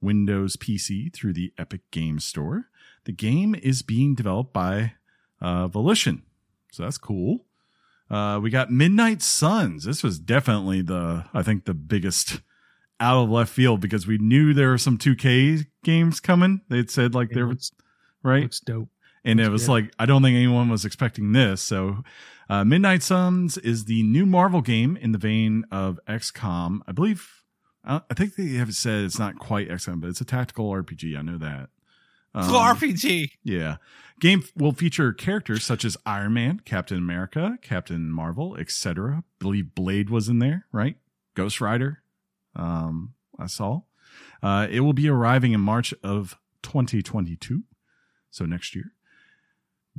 Windows 0.01 0.55
PC 0.55 1.11
through 1.11 1.33
the 1.33 1.51
Epic 1.57 1.81
Games 1.89 2.23
Store. 2.23 2.67
The 3.05 3.11
game 3.11 3.55
is 3.55 3.81
being 3.81 4.13
developed 4.13 4.53
by 4.53 4.93
uh, 5.41 5.65
Volition, 5.67 6.21
so 6.71 6.83
that's 6.83 6.99
cool. 6.99 7.45
Uh, 8.07 8.39
we 8.39 8.51
got 8.51 8.69
Midnight 8.69 9.23
Suns. 9.23 9.83
This 9.83 10.03
was 10.03 10.19
definitely 10.19 10.83
the, 10.83 11.25
I 11.33 11.41
think, 11.41 11.65
the 11.65 11.73
biggest 11.73 12.41
out 12.99 13.23
of 13.23 13.31
left 13.31 13.51
field 13.51 13.81
because 13.81 14.05
we 14.05 14.19
knew 14.19 14.53
there 14.53 14.69
were 14.69 14.77
some 14.77 14.99
2K 14.99 15.65
games 15.83 16.19
coming. 16.19 16.61
They'd 16.69 16.91
said 16.91 17.15
like 17.15 17.31
it 17.31 17.33
there 17.33 17.47
was 17.47 17.71
right, 18.21 18.43
looks 18.43 18.59
dope. 18.59 18.89
And 19.23 19.39
it 19.39 19.49
was 19.49 19.65
good. 19.65 19.71
like 19.71 19.93
I 19.99 20.05
don't 20.05 20.21
think 20.21 20.35
anyone 20.35 20.69
was 20.69 20.85
expecting 20.85 21.31
this. 21.31 21.61
So, 21.61 22.03
uh, 22.49 22.63
Midnight 22.63 23.03
Suns 23.03 23.57
is 23.57 23.85
the 23.85 24.03
new 24.03 24.25
Marvel 24.25 24.61
game 24.61 24.97
in 24.97 25.11
the 25.11 25.17
vein 25.17 25.65
of 25.71 25.99
XCOM. 26.07 26.79
I 26.87 26.91
believe. 26.91 27.43
I 27.83 28.01
I 28.09 28.13
think 28.13 28.35
they 28.35 28.49
have 28.53 28.73
said 28.73 29.03
it's 29.03 29.19
not 29.19 29.39
quite 29.39 29.69
XCOM, 29.69 30.01
but 30.01 30.09
it's 30.09 30.21
a 30.21 30.25
tactical 30.25 30.69
RPG. 30.71 31.17
I 31.17 31.21
know 31.21 31.37
that. 31.37 31.69
Um, 32.35 32.49
RPG. 32.49 33.31
yeah. 33.43 33.77
Game 34.19 34.43
will 34.55 34.71
feature 34.71 35.13
characters 35.13 35.63
such 35.63 35.85
as 35.85 35.95
Iron 36.05 36.33
Man, 36.33 36.59
Captain 36.65 36.97
America, 36.97 37.57
Captain 37.61 38.09
Marvel, 38.11 38.55
etc. 38.57 39.23
believe 39.39 39.75
Blade 39.75 40.09
was 40.09 40.27
in 40.27 40.39
there, 40.39 40.65
right? 40.71 40.97
Ghost 41.35 41.61
Rider. 41.61 42.01
Um, 42.55 43.13
I 43.39 43.45
saw. 43.47 43.81
Uh, 44.41 44.67
it 44.69 44.79
will 44.81 44.93
be 44.93 45.07
arriving 45.09 45.53
in 45.53 45.61
March 45.61 45.93
of 46.03 46.37
2022. 46.63 47.63
So 48.31 48.45
next 48.45 48.75
year. 48.75 48.93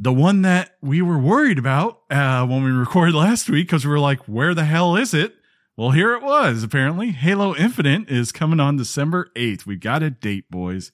The 0.01 0.13
one 0.13 0.43
that 0.43 0.77
we 0.81 1.03
were 1.03 1.19
worried 1.19 1.59
about 1.59 2.03
uh, 2.09 2.47
when 2.47 2.63
we 2.63 2.71
recorded 2.71 3.17
last 3.17 3.51
week 3.51 3.67
because 3.67 3.85
we 3.85 3.91
were 3.91 3.99
like, 3.99 4.21
where 4.29 4.55
the 4.55 4.65
hell 4.65 4.95
is 4.95 5.13
it? 5.13 5.35
Well, 5.77 5.91
here 5.91 6.15
it 6.15 6.23
was, 6.23 6.63
apparently. 6.63 7.11
Halo 7.11 7.57
Infinite 7.57 8.09
is 8.09 8.31
coming 8.31 8.61
on 8.61 8.77
December 8.77 9.31
8th. 9.35 9.67
We 9.67 9.75
got 9.75 10.05
a 10.05 10.11
date, 10.11 10.49
boys. 10.51 10.93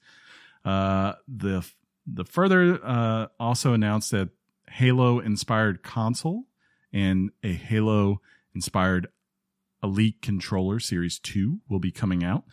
Uh, 0.63 1.13
the 1.27 1.63
the 2.07 2.25
further 2.25 2.79
uh, 2.83 3.27
also 3.39 3.73
announced 3.73 4.09
that 4.11 4.29
Halo 4.69 5.19
inspired 5.19 5.83
console 5.83 6.45
and 6.91 7.29
a 7.43 7.53
Halo 7.53 8.21
inspired 8.55 9.07
Elite 9.83 10.21
Controller 10.21 10.79
Series 10.79 11.19
2 11.19 11.59
will 11.69 11.79
be 11.79 11.91
coming 11.91 12.23
out. 12.23 12.43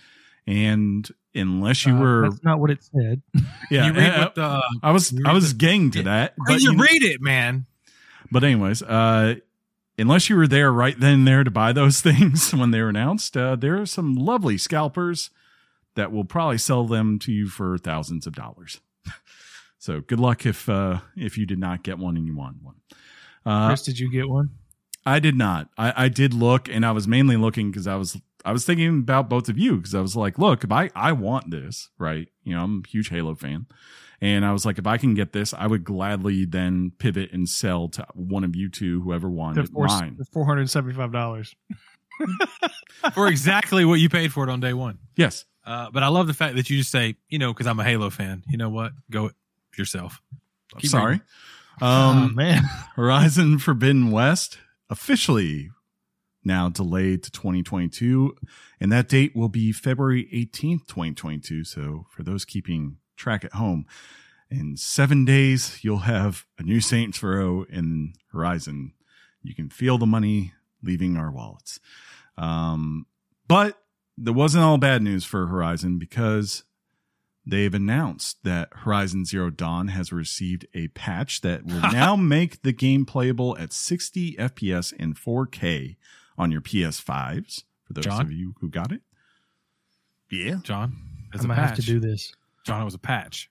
And 0.47 1.09
unless 1.35 1.86
you 1.86 1.94
Uh, 1.94 2.01
were 2.01 2.28
That's 2.31 2.43
not 2.44 2.59
what 2.60 2.70
it 2.70 2.82
said. 2.82 3.23
yeah, 3.70 3.86
you 3.86 3.93
read 3.93 4.10
uh, 4.10 4.19
what 4.19 4.35
the 4.35 4.62
I 4.82 4.90
was 4.90 5.12
you 5.12 5.23
I 5.27 5.32
was 5.32 5.52
the- 5.52 5.59
getting 5.59 5.90
to 5.93 6.02
that. 6.05 6.35
but 6.36 6.44
But 6.48 6.60
you 6.60 6.70
you 6.73 6.77
know- 6.77 6.82
read 6.82 7.02
it, 7.02 7.20
man. 7.20 7.66
But 8.31 8.43
anyways, 8.44 8.82
uh, 8.82 9.36
unless 9.98 10.28
you 10.31 10.36
were 10.36 10.48
there 10.48 10.73
right 10.73 10.98
then 10.98 11.14
and 11.14 11.27
there 11.28 11.44
to 11.44 11.51
buy 11.51 11.73
those 11.73 12.01
things 12.09 12.52
when 12.55 12.70
they 12.70 12.81
were 12.81 12.89
announced, 12.89 13.36
uh, 13.36 13.56
there 13.56 13.81
are 13.81 13.86
some 13.86 14.14
lovely 14.16 14.59
scalpers 14.59 15.31
that 15.94 16.10
will 16.10 16.24
probably 16.24 16.59
sell 16.59 16.86
them 16.86 17.19
to 17.20 17.31
you 17.32 17.48
for 17.48 17.77
thousands 17.78 18.27
of 18.27 18.35
dollars. 18.35 18.81
so 19.78 20.01
good 20.01 20.19
luck 20.19 20.44
if 20.47 20.69
uh, 20.69 21.01
if 21.16 21.36
you 21.39 21.47
did 21.47 21.59
not 21.59 21.82
get 21.82 21.98
one 21.98 22.16
and 22.16 22.27
you 22.27 22.35
want 22.36 22.62
one. 22.62 22.77
Uh, 23.44 23.69
Chris, 23.69 23.82
did 23.82 23.98
you 23.98 24.10
get 24.10 24.28
one? 24.28 24.51
I 25.05 25.19
did 25.19 25.35
not. 25.36 25.69
I, 25.77 26.05
I 26.05 26.09
did 26.09 26.32
look, 26.32 26.69
and 26.69 26.86
I 26.86 26.93
was 26.93 27.06
mainly 27.09 27.36
looking 27.36 27.70
because 27.70 27.86
I 27.89 27.97
was 27.97 28.16
I 28.44 28.52
was 28.52 28.64
thinking 28.64 28.89
about 29.01 29.28
both 29.28 29.48
of 29.48 29.59
you 29.59 29.77
because 29.77 29.94
I 29.94 30.01
was 30.01 30.16
like, 30.16 30.39
look, 30.39 30.64
if 30.64 30.73
I 30.73 30.90
I 30.94 31.12
want 31.12 31.51
this, 31.51 31.90
right? 31.98 32.28
You 32.44 32.55
know, 32.55 32.62
I'm 32.64 32.82
a 32.85 32.89
huge 32.89 33.09
Halo 33.09 33.35
fan, 33.35 33.66
and 34.20 34.44
I 34.44 34.52
was 34.52 34.64
like, 34.66 34.78
if 34.78 34.86
I 34.86 34.97
can 34.98 35.14
get 35.14 35.32
this, 35.32 35.52
I 35.55 35.66
would 35.66 35.85
gladly 35.85 36.44
then 36.44 36.93
pivot 36.98 37.32
and 37.32 37.48
sell 37.48 37.89
to 37.90 38.06
one 38.14 38.44
of 38.44 38.55
you 38.56 38.69
two, 38.69 39.01
whoever 39.02 39.28
The 39.28 39.32
wanted 39.32 39.69
four, 39.70 39.86
mine. 39.86 40.19
four 40.32 40.44
hundred 40.44 40.69
seventy 40.70 40.94
five 40.97 41.12
dollars. 41.12 41.55
For 43.14 43.27
exactly 43.27 43.85
what 43.85 43.94
you 44.01 44.09
paid 44.09 44.32
for 44.32 44.44
it 44.44 44.51
on 44.51 44.60
day 44.60 44.73
one. 44.74 44.98
Yes, 45.16 45.44
Uh, 45.64 45.90
but 45.90 46.02
I 46.02 46.09
love 46.09 46.27
the 46.27 46.35
fact 46.35 46.56
that 46.56 46.70
you 46.70 46.78
just 46.78 46.90
say, 46.90 47.16
you 47.28 47.39
know, 47.39 47.52
because 47.52 47.66
I'm 47.66 47.81
a 47.81 47.85
Halo 47.85 48.10
fan. 48.10 48.44
You 48.48 48.59
know 48.59 48.69
what? 48.70 48.93
Go 49.10 49.27
it 49.27 49.35
yourself. 49.77 50.20
Keep 50.78 50.90
sorry. 50.90 51.20
oh 51.81 51.86
Um, 52.10 52.35
man, 52.35 52.62
Horizon 52.94 53.59
Forbidden 53.59 54.10
West 54.12 54.59
officially 54.90 55.70
now 56.44 56.69
delayed 56.69 57.23
to 57.24 57.31
2022, 57.31 58.36
and 58.81 58.90
that 58.93 59.09
date 59.09 59.35
will 59.36 59.48
be 59.48 59.73
February 59.73 60.28
18th, 60.32 60.86
2022. 60.86 61.64
So 61.64 62.06
for 62.10 62.23
those 62.23 62.44
keeping 62.44 62.98
track 63.16 63.44
at 63.44 63.55
home, 63.55 63.86
in 64.51 64.77
seven 64.77 65.24
days 65.24 65.78
you'll 65.82 65.98
have 65.98 66.44
a 66.59 66.62
new 66.62 66.81
Saints 66.81 67.23
Row 67.23 67.64
in 67.69 68.14
Horizon. 68.32 68.93
You 69.43 69.55
can 69.55 69.69
feel 69.70 69.98
the 69.98 70.06
money 70.06 70.52
leaving 70.82 71.16
our 71.16 71.31
wallets. 71.31 71.81
Um, 72.36 73.06
but 73.48 73.78
there 74.19 74.32
wasn't 74.32 74.64
all 74.64 74.78
bad 74.78 75.02
news 75.02 75.24
for 75.24 75.47
Horizon 75.47 75.98
because 75.98 76.64
they've 77.47 77.74
announced 77.74 78.44
that 78.44 78.69
Horizon 78.73 79.24
Zero 79.24 79.51
Dawn 79.51 79.89
has 79.89 80.12
received 80.12 80.66
a 80.74 80.89
patch 80.89 81.40
that 81.40 81.64
will 81.64 81.81
now 81.93 82.16
make 82.16 82.62
the 82.62 82.73
game 82.73 83.05
playable 83.05 83.56
at 83.59 83.73
60 83.73 84.36
FPS 84.36 84.93
and 84.98 85.16
4K 85.16 85.97
on 86.38 86.50
your 86.50 86.60
PS5s. 86.60 87.64
For 87.86 87.92
those 87.94 88.04
John? 88.04 88.20
of 88.22 88.32
you 88.32 88.54
who 88.60 88.68
got 88.68 88.92
it, 88.92 89.02
yeah, 90.30 90.56
John, 90.62 90.94
I'm 90.94 91.30
as 91.34 91.40
a 91.44 91.48
gonna 91.48 91.54
patch. 91.60 91.68
have 91.70 91.76
to 91.78 91.82
do 91.82 92.00
this. 92.00 92.34
John, 92.64 92.80
it 92.80 92.84
was 92.84 92.94
a 92.94 92.98
patch. 92.98 93.50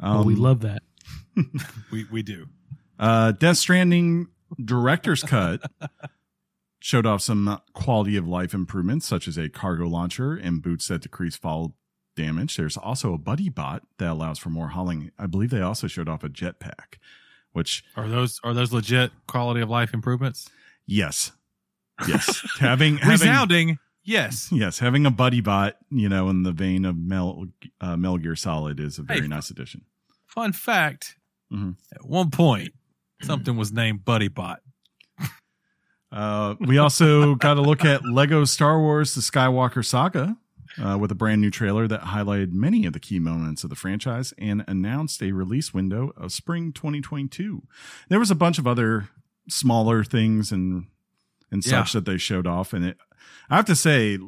Oh, 0.00 0.22
we 0.22 0.34
Um, 0.34 0.40
love 0.40 0.60
that. 0.60 0.82
We 1.90 2.04
we 2.10 2.22
do. 2.22 2.46
Uh, 2.98 3.32
Death 3.32 3.56
Stranding 3.58 4.28
director's 4.64 5.22
cut 5.22 5.62
showed 6.80 7.06
off 7.06 7.20
some 7.22 7.60
quality 7.72 8.16
of 8.16 8.26
life 8.28 8.54
improvements, 8.54 9.06
such 9.06 9.26
as 9.28 9.36
a 9.36 9.48
cargo 9.48 9.86
launcher 9.86 10.34
and 10.34 10.62
boots 10.62 10.88
that 10.88 11.02
decrease 11.02 11.36
fall 11.36 11.74
damage. 12.16 12.56
There's 12.56 12.76
also 12.76 13.12
a 13.14 13.18
buddy 13.18 13.48
bot 13.48 13.82
that 13.98 14.10
allows 14.10 14.38
for 14.38 14.50
more 14.50 14.68
hauling. 14.68 15.10
I 15.18 15.26
believe 15.26 15.50
they 15.50 15.60
also 15.60 15.86
showed 15.86 16.08
off 16.08 16.22
a 16.24 16.28
jetpack, 16.28 16.96
which 17.52 17.84
Are 17.96 18.08
those 18.08 18.40
are 18.44 18.54
those 18.54 18.72
legit 18.72 19.10
quality 19.26 19.60
of 19.60 19.68
life 19.70 19.92
improvements? 19.94 20.48
yes, 20.86 21.32
yes, 22.06 22.42
having 22.60 22.98
having 22.98 23.10
Resounding, 23.12 23.78
yes. 24.04 24.48
yes, 24.52 24.78
having 24.78 25.06
a 25.06 25.10
buddy 25.10 25.40
bot, 25.40 25.76
you 25.90 26.08
know, 26.08 26.28
in 26.28 26.42
the 26.42 26.52
vein 26.52 26.84
of 26.84 26.96
Mel 26.96 27.46
uh, 27.80 27.96
Metal 27.96 28.18
Gear 28.18 28.36
Solid 28.36 28.78
is 28.80 28.98
a 28.98 29.02
very 29.02 29.22
Hey. 29.22 29.26
nice 29.26 29.50
addition. 29.50 29.82
Fun 30.26 30.52
fact: 30.52 31.16
Mhm. 31.52 31.76
at 31.94 32.06
one 32.06 32.30
point, 32.30 32.74
something 33.22 33.56
was 33.56 33.72
named 33.72 34.04
Buddy 34.04 34.28
Bot. 34.28 34.60
Uh, 36.10 36.54
we 36.60 36.78
also 36.78 37.34
got 37.34 37.54
to 37.54 37.60
look 37.60 37.84
at 37.84 38.02
Lego 38.04 38.44
Star 38.44 38.80
Wars: 38.80 39.14
The 39.14 39.20
Skywalker 39.20 39.84
Saga 39.84 40.38
uh, 40.82 40.96
with 40.98 41.10
a 41.10 41.14
brand 41.14 41.40
new 41.42 41.50
trailer 41.50 41.86
that 41.86 42.00
highlighted 42.00 42.52
many 42.52 42.86
of 42.86 42.94
the 42.94 43.00
key 43.00 43.18
moments 43.18 43.62
of 43.62 43.68
the 43.70 43.76
franchise 43.76 44.32
and 44.38 44.64
announced 44.66 45.22
a 45.22 45.32
release 45.32 45.74
window 45.74 46.12
of 46.16 46.32
spring 46.32 46.72
2022. 46.72 47.62
There 48.08 48.18
was 48.18 48.30
a 48.30 48.34
bunch 48.34 48.58
of 48.58 48.66
other 48.66 49.10
smaller 49.50 50.02
things 50.02 50.50
and 50.50 50.86
and 51.50 51.64
Yeah. 51.64 51.70
such 51.82 51.92
that 51.92 52.04
they 52.04 52.18
showed 52.18 52.46
off, 52.46 52.72
and 52.72 52.84
it. 52.84 52.98
I 53.50 53.56
have 53.56 53.64
to 53.66 53.76
say 53.76 54.18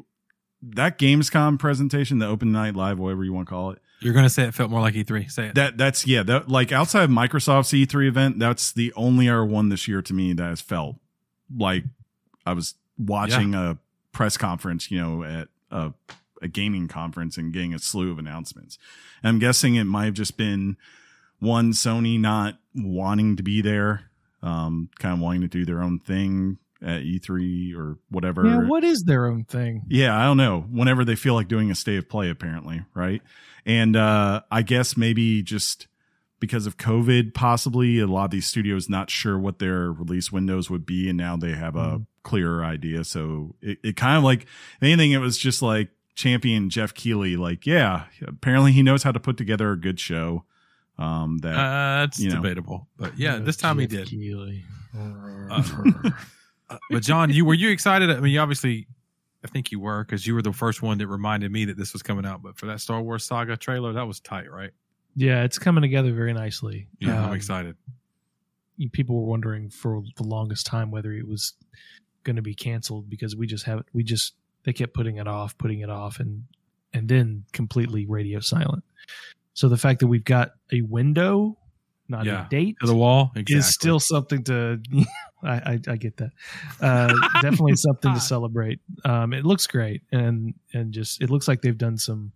that 0.62 0.98
Gamescom 0.98 1.58
presentation, 1.58 2.18
the 2.18 2.26
Open 2.26 2.52
Night 2.52 2.74
Live, 2.76 2.98
whatever 2.98 3.24
you 3.24 3.32
want 3.32 3.46
to 3.48 3.50
call 3.50 3.70
it, 3.70 3.80
You're 4.00 4.14
gonna 4.14 4.30
say 4.30 4.44
it 4.44 4.54
felt 4.54 4.70
more 4.70 4.80
like 4.80 4.94
E3. 4.94 5.30
Say 5.30 5.46
it. 5.48 5.54
that 5.54 5.76
that's 5.78 6.06
yeah, 6.06 6.22
that 6.22 6.48
like 6.48 6.72
outside 6.72 7.04
of 7.04 7.10
Microsoft's 7.10 7.72
E3 7.72 8.08
event, 8.08 8.38
that's 8.38 8.72
the 8.72 8.92
only 8.94 9.28
other 9.28 9.44
one 9.44 9.68
this 9.68 9.86
year 9.88 10.00
to 10.02 10.14
me 10.14 10.32
that 10.32 10.44
has 10.44 10.60
felt 10.60 10.96
like 11.54 11.84
I 12.46 12.52
was 12.54 12.74
watching 12.98 13.54
a 13.54 13.78
press 14.12 14.36
conference, 14.36 14.90
you 14.90 15.00
know, 15.00 15.22
at 15.24 15.48
a, 15.70 15.92
a 16.42 16.48
gaming 16.48 16.88
conference 16.88 17.36
and 17.36 17.52
getting 17.52 17.74
a 17.74 17.78
slew 17.78 18.10
of 18.10 18.18
announcements. 18.18 18.78
And 19.22 19.28
I'm 19.28 19.38
guessing 19.38 19.74
it 19.76 19.84
might 19.84 20.06
have 20.06 20.14
just 20.14 20.36
been 20.36 20.76
one 21.38 21.72
Sony 21.72 22.18
not 22.18 22.58
wanting 22.74 23.36
to 23.36 23.42
be 23.42 23.60
there, 23.62 24.10
um, 24.42 24.88
kind 24.98 25.14
of 25.14 25.20
wanting 25.20 25.42
to 25.42 25.48
do 25.48 25.64
their 25.64 25.82
own 25.82 25.98
thing 25.98 26.58
at 26.82 27.02
E3 27.02 27.74
or 27.76 27.98
whatever. 28.08 28.46
Yeah, 28.46 28.56
what 28.58 28.84
is 28.84 29.02
their 29.02 29.26
own 29.26 29.44
thing? 29.44 29.82
Yeah, 29.88 30.16
I 30.18 30.24
don't 30.24 30.36
know. 30.38 30.62
Whenever 30.70 31.04
they 31.04 31.16
feel 31.16 31.34
like 31.34 31.48
doing 31.48 31.70
a 31.70 31.74
state 31.74 31.98
of 31.98 32.08
play, 32.08 32.30
apparently, 32.30 32.82
right? 32.94 33.22
And 33.66 33.96
uh 33.96 34.40
I 34.50 34.62
guess 34.62 34.96
maybe 34.96 35.42
just 35.42 35.86
because 36.40 36.66
of 36.66 36.78
COVID, 36.78 37.34
possibly 37.34 37.98
a 38.00 38.06
lot 38.06 38.24
of 38.24 38.30
these 38.30 38.46
studios 38.46 38.88
not 38.88 39.10
sure 39.10 39.38
what 39.38 39.58
their 39.58 39.92
release 39.92 40.32
windows 40.32 40.70
would 40.70 40.86
be, 40.86 41.08
and 41.08 41.18
now 41.18 41.36
they 41.36 41.52
have 41.52 41.76
a 41.76 41.98
Mhm. 41.98 42.06
clearer 42.22 42.64
idea. 42.64 43.04
So 43.04 43.54
it, 43.60 43.78
it 43.82 43.96
kind 43.96 44.16
of 44.16 44.24
like 44.24 44.42
if 44.44 44.82
anything, 44.82 45.12
it 45.12 45.18
was 45.18 45.36
just 45.36 45.60
like 45.60 45.90
champion 46.14 46.70
Jeff 46.70 46.92
Keighley, 46.94 47.36
like, 47.36 47.66
yeah, 47.66 48.04
apparently 48.26 48.72
he 48.72 48.82
knows 48.82 49.02
how 49.02 49.12
to 49.12 49.20
put 49.20 49.36
together 49.36 49.70
a 49.72 49.76
good 49.78 50.00
show. 50.00 50.44
Um 50.98 51.38
that 51.38 51.56
Uh, 51.58 52.04
it's 52.04 52.18
you 52.18 52.30
know. 52.30 52.36
debatable, 52.36 52.88
but 52.96 53.18
yeah, 53.18 53.38
this 53.38 53.56
time 53.58 53.78
he 53.78 53.86
did. 53.86 54.06
Keighley. 54.08 54.64
Uh, 54.98 55.62
but 56.90 57.02
John, 57.02 57.30
you 57.30 57.44
were 57.44 57.54
you 57.54 57.70
excited? 57.70 58.10
I 58.10 58.20
mean, 58.20 58.32
you 58.32 58.40
obviously, 58.40 58.86
I 59.44 59.48
think 59.48 59.72
you 59.72 59.80
were 59.80 60.04
because 60.04 60.26
you 60.26 60.34
were 60.34 60.42
the 60.42 60.52
first 60.52 60.82
one 60.82 60.98
that 60.98 61.06
reminded 61.08 61.50
me 61.50 61.64
that 61.66 61.76
this 61.76 61.92
was 61.92 62.02
coming 62.02 62.24
out. 62.26 62.42
But 62.42 62.58
for 62.58 62.66
that 62.66 62.80
Star 62.80 63.00
Wars 63.02 63.24
Saga 63.24 63.56
trailer, 63.56 63.92
that 63.92 64.06
was 64.06 64.20
tight, 64.20 64.50
right? 64.50 64.70
yeah, 65.16 65.42
it's 65.42 65.58
coming 65.58 65.82
together 65.82 66.12
very 66.12 66.32
nicely. 66.32 66.86
Yeah, 67.00 67.18
I'm 67.24 67.30
Um, 67.30 67.34
excited. 67.34 67.76
people 68.92 69.16
were 69.20 69.26
wondering 69.28 69.68
for 69.68 70.02
the 70.16 70.22
longest 70.22 70.66
time 70.66 70.90
whether 70.92 71.12
it 71.12 71.26
was 71.26 71.54
going 72.22 72.36
to 72.36 72.42
be 72.42 72.54
canceled 72.54 73.10
because 73.10 73.34
we 73.36 73.46
just 73.46 73.64
haven't. 73.64 73.86
we 73.92 74.02
just 74.04 74.34
they 74.64 74.72
kept 74.72 74.94
putting 74.94 75.16
it 75.16 75.26
off, 75.26 75.56
putting 75.58 75.80
it 75.80 75.90
off, 75.90 76.20
and 76.20 76.44
and 76.94 77.08
then 77.08 77.44
completely 77.52 78.06
radio 78.06 78.40
silent. 78.40 78.84
So 79.54 79.68
the 79.68 79.76
fact 79.76 80.00
that 80.00 80.06
we've 80.06 80.24
got 80.24 80.52
a 80.72 80.80
window, 80.82 81.56
not 82.08 82.24
Yeah. 82.24 82.46
a 82.46 82.48
date, 82.48 82.76
To 82.80 82.86
the 82.86 82.94
wall, 82.94 83.32
exactly. 83.34 83.56
is 83.56 83.66
still 83.66 83.98
something 84.00 84.44
to. 84.44 84.80
I, 85.42 85.54
I, 85.54 85.80
I 85.88 85.96
get 85.96 86.16
that. 86.18 86.30
Uh, 86.80 87.12
definitely 87.40 87.76
something 87.76 88.14
to 88.14 88.20
celebrate. 88.20 88.80
Um, 89.04 89.32
it 89.32 89.44
looks 89.44 89.66
great, 89.66 90.02
and 90.12 90.54
and 90.72 90.92
just 90.92 91.22
it 91.22 91.30
looks 91.30 91.48
like 91.48 91.62
they've 91.62 91.76
done 91.78 91.96
some 91.98 92.32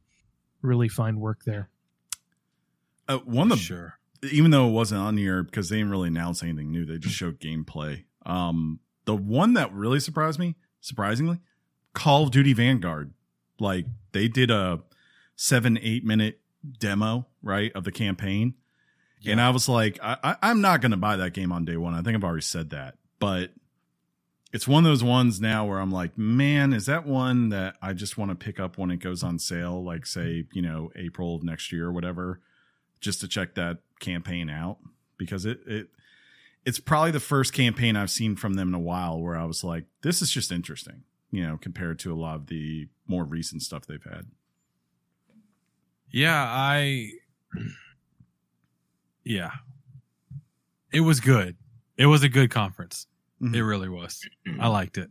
really 0.62 0.88
fine 0.88 1.20
work 1.20 1.44
there. 1.44 1.68
uh, 3.08 3.18
one 3.18 3.52
of 3.52 3.58
the 3.58 3.64
sure. 3.64 3.98
even 4.32 4.50
though 4.50 4.68
it 4.68 4.72
wasn't 4.72 5.00
on 5.00 5.16
here 5.16 5.42
because 5.42 5.68
they 5.68 5.76
didn't 5.76 5.90
really 5.90 6.08
announce 6.08 6.42
anything 6.42 6.70
new, 6.70 6.84
they 6.84 6.98
just 6.98 7.14
showed 7.14 7.38
gameplay. 7.40 8.04
Um, 8.24 8.80
the 9.04 9.14
one 9.14 9.52
that 9.54 9.72
really 9.72 10.00
surprised 10.00 10.38
me, 10.38 10.56
surprisingly, 10.80 11.40
Call 11.92 12.24
of 12.24 12.30
Duty 12.30 12.54
Vanguard. 12.54 13.12
Like 13.60 13.84
they 14.12 14.28
did 14.28 14.50
a 14.50 14.80
seven, 15.36 15.78
eight 15.82 16.04
minute 16.04 16.40
demo, 16.78 17.26
right, 17.42 17.70
of 17.74 17.84
the 17.84 17.92
campaign. 17.92 18.54
And 19.32 19.40
I 19.40 19.50
was 19.50 19.68
like, 19.68 19.98
I, 20.02 20.16
I, 20.22 20.36
I'm 20.42 20.60
not 20.60 20.80
going 20.80 20.90
to 20.90 20.96
buy 20.96 21.16
that 21.16 21.32
game 21.32 21.52
on 21.52 21.64
day 21.64 21.76
one. 21.76 21.94
I 21.94 22.02
think 22.02 22.16
I've 22.16 22.24
already 22.24 22.42
said 22.42 22.70
that. 22.70 22.96
But 23.18 23.50
it's 24.52 24.68
one 24.68 24.84
of 24.84 24.90
those 24.90 25.02
ones 25.02 25.40
now 25.40 25.66
where 25.66 25.78
I'm 25.78 25.90
like, 25.90 26.16
man, 26.16 26.72
is 26.72 26.86
that 26.86 27.06
one 27.06 27.48
that 27.48 27.76
I 27.82 27.92
just 27.92 28.16
want 28.16 28.30
to 28.30 28.34
pick 28.36 28.60
up 28.60 28.78
when 28.78 28.90
it 28.90 28.98
goes 28.98 29.22
on 29.22 29.38
sale, 29.38 29.82
like, 29.82 30.06
say, 30.06 30.44
you 30.52 30.62
know, 30.62 30.92
April 30.94 31.34
of 31.34 31.42
next 31.42 31.72
year 31.72 31.86
or 31.86 31.92
whatever, 31.92 32.40
just 33.00 33.20
to 33.22 33.28
check 33.28 33.54
that 33.54 33.78
campaign 33.98 34.48
out? 34.48 34.78
Because 35.16 35.44
it, 35.44 35.60
it, 35.66 35.88
it's 36.64 36.78
probably 36.78 37.10
the 37.10 37.20
first 37.20 37.52
campaign 37.52 37.96
I've 37.96 38.10
seen 38.10 38.36
from 38.36 38.54
them 38.54 38.68
in 38.68 38.74
a 38.74 38.78
while 38.78 39.20
where 39.20 39.36
I 39.36 39.44
was 39.44 39.64
like, 39.64 39.84
this 40.02 40.22
is 40.22 40.30
just 40.30 40.52
interesting, 40.52 41.02
you 41.30 41.46
know, 41.46 41.58
compared 41.60 41.98
to 42.00 42.12
a 42.12 42.16
lot 42.16 42.36
of 42.36 42.46
the 42.46 42.88
more 43.06 43.24
recent 43.24 43.62
stuff 43.62 43.86
they've 43.86 44.02
had. 44.04 44.26
Yeah, 46.10 46.44
I. 46.46 47.10
Yeah, 49.24 49.50
it 50.92 51.00
was 51.00 51.20
good. 51.20 51.56
It 51.96 52.06
was 52.06 52.22
a 52.22 52.28
good 52.28 52.50
conference. 52.50 53.06
Mhm. 53.42 53.54
It 53.54 53.64
really 53.64 53.88
was. 53.88 54.20
I 54.60 54.68
liked 54.68 54.98
it. 54.98 55.10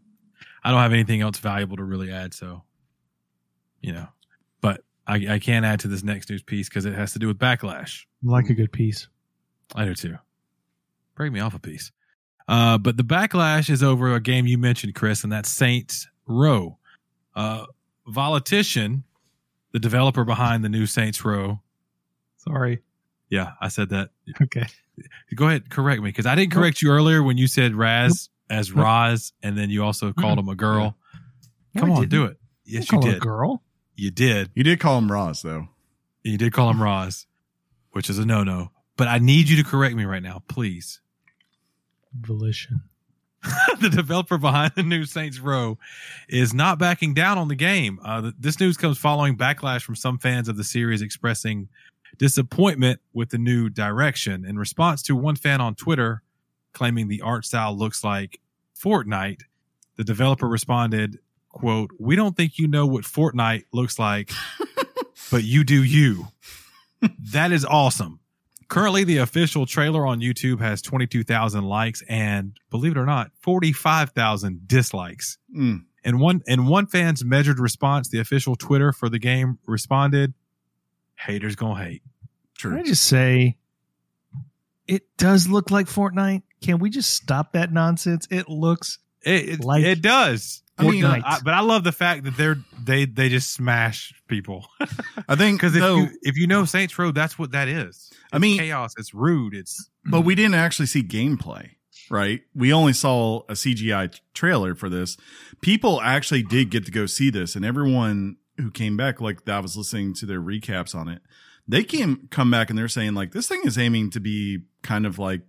I 0.63 0.71
don't 0.71 0.79
have 0.81 0.93
anything 0.93 1.21
else 1.21 1.39
valuable 1.39 1.77
to 1.77 1.83
really 1.83 2.11
add. 2.11 2.33
So, 2.33 2.63
you 3.81 3.91
know, 3.93 4.07
but 4.61 4.81
I, 5.07 5.15
I 5.35 5.39
can't 5.39 5.65
add 5.65 5.81
to 5.81 5.87
this 5.87 6.03
next 6.03 6.29
news 6.29 6.41
piece 6.41 6.69
because 6.69 6.85
it 6.85 6.93
has 6.93 7.11
to 7.13 7.19
do 7.19 7.27
with 7.27 7.37
backlash. 7.37 8.05
Like 8.23 8.49
a 8.49 8.53
good 8.53 8.71
piece. 8.71 9.07
I 9.75 9.85
do 9.85 9.93
too. 9.95 10.17
Break 11.15 11.31
me 11.33 11.39
off 11.41 11.53
a 11.53 11.59
piece. 11.59 11.91
Uh, 12.47 12.77
but 12.77 12.97
the 12.97 13.03
backlash 13.03 13.69
is 13.69 13.83
over 13.83 14.13
a 14.15 14.19
game 14.19 14.45
you 14.47 14.57
mentioned, 14.57 14.95
Chris, 14.95 15.23
and 15.23 15.31
that's 15.31 15.49
Saints 15.49 16.07
Row. 16.27 16.77
Uh, 17.35 17.65
Volatition, 18.07 19.03
the 19.71 19.79
developer 19.79 20.23
behind 20.25 20.63
the 20.63 20.69
new 20.69 20.85
Saints 20.85 21.23
Row. 21.23 21.61
Sorry. 22.37 22.79
Yeah, 23.33 23.53
I 23.59 23.69
said 23.69 23.89
that. 23.89 24.11
Okay. 24.43 24.65
Go 25.33 25.47
ahead, 25.47 25.71
correct 25.71 26.03
me 26.03 26.09
because 26.09 26.27
I 26.27 26.35
didn't 26.35 26.51
correct 26.53 26.83
you 26.83 26.91
earlier 26.91 27.23
when 27.23 27.35
you 27.39 27.47
said 27.47 27.73
Raz 27.73 28.29
as 28.47 28.71
Roz, 28.71 29.33
and 29.41 29.57
then 29.57 29.71
you 29.71 29.83
also 29.83 30.13
called 30.13 30.37
him 30.37 30.49
a 30.49 30.55
girl. 30.55 30.95
No, 31.73 31.81
Come 31.81 31.91
I 31.91 31.95
on, 31.95 31.99
didn't. 32.01 32.11
do 32.11 32.25
it. 32.25 32.37
Yes, 32.63 32.83
you 32.91 32.99
Call 32.99 33.01
her 33.05 33.09
a 33.09 33.13
did. 33.13 33.21
girl. 33.21 33.63
You 33.95 34.11
did. 34.11 34.51
You 34.53 34.63
did 34.63 34.79
call 34.79 34.99
him 34.99 35.11
Ross 35.11 35.41
though. 35.41 35.69
You 36.21 36.37
did 36.37 36.53
call 36.53 36.69
him 36.69 36.79
Roz, 36.81 37.25
which 37.93 38.07
is 38.07 38.19
a 38.19 38.25
no 38.25 38.43
no. 38.43 38.69
But 38.97 39.07
I 39.07 39.17
need 39.17 39.49
you 39.49 39.57
to 39.57 39.67
correct 39.67 39.95
me 39.95 40.05
right 40.05 40.21
now, 40.21 40.43
please. 40.47 41.01
Volition. 42.21 42.81
the 43.81 43.89
developer 43.89 44.37
behind 44.37 44.73
the 44.75 44.83
new 44.83 45.05
Saints 45.05 45.39
Row 45.39 45.77
is 46.29 46.53
not 46.53 46.77
backing 46.79 47.13
down 47.13 47.37
on 47.39 47.47
the 47.47 47.55
game. 47.55 47.99
Uh, 48.05 48.31
this 48.39 48.59
news 48.59 48.77
comes 48.77 48.97
following 48.99 49.35
backlash 49.35 49.81
from 49.81 49.95
some 49.95 50.17
fans 50.19 50.47
of 50.47 50.55
the 50.55 50.63
series 50.63 51.01
expressing 51.01 51.67
disappointment 52.17 52.99
with 53.13 53.29
the 53.29 53.37
new 53.37 53.69
direction. 53.69 54.45
In 54.45 54.57
response 54.57 55.01
to 55.03 55.15
one 55.15 55.35
fan 55.35 55.61
on 55.61 55.75
Twitter 55.75 56.23
claiming 56.73 57.07
the 57.07 57.21
art 57.21 57.45
style 57.45 57.75
looks 57.77 58.03
like 58.03 58.39
Fortnite, 58.77 59.41
the 59.95 60.03
developer 60.03 60.47
responded, 60.47 61.19
quote, 61.49 61.91
We 61.99 62.15
don't 62.15 62.35
think 62.35 62.57
you 62.57 62.67
know 62.67 62.85
what 62.85 63.03
Fortnite 63.05 63.65
looks 63.71 63.97
like, 63.97 64.31
but 65.31 65.43
you 65.43 65.63
do 65.63 65.83
you. 65.83 66.27
that 67.19 67.51
is 67.51 67.65
awesome. 67.65 68.19
Currently, 68.69 69.03
the 69.03 69.17
official 69.17 69.65
trailer 69.65 70.05
on 70.05 70.19
YouTube 70.19 70.59
has 70.59 70.81
22,000 70.81 71.63
likes 71.63 72.01
and, 72.09 72.57
believe 72.71 72.93
it 72.93 72.97
or 72.97 73.05
not, 73.05 73.31
45,000 73.41 74.67
dislikes. 74.67 75.37
Mm. 75.55 75.83
And 76.03 76.19
one 76.19 76.41
in 76.47 76.65
one 76.65 76.87
fan's 76.87 77.23
measured 77.23 77.59
response, 77.59 78.09
the 78.09 78.19
official 78.19 78.55
Twitter 78.55 78.91
for 78.91 79.09
the 79.09 79.19
game 79.19 79.59
responded, 79.65 80.33
"Haters 81.25 81.55
gonna 81.55 81.83
hate." 81.83 82.03
Can 82.59 82.73
I 82.73 82.83
just 82.83 83.03
say, 83.03 83.57
it 84.87 85.03
does 85.17 85.47
look 85.47 85.71
like 85.71 85.87
Fortnite. 85.87 86.43
Can 86.61 86.79
we 86.79 86.89
just 86.89 87.13
stop 87.13 87.53
that 87.53 87.71
nonsense? 87.71 88.27
It 88.29 88.47
looks 88.49 88.99
It 89.25 89.49
it, 89.49 89.59
Like 89.63 89.83
it 89.83 90.01
does. 90.01 90.61
I 90.77 90.83
mean, 90.83 91.03
Fortnite. 91.03 91.21
I- 91.25 91.39
but 91.43 91.53
I 91.53 91.61
love 91.61 91.83
the 91.83 91.91
fact 91.91 92.23
that 92.23 92.35
they're 92.37 92.57
they 92.83 93.05
they 93.05 93.29
just 93.29 93.53
smash 93.53 94.13
people 94.27 94.65
I 95.29 95.35
think 95.35 95.59
because 95.59 95.75
if 95.75 95.81
though, 95.81 95.97
you 95.97 96.09
if 96.23 96.37
you 96.37 96.47
know 96.47 96.65
Saints 96.65 96.97
Row, 96.97 97.11
that's 97.11 97.37
what 97.37 97.51
that 97.51 97.67
is. 97.67 98.11
I 98.31 98.39
mean- 98.39 98.57
chaos. 98.57 98.93
It's 98.97 99.13
rude. 99.13 99.53
It's 99.53 99.89
but 100.05 100.21
we 100.21 100.35
didn't 100.35 100.55
actually 100.55 100.87
see 100.87 101.01
gameplay, 101.03 101.69
right? 102.09 102.41
We 102.53 102.73
only 102.73 102.93
saw 102.93 103.41
a 103.47 103.53
CGI 103.53 104.19
trailer 104.33 104.75
for 104.75 104.89
this. 104.89 105.15
People 105.61 106.01
actually 106.01 106.43
did 106.43 106.69
get 106.69 106.85
to 106.85 106.91
go 106.91 107.05
see 107.05 107.29
this, 107.29 107.55
and 107.55 107.63
everyone 107.63 108.35
who 108.57 108.71
came 108.71 108.97
back, 108.97 109.21
like 109.21 109.45
that, 109.45 109.55
I 109.55 109.59
was 109.59 109.77
listening 109.77 110.13
to 110.15 110.25
their 110.25 110.41
recaps 110.41 110.95
on 110.95 111.07
it. 111.07 111.21
They 111.67 111.83
came 111.83 112.27
come 112.29 112.51
back 112.51 112.69
and 112.69 112.77
they're 112.77 112.87
saying 112.87 113.13
like 113.13 113.31
this 113.31 113.47
thing 113.47 113.61
is 113.63 113.77
aiming 113.77 114.09
to 114.11 114.19
be 114.19 114.63
kind 114.81 115.05
of 115.05 115.17
like 115.17 115.41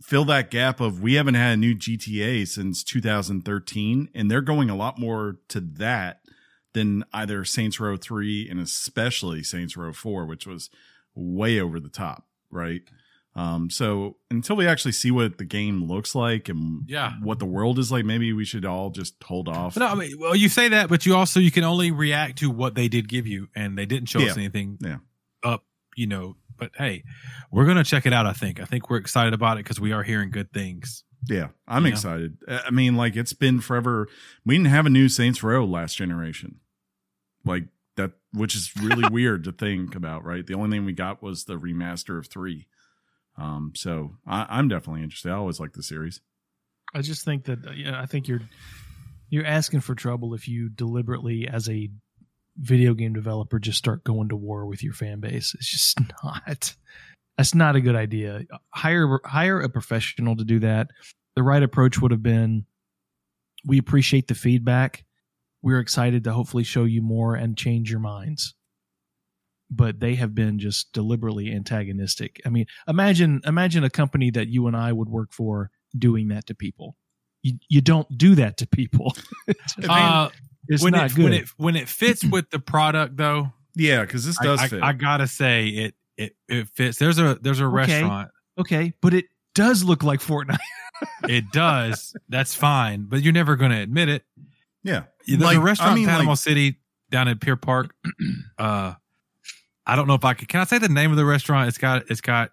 fill 0.00 0.24
that 0.26 0.50
gap 0.50 0.80
of 0.80 1.00
we 1.00 1.14
haven't 1.14 1.34
had 1.34 1.54
a 1.54 1.56
new 1.56 1.74
GTA 1.74 2.46
since 2.46 2.84
2013, 2.84 4.10
and 4.14 4.30
they're 4.30 4.40
going 4.40 4.70
a 4.70 4.76
lot 4.76 4.98
more 4.98 5.38
to 5.48 5.60
that 5.60 6.20
than 6.74 7.04
either 7.12 7.44
Saints 7.44 7.80
Row 7.80 7.96
3 7.96 8.48
and 8.50 8.60
especially 8.60 9.42
Saints 9.42 9.76
Row 9.76 9.92
4, 9.92 10.26
which 10.26 10.46
was 10.46 10.70
way 11.14 11.60
over 11.60 11.78
the 11.78 11.88
top, 11.88 12.26
right? 12.50 12.82
Um, 13.36 13.68
so 13.68 14.16
until 14.30 14.54
we 14.54 14.66
actually 14.68 14.92
see 14.92 15.10
what 15.10 15.38
the 15.38 15.44
game 15.44 15.84
looks 15.88 16.14
like 16.14 16.48
and 16.48 16.88
Yeah. 16.88 17.14
what 17.20 17.40
the 17.40 17.46
world 17.46 17.80
is 17.80 17.90
like, 17.90 18.04
maybe 18.04 18.32
we 18.32 18.44
should 18.44 18.64
all 18.64 18.90
just 18.90 19.20
hold 19.24 19.48
off. 19.48 19.76
No, 19.76 19.86
I 19.86 19.94
mean, 19.96 20.16
well, 20.20 20.36
you 20.36 20.48
say 20.48 20.68
that, 20.68 20.88
but 20.88 21.04
you 21.04 21.16
also 21.16 21.40
you 21.40 21.50
can 21.50 21.64
only 21.64 21.90
react 21.90 22.38
to 22.38 22.50
what 22.50 22.76
they 22.76 22.86
did 22.86 23.08
give 23.08 23.26
you, 23.26 23.48
and 23.54 23.76
they 23.76 23.86
didn't 23.86 24.08
show 24.08 24.20
us 24.20 24.36
anything 24.36 24.78
Yeah. 24.80 24.98
up, 25.42 25.64
you 25.96 26.06
know. 26.06 26.36
But 26.56 26.70
hey, 26.76 27.02
we're 27.50 27.66
gonna 27.66 27.82
check 27.82 28.06
it 28.06 28.12
out. 28.12 28.24
I 28.26 28.32
think. 28.32 28.60
I 28.60 28.64
think 28.66 28.88
we're 28.88 28.98
excited 28.98 29.34
about 29.34 29.56
it 29.58 29.64
because 29.64 29.80
we 29.80 29.90
are 29.90 30.04
hearing 30.04 30.30
good 30.30 30.52
things. 30.52 31.02
Yeah, 31.28 31.48
I'm 31.66 31.86
Yeah. 31.86 31.92
excited. 31.92 32.36
I 32.48 32.70
mean, 32.70 32.94
like 32.94 33.16
it's 33.16 33.32
been 33.32 33.60
forever. 33.60 34.06
We 34.44 34.56
didn't 34.56 34.68
have 34.70 34.86
a 34.86 34.90
new 34.90 35.08
Saints 35.08 35.42
Row 35.42 35.64
last 35.64 35.96
generation, 35.96 36.60
like 37.44 37.64
that, 37.96 38.12
which 38.32 38.54
is 38.54 38.70
really 38.80 39.08
weird 39.10 39.42
to 39.44 39.52
think 39.52 39.96
about, 39.96 40.24
right? 40.24 40.46
The 40.46 40.54
only 40.54 40.76
thing 40.76 40.84
we 40.84 40.92
got 40.92 41.20
was 41.22 41.46
the 41.46 41.58
remaster 41.58 42.16
of 42.18 42.28
three. 42.28 42.68
Um, 43.36 43.72
so 43.74 44.16
I, 44.26 44.46
I'm 44.48 44.68
definitely 44.68 45.02
interested. 45.02 45.30
I 45.30 45.36
always 45.36 45.60
like 45.60 45.72
the 45.72 45.82
series. 45.82 46.20
I 46.94 47.02
just 47.02 47.24
think 47.24 47.44
that 47.44 47.66
uh, 47.66 47.72
yeah, 47.72 48.00
I 48.00 48.06
think 48.06 48.28
you're 48.28 48.42
you're 49.30 49.46
asking 49.46 49.80
for 49.80 49.94
trouble 49.94 50.34
if 50.34 50.46
you 50.46 50.68
deliberately, 50.68 51.48
as 51.48 51.68
a 51.68 51.90
video 52.56 52.94
game 52.94 53.12
developer, 53.12 53.58
just 53.58 53.78
start 53.78 54.04
going 54.04 54.28
to 54.28 54.36
war 54.36 54.66
with 54.66 54.82
your 54.82 54.92
fan 54.92 55.20
base. 55.20 55.54
It's 55.54 55.68
just 55.68 55.98
not. 56.24 56.74
That's 57.36 57.54
not 57.54 57.74
a 57.74 57.80
good 57.80 57.96
idea. 57.96 58.42
Hire 58.72 59.18
hire 59.24 59.60
a 59.60 59.68
professional 59.68 60.36
to 60.36 60.44
do 60.44 60.60
that. 60.60 60.88
The 61.34 61.42
right 61.42 61.62
approach 61.62 62.00
would 62.00 62.12
have 62.12 62.22
been: 62.22 62.66
we 63.66 63.78
appreciate 63.78 64.28
the 64.28 64.34
feedback. 64.34 65.04
We're 65.62 65.80
excited 65.80 66.24
to 66.24 66.32
hopefully 66.32 66.62
show 66.62 66.84
you 66.84 67.02
more 67.02 67.34
and 67.34 67.56
change 67.56 67.90
your 67.90 68.00
minds. 68.00 68.54
But 69.74 70.00
they 70.00 70.14
have 70.16 70.34
been 70.34 70.58
just 70.58 70.92
deliberately 70.92 71.52
antagonistic. 71.52 72.40
I 72.46 72.48
mean, 72.50 72.66
imagine 72.86 73.40
imagine 73.46 73.82
a 73.84 73.90
company 73.90 74.30
that 74.30 74.48
you 74.48 74.66
and 74.66 74.76
I 74.76 74.92
would 74.92 75.08
work 75.08 75.32
for 75.32 75.70
doing 75.98 76.28
that 76.28 76.46
to 76.46 76.54
people. 76.54 76.96
You 77.42 77.58
you 77.68 77.80
don't 77.80 78.06
do 78.16 78.34
that 78.36 78.56
to 78.58 78.66
people. 78.66 79.14
Uh, 79.88 80.28
it's 80.68 80.82
when 80.82 80.92
not 80.92 81.10
it 81.10 81.14
good. 81.16 81.24
when 81.24 81.32
it 81.34 81.48
when 81.56 81.76
it 81.76 81.88
fits 81.88 82.24
with 82.30 82.48
the 82.50 82.58
product, 82.58 83.16
though, 83.16 83.52
Yeah, 83.74 84.02
because 84.02 84.24
this 84.24 84.38
does 84.38 84.60
I- 84.60 84.68
fit. 84.68 84.82
I 84.82 84.92
gotta 84.92 85.26
say 85.26 85.66
it 85.68 85.94
it 86.16 86.36
it 86.48 86.68
fits. 86.68 86.98
There's 86.98 87.18
a 87.18 87.34
there's 87.40 87.60
a 87.60 87.64
Okay. 87.66 87.74
restaurant. 87.74 88.30
okay, 88.58 88.92
but 89.02 89.12
it 89.14 89.26
does 89.54 89.82
look 89.84 90.02
like 90.02 90.20
Fortnite. 90.20 90.56
It 91.28 91.50
does. 91.52 92.14
That's 92.28 92.54
fine, 92.54 93.06
but 93.08 93.20
you're 93.22 93.32
never 93.32 93.56
gonna 93.56 93.80
admit 93.80 94.08
it. 94.08 94.24
yeah, 94.84 95.04
There's 95.26 95.40
Like, 95.40 95.56
a 95.58 95.60
restaurant 95.60 95.92
I 95.92 95.94
mean, 95.96 96.04
in 96.04 96.10
Panama 96.10 96.30
like- 96.30 96.38
City 96.38 96.78
down 97.10 97.28
at 97.28 97.40
Pier 97.40 97.56
Park. 97.56 97.94
uh, 98.58 98.94
I 99.86 99.96
don't 99.96 100.06
know 100.06 100.14
if 100.14 100.24
I 100.24 100.34
could. 100.34 100.48
Can 100.48 100.60
I 100.60 100.64
say 100.64 100.78
the 100.78 100.88
name 100.88 101.10
of 101.10 101.16
the 101.16 101.24
restaurant? 101.24 101.68
It's 101.68 101.78
got. 101.78 102.10
It's 102.10 102.20
got. 102.20 102.50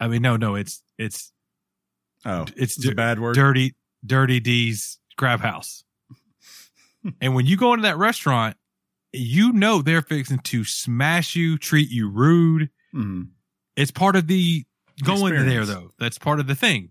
I 0.00 0.08
mean, 0.08 0.22
no, 0.22 0.36
no. 0.36 0.54
It's 0.56 0.82
it's 0.98 1.32
oh, 2.24 2.46
it's 2.56 2.76
it's 2.76 2.88
a 2.88 2.94
bad 2.94 3.20
word. 3.20 3.34
dirty 3.34 3.74
dirty 4.04 4.40
D's 4.40 4.98
Crab 5.16 5.40
House. 5.40 5.84
and 7.20 7.34
when 7.34 7.46
you 7.46 7.56
go 7.56 7.72
into 7.72 7.82
that 7.82 7.96
restaurant, 7.96 8.56
you 9.12 9.52
know 9.52 9.80
they're 9.82 10.02
fixing 10.02 10.38
to 10.40 10.64
smash 10.64 11.36
you, 11.36 11.56
treat 11.56 11.90
you 11.90 12.08
rude. 12.08 12.70
Mhm. 12.94 13.28
It's 13.76 13.90
part 13.90 14.16
of 14.16 14.26
the 14.26 14.64
going 15.04 15.34
there 15.46 15.64
though. 15.64 15.90
That's 15.98 16.18
part 16.18 16.40
of 16.40 16.46
the 16.46 16.54
thing. 16.54 16.90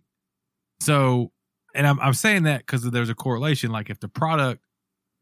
So, 0.80 1.32
and 1.76 1.86
I'm 1.86 2.00
I'm 2.00 2.14
saying 2.14 2.44
that 2.44 2.60
because 2.60 2.84
there's 2.90 3.10
a 3.10 3.16
correlation. 3.16 3.72
Like 3.72 3.90
if 3.90 4.00
the 4.00 4.08
product, 4.08 4.64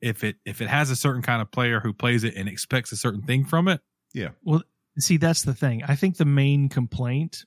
if 0.01 0.23
it 0.23 0.37
if 0.45 0.61
it 0.61 0.67
has 0.69 0.89
a 0.89 0.95
certain 0.95 1.21
kind 1.21 1.41
of 1.41 1.51
player 1.51 1.79
who 1.79 1.93
plays 1.93 2.23
it 2.23 2.35
and 2.35 2.47
expects 2.47 2.91
a 2.91 2.97
certain 2.97 3.21
thing 3.21 3.45
from 3.45 3.67
it, 3.67 3.81
See, 4.99 5.17
that's 5.17 5.43
the 5.43 5.53
thing. 5.53 5.83
I 5.87 5.95
think 5.95 6.17
the 6.17 6.25
main 6.25 6.69
complaint, 6.69 7.45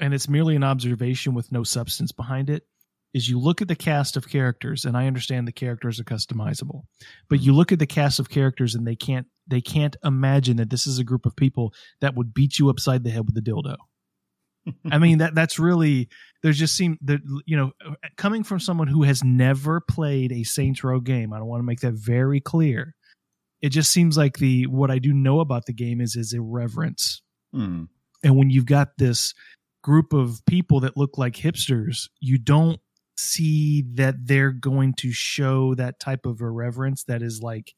and 0.00 0.14
it's 0.14 0.28
merely 0.28 0.56
an 0.56 0.64
observation 0.64 1.34
with 1.34 1.52
no 1.52 1.62
substance 1.64 2.12
behind 2.12 2.48
it, 2.48 2.66
is 3.12 3.28
you 3.28 3.38
look 3.38 3.62
at 3.62 3.68
the 3.68 3.76
cast 3.76 4.16
of 4.16 4.28
characters, 4.28 4.84
and 4.84 4.96
I 4.96 5.06
understand 5.06 5.46
the 5.46 5.52
characters 5.52 6.00
are 6.00 6.04
customizable, 6.04 6.82
but 7.28 7.40
you 7.40 7.52
mm-hmm. 7.52 7.58
look 7.58 7.72
at 7.72 7.78
the 7.78 7.86
cast 7.86 8.18
of 8.18 8.28
characters 8.28 8.74
and 8.74 8.86
they 8.86 8.96
can't 8.96 9.26
they 9.46 9.60
can't 9.60 9.96
imagine 10.02 10.56
that 10.56 10.70
this 10.70 10.86
is 10.86 10.98
a 10.98 11.04
group 11.04 11.26
of 11.26 11.36
people 11.36 11.72
that 12.00 12.14
would 12.14 12.34
beat 12.34 12.58
you 12.58 12.70
upside 12.70 13.04
the 13.04 13.10
head 13.10 13.26
with 13.26 13.36
a 13.36 13.40
dildo. 13.40 13.76
I 14.90 14.98
mean 14.98 15.18
that 15.18 15.34
that's 15.34 15.58
really 15.58 16.08
there's 16.42 16.58
just 16.58 16.74
seem 16.74 16.98
that 17.02 17.20
you 17.44 17.56
know 17.56 17.72
coming 18.16 18.42
from 18.42 18.58
someone 18.58 18.88
who 18.88 19.02
has 19.02 19.22
never 19.22 19.80
played 19.80 20.32
a 20.32 20.42
Saints 20.42 20.82
Row 20.82 21.00
game. 21.00 21.32
I 21.32 21.38
don't 21.38 21.48
want 21.48 21.60
to 21.60 21.66
make 21.66 21.80
that 21.80 21.94
very 21.94 22.40
clear. 22.40 22.94
It 23.62 23.70
just 23.70 23.90
seems 23.90 24.16
like 24.16 24.38
the 24.38 24.66
what 24.66 24.90
I 24.90 24.98
do 24.98 25.12
know 25.12 25.40
about 25.40 25.66
the 25.66 25.72
game 25.72 26.00
is 26.00 26.16
is 26.16 26.32
irreverence. 26.32 27.22
Mhm. 27.54 27.88
And 28.22 28.36
when 28.36 28.50
you've 28.50 28.66
got 28.66 28.88
this 28.98 29.34
group 29.82 30.12
of 30.12 30.40
people 30.46 30.80
that 30.80 30.96
look 30.96 31.18
like 31.18 31.34
hipsters, 31.34 32.08
you 32.20 32.38
don't 32.38 32.80
see 33.16 33.82
that 33.94 34.16
they're 34.24 34.50
going 34.50 34.94
to 34.94 35.12
show 35.12 35.74
that 35.76 36.00
type 36.00 36.26
of 36.26 36.40
irreverence 36.40 37.04
that 37.04 37.22
is 37.22 37.40
like 37.42 37.72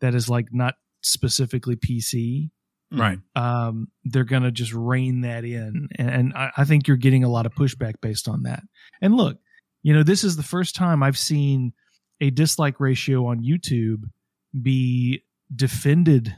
that 0.00 0.14
is 0.14 0.28
like 0.28 0.48
not 0.52 0.74
specifically 1.02 1.76
PC 1.76 2.50
right? 2.92 3.18
um, 3.36 3.88
they're 4.04 4.24
going 4.24 4.42
to 4.42 4.50
just 4.50 4.72
rein 4.74 5.22
that 5.22 5.44
in. 5.44 5.88
And 5.96 6.32
I, 6.34 6.50
I 6.58 6.64
think 6.64 6.86
you're 6.86 6.96
getting 6.96 7.24
a 7.24 7.28
lot 7.28 7.46
of 7.46 7.54
pushback 7.54 7.94
based 8.02 8.28
on 8.28 8.42
that. 8.42 8.62
And 9.00 9.16
look, 9.16 9.38
You 9.82 9.94
know, 9.94 10.02
this 10.02 10.24
is 10.24 10.36
the 10.36 10.42
first 10.42 10.74
time 10.74 11.02
I've 11.02 11.18
seen 11.18 11.72
a 12.20 12.30
dislike 12.30 12.80
ratio 12.80 13.26
on 13.26 13.42
YouTube 13.42 14.04
be 14.62 15.22
defended 15.54 16.34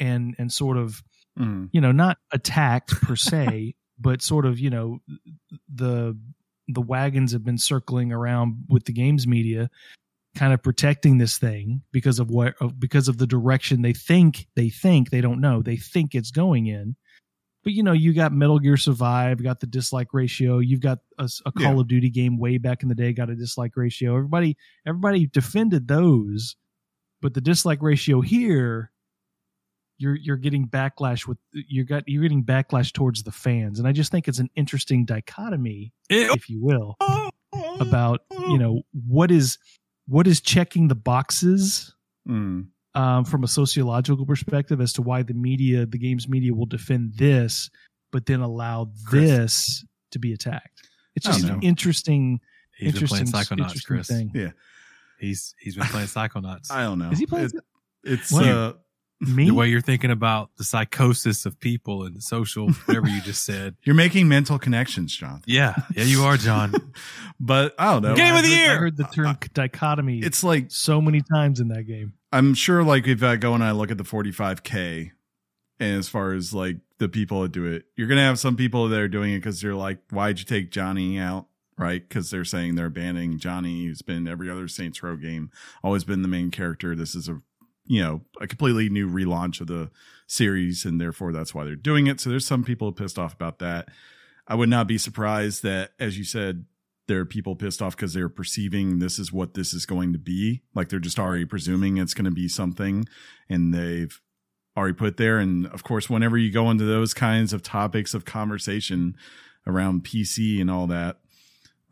and 0.00 0.34
and 0.38 0.52
sort 0.52 0.76
of 0.76 1.02
Mhm. 1.38 1.70
you 1.72 1.80
know 1.80 1.92
not 1.92 2.18
attacked 2.30 2.90
per 3.00 3.16
se 3.16 3.74
but 3.98 4.20
sort 4.22 4.44
of 4.44 4.58
you 4.58 4.68
know 4.70 5.00
the 5.72 6.16
the 6.68 6.80
wagons 6.82 7.32
have 7.32 7.42
been 7.44 7.58
circling 7.58 8.12
around 8.12 8.64
with 8.68 8.84
the 8.84 8.92
games 8.92 9.26
media 9.26 9.70
kind 10.34 10.52
of 10.52 10.62
protecting 10.62 11.18
this 11.18 11.38
thing 11.38 11.82
because 11.92 12.18
of 12.18 12.30
what 12.30 12.54
because 12.78 13.08
of 13.08 13.18
the 13.18 13.26
direction 13.26 13.82
they 13.82 13.92
think 13.94 14.46
they 14.56 14.68
think 14.68 15.10
they 15.10 15.20
don't 15.20 15.40
know 15.40 15.62
they 15.62 15.76
think 15.76 16.14
it's 16.14 16.30
going 16.30 16.66
in 16.66 16.96
but 17.64 17.72
you 17.72 17.82
know 17.82 17.92
you 17.92 18.12
got 18.12 18.32
metal 18.32 18.58
gear 18.58 18.76
survive 18.76 19.42
got 19.42 19.60
the 19.60 19.66
dislike 19.66 20.08
ratio 20.12 20.58
you've 20.58 20.80
got 20.80 20.98
a 21.18 21.28
call 21.52 21.74
Yeah. 21.74 21.80
of 21.80 21.88
duty 21.88 22.10
game 22.10 22.38
way 22.38 22.58
back 22.58 22.82
in 22.82 22.88
the 22.90 22.94
day 22.94 23.12
got 23.12 23.30
a 23.30 23.34
dislike 23.36 23.76
ratio 23.76 24.16
everybody 24.16 24.56
everybody 24.86 25.26
defended 25.26 25.88
those 25.88 26.56
but 27.22 27.32
the 27.34 27.40
dislike 27.40 27.80
ratio 27.80 28.20
here 28.20 28.90
you're 29.98 30.16
you're 30.16 30.36
getting 30.36 30.66
backlash 30.68 31.26
with 31.26 31.38
you 31.52 31.84
got 31.84 32.02
you're 32.06 32.22
getting 32.22 32.44
backlash 32.44 32.92
towards 32.92 33.22
the 33.22 33.30
fans. 33.32 33.78
And 33.78 33.86
i 33.88 33.92
just 33.92 34.10
think 34.10 34.26
it's 34.28 34.38
an 34.40 34.50
interesting 34.56 35.04
dichotomy 35.04 35.92
if 36.10 36.48
you 36.50 36.60
will 36.62 36.96
about 37.80 38.20
you 38.30 38.58
know 38.58 38.82
what 39.08 39.30
is 39.30 39.58
what 40.08 40.26
is 40.26 40.40
checking 40.40 40.88
the 40.88 40.94
boxes 40.94 41.94
Mm. 42.28 42.66
um, 42.94 43.24
from 43.24 43.42
a 43.42 43.48
sociological 43.48 44.24
perspective 44.26 44.80
as 44.80 44.92
to 44.92 45.02
why 45.02 45.22
the 45.24 45.34
media 45.34 45.86
the 45.86 45.98
games 45.98 46.28
media 46.28 46.54
will 46.54 46.66
defend 46.66 47.14
this 47.16 47.68
but 48.12 48.26
then 48.26 48.40
allow 48.40 48.90
Chris. 49.06 49.28
this 49.30 49.84
to 50.12 50.18
be 50.20 50.32
attacked. 50.32 50.88
It's 51.16 51.26
just 51.26 51.44
an 51.44 51.62
interesting 51.62 52.40
he's 52.78 52.94
interesting 52.94 53.26
Psychonauts, 53.26 53.58
interesting 53.58 53.96
Chris. 53.96 54.06
thing 54.06 54.30
He's 55.22 55.54
he's 55.58 55.76
been 55.76 55.86
playing 55.86 56.08
Psychonauts. 56.08 56.70
I 56.70 56.82
don't 56.82 56.98
know. 56.98 57.10
is 57.10 57.18
he 57.18 57.26
playing 57.26 57.46
It- 57.46 57.64
it's 58.04 58.30
What? 58.32 58.44
uh, 58.46 58.72
me 59.20 59.46
the 59.46 59.54
way 59.54 59.68
you're 59.68 59.80
thinking 59.80 60.10
about 60.10 60.50
the 60.58 60.64
psychosis 60.64 61.46
of 61.46 61.60
people 61.60 62.02
and 62.02 62.16
the 62.16 62.20
social 62.20 62.68
whatever 62.86 63.06
you 63.08 63.20
just 63.20 63.44
said. 63.44 63.76
you're 63.84 63.94
making 63.94 64.26
mental 64.28 64.58
connections, 64.58 65.16
John. 65.16 65.42
Yeah, 65.46 65.76
yeah, 65.94 66.02
you 66.02 66.24
are, 66.24 66.36
John. 66.36 66.74
but 67.40 67.72
I 67.78 67.92
don't 67.92 68.02
know. 68.02 68.16
Game 68.16 68.34
I 68.34 68.38
of 68.40 68.44
the 68.44 68.56
heard- 68.56 68.70
I 68.70 68.74
heard 68.76 68.96
the 68.96 69.04
term 69.04 69.38
dichotomy 69.54 70.18
It's 70.18 70.42
like 70.42 70.72
so 70.72 71.00
many 71.00 71.20
times 71.32 71.60
in 71.60 71.68
that 71.68 71.84
game 71.84 72.14
I'm 72.32 72.54
sure, 72.54 72.82
like 72.82 73.06
if 73.06 73.22
I 73.22 73.36
go 73.36 73.54
and 73.54 73.62
I 73.62 73.70
look 73.70 73.92
at 73.92 73.98
the 73.98 74.04
45k, 74.04 75.12
and 75.78 75.96
as 75.98 76.08
far 76.08 76.32
as 76.32 76.52
like 76.52 76.78
the 76.98 77.08
people 77.08 77.42
that 77.42 77.52
do 77.52 77.64
it, 77.66 77.84
you're 77.96 78.08
gonna 78.08 78.22
have 78.24 78.38
some 78.40 78.56
people 78.56 78.88
that 78.88 78.98
are 78.98 79.06
doing 79.08 79.32
it 79.34 79.38
because 79.38 79.60
they're 79.60 79.74
like, 79.74 79.98
"Why'd 80.10 80.38
you 80.40 80.44
take 80.44 80.70
Johnny 80.72 81.18
out?" 81.18 81.46
Right? 81.82 82.08
Because 82.08 82.30
they're 82.30 82.44
saying 82.44 82.76
they're 82.76 82.90
banning 82.90 83.38
Johnny, 83.38 83.86
who's 83.86 84.02
been 84.02 84.28
every 84.28 84.48
other 84.48 84.68
Saints 84.68 85.02
Row 85.02 85.16
game, 85.16 85.50
always 85.82 86.04
been 86.04 86.22
the 86.22 86.28
main 86.28 86.50
character. 86.50 86.94
This 86.94 87.14
is 87.14 87.28
a 87.28 87.40
you 87.86 88.02
know 88.02 88.20
a 88.40 88.46
completely 88.46 88.88
new 88.88 89.10
relaunch 89.10 89.60
of 89.60 89.66
the 89.66 89.90
series, 90.26 90.84
and 90.84 91.00
therefore 91.00 91.32
that's 91.32 91.54
why 91.54 91.64
they're 91.64 91.74
doing 91.74 92.06
it. 92.06 92.20
So 92.20 92.30
there's 92.30 92.46
some 92.46 92.62
people 92.62 92.92
pissed 92.92 93.18
off 93.18 93.34
about 93.34 93.58
that. 93.58 93.88
I 94.46 94.54
would 94.54 94.68
not 94.68 94.86
be 94.86 94.98
surprised 94.98 95.62
that, 95.64 95.92
as 95.98 96.18
you 96.18 96.24
said, 96.24 96.66
there 97.08 97.20
are 97.20 97.26
people 97.26 97.56
pissed 97.56 97.82
off 97.82 97.96
because 97.96 98.14
they're 98.14 98.28
perceiving 98.28 98.98
this 98.98 99.18
is 99.18 99.32
what 99.32 99.54
this 99.54 99.74
is 99.74 99.86
going 99.86 100.12
to 100.12 100.18
be. 100.18 100.62
Like 100.74 100.88
they're 100.88 101.00
just 101.00 101.18
already 101.18 101.44
presuming 101.44 101.98
it's 101.98 102.14
going 102.14 102.24
to 102.26 102.30
be 102.30 102.48
something 102.48 103.06
and 103.48 103.74
they've 103.74 104.20
already 104.76 104.94
put 104.94 105.16
there. 105.16 105.38
And 105.38 105.66
of 105.66 105.82
course, 105.82 106.08
whenever 106.08 106.38
you 106.38 106.52
go 106.52 106.70
into 106.70 106.84
those 106.84 107.12
kinds 107.12 107.52
of 107.52 107.62
topics 107.62 108.14
of 108.14 108.24
conversation 108.24 109.16
around 109.66 110.04
PC 110.04 110.60
and 110.60 110.70
all 110.70 110.86
that, 110.86 111.18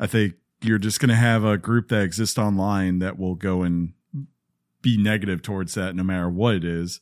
I 0.01 0.06
think 0.09 0.35
you're 0.62 0.78
just 0.78 0.98
going 0.98 1.10
to 1.10 1.14
have 1.14 1.44
a 1.44 1.56
group 1.56 1.89
that 1.89 2.02
exists 2.02 2.39
online 2.39 2.98
that 2.98 3.18
will 3.18 3.36
go 3.36 3.62
and 3.62 3.93
be 4.82 4.97
negative 4.97 5.43
towards 5.43 5.74
that 5.74 5.94
no 5.94 6.02
matter 6.02 6.28
what 6.28 6.56
it 6.56 6.64
is. 6.64 7.01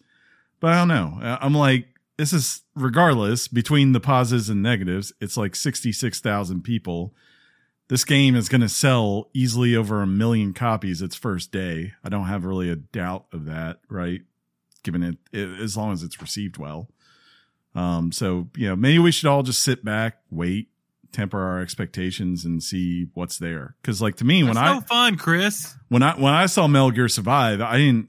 But 0.60 0.72
I 0.72 0.78
don't 0.78 0.88
know. 0.88 1.18
I'm 1.40 1.54
like, 1.54 1.86
this 2.18 2.32
is 2.32 2.62
regardless 2.74 3.48
between 3.48 3.92
the 3.92 4.00
positives 4.00 4.50
and 4.50 4.62
negatives, 4.62 5.12
it's 5.20 5.36
like 5.36 5.54
66,000 5.54 6.62
people 6.62 7.14
this 7.88 8.04
game 8.04 8.36
is 8.36 8.48
going 8.48 8.60
to 8.60 8.68
sell 8.68 9.30
easily 9.32 9.74
over 9.74 10.02
a 10.02 10.06
million 10.06 10.52
copies 10.52 11.00
its 11.02 11.16
first 11.16 11.50
day. 11.50 11.94
I 12.04 12.10
don't 12.10 12.26
have 12.26 12.44
really 12.44 12.70
a 12.70 12.76
doubt 12.76 13.26
of 13.32 13.46
that, 13.46 13.80
right? 13.88 14.20
Given 14.82 15.02
it, 15.02 15.18
it 15.32 15.60
as 15.60 15.76
long 15.76 15.92
as 15.92 16.02
it's 16.02 16.20
received 16.20 16.58
well. 16.58 16.90
Um, 17.74 18.12
so 18.12 18.48
you 18.56 18.68
know, 18.68 18.76
maybe 18.76 18.98
we 18.98 19.12
should 19.12 19.28
all 19.28 19.42
just 19.42 19.62
sit 19.62 19.84
back, 19.84 20.18
wait, 20.30 20.68
temper 21.12 21.40
our 21.40 21.60
expectations, 21.60 22.44
and 22.44 22.62
see 22.62 23.06
what's 23.14 23.38
there. 23.38 23.76
Because, 23.82 24.00
like 24.02 24.16
to 24.16 24.24
me, 24.24 24.42
when 24.42 24.54
That's 24.54 24.68
I 24.70 24.74
no 24.74 24.80
fun, 24.82 25.16
Chris. 25.16 25.74
when 25.88 26.02
I 26.02 26.14
when 26.18 26.32
I 26.34 26.46
saw 26.46 26.66
Metal 26.68 26.90
Gear 26.90 27.08
Survive, 27.08 27.60
I 27.60 27.78
didn't 27.78 28.08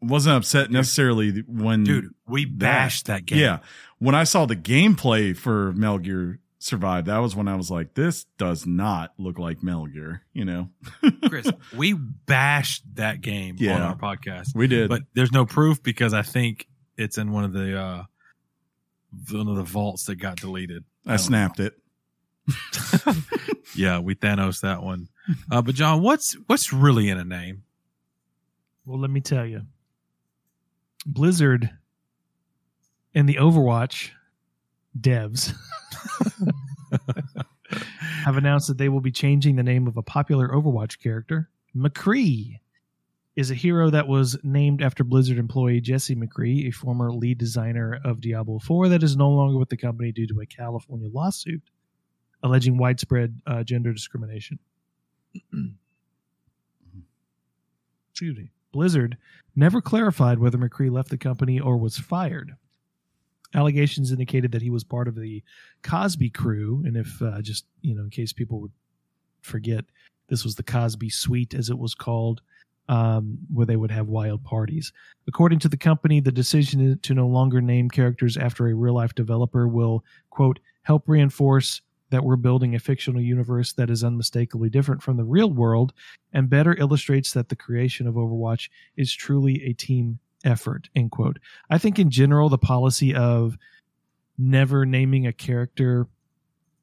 wasn't 0.00 0.36
upset 0.36 0.70
necessarily 0.70 1.40
when 1.48 1.84
Dude, 1.84 2.10
we 2.28 2.44
bashed 2.44 3.06
that 3.06 3.24
game. 3.26 3.38
yeah. 3.38 3.58
When 3.98 4.14
I 4.14 4.24
saw 4.24 4.44
the 4.46 4.54
gameplay 4.56 5.34
for 5.36 5.72
Metal 5.72 5.98
Gear 5.98 6.38
Survive, 6.58 7.06
that 7.06 7.18
was 7.18 7.34
when 7.34 7.48
I 7.48 7.54
was 7.56 7.70
like, 7.70 7.94
this 7.94 8.24
does 8.38 8.66
not 8.66 9.14
look 9.18 9.38
like 9.38 9.62
Metal 9.62 9.86
Gear, 9.86 10.22
you 10.34 10.44
know? 10.44 10.68
Chris, 11.28 11.50
we 11.74 11.94
bashed 11.94 12.82
that 12.96 13.20
game 13.22 13.56
on 13.58 13.64
Yeah. 13.64 13.82
our 13.88 13.96
podcast. 13.96 14.54
We 14.54 14.66
did. 14.66 14.88
But 14.90 15.02
there's 15.14 15.32
no 15.32 15.46
proof 15.46 15.82
because 15.82 16.12
I 16.12 16.22
think 16.22 16.68
it's 16.98 17.16
in 17.18 17.32
one 17.32 17.44
of 17.44 17.52
the 17.54 17.78
uh 17.80 18.04
one 19.30 19.48
of 19.48 19.56
the 19.56 19.62
vaults 19.62 20.04
that 20.06 20.16
got 20.16 20.36
deleted. 20.36 20.84
I 21.06 21.16
snapped 21.16 21.58
it. 21.60 21.74
Yeah, 23.76 23.98
we 23.98 24.14
Thanos 24.14 24.60
that 24.62 24.82
one. 24.82 25.08
Uh, 25.50 25.62
but 25.62 25.74
John, 25.74 26.02
what's 26.02 26.34
what's 26.46 26.72
really 26.72 27.08
in 27.08 27.18
a 27.18 27.24
name? 27.24 27.64
Well, 28.84 28.98
let 28.98 29.10
me 29.10 29.20
tell 29.20 29.44
you. 29.44 29.62
Blizzard 31.04 31.70
and 33.14 33.28
the 33.28 33.34
Overwatch 33.36 34.10
devs 34.98 35.54
have 38.24 38.36
announced 38.36 38.68
that 38.68 38.78
they 38.78 38.88
will 38.88 39.00
be 39.00 39.12
changing 39.12 39.56
the 39.56 39.62
name 39.62 39.86
of 39.86 39.96
a 39.96 40.02
popular 40.02 40.48
Overwatch 40.48 41.00
character. 41.00 41.50
McCree 41.76 42.60
is 43.36 43.50
a 43.50 43.54
hero 43.54 43.90
that 43.90 44.08
was 44.08 44.38
named 44.42 44.80
after 44.82 45.04
Blizzard 45.04 45.38
employee 45.38 45.80
Jesse 45.80 46.16
McCree, 46.16 46.66
a 46.66 46.70
former 46.70 47.12
lead 47.12 47.38
designer 47.38 48.00
of 48.02 48.20
Diablo 48.20 48.58
4 48.58 48.88
that 48.88 49.02
is 49.02 49.16
no 49.16 49.28
longer 49.30 49.58
with 49.58 49.68
the 49.68 49.76
company 49.76 50.10
due 50.10 50.26
to 50.26 50.40
a 50.40 50.46
California 50.46 51.08
lawsuit 51.12 51.62
alleging 52.46 52.78
widespread 52.78 53.40
uh, 53.46 53.62
gender 53.62 53.92
discrimination. 53.92 54.58
Excuse 58.10 58.36
me. 58.36 58.50
Blizzard 58.72 59.16
never 59.54 59.80
clarified 59.80 60.38
whether 60.38 60.58
McCree 60.58 60.90
left 60.90 61.10
the 61.10 61.18
company 61.18 61.60
or 61.60 61.76
was 61.76 61.98
fired. 61.98 62.56
Allegations 63.54 64.10
indicated 64.10 64.52
that 64.52 64.62
he 64.62 64.70
was 64.70 64.84
part 64.84 65.08
of 65.08 65.14
the 65.14 65.42
Cosby 65.82 66.30
crew, 66.30 66.82
and 66.84 66.96
if 66.96 67.20
uh, 67.22 67.40
just 67.40 67.64
you 67.80 67.94
know, 67.94 68.02
in 68.02 68.10
case 68.10 68.32
people 68.32 68.60
would 68.60 68.72
forget, 69.40 69.84
this 70.28 70.44
was 70.44 70.56
the 70.56 70.62
Cosby 70.62 71.08
Suite, 71.10 71.54
as 71.54 71.70
it 71.70 71.78
was 71.78 71.94
called, 71.94 72.42
um, 72.88 73.38
where 73.52 73.66
they 73.66 73.76
would 73.76 73.90
have 73.90 74.08
wild 74.08 74.44
parties. 74.44 74.92
According 75.28 75.60
to 75.60 75.68
the 75.68 75.76
company, 75.76 76.20
the 76.20 76.32
decision 76.32 76.98
to 77.02 77.14
no 77.14 77.26
longer 77.26 77.60
name 77.60 77.88
characters 77.88 78.36
after 78.36 78.66
a 78.68 78.74
real 78.74 78.94
life 78.94 79.14
developer 79.14 79.68
will 79.68 80.04
quote 80.30 80.58
help 80.82 81.08
reinforce 81.08 81.80
that 82.10 82.24
we're 82.24 82.36
building 82.36 82.74
a 82.74 82.78
fictional 82.78 83.20
universe 83.20 83.72
that 83.74 83.90
is 83.90 84.04
unmistakably 84.04 84.68
different 84.70 85.02
from 85.02 85.16
the 85.16 85.24
real 85.24 85.50
world 85.50 85.92
and 86.32 86.48
better 86.50 86.74
illustrates 86.78 87.32
that 87.32 87.48
the 87.48 87.56
creation 87.56 88.06
of 88.06 88.14
Overwatch 88.14 88.68
is 88.96 89.12
truly 89.12 89.62
a 89.64 89.72
team 89.72 90.18
effort 90.44 90.88
end 90.94 91.10
quote 91.10 91.38
i 91.70 91.78
think 91.78 91.98
in 91.98 92.08
general 92.10 92.48
the 92.48 92.58
policy 92.58 93.12
of 93.14 93.56
never 94.38 94.84
naming 94.86 95.26
a 95.26 95.32
character 95.32 96.06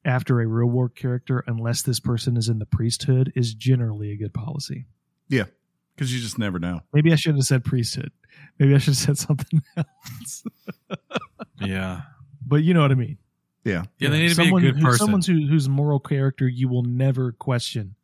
after 0.04 0.40
a 0.42 0.46
real 0.46 0.66
world 0.68 0.94
character 0.94 1.42
unless 1.46 1.80
this 1.82 1.98
person 2.00 2.36
is 2.36 2.48
in 2.48 2.58
the 2.58 2.66
priesthood 2.66 3.32
is 3.34 3.54
generally 3.54 4.10
a 4.10 4.16
good 4.16 4.34
policy 4.34 4.84
Yeah. 5.28 5.44
Because 5.94 6.12
you 6.12 6.20
just 6.20 6.38
never 6.38 6.58
know. 6.58 6.80
maybe 6.92 7.10
i 7.12 7.14
should 7.14 7.36
have 7.36 7.44
said 7.44 7.64
priesthood 7.64 8.10
maybe 8.58 8.74
i 8.74 8.78
should 8.78 8.96
have 8.96 8.98
said 8.98 9.16
something 9.18 9.62
else 9.78 10.44
Yeah. 11.60 12.02
but 12.46 12.56
you 12.64 12.74
know 12.74 12.82
what 12.82 12.90
i 12.90 12.96
mean 12.96 13.16
Yeah. 13.64 13.84
Yeah, 13.98 14.10
they 14.10 14.18
need 14.20 14.28
to 14.30 14.36
be 14.36 14.42
a 14.42 14.44
someone 14.46 14.62
good 14.62 14.76
who- 14.76 14.84
person. 14.84 14.98
someone 14.98 15.22
who, 15.22 15.46
whose 15.46 15.68
moral 15.68 15.98
character 16.00 16.46
you 16.46 16.68
will 16.68 16.82
never 16.82 17.32
question 17.32 17.94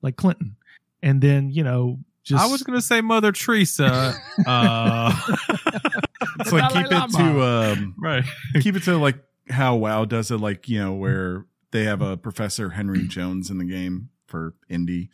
like 0.00 0.16
clinton 0.16 0.56
and 1.02 1.20
then 1.20 1.50
you 1.50 1.64
know 1.64 1.98
just 2.24 2.42
I 2.42 2.46
was 2.46 2.62
gonna 2.62 2.80
say 2.80 3.00
Mother 3.00 3.32
Teresa. 3.32 4.14
uh, 4.46 5.12
It's 6.38 6.52
like 6.52 6.72
Dalai 6.72 6.84
keep 6.84 6.92
it 6.92 7.10
to 7.16 7.42
um 7.42 7.94
right. 7.98 8.24
keep 8.60 8.76
it 8.76 8.84
to 8.84 8.96
like 8.96 9.18
how 9.50 9.74
WoW 9.76 10.04
does 10.04 10.30
it, 10.30 10.38
like, 10.38 10.68
you 10.68 10.78
know, 10.78 10.92
where 10.92 11.46
they 11.72 11.82
have 11.84 12.00
a 12.00 12.16
Professor 12.16 12.70
Henry 12.70 13.06
Jones 13.08 13.50
in 13.50 13.58
the 13.58 13.64
game 13.64 14.08
for 14.26 14.54
indie. 14.70 15.08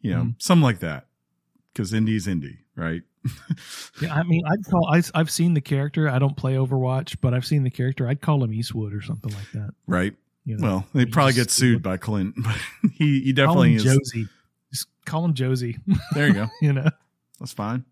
You 0.00 0.14
know, 0.14 0.32
something 0.38 0.62
like 0.62 0.78
that. 0.80 1.06
Because 1.72 1.92
indie's 1.92 2.26
indie, 2.26 2.58
right? 2.76 3.02
Yeah, 4.00 4.14
I 4.14 4.22
mean, 4.22 4.42
I'd 4.46 4.64
call. 4.70 4.86
I, 4.86 5.02
I've 5.14 5.30
seen 5.30 5.54
the 5.54 5.60
character. 5.60 6.08
I 6.08 6.18
don't 6.20 6.36
play 6.36 6.54
Overwatch, 6.54 7.16
but 7.20 7.34
I've 7.34 7.44
seen 7.44 7.64
the 7.64 7.70
character. 7.70 8.06
I'd 8.06 8.20
call 8.20 8.44
him 8.44 8.52
Eastwood 8.52 8.94
or 8.94 9.02
something 9.02 9.32
like 9.32 9.50
that. 9.52 9.70
right. 9.86 10.14
You 10.44 10.56
know? 10.58 10.62
Well, 10.64 10.86
they 10.94 11.00
You 11.00 11.06
probably 11.08 11.32
get 11.32 11.50
sued 11.50 11.82
by 11.82 11.96
Clint, 11.96 12.36
but 12.44 12.54
he 12.92 13.20
he 13.20 13.32
call 13.32 13.46
definitely 13.46 13.70
him 13.70 13.76
is. 13.78 13.84
Josie. 13.84 14.28
Just 14.72 14.86
call 15.04 15.24
him 15.24 15.34
Josie. 15.34 15.78
There 16.14 16.28
you 16.28 16.34
go. 16.34 16.46
you 16.62 16.72
know. 16.72 16.88
That's 17.40 17.52
fine. 17.52 17.84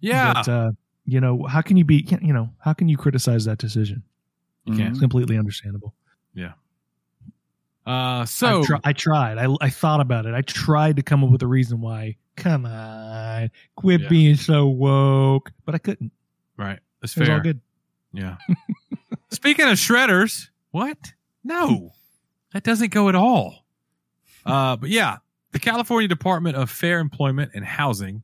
Yeah. 0.00 0.34
But, 0.34 0.48
uh, 0.48 0.70
you 1.06 1.20
know, 1.20 1.44
how 1.44 1.62
can 1.62 1.78
you 1.78 1.84
be? 1.84 2.06
You 2.20 2.34
know, 2.34 2.50
how 2.58 2.74
can 2.74 2.88
you 2.90 2.96
criticize 2.98 3.46
that 3.46 3.56
decision? 3.58 4.02
You 4.66 4.76
can't. 4.76 4.90
It's 4.90 5.00
completely 5.00 5.38
understandable. 5.38 5.94
Yeah. 6.34 6.52
Uh, 7.86 8.24
so 8.24 8.62
I, 8.84 8.90
I 8.90 8.92
tried. 8.92 9.38
I, 9.38 9.54
I 9.60 9.70
thought 9.70 10.00
about 10.00 10.26
it. 10.26 10.34
I 10.34 10.40
tried 10.42 10.96
to 10.96 11.02
come 11.02 11.22
up 11.24 11.30
with 11.30 11.42
a 11.42 11.46
reason 11.46 11.80
why. 11.80 12.16
Come 12.36 12.66
on, 12.66 13.50
quit 13.76 14.02
Yeah. 14.02 14.08
being 14.08 14.36
so 14.36 14.66
woke. 14.66 15.52
But 15.64 15.74
I 15.74 15.78
couldn't. 15.78 16.12
right, 16.56 16.80
that's 17.00 17.16
It 17.16 17.20
was 17.20 17.28
all 17.28 17.36
fair. 17.36 17.42
good. 17.42 17.60
Yeah. 18.12 18.36
Speaking 19.30 19.66
of 19.66 19.72
shredders, 19.78 20.48
what? 20.70 21.12
No, 21.42 21.92
that 22.52 22.62
doesn't 22.64 22.90
go 22.92 23.08
at 23.08 23.14
all. 23.14 23.64
Uh, 24.46 24.76
but 24.76 24.90
yeah, 24.90 25.18
the 25.52 25.58
California 25.58 26.08
Department 26.08 26.56
of 26.56 26.70
Fair 26.70 27.00
Employment 27.00 27.52
and 27.54 27.64
Housing 27.64 28.22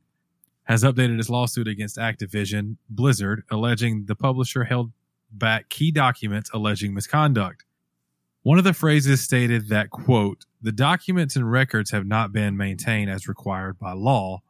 has 0.63 0.83
updated 0.83 1.19
its 1.19 1.29
lawsuit 1.29 1.67
against 1.67 1.97
Activision 1.97 2.77
Blizzard, 2.89 3.43
alleging 3.49 4.05
the 4.05 4.15
publisher 4.15 4.63
held 4.63 4.91
back 5.31 5.69
key 5.69 5.91
documents 5.91 6.49
alleging 6.53 6.93
misconduct. 6.93 7.63
One 8.43 8.57
of 8.57 8.63
the 8.63 8.73
phrases 8.73 9.21
stated 9.21 9.69
that, 9.69 9.91
quote, 9.91 10.45
the 10.61 10.71
documents 10.71 11.35
and 11.35 11.51
records 11.51 11.91
have 11.91 12.07
not 12.07 12.31
been 12.31 12.57
maintained 12.57 13.11
as 13.11 13.27
required 13.27 13.77
by 13.77 13.93
law, 13.93 14.41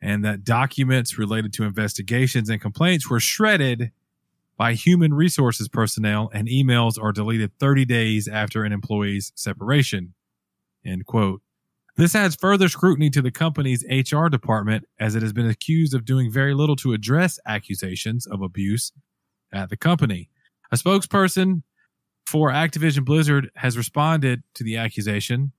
and 0.00 0.24
that 0.24 0.44
documents 0.44 1.18
related 1.18 1.52
to 1.54 1.64
investigations 1.64 2.48
and 2.48 2.60
complaints 2.60 3.10
were 3.10 3.20
shredded 3.20 3.92
by 4.56 4.72
human 4.72 5.12
resources 5.12 5.68
personnel 5.68 6.30
and 6.32 6.48
emails 6.48 7.02
are 7.02 7.12
deleted 7.12 7.50
30 7.58 7.84
days 7.84 8.26
after 8.26 8.64
an 8.64 8.72
employee's 8.72 9.32
separation. 9.34 10.14
End 10.84 11.04
quote. 11.04 11.42
This 11.96 12.14
adds 12.14 12.36
further 12.36 12.68
scrutiny 12.68 13.10
to 13.10 13.20
the 13.20 13.30
company's 13.30 13.84
HR 13.90 14.28
department 14.28 14.86
as 14.98 15.14
it 15.14 15.22
has 15.22 15.34
been 15.34 15.48
accused 15.48 15.92
of 15.92 16.06
doing 16.06 16.30
very 16.30 16.54
little 16.54 16.76
to 16.76 16.94
address 16.94 17.38
accusations 17.44 18.26
of 18.26 18.40
abuse 18.40 18.92
at 19.52 19.68
the 19.68 19.76
company. 19.76 20.30
A 20.72 20.76
spokesperson 20.76 21.62
for 22.30 22.52
Activision 22.52 23.04
Blizzard 23.04 23.50
has 23.56 23.76
responded 23.76 24.44
to 24.54 24.62
the 24.62 24.76
accusation. 24.76 25.50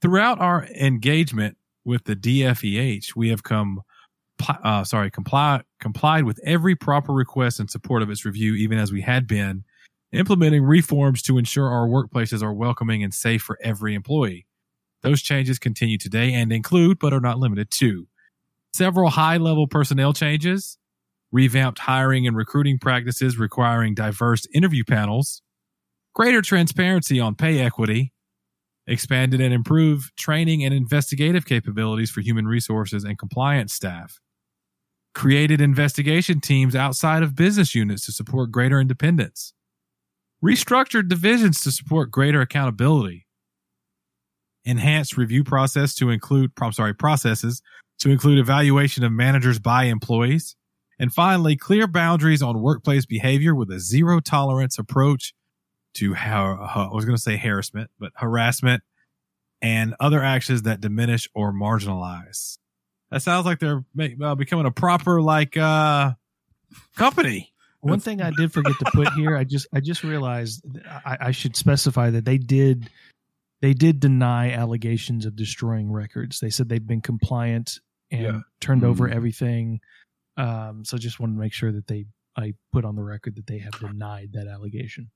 Throughout 0.00 0.40
our 0.40 0.64
engagement 0.64 1.58
with 1.84 2.04
the 2.04 2.16
DFEH, 2.16 3.14
we 3.14 3.28
have 3.28 3.42
come 3.42 3.82
uh, 4.40 4.84
sorry, 4.84 5.10
comply, 5.10 5.60
complied 5.80 6.24
with 6.24 6.40
every 6.42 6.74
proper 6.74 7.12
request 7.12 7.60
in 7.60 7.68
support 7.68 8.02
of 8.02 8.08
its 8.08 8.24
review, 8.24 8.54
even 8.54 8.78
as 8.78 8.90
we 8.90 9.02
had 9.02 9.26
been 9.26 9.64
implementing 10.12 10.62
reforms 10.64 11.20
to 11.20 11.36
ensure 11.36 11.68
our 11.68 11.86
workplaces 11.86 12.42
are 12.42 12.54
welcoming 12.54 13.02
and 13.02 13.12
safe 13.12 13.42
for 13.42 13.58
every 13.62 13.94
employee. 13.94 14.46
Those 15.02 15.20
changes 15.20 15.58
continue 15.58 15.98
today 15.98 16.32
and 16.32 16.50
include, 16.50 16.98
but 16.98 17.12
are 17.12 17.20
not 17.20 17.38
limited 17.38 17.70
to, 17.72 18.08
several 18.72 19.10
high 19.10 19.36
level 19.36 19.66
personnel 19.66 20.14
changes, 20.14 20.78
revamped 21.30 21.80
hiring 21.80 22.26
and 22.26 22.34
recruiting 22.34 22.78
practices 22.78 23.38
requiring 23.38 23.94
diverse 23.94 24.46
interview 24.54 24.84
panels, 24.84 25.42
greater 26.14 26.40
transparency 26.40 27.18
on 27.20 27.34
pay 27.34 27.58
equity, 27.60 28.12
expanded 28.86 29.40
and 29.40 29.52
improved 29.52 30.16
training 30.16 30.64
and 30.64 30.72
investigative 30.72 31.44
capabilities 31.44 32.10
for 32.10 32.20
human 32.20 32.46
resources 32.46 33.04
and 33.04 33.18
compliance 33.18 33.72
staff, 33.72 34.20
created 35.14 35.60
investigation 35.60 36.40
teams 36.40 36.76
outside 36.76 37.22
of 37.22 37.34
business 37.34 37.74
units 37.74 38.06
to 38.06 38.12
support 38.12 38.52
greater 38.52 38.80
independence, 38.80 39.54
restructured 40.42 41.08
divisions 41.08 41.60
to 41.60 41.72
support 41.72 42.10
greater 42.10 42.40
accountability, 42.40 43.26
enhanced 44.64 45.16
review 45.16 45.42
process 45.42 45.94
to 45.94 46.10
include, 46.10 46.52
I'm 46.60 46.72
sorry, 46.72 46.94
processes 46.94 47.60
to 48.00 48.10
include 48.10 48.38
evaluation 48.38 49.04
of 49.04 49.12
managers 49.12 49.58
by 49.58 49.84
employees, 49.84 50.56
and 50.98 51.12
finally, 51.12 51.56
clear 51.56 51.88
boundaries 51.88 52.42
on 52.42 52.62
workplace 52.62 53.04
behavior 53.04 53.52
with 53.52 53.68
a 53.70 53.80
zero 53.80 54.20
tolerance 54.20 54.78
approach 54.78 55.34
to 55.94 56.14
how 56.14 56.88
I 56.90 56.94
was 56.94 57.04
going 57.04 57.16
to 57.16 57.22
say 57.22 57.36
harassment, 57.36 57.90
but 57.98 58.12
harassment 58.16 58.82
and 59.62 59.94
other 60.00 60.22
actions 60.22 60.62
that 60.62 60.80
diminish 60.80 61.28
or 61.34 61.52
marginalize. 61.52 62.58
That 63.10 63.22
sounds 63.22 63.46
like 63.46 63.60
they're 63.60 63.84
make, 63.94 64.20
uh, 64.20 64.34
becoming 64.34 64.66
a 64.66 64.70
proper 64.70 65.22
like 65.22 65.56
uh 65.56 66.12
company. 66.96 67.52
One 67.80 68.00
thing 68.00 68.22
I 68.22 68.30
did 68.30 68.50
forget 68.52 68.78
to 68.78 68.86
put 68.86 69.08
here, 69.10 69.36
I 69.36 69.44
just 69.44 69.66
I 69.72 69.80
just 69.80 70.02
realized 70.04 70.64
I, 71.04 71.18
I 71.20 71.30
should 71.32 71.54
specify 71.54 72.10
that 72.10 72.24
they 72.24 72.38
did 72.38 72.88
they 73.60 73.72
did 73.74 74.00
deny 74.00 74.50
allegations 74.52 75.24
of 75.26 75.36
destroying 75.36 75.90
records. 75.92 76.40
They 76.40 76.50
said 76.50 76.68
they've 76.68 76.86
been 76.86 77.00
compliant 77.02 77.80
and 78.10 78.22
Yeah. 78.22 78.40
turned 78.60 78.84
over 78.84 79.08
Mhm. 79.08 79.14
everything. 79.14 79.80
Um, 80.36 80.84
so 80.84 80.98
just 80.98 81.20
wanted 81.20 81.34
to 81.34 81.40
make 81.40 81.52
sure 81.52 81.72
that 81.72 81.86
they 81.86 82.06
I 82.36 82.54
put 82.72 82.84
on 82.84 82.96
the 82.96 83.02
record 83.02 83.36
that 83.36 83.46
they 83.46 83.58
have 83.58 83.72
denied 83.78 84.30
that 84.32 84.48
allegation. 84.48 85.10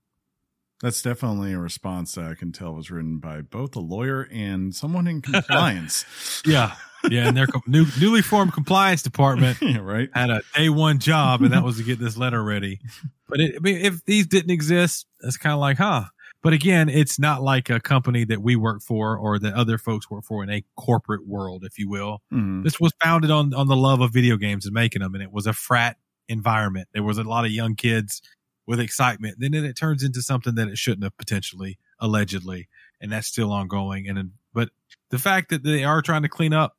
That's 0.81 1.03
definitely 1.03 1.53
a 1.53 1.59
response 1.59 2.15
that 2.15 2.25
I 2.27 2.35
can 2.35 2.53
tell 2.53 2.73
was 2.75 2.91
written 2.91 3.19
by 3.19 3.41
both 3.41 3.75
a 3.75 3.81
lawyer 3.81 4.29
and 4.31 4.75
someone 4.75 5.07
in 5.07 5.21
compliance. 5.23 6.05
Yeah, 6.47 6.75
yeah, 7.11 7.29
and 7.29 7.37
their 7.37 7.47
new, 7.67 7.87
newly 8.01 8.23
formed 8.23 8.53
compliance 8.53 9.03
department 9.03 9.59
yeah, 9.63 9.79
right. 9.79 10.09
had 10.15 10.31
a 10.31 10.41
day 10.55 10.69
one 10.69 10.99
job, 10.99 11.43
and 11.43 11.53
that 11.53 11.65
was 11.65 11.79
to 11.79 11.83
get 11.83 11.99
this 11.99 12.17
letter 12.17 12.43
ready. 12.43 12.81
But 13.29 13.41
it, 13.41 13.57
I 13.57 13.59
mean, 13.61 13.77
if 13.77 14.05
these 14.05 14.27
didn't 14.27 14.51
exist, 14.51 15.07
it's 15.21 15.37
kind 15.37 15.53
of 15.53 15.59
like, 15.59 15.79
huh? 15.79 16.05
But 16.43 16.53
again, 16.53 16.89
it's 16.89 17.19
not 17.19 17.43
like 17.43 17.69
a 17.71 17.81
company 17.81 18.25
that 18.27 18.41
we 18.41 18.55
work 18.55 18.81
for 18.81 19.17
or 19.19 19.39
that 19.41 19.55
other 19.55 19.79
folks 19.79 20.09
work 20.09 20.25
for 20.25 20.43
in 20.45 20.51
a 20.51 20.63
corporate 20.77 21.27
world, 21.27 21.65
if 21.65 21.79
you 21.79 21.89
will. 21.91 22.23
Mhm. 22.33 22.63
This 22.63 22.79
was 22.81 22.93
founded 23.03 23.31
on 23.33 23.53
on 23.53 23.67
the 23.67 23.77
love 23.77 24.01
of 24.01 24.13
video 24.13 24.37
games 24.37 24.65
and 24.65 24.73
making 24.73 25.03
them, 25.03 25.15
and 25.15 25.23
it 25.23 25.33
was 25.33 25.47
a 25.47 25.53
frat 25.53 25.97
environment. 26.29 26.89
There 26.93 27.03
was 27.03 27.19
a 27.19 27.25
lot 27.25 27.45
of 27.45 27.51
young 27.51 27.75
kids 27.75 28.23
with 28.69 28.79
excitement. 28.79 29.37
Then 29.39 29.55
it 29.55 29.77
turns 29.77 30.03
into 30.05 30.21
something 30.21 30.55
that 30.57 30.69
it 30.69 30.77
shouldn't 30.77 31.03
have 31.03 31.17
potentially, 31.17 31.79
allegedly, 31.99 32.69
and 33.01 33.11
that's 33.11 33.27
still 33.27 33.51
ongoing. 33.51 34.07
And 34.07 34.33
but 34.53 34.69
the 35.09 35.19
fact 35.19 35.49
that 35.49 35.63
they 35.65 35.85
are 35.85 36.03
trying 36.03 36.23
to 36.23 36.29
clean 36.29 36.53
up, 36.53 36.77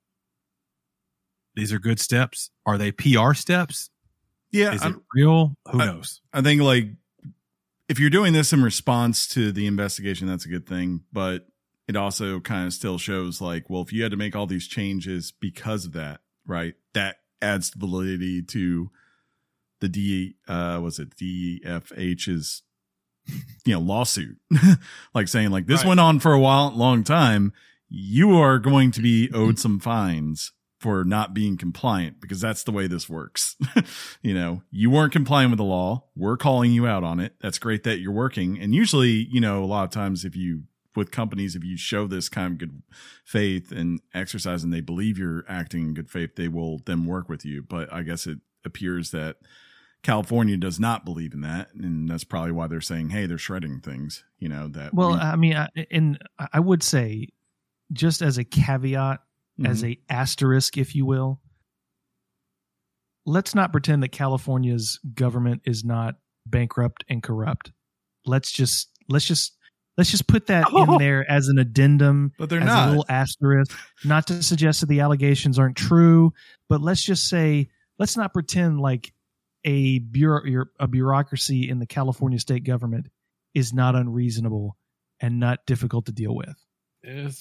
these 1.56 1.74
are 1.74 1.80
good 1.80 2.00
steps. 2.00 2.52
Are 2.64 2.78
they 2.78 2.92
PR 2.92 3.34
steps? 3.34 3.90
Yeah, 4.52 4.74
Is 4.74 4.82
it 4.84 4.86
I'm- 4.86 5.02
real? 5.16 5.58
Who 5.72 5.82
I- 5.82 5.86
knows? 5.88 6.22
I 6.32 6.42
think 6.42 6.62
like 6.62 6.90
if 7.90 8.00
you're 8.00 8.12
doing 8.12 8.34
this 8.34 8.54
in 8.54 8.62
response 8.62 9.28
to 9.30 9.52
the 9.52 9.66
investigation, 9.66 10.28
that's 10.28 10.46
a 10.46 10.50
good 10.50 10.68
thing. 10.68 11.06
But 11.12 11.48
it 11.88 11.96
also 11.96 12.40
kind 12.40 12.68
of 12.68 12.74
still 12.74 13.00
shows 13.00 13.42
like, 13.42 13.68
well, 13.68 13.82
if 13.82 13.92
you 13.92 14.04
had 14.04 14.12
to 14.12 14.18
make 14.18 14.36
all 14.36 14.46
these 14.46 14.68
changes 14.68 15.32
because 15.32 15.86
of 15.86 15.94
that, 15.94 16.22
right? 16.46 16.76
That 16.94 17.18
adds 17.42 17.72
validity 17.72 18.44
to 18.44 18.92
the 19.82 19.90
D 19.90 20.36
uh 20.48 20.80
was 20.82 21.00
it 21.00 21.16
DFH's 21.16 22.64
you 23.66 23.74
know 23.74 23.80
lawsuit. 23.80 24.38
like 25.14 25.28
saying 25.28 25.52
like 25.52 25.68
this 25.68 25.82
Right. 25.82 25.90
went 25.90 26.00
on 26.00 26.20
for 26.20 26.34
a 26.34 26.40
while 26.40 26.72
long 26.72 27.04
time. 27.04 27.54
You 27.88 28.38
are 28.38 28.60
going 28.60 28.92
to 28.92 29.02
be 29.02 29.30
owed 29.34 29.58
some 29.58 29.80
fines 29.80 30.52
for 30.80 31.04
not 31.04 31.34
being 31.34 31.58
compliant 31.58 32.22
because 32.22 32.40
that's 32.40 32.64
the 32.64 32.72
way 32.72 32.88
this 32.88 33.10
works. 33.10 33.58
you 34.22 34.34
know, 34.34 34.62
you 34.72 34.90
weren't 34.90 35.12
complying 35.12 35.50
with 35.50 35.58
the 35.58 35.64
law. 35.64 36.06
We're 36.16 36.38
calling 36.38 36.72
you 36.72 36.88
out 36.88 37.04
on 37.04 37.20
it. 37.20 37.34
That's 37.42 37.60
great 37.60 37.84
that 37.84 38.00
you're 38.00 38.12
working. 38.14 38.60
And 38.60 38.74
usually, 38.74 39.28
you 39.32 39.42
know, 39.42 39.64
a 39.64 39.66
lot 39.66 39.84
of 39.84 39.90
times 39.90 40.24
if 40.24 40.36
you 40.36 40.64
with 40.96 41.12
companies, 41.12 41.56
if 41.56 41.64
you 41.64 41.78
show 41.78 42.08
this 42.08 42.30
kind 42.30 42.54
of 42.54 42.58
good 42.58 42.82
faith 43.26 43.72
and 43.72 44.02
exercise 44.14 44.64
and 44.64 44.74
they 44.74 44.82
believe 44.82 45.18
you're 45.18 45.44
acting 45.50 45.82
in 45.88 45.94
good 45.94 46.10
faith, 46.10 46.36
they 46.36 46.48
will 46.48 46.80
then 46.86 47.06
work 47.06 47.28
with 47.28 47.44
you. 47.46 47.62
But 47.62 47.92
I 47.92 48.04
guess 48.04 48.26
it 48.26 48.40
appears 48.66 49.12
that 49.12 49.38
California 50.04 50.56
does 50.58 50.80
not 50.80 51.04
believe 51.06 51.34
in 51.34 51.42
that. 51.42 51.74
And 51.74 52.10
that's 52.10 52.24
probably 52.24 52.52
why 52.54 52.68
they're 52.68 52.80
saying, 52.82 53.10
hey, 53.10 53.26
they're 53.26 53.38
shredding 53.38 53.82
things, 53.82 54.24
you 54.38 54.48
know, 54.50 54.68
that 54.70 54.94
Well, 54.94 55.12
we- 55.12 55.18
I 55.20 55.36
mean, 55.36 55.56
I, 55.58 55.68
and 55.92 56.18
I 56.54 56.60
would 56.60 56.84
say, 56.84 57.28
just 57.92 58.22
as 58.22 58.38
a 58.38 58.44
caveat, 58.44 59.20
as 59.66 59.84
Mhm. 59.84 59.92
a 60.10 60.14
asterisk, 60.14 60.78
if 60.78 60.96
you 60.96 61.06
will, 61.06 61.42
let's 63.26 63.54
not 63.54 63.72
pretend 63.72 64.04
that 64.04 64.10
California's 64.12 65.00
government 65.14 65.62
is 65.66 65.84
not 65.84 66.16
bankrupt 66.46 67.04
and 67.10 67.22
corrupt. 67.22 67.72
Let's 68.26 68.52
just 68.52 68.90
let's 69.10 69.26
just 69.26 69.56
let's 69.98 70.12
just 70.12 70.28
put 70.28 70.48
that 70.48 70.72
in 70.72 70.98
there 71.00 71.30
as 71.30 71.48
an 71.48 71.58
addendum, 71.60 72.32
but 72.38 72.50
they're 72.50 72.60
as 72.62 72.66
a 72.66 72.68
not. 72.68 72.88
little 72.90 73.06
asterisk. 73.10 73.76
Not 74.06 74.28
to 74.28 74.42
suggest 74.44 74.82
that 74.82 74.88
the 74.88 75.00
allegations 75.02 75.60
aren't 75.60 75.76
true, 75.78 76.32
but 76.70 76.82
let's 76.82 77.04
just 77.04 77.28
say 77.28 77.70
let's 77.98 78.16
not 78.16 78.34
pretend 78.34 78.80
like 78.80 79.14
a 79.64 80.00
bureau 80.00 80.66
a 80.80 80.88
bureaucracy 80.88 81.70
in 81.70 81.80
the 81.80 81.86
California 81.86 82.40
state 82.40 82.64
government 82.64 83.08
is 83.54 83.74
not 83.74 83.96
unreasonable 83.96 84.78
and 85.20 85.40
not 85.40 85.66
difficult 85.66 86.06
to 86.06 86.12
deal 86.12 86.36
with 86.36 86.56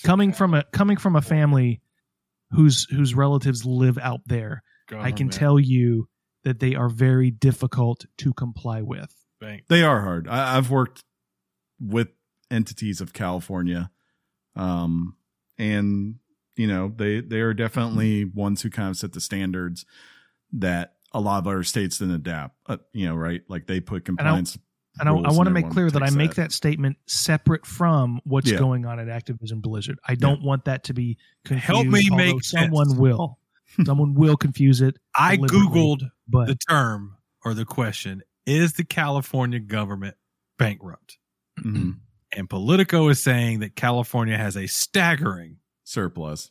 coming 0.03 0.33
from 0.33 0.55
a 0.55 0.65
coming 0.73 0.97
from 0.97 1.17
a 1.17 1.23
family 1.23 1.81
whose 2.51 2.85
whose 2.91 3.15
relatives 3.15 3.65
live 3.65 3.99
out 3.99 4.21
there 4.27 4.63
i 4.97 5.13
can 5.13 5.29
tell 5.29 5.59
you 5.59 6.09
that 6.45 6.61
they 6.61 6.75
are 6.75 6.89
very 6.89 7.31
difficult 7.31 8.07
to 8.17 8.33
comply 8.33 8.81
with 8.81 9.15
Bank. 9.41 9.65
They 9.69 9.83
are 9.83 10.01
hard. 10.01 10.29
I, 10.29 10.57
I've 10.57 10.71
worked 10.71 11.05
with 11.81 12.09
entities 12.51 13.01
of 13.01 13.13
California. 13.13 13.91
Um, 14.57 15.17
and 15.59 16.17
you 16.57 16.67
know, 16.67 16.93
they, 16.95 17.21
they 17.21 17.41
are 17.41 17.55
definitely 17.55 18.25
ones 18.25 18.63
who 18.63 18.71
kind 18.71 18.89
of 18.89 18.97
set 18.97 19.13
the 19.13 19.21
standards 19.21 19.87
that 20.53 20.95
a 21.13 21.21
lot 21.21 21.39
of 21.39 21.47
other 21.47 21.63
states 21.65 21.99
didn't 21.99 22.15
adapt, 22.15 22.57
uh, 22.67 22.77
you 22.93 23.07
know, 23.07 23.15
right? 23.15 23.43
Like 23.49 23.67
they 23.67 23.81
put 23.81 24.05
compliance. 24.05 24.59
And 25.01 25.09
I, 25.09 25.13
I 25.13 25.15
rules 25.15 25.37
want 25.37 25.47
to 25.47 25.53
make 25.53 25.71
clear 25.71 25.91
that 25.91 26.03
I 26.03 26.11
make 26.11 26.35
that 26.35 26.51
statement 26.51 26.97
separate 27.07 27.65
from 27.65 28.21
what's 28.25 28.51
Yeah. 28.51 28.59
going 28.59 28.85
on 28.85 28.99
at 28.99 29.07
Activision 29.07 29.63
Blizzard. 29.63 29.99
I 30.07 30.17
don't 30.17 30.43
want 30.43 30.65
that 30.65 30.85
to 30.85 30.95
be 30.95 31.19
confused. 31.45 31.67
Help 31.67 31.87
me 31.87 32.11
make 32.11 32.43
someone 32.43 32.89
sense. 32.89 32.99
will. 32.99 33.39
Someone 33.85 34.15
will 34.15 34.37
confuse 34.37 34.81
it. 34.81 34.97
I 35.15 35.37
googled 35.37 36.01
but 36.27 36.47
the 36.49 36.55
term 36.57 37.17
or 37.45 37.53
the 37.55 37.67
question: 37.67 38.23
Is 38.47 38.73
the 38.73 38.83
California 38.85 39.61
government 39.61 40.17
bankrupt? 40.59 41.19
Mhm. 41.61 41.99
And 42.35 42.49
Politico 42.51 43.09
is 43.09 43.23
saying 43.23 43.61
that 43.61 43.77
California 43.77 44.37
has 44.39 44.57
a 44.57 44.67
staggering 44.67 45.59
surplus. 45.85 46.51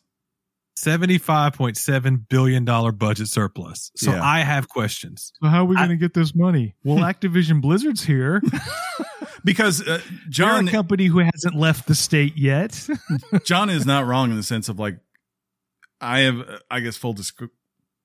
$75.7 0.84 2.28
billion 2.28 2.64
budget 2.64 3.28
surplus. 3.28 3.90
So 3.96 4.12
Yeah. 4.12 4.22
I 4.24 4.40
have 4.40 4.68
questions. 4.68 5.32
so 5.42 5.48
how 5.48 5.62
are 5.62 5.64
we 5.64 5.76
going 5.76 5.88
to 5.90 5.96
get 5.96 6.14
this 6.14 6.34
money? 6.34 6.74
Well, 6.84 6.98
Activision 7.12 7.60
Blizzard's 7.60 8.04
here. 8.04 8.42
Because 9.44 9.86
uh, 9.86 10.00
John, 10.28 10.64
John, 10.64 10.68
a 10.68 10.70
company 10.72 11.06
who 11.06 11.20
hasn't 11.20 11.54
left 11.54 11.86
the 11.86 11.94
state 11.94 12.36
yet. 12.36 12.88
John 13.44 13.70
is 13.70 13.86
not 13.86 14.04
wrong 14.04 14.30
in 14.30 14.36
the 14.36 14.42
sense 14.42 14.68
of 14.68 14.80
like, 14.80 14.98
I 16.00 16.20
have, 16.20 16.40
uh, 16.40 16.58
I 16.68 16.80
guess, 16.80 16.96
full 16.96 17.12
disc- 17.12 17.40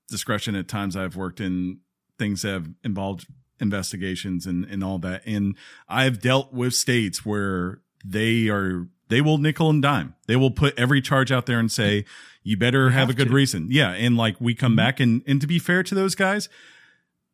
discretion 0.10 0.54
at 0.56 0.68
times. 0.68 0.96
I've 0.96 1.16
worked 1.16 1.42
in 1.42 1.80
things 2.20 2.44
that 2.44 2.52
have 2.52 2.70
involved 2.84 3.26
investigations 3.60 4.46
and, 4.46 4.64
and 4.66 4.84
all 4.84 5.00
that. 5.00 5.24
And 5.26 5.58
I've 5.90 6.22
dealt 6.22 6.54
with 6.54 6.76
states 6.76 7.26
where 7.26 7.82
they 8.06 8.48
are, 8.50 8.88
they 9.10 9.22
will 9.22 9.38
nickel 9.38 9.70
and 9.70 9.82
dime. 9.82 10.16
They 10.28 10.36
will 10.36 10.52
put 10.52 10.78
every 10.78 11.02
charge 11.02 11.32
out 11.32 11.46
there 11.46 11.60
and 11.60 11.72
say, 11.72 12.06
you 12.44 12.58
better 12.58 12.90
have, 12.90 13.02
have 13.02 13.10
a 13.10 13.14
good 13.14 13.28
to. 13.30 13.34
reason. 13.34 13.68
Yeah. 13.72 13.92
And 13.92 14.18
like 14.18 14.36
we 14.40 14.54
come 14.56 14.74
Mhm. 14.74 14.78
back 14.78 15.00
and, 15.00 15.22
and 15.28 15.40
to 15.42 15.48
be 15.48 15.60
fair 15.60 15.84
to 15.84 15.96
those 15.96 16.16
guys, 16.16 16.50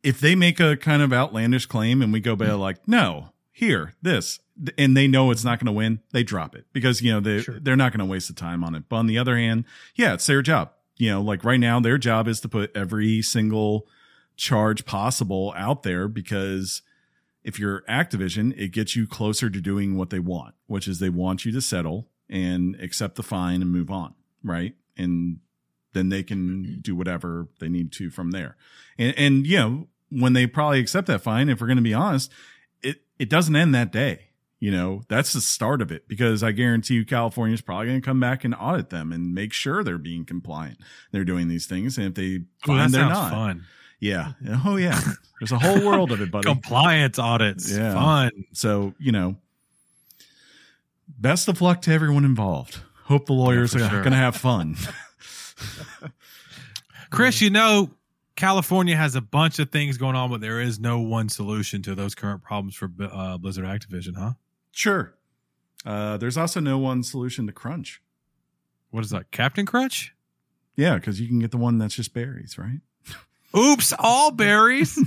if 0.02 0.20
they 0.20 0.34
make 0.34 0.60
a 0.60 0.76
kind 0.76 1.02
of 1.02 1.12
outlandish 1.12 1.66
claim 1.66 2.00
and 2.02 2.12
we 2.12 2.20
go 2.20 2.34
by 2.36 2.50
like, 2.52 2.86
no, 2.88 3.30
here, 3.52 3.94
this, 4.00 4.38
and 4.78 4.96
they 4.96 5.06
know 5.06 5.30
it's 5.30 5.44
not 5.44 5.58
going 5.58 5.66
to 5.66 5.72
win, 5.72 6.00
they 6.12 6.22
drop 6.22 6.54
it 6.54 6.66
because, 6.72 7.02
you 7.02 7.12
know, 7.12 7.20
they, 7.20 7.40
Sure. 7.42 7.58
they're 7.60 7.76
not 7.76 7.92
going 7.92 7.98
to 8.06 8.10
waste 8.10 8.28
the 8.28 8.34
time 8.34 8.62
on 8.64 8.74
it. 8.74 8.84
But 8.88 8.96
on 8.96 9.06
the 9.06 9.18
other 9.18 9.36
hand, 9.36 9.64
yeah, 9.94 10.14
it's 10.14 10.26
their 10.26 10.42
job. 10.42 10.70
You 10.96 11.10
know, 11.10 11.22
like 11.22 11.44
right 11.44 11.60
now, 11.60 11.80
their 11.80 11.98
job 11.98 12.28
is 12.28 12.40
to 12.40 12.48
put 12.48 12.74
every 12.76 13.22
single 13.22 13.86
charge 14.36 14.84
possible 14.84 15.52
out 15.56 15.82
there 15.82 16.08
because 16.08 16.82
if 17.42 17.58
you're 17.58 17.82
Activision, 17.82 18.56
it 18.58 18.68
gets 18.68 18.96
you 18.96 19.06
closer 19.06 19.50
to 19.50 19.60
doing 19.60 19.96
what 19.96 20.10
they 20.10 20.18
want, 20.18 20.54
which 20.66 20.86
is 20.86 20.98
they 20.98 21.08
want 21.08 21.44
you 21.44 21.52
to 21.52 21.60
settle 21.60 22.08
and 22.28 22.76
accept 22.80 23.16
the 23.16 23.22
fine 23.22 23.62
and 23.62 23.70
move 23.70 23.90
on. 23.90 24.14
Right. 24.44 24.74
And 24.96 25.40
then 25.92 26.08
they 26.08 26.22
can 26.22 26.80
do 26.80 26.94
whatever 26.94 27.48
they 27.58 27.68
need 27.68 27.92
to 27.92 28.10
from 28.10 28.30
there. 28.30 28.56
And, 28.98 29.14
and, 29.18 29.46
you 29.46 29.56
know, 29.58 29.88
when 30.10 30.34
they 30.34 30.46
probably 30.46 30.80
accept 30.80 31.06
that 31.08 31.22
fine, 31.22 31.48
if 31.48 31.60
we're 31.60 31.66
going 31.66 31.76
to 31.76 31.82
be 31.82 31.94
honest, 31.94 32.30
it, 32.82 33.02
it 33.18 33.28
doesn't 33.28 33.56
end 33.56 33.74
that 33.74 33.92
day. 33.92 34.26
You 34.60 34.70
know, 34.70 35.02
that's 35.08 35.32
the 35.32 35.40
start 35.40 35.80
of 35.80 35.90
it 35.90 36.06
because 36.06 36.42
I 36.42 36.52
guarantee 36.52 36.94
you 36.94 37.06
California's 37.06 37.62
probably 37.62 37.86
going 37.86 38.00
to 38.00 38.04
come 38.04 38.20
back 38.20 38.44
and 38.44 38.54
audit 38.54 38.90
them 38.90 39.10
and 39.10 39.34
make 39.34 39.54
sure 39.54 39.82
they're 39.82 39.96
being 39.96 40.26
compliant. 40.26 40.78
They're 41.12 41.24
doing 41.24 41.48
these 41.48 41.66
things. 41.66 41.96
And 41.96 42.08
if 42.08 42.14
they 42.14 42.42
find 42.66 42.92
they're 42.92 43.08
not, 43.08 43.32
fun. 43.32 43.64
Yeah. 44.00 44.32
Oh 44.64 44.76
yeah. 44.76 45.00
There's 45.40 45.52
a 45.52 45.58
whole 45.58 45.86
world 45.86 46.12
of 46.12 46.20
it, 46.20 46.30
buddy. 46.30 46.46
Compliance 46.46 47.18
audits. 47.18 47.70
Yeah. 47.70 47.94
Fun. 47.94 48.30
So, 48.52 48.94
you 48.98 49.12
know, 49.12 49.36
best 51.08 51.48
of 51.48 51.62
luck 51.62 51.82
to 51.82 51.92
everyone 51.92 52.24
involved. 52.24 52.80
Hope 53.04 53.26
the 53.26 53.32
lawyers 53.32 53.72
for 53.72 53.82
are 53.82 53.88
sure. 53.88 54.02
going 54.02 54.12
to 54.12 54.18
have 54.18 54.36
fun. 54.36 54.76
Chris, 57.10 57.40
you 57.40 57.50
know, 57.50 57.90
California 58.36 58.96
has 58.96 59.14
a 59.14 59.20
bunch 59.20 59.58
of 59.58 59.70
things 59.70 59.96
going 59.96 60.14
on, 60.14 60.30
but 60.30 60.40
there 60.40 60.60
is 60.60 60.78
no 60.78 61.00
one 61.00 61.28
solution 61.28 61.82
to 61.82 61.94
those 61.94 62.14
current 62.14 62.42
problems 62.42 62.74
for 62.74 62.90
uh, 63.00 63.38
Blizzard 63.38 63.64
Activision, 63.64 64.16
huh? 64.16 64.32
sure. 64.72 65.14
Uh, 65.84 66.16
there's 66.18 66.36
also 66.36 66.60
no 66.60 66.78
one 66.78 67.02
solution 67.02 67.46
to 67.46 67.52
crunch. 67.52 68.02
What 68.90 69.04
is 69.04 69.10
that? 69.10 69.30
Captain 69.30 69.64
Crunch? 69.64 70.14
Yeah, 70.76 70.96
because 70.96 71.20
you 71.20 71.28
can 71.28 71.38
get 71.38 71.50
the 71.50 71.56
one 71.56 71.78
that's 71.78 71.94
just 71.94 72.12
berries, 72.12 72.58
right? 72.58 72.80
Oops, 73.56 73.92
all 73.98 74.30
berries. 74.30 74.98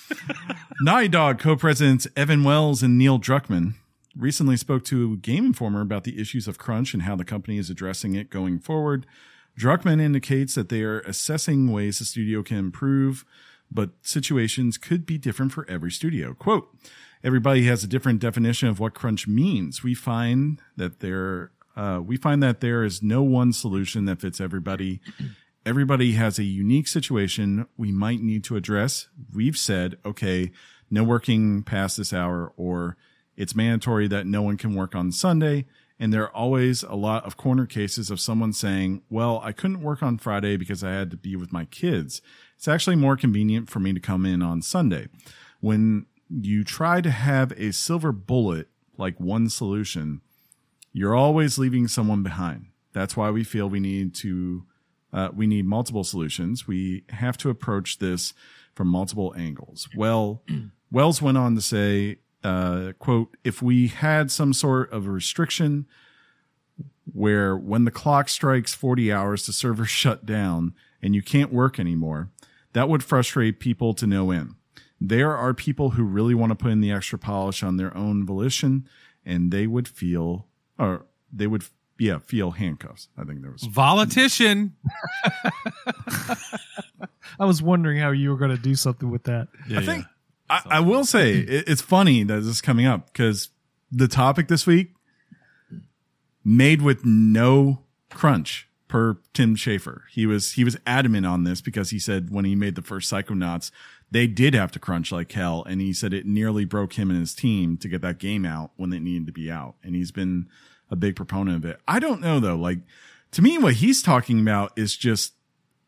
Naughty 0.80 1.08
Dog 1.08 1.38
co-presidents 1.38 2.06
Evan 2.16 2.42
Wells 2.42 2.82
and 2.82 2.96
Neil 2.96 3.18
Druckmann 3.18 3.74
recently 4.16 4.56
spoke 4.56 4.84
to 4.86 5.18
Game 5.18 5.46
Informer 5.46 5.82
about 5.82 6.04
the 6.04 6.18
issues 6.20 6.48
of 6.48 6.58
crunch 6.58 6.94
and 6.94 7.02
how 7.02 7.16
the 7.16 7.24
company 7.24 7.58
is 7.58 7.68
addressing 7.68 8.14
it 8.14 8.30
going 8.30 8.58
forward. 8.58 9.06
Druckmann 9.58 10.00
indicates 10.00 10.54
that 10.54 10.68
they 10.68 10.82
are 10.82 11.00
assessing 11.00 11.70
ways 11.70 11.98
the 11.98 12.04
studio 12.04 12.42
can 12.42 12.58
improve, 12.58 13.24
but 13.70 13.90
situations 14.02 14.78
could 14.78 15.04
be 15.04 15.18
different 15.18 15.52
for 15.52 15.68
every 15.68 15.90
studio. 15.90 16.32
Quote, 16.34 16.68
everybody 17.22 17.64
has 17.64 17.84
a 17.84 17.88
different 17.88 18.20
definition 18.20 18.68
of 18.68 18.80
what 18.80 18.94
crunch 18.94 19.26
means. 19.26 19.82
We 19.82 19.94
find 19.94 20.60
that 20.76 21.00
there 21.00 21.50
uh, 21.76 22.00
we 22.02 22.16
find 22.16 22.42
that 22.42 22.60
there 22.60 22.84
is 22.84 23.02
no 23.02 23.22
one 23.22 23.52
solution 23.52 24.06
that 24.06 24.20
fits 24.20 24.40
everybody. 24.40 25.00
Everybody 25.66 26.12
has 26.12 26.38
a 26.38 26.44
unique 26.44 26.86
situation 26.86 27.66
we 27.76 27.90
might 27.90 28.20
need 28.20 28.44
to 28.44 28.54
address. 28.54 29.08
We've 29.34 29.56
said, 29.56 29.98
okay, 30.04 30.52
no 30.92 31.02
working 31.02 31.64
past 31.64 31.96
this 31.96 32.12
hour, 32.12 32.52
or 32.56 32.96
it's 33.36 33.56
mandatory 33.56 34.06
that 34.06 34.28
no 34.28 34.42
one 34.42 34.58
can 34.58 34.76
work 34.76 34.94
on 34.94 35.10
Sunday. 35.10 35.66
And 35.98 36.12
there 36.12 36.22
are 36.22 36.36
always 36.36 36.84
a 36.84 36.94
lot 36.94 37.24
of 37.24 37.36
corner 37.36 37.66
cases 37.66 38.12
of 38.12 38.20
someone 38.20 38.52
saying, 38.52 39.02
well, 39.10 39.40
I 39.42 39.50
couldn't 39.50 39.82
work 39.82 40.04
on 40.04 40.18
Friday 40.18 40.56
because 40.56 40.84
I 40.84 40.92
had 40.92 41.10
to 41.10 41.16
be 41.16 41.34
with 41.34 41.52
my 41.52 41.64
kids. 41.64 42.22
It's 42.56 42.68
actually 42.68 42.94
more 42.94 43.16
convenient 43.16 43.68
for 43.68 43.80
me 43.80 43.92
to 43.92 43.98
come 43.98 44.24
in 44.24 44.42
on 44.42 44.62
Sunday. 44.62 45.08
When 45.58 46.06
you 46.30 46.62
try 46.62 47.00
to 47.00 47.10
have 47.10 47.50
a 47.56 47.72
silver 47.72 48.12
bullet, 48.12 48.68
like 48.96 49.18
one 49.18 49.48
solution, 49.48 50.20
you're 50.92 51.16
always 51.16 51.58
leaving 51.58 51.88
someone 51.88 52.22
behind. 52.22 52.66
That's 52.92 53.16
why 53.16 53.30
we 53.30 53.42
feel 53.42 53.68
we 53.68 53.80
need 53.80 54.14
to, 54.16 54.64
uh, 55.16 55.30
we 55.34 55.46
need 55.46 55.64
multiple 55.64 56.04
solutions. 56.04 56.68
We 56.68 57.04
have 57.08 57.38
to 57.38 57.48
approach 57.48 57.98
this 57.98 58.34
from 58.74 58.88
multiple 58.88 59.34
angles. 59.36 59.88
Well, 59.96 60.42
Wells 60.92 61.22
went 61.22 61.38
on 61.38 61.54
to 61.54 61.62
say, 61.62 62.18
uh, 62.44 62.92
quote, 62.98 63.34
if 63.42 63.62
we 63.62 63.88
had 63.88 64.30
some 64.30 64.52
sort 64.52 64.92
of 64.92 65.06
restriction 65.06 65.86
where 67.10 67.56
when 67.56 67.84
the 67.84 67.90
clock 67.90 68.28
strikes 68.28 68.74
40 68.74 69.10
hours, 69.10 69.46
the 69.46 69.54
servers 69.54 69.88
shut 70.02 70.26
down 70.26 70.74
and 71.00 71.14
you 71.14 71.22
can't 71.22 71.52
work 71.52 71.80
anymore, 71.80 72.28
that 72.74 72.90
would 72.90 73.02
frustrate 73.02 73.58
people 73.58 73.94
to 73.94 74.06
no 74.06 74.30
end. 74.30 74.54
There 75.00 75.34
are 75.34 75.54
people 75.54 75.90
who 75.90 76.04
really 76.04 76.34
want 76.34 76.50
to 76.50 76.56
put 76.56 76.72
in 76.72 76.82
the 76.82 76.92
extra 76.92 77.18
polish 77.18 77.62
on 77.62 77.78
their 77.78 77.96
own 77.96 78.26
volition 78.26 78.86
and 79.24 79.50
they 79.50 79.66
would 79.66 79.88
feel, 79.88 80.46
or 80.78 81.06
they 81.32 81.46
would, 81.46 81.64
yeah, 81.98 82.18
feel 82.18 82.52
handcuffs. 82.52 83.08
I 83.16 83.24
think 83.24 83.42
there 83.42 83.50
was 83.50 83.66
Politician. 83.68 84.76
I 87.38 87.44
was 87.44 87.62
wondering 87.62 87.98
how 87.98 88.10
you 88.10 88.30
were 88.30 88.36
going 88.36 88.50
to 88.50 88.62
do 88.62 88.74
something 88.74 89.10
with 89.10 89.24
that. 89.24 89.48
Yeah, 89.68 89.78
I 89.80 89.82
think 89.84 90.04
I, 90.48 90.62
I 90.66 90.80
will 90.80 91.04
say 91.04 91.34
it, 91.34 91.68
it's 91.68 91.82
funny 91.82 92.22
that 92.22 92.34
this 92.34 92.46
is 92.46 92.60
coming 92.60 92.86
up 92.86 93.12
because 93.12 93.50
the 93.90 94.08
topic 94.08 94.48
this 94.48 94.66
week 94.66 94.94
made 96.44 96.82
with 96.82 97.04
no 97.04 97.82
crunch 98.10 98.68
per 98.88 99.18
Tim 99.32 99.56
Schafer. 99.56 100.02
He 100.10 100.26
was 100.26 100.52
he 100.52 100.64
was 100.64 100.76
adamant 100.86 101.26
on 101.26 101.44
this 101.44 101.60
because 101.60 101.90
he 101.90 101.98
said 101.98 102.30
when 102.30 102.44
he 102.44 102.54
made 102.54 102.74
the 102.74 102.82
first 102.82 103.12
Psychonauts, 103.12 103.70
they 104.10 104.26
did 104.26 104.54
have 104.54 104.70
to 104.72 104.78
crunch 104.78 105.10
like 105.10 105.32
hell, 105.32 105.64
and 105.68 105.80
he 105.80 105.92
said 105.92 106.12
it 106.12 106.26
nearly 106.26 106.64
broke 106.64 106.94
him 106.94 107.10
and 107.10 107.18
his 107.18 107.34
team 107.34 107.76
to 107.78 107.88
get 107.88 108.02
that 108.02 108.18
game 108.18 108.44
out 108.44 108.70
when 108.76 108.92
it 108.92 109.00
needed 109.00 109.26
to 109.26 109.32
be 109.32 109.50
out. 109.50 109.74
And 109.82 109.94
he's 109.94 110.12
been 110.12 110.48
a 110.90 110.96
big 110.96 111.16
proponent 111.16 111.56
of 111.56 111.70
it. 111.70 111.80
I 111.86 111.98
don't 111.98 112.20
know 112.20 112.40
though, 112.40 112.56
like 112.56 112.80
to 113.32 113.42
me, 113.42 113.58
what 113.58 113.74
he's 113.74 114.02
talking 114.02 114.40
about 114.40 114.72
is 114.76 114.96
just 114.96 115.34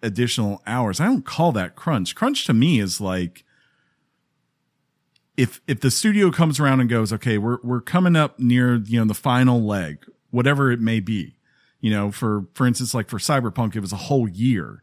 additional 0.02 0.62
hours. 0.66 1.00
I 1.00 1.06
don't 1.06 1.24
call 1.24 1.52
that 1.52 1.76
crunch. 1.76 2.14
Crunch 2.14 2.46
to 2.46 2.54
me 2.54 2.80
is 2.80 3.00
like 3.00 3.44
if 5.36 5.60
if 5.66 5.80
the 5.80 5.90
studio 5.90 6.30
comes 6.30 6.58
around 6.58 6.80
and 6.80 6.90
goes, 6.90 7.12
okay, 7.12 7.38
we're 7.38 7.58
we're 7.62 7.80
coming 7.80 8.16
up 8.16 8.38
near 8.38 8.76
you 8.76 8.98
know 8.98 9.06
the 9.06 9.14
final 9.14 9.62
leg, 9.62 10.04
whatever 10.30 10.70
it 10.70 10.80
may 10.80 11.00
be, 11.00 11.38
you 11.80 11.90
know, 11.90 12.10
for 12.10 12.46
for 12.54 12.66
instance, 12.66 12.92
like 12.92 13.08
for 13.08 13.18
Cyberpunk, 13.18 13.76
it 13.76 13.80
was 13.80 13.92
a 13.92 13.96
whole 13.96 14.28
year 14.28 14.82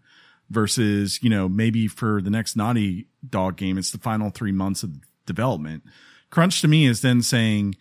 versus 0.49 1.21
you 1.21 1.29
know 1.29 1.49
maybe 1.49 1.87
for 1.87 2.21
the 2.21 2.29
next 2.29 2.55
Naughty 2.55 3.07
Dog 3.29 3.57
game, 3.57 3.77
it's 3.77 3.91
the 3.91 3.97
final 3.97 4.29
three 4.29 4.53
months 4.53 4.81
of 4.81 4.91
development. 5.25 5.83
Crunch 6.29 6.61
to 6.61 6.67
me 6.67 6.85
is 6.85 7.01
then 7.01 7.21
saying 7.21 7.75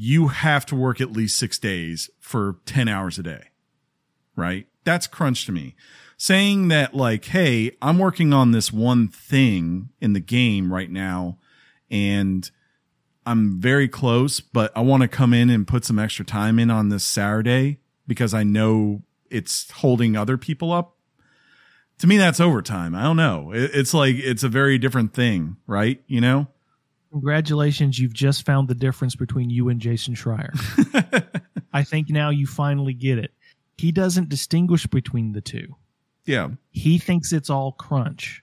you 0.00 0.28
have 0.28 0.64
to 0.64 0.76
work 0.76 1.00
at 1.00 1.10
least 1.10 1.36
six 1.36 1.58
days 1.58 2.08
for 2.20 2.58
ten 2.64 2.86
hours 2.86 3.18
a 3.18 3.22
day, 3.24 3.48
right? 4.36 4.68
That's 4.84 5.08
crunch 5.08 5.44
to 5.46 5.52
me. 5.52 5.74
Saying 6.16 6.68
that 6.68 6.94
like, 6.94 7.24
hey, 7.24 7.72
I'm 7.82 7.98
working 7.98 8.32
on 8.32 8.52
this 8.52 8.72
one 8.72 9.08
thing 9.08 9.88
in 10.00 10.12
the 10.12 10.20
game 10.20 10.72
right 10.72 10.90
now 10.90 11.38
and 11.90 12.48
I'm 13.26 13.60
very 13.60 13.88
close, 13.88 14.38
but 14.38 14.70
I 14.76 14.82
want 14.82 15.02
to 15.02 15.08
come 15.08 15.34
in 15.34 15.50
and 15.50 15.66
put 15.66 15.84
some 15.84 15.98
extra 15.98 16.24
time 16.24 16.60
in 16.60 16.70
on 16.70 16.90
this 16.90 17.04
Saturday 17.04 17.80
because 18.06 18.32
I 18.32 18.44
know 18.44 19.02
it's 19.30 19.70
holding 19.70 20.16
other 20.16 20.38
people 20.38 20.72
up. 20.72 20.96
To 21.98 22.06
me, 22.06 22.16
that's 22.16 22.38
overtime. 22.40 22.94
I 22.94 23.02
don't 23.02 23.16
know. 23.16 23.50
It's 23.52 23.92
like 23.92 24.14
it's 24.16 24.44
a 24.44 24.48
very 24.48 24.78
different 24.78 25.12
thing, 25.12 25.56
right? 25.66 26.00
You 26.06 26.20
know? 26.20 26.46
Congratulations, 27.10 27.98
you've 27.98 28.12
just 28.12 28.44
found 28.44 28.68
the 28.68 28.74
difference 28.74 29.16
between 29.16 29.48
you 29.50 29.68
and 29.68 29.80
Jason 29.80 30.14
Schreier. 30.14 30.50
I 31.72 31.82
think 31.82 32.10
now 32.10 32.30
you 32.30 32.46
finally 32.46 32.92
get 32.94 33.18
it. 33.18 33.32
He 33.76 33.92
doesn't 33.92 34.28
distinguish 34.28 34.86
between 34.86 35.32
the 35.32 35.40
two. 35.40 35.76
yeah. 36.26 36.48
He 36.70 36.98
thinks 36.98 37.32
it's 37.32 37.48
all 37.50 37.72
crunch. 37.72 38.42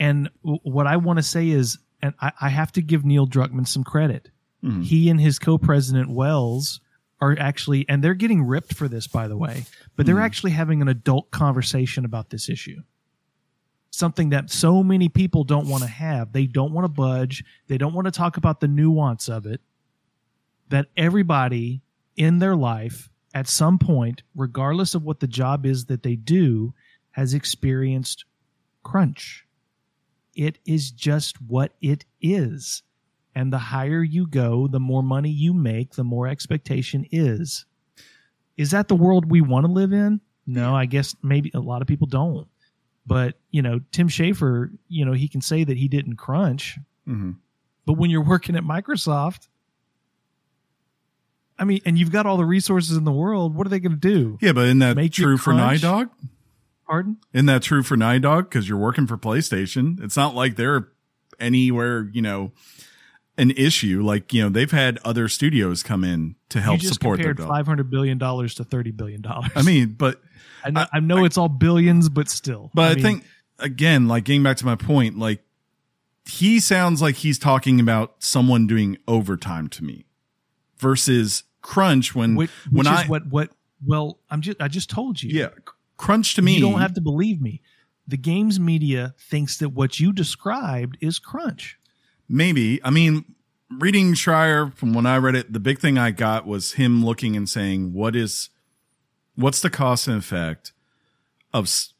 And 0.00 0.28
what 0.42 0.86
I 0.86 0.96
want 0.96 1.18
to 1.18 1.22
say 1.22 1.48
is, 1.50 1.78
and 2.02 2.14
I, 2.20 2.32
I 2.40 2.48
have 2.48 2.72
to 2.72 2.82
give 2.82 3.04
Neil 3.04 3.26
Druckmann 3.26 3.66
some 3.68 3.84
credit. 3.84 4.30
Mhm. 4.62 4.82
He 4.84 5.08
and 5.10 5.20
his 5.20 5.38
co-president 5.38 6.10
Wells 6.10 6.80
are 7.20 7.36
actually, 7.38 7.88
and 7.88 8.02
they're 8.02 8.14
getting 8.14 8.42
ripped 8.42 8.74
for 8.74 8.88
this, 8.88 9.06
by 9.06 9.28
the 9.28 9.36
way, 9.36 9.64
but 9.96 10.06
they're 10.06 10.16
Mhm. 10.16 10.24
actually 10.24 10.50
having 10.52 10.82
an 10.82 10.88
adult 10.88 11.30
conversation 11.30 12.04
about 12.04 12.30
this 12.30 12.48
issue. 12.48 12.82
Something 13.94 14.30
that 14.30 14.50
so 14.50 14.82
many 14.82 15.08
people 15.08 15.44
don't 15.44 15.68
want 15.68 15.84
to 15.84 15.88
have. 15.88 16.32
They 16.32 16.46
don't 16.46 16.72
want 16.72 16.84
to 16.84 16.88
budge. 16.88 17.44
They 17.68 17.78
don't 17.78 17.94
want 17.94 18.06
to 18.06 18.10
talk 18.10 18.36
about 18.36 18.58
the 18.58 18.66
nuance 18.66 19.28
of 19.28 19.46
it. 19.46 19.60
That 20.68 20.86
everybody 20.96 21.80
in 22.16 22.40
their 22.40 22.56
life, 22.56 23.08
at 23.34 23.46
some 23.46 23.78
point, 23.78 24.24
regardless 24.34 24.96
of 24.96 25.04
what 25.04 25.20
the 25.20 25.28
job 25.28 25.64
is 25.64 25.84
that 25.84 26.02
they 26.02 26.16
do, 26.16 26.74
has 27.12 27.34
experienced 27.34 28.24
crunch. 28.82 29.46
It 30.34 30.58
is 30.66 30.90
just 30.90 31.40
what 31.40 31.74
it 31.80 32.04
is. 32.20 32.82
And 33.36 33.52
the 33.52 33.58
higher 33.58 34.02
you 34.02 34.26
go, 34.26 34.66
the 34.66 34.80
more 34.80 35.04
money 35.04 35.30
you 35.30 35.54
make, 35.54 35.92
the 35.92 36.02
more 36.02 36.26
expectation 36.26 37.06
is. 37.12 37.64
Is 38.56 38.72
that 38.72 38.88
the 38.88 38.96
world 38.96 39.30
we 39.30 39.40
want 39.40 39.66
to 39.66 39.72
live 39.72 39.92
in? 39.92 40.20
No, 40.48 40.74
I 40.74 40.86
guess 40.86 41.14
maybe 41.22 41.52
a 41.54 41.60
lot 41.60 41.80
of 41.80 41.86
people 41.86 42.08
don't. 42.08 42.48
But, 43.06 43.34
you 43.50 43.60
know, 43.62 43.80
Tim 43.92 44.08
Schafer, 44.08 44.70
you 44.88 45.04
know, 45.04 45.12
he 45.12 45.28
can 45.28 45.40
say 45.40 45.64
that 45.64 45.76
he 45.76 45.88
didn't 45.88 46.16
crunch, 46.16 46.78
hmm 47.06 47.32
but 47.86 47.98
when 47.98 48.08
you're 48.08 48.24
working 48.24 48.56
at 48.56 48.62
Microsoft, 48.62 49.48
I 51.58 51.64
mean, 51.64 51.80
and 51.84 51.98
you've 51.98 52.10
got 52.10 52.24
all 52.24 52.36
the 52.36 52.44
resources 52.44 52.96
in 52.96 53.04
the 53.04 53.12
world, 53.12 53.54
what 53.54 53.66
are 53.66 53.70
they 53.70 53.78
going 53.78 53.92
to 53.92 53.98
do? 53.98 54.38
Yeah, 54.40 54.52
but 54.52 54.64
isn't 54.64 54.78
that 54.78 54.96
Make 54.96 55.12
true 55.12 55.36
for 55.36 55.52
Night 55.52 55.80
crunch? 55.80 55.82
Dog? 55.82 56.08
Pardon? 56.86 57.18
Isn't 57.32 57.46
that 57.46 57.62
true 57.62 57.82
for 57.82 57.96
Naughty 57.96 58.20
Dog? 58.20 58.48
Because 58.48 58.68
you're 58.68 58.78
working 58.78 59.06
for 59.06 59.16
PlayStation. 59.16 60.02
It's 60.02 60.16
not 60.16 60.34
like 60.34 60.56
they're 60.56 60.88
anywhere, 61.38 62.08
you 62.12 62.22
know, 62.22 62.52
an 63.36 63.50
issue. 63.52 64.02
Like, 64.02 64.32
you 64.32 64.42
know, 64.42 64.48
they've 64.48 64.70
had 64.70 64.98
other 65.04 65.28
studios 65.28 65.82
come 65.82 66.04
in 66.04 66.36
to 66.50 66.60
help 66.60 66.76
you 66.76 66.82
just 66.82 66.94
support 66.94 67.18
their 67.18 67.34
compared 67.34 67.48
dog. 67.48 67.56
five 67.56 67.66
hundred 67.66 67.90
billion 67.90 68.18
dollars 68.18 68.54
to 68.56 68.64
thirty 68.64 68.90
billion 68.90 69.20
dollars. 69.22 69.50
I 69.54 69.62
mean, 69.62 69.94
but 69.98 70.20
I 70.64 70.70
know, 70.70 70.86
I, 70.92 71.00
know 71.00 71.24
it's 71.24 71.36
all 71.36 71.48
billions, 71.48 72.08
but 72.08 72.28
still. 72.28 72.70
but 72.74 72.92
I, 72.92 72.94
mean, 72.94 73.02
think 73.02 73.24
again, 73.58 74.08
like 74.08 74.24
getting 74.24 74.42
back 74.42 74.56
to 74.58 74.66
my 74.66 74.76
point, 74.76 75.18
like 75.18 75.42
he 76.26 76.60
sounds 76.60 77.02
like 77.02 77.16
he's 77.16 77.38
talking 77.38 77.80
about 77.80 78.16
someone 78.18 78.66
doing 78.66 78.96
overtime 79.06 79.68
to 79.68 79.84
me 79.84 80.06
versus 80.78 81.44
crunch 81.60 82.14
when 82.14 82.34
which, 82.34 82.50
when 82.70 82.78
which 82.78 82.86
I 82.86 83.04
what 83.06 83.26
what. 83.26 83.50
Well, 83.86 84.18
I'm 84.30 84.40
just 84.40 84.62
I 84.62 84.68
just 84.68 84.88
told 84.88 85.22
you. 85.22 85.38
yeah 85.38 85.50
crunch 85.96 86.34
to 86.34 86.42
me 86.42 86.54
You 86.54 86.60
don't 86.60 86.80
have 86.80 86.94
to 86.94 87.00
believe 87.00 87.40
me. 87.40 87.62
The 88.06 88.16
games 88.16 88.60
media 88.60 89.14
thinks 89.18 89.56
that 89.58 89.70
what 89.70 89.98
you 89.98 90.12
described 90.12 90.98
is 91.00 91.18
crunch. 91.18 91.78
Maybe. 92.28 92.80
I 92.84 92.90
mean, 92.90 93.24
reading 93.70 94.14
Schreier 94.14 94.74
from 94.74 94.94
when 94.94 95.06
I 95.06 95.16
read 95.18 95.34
it, 95.34 95.52
the 95.52 95.60
big 95.60 95.78
thing 95.78 95.98
I 95.98 96.10
got 96.10 96.46
was 96.46 96.72
him 96.72 97.04
looking 97.04 97.36
and 97.36 97.48
saying, 97.48 97.92
"What 97.92 98.16
is, 98.16 98.50
what's 99.34 99.60
the 99.60 99.70
cost 99.70 100.08
and 100.08 100.16
effect 100.16 100.72
of 101.52 101.64
s- 101.64 101.92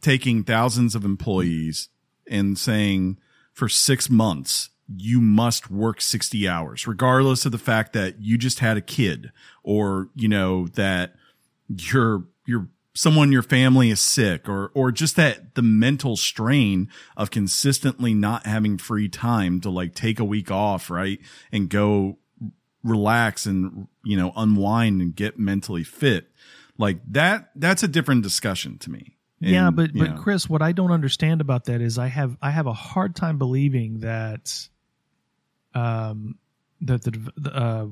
taking 0.00 0.44
thousands 0.44 0.94
of 0.94 1.04
employees 1.04 1.88
and 2.28 2.58
saying 2.58 3.18
for 3.52 3.68
six 3.68 4.08
months 4.10 4.70
you 4.96 5.20
must 5.20 5.70
work 5.70 6.00
sixty 6.00 6.48
hours, 6.48 6.86
regardless 6.86 7.46
of 7.46 7.52
the 7.52 7.58
fact 7.58 7.92
that 7.92 8.20
you 8.20 8.36
just 8.38 8.58
had 8.58 8.76
a 8.76 8.82
kid 8.82 9.32
or 9.62 10.08
you 10.14 10.28
know 10.28 10.66
that 10.68 11.14
you're 11.68 12.24
you're 12.46 12.68
someone 12.94 13.28
in 13.28 13.32
your 13.32 13.42
family 13.42 13.90
is 13.90 14.00
sick 14.00 14.48
or 14.48 14.70
or 14.74 14.92
just 14.92 15.16
that 15.16 15.54
the 15.54 15.62
mental 15.62 16.16
strain 16.16 16.88
of 17.16 17.30
consistently 17.30 18.14
not 18.14 18.46
having 18.46 18.78
free 18.78 19.08
time 19.08 19.60
to 19.60 19.70
like 19.70 19.94
take 19.94 20.20
a 20.20 20.24
week 20.24 20.50
off 20.50 20.90
right 20.90 21.18
and 21.52 21.68
go 21.68 22.18
relax 22.82 23.46
and 23.46 23.88
you 24.04 24.16
know 24.16 24.32
unwind 24.36 25.00
and 25.00 25.16
get 25.16 25.38
mentally 25.38 25.84
fit 25.84 26.28
like 26.78 26.98
that 27.08 27.50
that's 27.56 27.82
a 27.82 27.88
different 27.88 28.22
discussion 28.22 28.78
to 28.78 28.90
me 28.90 29.14
yeah, 29.40 29.70
but 29.70 29.92
but 29.92 30.10
know, 30.10 30.16
Chris, 30.16 30.48
what 30.48 30.62
I 30.62 30.72
don't 30.72 30.90
understand 30.90 31.40
about 31.40 31.64
that 31.64 31.80
is 31.80 31.98
I 31.98 32.06
have 32.06 32.36
I 32.40 32.50
have 32.50 32.66
a 32.66 32.72
hard 32.72 33.14
time 33.14 33.38
believing 33.38 34.00
that 34.00 34.68
um 35.74 36.38
that 36.82 37.02
the, 37.02 37.30
the 37.36 37.54
uh 37.54 37.86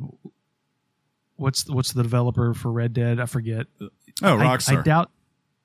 what's 1.36 1.68
what's 1.68 1.92
the 1.92 2.02
developer 2.02 2.54
for 2.54 2.70
Red 2.70 2.94
Dead? 2.94 3.20
I 3.20 3.26
forget. 3.26 3.66
Oh 4.22 4.38
I- 4.38 4.44
rockstar 4.44 4.78
I, 4.78 4.82
doubt 4.82 5.10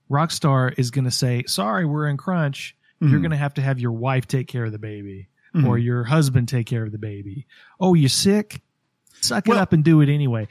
Rockstar 0.10 0.74
is 0.78 0.90
going 0.92 1.04
to 1.06 1.12
say, 1.12 1.44
"Sorry, 1.48 1.86
we're 1.86 2.08
in 2.08 2.16
crunch. 2.16 2.76
You're 3.02 3.10
Mhm. 3.20 3.22
going 3.24 3.32
to 3.32 3.38
have 3.38 3.56
to 3.56 3.62
have 3.62 3.78
your 3.80 3.92
wife 3.92 4.26
take 4.26 4.48
care 4.48 4.64
of 4.64 4.72
the 4.72 4.80
baby, 4.80 5.28
Mhm. 5.54 5.68
or 5.68 5.78
your 5.78 6.06
husband 6.06 6.48
take 6.48 6.66
care 6.66 6.84
of 6.86 6.92
the 6.94 6.98
baby. 6.98 7.46
Oh, 7.80 7.94
you're 7.94 8.08
sick? 8.08 8.62
Suck 9.20 9.48
Well- 9.48 9.58
it 9.58 9.62
up 9.62 9.74
and 9.74 9.84
do 9.84 10.00
it 10.02 10.08
anyway." 10.10 10.48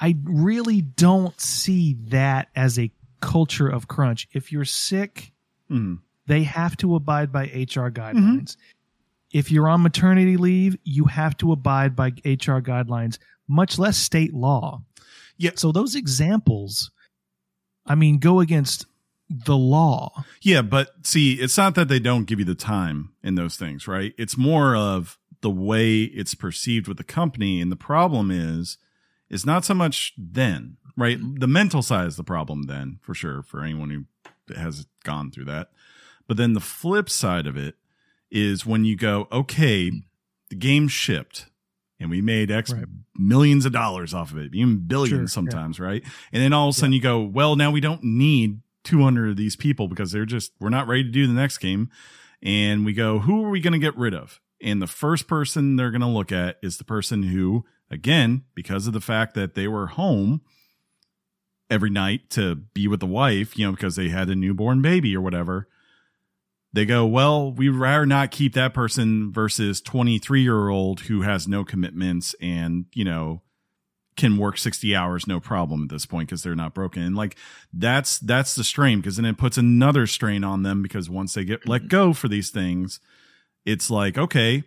I 0.00 0.16
really 0.24 0.80
don't 0.82 1.40
see 1.40 1.94
that 2.08 2.48
as 2.56 2.78
a 2.80 2.90
culture 3.20 3.68
of 3.68 3.86
crunch. 3.88 4.28
If 4.32 4.50
you're 4.52 4.64
sick, 4.64 5.32
Mhm. 5.70 6.00
they 6.26 6.42
have 6.42 6.76
to 6.78 6.96
abide 6.96 7.30
by 7.32 7.44
HR 7.46 7.90
guidelines. 7.92 8.56
If 9.32 9.50
you're 9.52 9.68
on 9.68 9.82
maternity 9.82 10.36
leave, 10.36 10.76
you 10.84 11.04
have 11.04 11.36
to 11.38 11.52
abide 11.52 11.94
by 11.96 12.08
HR 12.24 12.60
guidelines, 12.60 13.18
much 13.48 13.78
less 13.78 13.96
state 13.96 14.34
law. 14.34 14.82
Yeah. 15.38 15.52
So 15.54 15.70
those 15.72 15.94
examples, 15.94 16.90
I 17.86 17.94
mean, 17.94 18.18
go 18.18 18.40
against 18.40 18.86
the 19.28 19.56
law. 19.56 20.24
Yeah, 20.42 20.62
but 20.62 20.90
see, 21.02 21.34
it's 21.34 21.56
not 21.56 21.74
that 21.74 21.88
they 21.88 21.98
don't 21.98 22.24
give 22.24 22.38
you 22.38 22.44
the 22.44 22.54
time 22.54 23.12
in 23.22 23.34
those 23.34 23.56
things, 23.56 23.88
right? 23.88 24.12
It's 24.18 24.36
more 24.36 24.76
of 24.76 25.18
the 25.40 25.50
way 25.50 26.02
it's 26.02 26.34
perceived 26.34 26.88
with 26.88 26.96
the 26.96 27.04
company. 27.04 27.60
And 27.60 27.70
the 27.70 27.76
problem 27.76 28.30
is, 28.30 28.78
is 29.28 29.44
not 29.44 29.64
so 29.64 29.74
much 29.74 30.14
then, 30.16 30.76
right? 30.96 31.18
The 31.20 31.48
mental 31.48 31.82
side 31.82 32.06
is 32.06 32.16
the 32.16 32.24
problem 32.24 32.64
then, 32.64 32.98
for 33.02 33.14
sure, 33.14 33.42
for 33.42 33.62
anyone 33.62 33.90
who 33.90 34.54
has 34.54 34.86
gone 35.04 35.30
through 35.30 35.46
that. 35.46 35.70
But 36.28 36.36
then 36.36 36.52
the 36.52 36.60
flip 36.60 37.10
side 37.10 37.46
of 37.46 37.56
it 37.56 37.76
is 38.30 38.66
when 38.66 38.84
you 38.84 38.96
go, 38.96 39.28
okay, 39.30 39.90
the 40.48 40.56
game 40.56 40.88
shipped 40.88 41.46
and 42.00 42.10
we 42.10 42.20
made 42.20 42.50
X 42.50 42.72
Right. 42.72 42.84
millions 43.16 43.64
of 43.66 43.72
dollars 43.72 44.12
off 44.14 44.32
of 44.32 44.38
it, 44.38 44.54
even 44.54 44.86
billions 44.86 45.10
Sure, 45.10 45.20
yeah. 45.22 45.26
sometimes, 45.26 45.80
right? 45.80 46.02
And 46.32 46.42
then 46.42 46.52
all 46.52 46.68
of 46.68 46.74
a 46.74 46.78
sudden 46.78 46.92
you 46.92 47.00
go, 47.00 47.20
well, 47.22 47.56
now 47.56 47.70
we 47.70 47.80
don't 47.80 48.02
need 48.04 48.60
200 48.84 49.30
of 49.30 49.36
these 49.36 49.56
people 49.56 49.88
because 49.88 50.12
they're 50.12 50.26
just, 50.26 50.52
we're 50.60 50.68
not 50.68 50.86
ready 50.86 51.02
to 51.04 51.10
do 51.10 51.26
the 51.26 51.32
next 51.32 51.58
game. 51.58 51.90
And 52.42 52.84
we 52.84 52.92
go, 52.92 53.18
who 53.20 53.44
are 53.44 53.50
we 53.50 53.60
going 53.60 53.72
to 53.72 53.78
get 53.78 53.96
rid 53.96 54.14
of? 54.14 54.40
And 54.62 54.80
the 54.80 54.86
first 54.86 55.26
person 55.26 55.76
they're 55.76 55.90
going 55.90 56.00
to 56.02 56.06
look 56.06 56.30
at 56.32 56.56
is 56.62 56.78
the 56.78 56.84
person 56.84 57.24
who, 57.24 57.64
again, 57.90 58.44
because 58.54 58.86
of 58.86 58.92
the 58.92 59.00
fact 59.00 59.34
that 59.34 59.54
they 59.54 59.66
were 59.68 59.86
home 59.88 60.42
every 61.68 61.90
night 61.90 62.30
to 62.30 62.54
be 62.54 62.86
with 62.86 63.00
the 63.00 63.06
wife, 63.06 63.58
you 63.58 63.66
know, 63.66 63.72
because 63.72 63.96
they 63.96 64.08
had 64.08 64.28
a 64.30 64.36
newborn 64.36 64.80
baby 64.82 65.16
or 65.16 65.20
whatever, 65.20 65.66
they 66.76 66.84
go, 66.84 67.06
well, 67.06 67.52
we'd 67.52 67.70
rather 67.70 68.04
not 68.04 68.30
keep 68.30 68.52
that 68.52 68.74
person 68.74 69.32
versus 69.32 69.80
23 69.80 70.42
year 70.42 70.68
old 70.68 71.00
who 71.00 71.22
has 71.22 71.48
no 71.48 71.64
commitments 71.64 72.34
and, 72.38 72.84
you 72.92 73.02
know, 73.02 73.40
can 74.18 74.36
work 74.36 74.58
60 74.58 74.94
hours 74.94 75.26
no 75.26 75.40
problem 75.40 75.84
at 75.84 75.88
this 75.88 76.04
point 76.04 76.28
because 76.28 76.42
they're 76.42 76.54
not 76.54 76.74
broken. 76.74 77.02
And 77.02 77.16
like 77.16 77.36
that's 77.72 78.18
that's 78.18 78.54
the 78.54 78.62
strain 78.62 79.00
because 79.00 79.16
then 79.16 79.24
it 79.24 79.38
puts 79.38 79.56
another 79.56 80.06
strain 80.06 80.44
on 80.44 80.64
them 80.64 80.82
because 80.82 81.08
once 81.08 81.32
they 81.32 81.44
get 81.44 81.66
let 81.66 81.82
mm-hmm. 81.82 81.88
go 81.88 82.12
for 82.12 82.28
these 82.28 82.50
things 82.50 83.00
it's 83.64 83.90
like 83.90 84.16
okay 84.16 84.64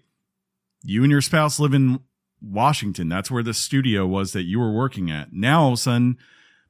you 0.83 1.03
and 1.03 1.11
your 1.11 1.21
spouse 1.21 1.59
live 1.59 1.73
in 1.73 1.99
washington. 2.41 3.09
That's 3.09 3.31
where 3.31 3.43
the 3.43 3.53
studio 3.53 4.05
was 4.05 4.33
that 4.33 4.43
you 4.43 4.59
were 4.59 4.71
working 4.71 5.11
at. 5.11 5.33
Now 5.33 5.63
all 5.63 5.67
of 5.69 5.73
a 5.73 5.77
sudden 5.77 6.17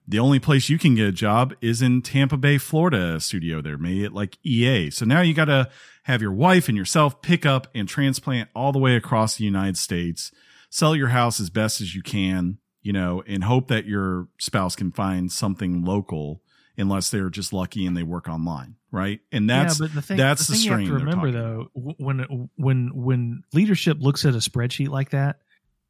the 0.09 0.19
only 0.19 0.39
place 0.39 0.69
you 0.69 0.77
can 0.77 0.95
get 0.95 1.07
a 1.07 1.11
job 1.11 1.53
is 1.61 1.81
in 1.81 2.01
tampa 2.01 2.35
bay 2.35 2.57
florida 2.57 3.19
studio 3.19 3.61
there 3.61 3.77
made 3.77 4.01
it 4.01 4.13
like 4.13 4.37
ea 4.45 4.89
so 4.89 5.05
now 5.05 5.21
you 5.21 5.33
got 5.33 5.45
to 5.45 5.69
have 6.03 6.21
your 6.21 6.33
wife 6.33 6.67
and 6.67 6.77
yourself 6.77 7.21
pick 7.21 7.45
up 7.45 7.67
and 7.73 7.87
transplant 7.87 8.49
all 8.55 8.71
the 8.71 8.79
way 8.79 8.95
across 8.95 9.37
the 9.37 9.43
united 9.45 9.77
states 9.77 10.31
sell 10.69 10.95
your 10.95 11.09
house 11.09 11.39
as 11.39 11.49
best 11.49 11.81
as 11.81 11.95
you 11.95 12.01
can, 12.01 12.57
you 12.81 12.93
know, 12.93 13.23
and 13.27 13.43
hope 13.43 13.67
that 13.67 13.85
your 13.85 14.27
spouse 14.39 14.75
can 14.75 14.91
find 14.91 15.31
something 15.31 15.83
local 15.83 16.41
unless 16.77 17.09
they're 17.09 17.29
just 17.29 17.51
lucky 17.51 17.85
and 17.85 17.97
they 17.97 18.03
work 18.03 18.29
online, 18.29 18.75
right? 18.91 19.19
And 19.31 19.49
that's 19.49 19.79
yeah, 19.79 19.87
but 19.87 19.95
the 19.95 20.01
thing, 20.01 20.17
that's 20.17 20.47
the 20.47 20.53
the 20.53 20.59
thing 20.59 20.65
you 20.65 20.91
have 20.91 20.99
to 20.99 21.05
remember 21.05 21.31
though, 21.31 21.67
when 21.73 22.49
when 22.55 22.91
when 22.93 23.43
leadership 23.53 23.97
looks 23.99 24.23
at 24.25 24.33
a 24.33 24.37
spreadsheet 24.37 24.89
like 24.89 25.09
that, 25.09 25.39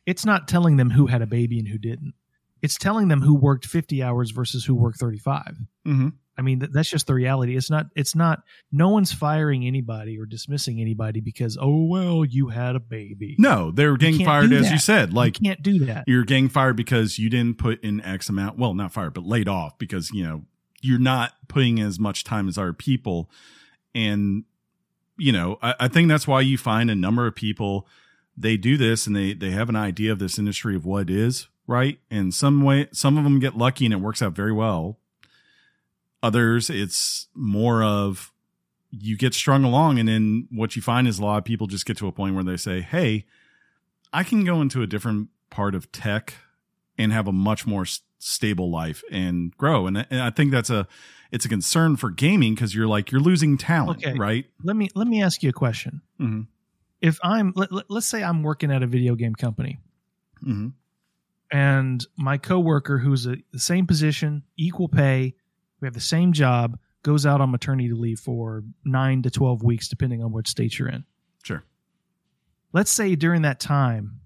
it's 0.05 0.25
not 0.25 0.47
telling 0.47 0.77
them 0.77 0.89
who 0.89 1.05
had 1.05 1.21
a 1.21 1.27
baby 1.27 1.59
and 1.59 1.67
who 1.67 1.77
didn't. 1.77 2.13
It's 2.61 2.77
telling 2.77 3.07
them 3.07 3.21
who 3.21 3.35
worked 3.35 3.65
50 3.65 4.01
hours 4.03 4.31
versus 4.31 4.65
who 4.65 4.75
worked 4.75 4.99
35. 4.99 5.57
Mhm. 5.87 6.13
I 6.37 6.41
mean, 6.41 6.59
th- 6.61 6.71
that's 6.71 6.89
just 6.89 7.05
the 7.07 7.13
reality. 7.13 7.57
It's 7.57 7.69
not. 7.69 7.87
It's 7.97 8.15
not. 8.15 8.43
No 8.71 8.87
one's 8.89 9.11
firing 9.11 9.65
anybody 9.67 10.17
or 10.17 10.25
dismissing 10.25 10.79
anybody 10.79 11.19
because 11.19 11.57
oh 11.59 11.83
well, 11.85 12.23
you 12.23 12.47
had 12.47 12.77
a 12.77 12.79
baby. 12.79 13.35
No, 13.37 13.71
they're 13.71 13.97
getting 13.97 14.25
fired 14.25 14.53
as 14.53 14.71
you 14.71 14.77
said. 14.79 15.13
Like 15.13 15.39
you 15.41 15.49
can't 15.49 15.61
do 15.61 15.79
that. 15.85 16.05
you're 16.07 16.23
getting 16.23 16.47
fired 16.47 16.77
because 16.77 17.19
you 17.19 17.29
didn't 17.29 17.57
put 17.57 17.83
in 17.83 17.99
X 18.01 18.29
amount. 18.29 18.57
Well, 18.57 18.73
not 18.73 18.93
fired, 18.93 19.13
but 19.15 19.25
laid 19.25 19.49
off 19.49 19.77
because 19.77 20.11
you 20.11 20.23
know 20.23 20.45
you're 20.81 20.97
not 20.97 21.33
putting 21.49 21.77
in 21.77 21.87
as 21.87 21.99
much 21.99 22.23
time 22.23 22.47
as 22.47 22.57
other 22.57 22.71
people, 22.71 23.29
and 23.93 24.45
you 25.17 25.33
know 25.33 25.57
I, 25.61 25.75
I 25.81 25.87
think 25.89 26.07
that's 26.07 26.25
why 26.27 26.39
you 26.39 26.57
find 26.57 26.89
a 26.89 26.95
number 26.95 27.27
of 27.27 27.35
people 27.35 27.85
they 28.37 28.55
do 28.55 28.77
this 28.77 29.05
and 29.07 29.13
they 29.13 29.33
they 29.33 29.51
have 29.51 29.67
an 29.67 29.75
idea 29.75 30.11
of 30.13 30.19
this 30.19 30.39
industry 30.39 30.73
of 30.73 30.85
what 30.85 31.01
it 31.01 31.09
is, 31.09 31.49
right? 31.69 31.99
And 32.09 32.33
some 32.33 32.63
way, 32.63 32.87
some 32.91 33.17
of 33.17 33.23
them 33.23 33.39
get 33.39 33.55
lucky 33.55 33.85
and 33.85 33.93
it 33.93 33.97
works 33.97 34.21
out 34.21 34.33
very 34.33 34.51
well. 34.51 34.97
Others, 36.21 36.69
it's 36.69 37.27
more 37.33 37.81
of 37.83 38.33
you 38.91 39.15
get 39.15 39.33
strung 39.33 39.63
along, 39.63 39.99
and 39.99 40.09
then 40.09 40.47
what 40.51 40.75
you 40.75 40.81
find 40.81 41.07
is 41.07 41.19
a 41.19 41.21
lot 41.23 41.37
of 41.37 41.45
people 41.45 41.67
just 41.67 41.85
get 41.85 41.95
to 41.97 42.07
a 42.07 42.11
point 42.11 42.35
where 42.35 42.43
they 42.43 42.57
say, 42.57 42.81
"Hey." 42.81 43.25
I 44.11 44.23
can 44.23 44.43
go 44.43 44.59
into 44.59 44.81
a 44.81 44.87
different 44.87 45.29
part 45.51 45.75
of 45.75 45.91
tech 45.91 46.33
and 46.97 47.13
have 47.13 47.27
a 47.27 47.31
much 47.31 47.67
more 47.67 47.85
stable 48.17 48.71
life 48.71 49.03
and 49.11 49.55
grow. 49.55 49.85
And, 49.85 50.03
and 50.09 50.19
I 50.19 50.31
think 50.31 50.49
that's 50.51 50.71
a 50.71 50.87
it's 51.31 51.45
a 51.45 51.47
concern 51.47 51.95
for 51.95 52.09
gaming 52.09 52.55
because 52.55 52.73
you're 52.73 52.87
like 52.87 53.11
you're 53.11 53.21
losing 53.21 53.55
talent, 53.55 54.03
Okay. 54.03 54.17
right? 54.17 54.45
Let 54.63 54.75
me 54.75 54.89
let 54.95 55.07
me 55.07 55.21
ask 55.21 55.43
you 55.43 55.49
a 55.49 55.53
question. 55.53 56.01
Mm-hmm. 56.19 56.41
If 57.01 57.19
I'm 57.21 57.53
let, 57.55 57.69
let's 57.87 58.07
say 58.07 58.23
I'm 58.23 58.41
working 58.41 58.71
at 58.71 58.81
a 58.81 58.87
video 58.87 59.13
game 59.13 59.35
company 59.35 59.77
Mm-hmm. 60.43 60.69
And 61.51 62.05
my 62.17 62.37
coworker 62.37 62.97
who's 62.97 63.25
a, 63.25 63.37
the 63.51 63.59
same 63.59 63.87
position, 63.87 64.43
equal 64.57 64.87
pay, 64.87 65.33
we 65.81 65.85
have 65.87 65.93
the 65.93 65.99
same 65.99 66.33
job, 66.33 66.77
goes 67.03 67.25
out 67.25 67.41
on 67.41 67.51
maternity 67.51 67.91
leave 67.91 68.19
for 68.19 68.63
nine 68.83 69.21
to 69.23 69.29
twelve 69.29 69.63
weeks, 69.63 69.87
depending 69.87 70.23
on 70.23 70.31
which 70.31 70.47
state 70.47 70.77
you're 70.77 70.89
in. 70.89 71.05
Sure. 71.43 71.63
Let's 72.73 72.91
say 72.91 73.15
during 73.15 73.43
that 73.43 73.59
time, 73.59 74.19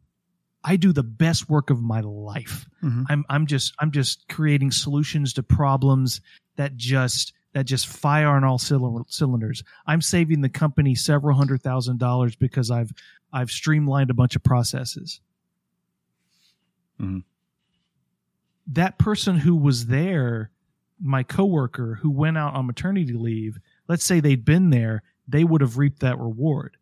I 0.63 0.75
do 0.77 0.91
the 0.93 1.03
best 1.03 1.49
work 1.49 1.69
of 1.69 1.81
my 1.81 2.01
life. 2.01 2.65
Mhm. 2.81 3.05
I'm 3.09 3.25
I'm 3.29 3.45
just 3.47 3.73
I'm 3.79 3.91
just 3.91 4.27
creating 4.27 4.71
solutions 4.71 5.33
to 5.33 5.43
problems 5.43 6.21
that 6.55 6.75
just 6.75 7.33
that 7.53 7.65
just 7.65 7.85
fire 7.87 8.29
on 8.29 8.43
all 8.43 8.57
cylinders. 8.57 9.63
I'm 9.85 10.01
saving 10.01 10.41
the 10.41 10.49
company 10.49 10.95
several 10.95 11.37
hundred 11.37 11.61
thousand 11.61 11.99
dollars 11.99 12.35
because 12.35 12.71
I've 12.71 12.91
I've 13.31 13.51
streamlined 13.51 14.09
a 14.09 14.13
bunch 14.13 14.35
of 14.35 14.43
processes. 14.43 15.21
Mhm. 16.99 17.23
That 18.67 18.97
person 18.97 19.37
who 19.37 19.55
was 19.55 19.87
there, 19.87 20.51
my 21.01 21.23
coworker 21.23 21.95
who 21.95 22.09
went 22.09 22.37
out 22.37 22.53
on 22.55 22.65
maternity 22.65 23.13
leave, 23.13 23.59
let's 23.87 24.03
say 24.05 24.19
they'd 24.19 24.45
been 24.45 24.69
there, 24.69 25.03
they 25.27 25.43
would 25.43 25.61
have 25.61 25.77
reaped 25.77 25.99
that 25.99 26.17
reward. 26.19 26.77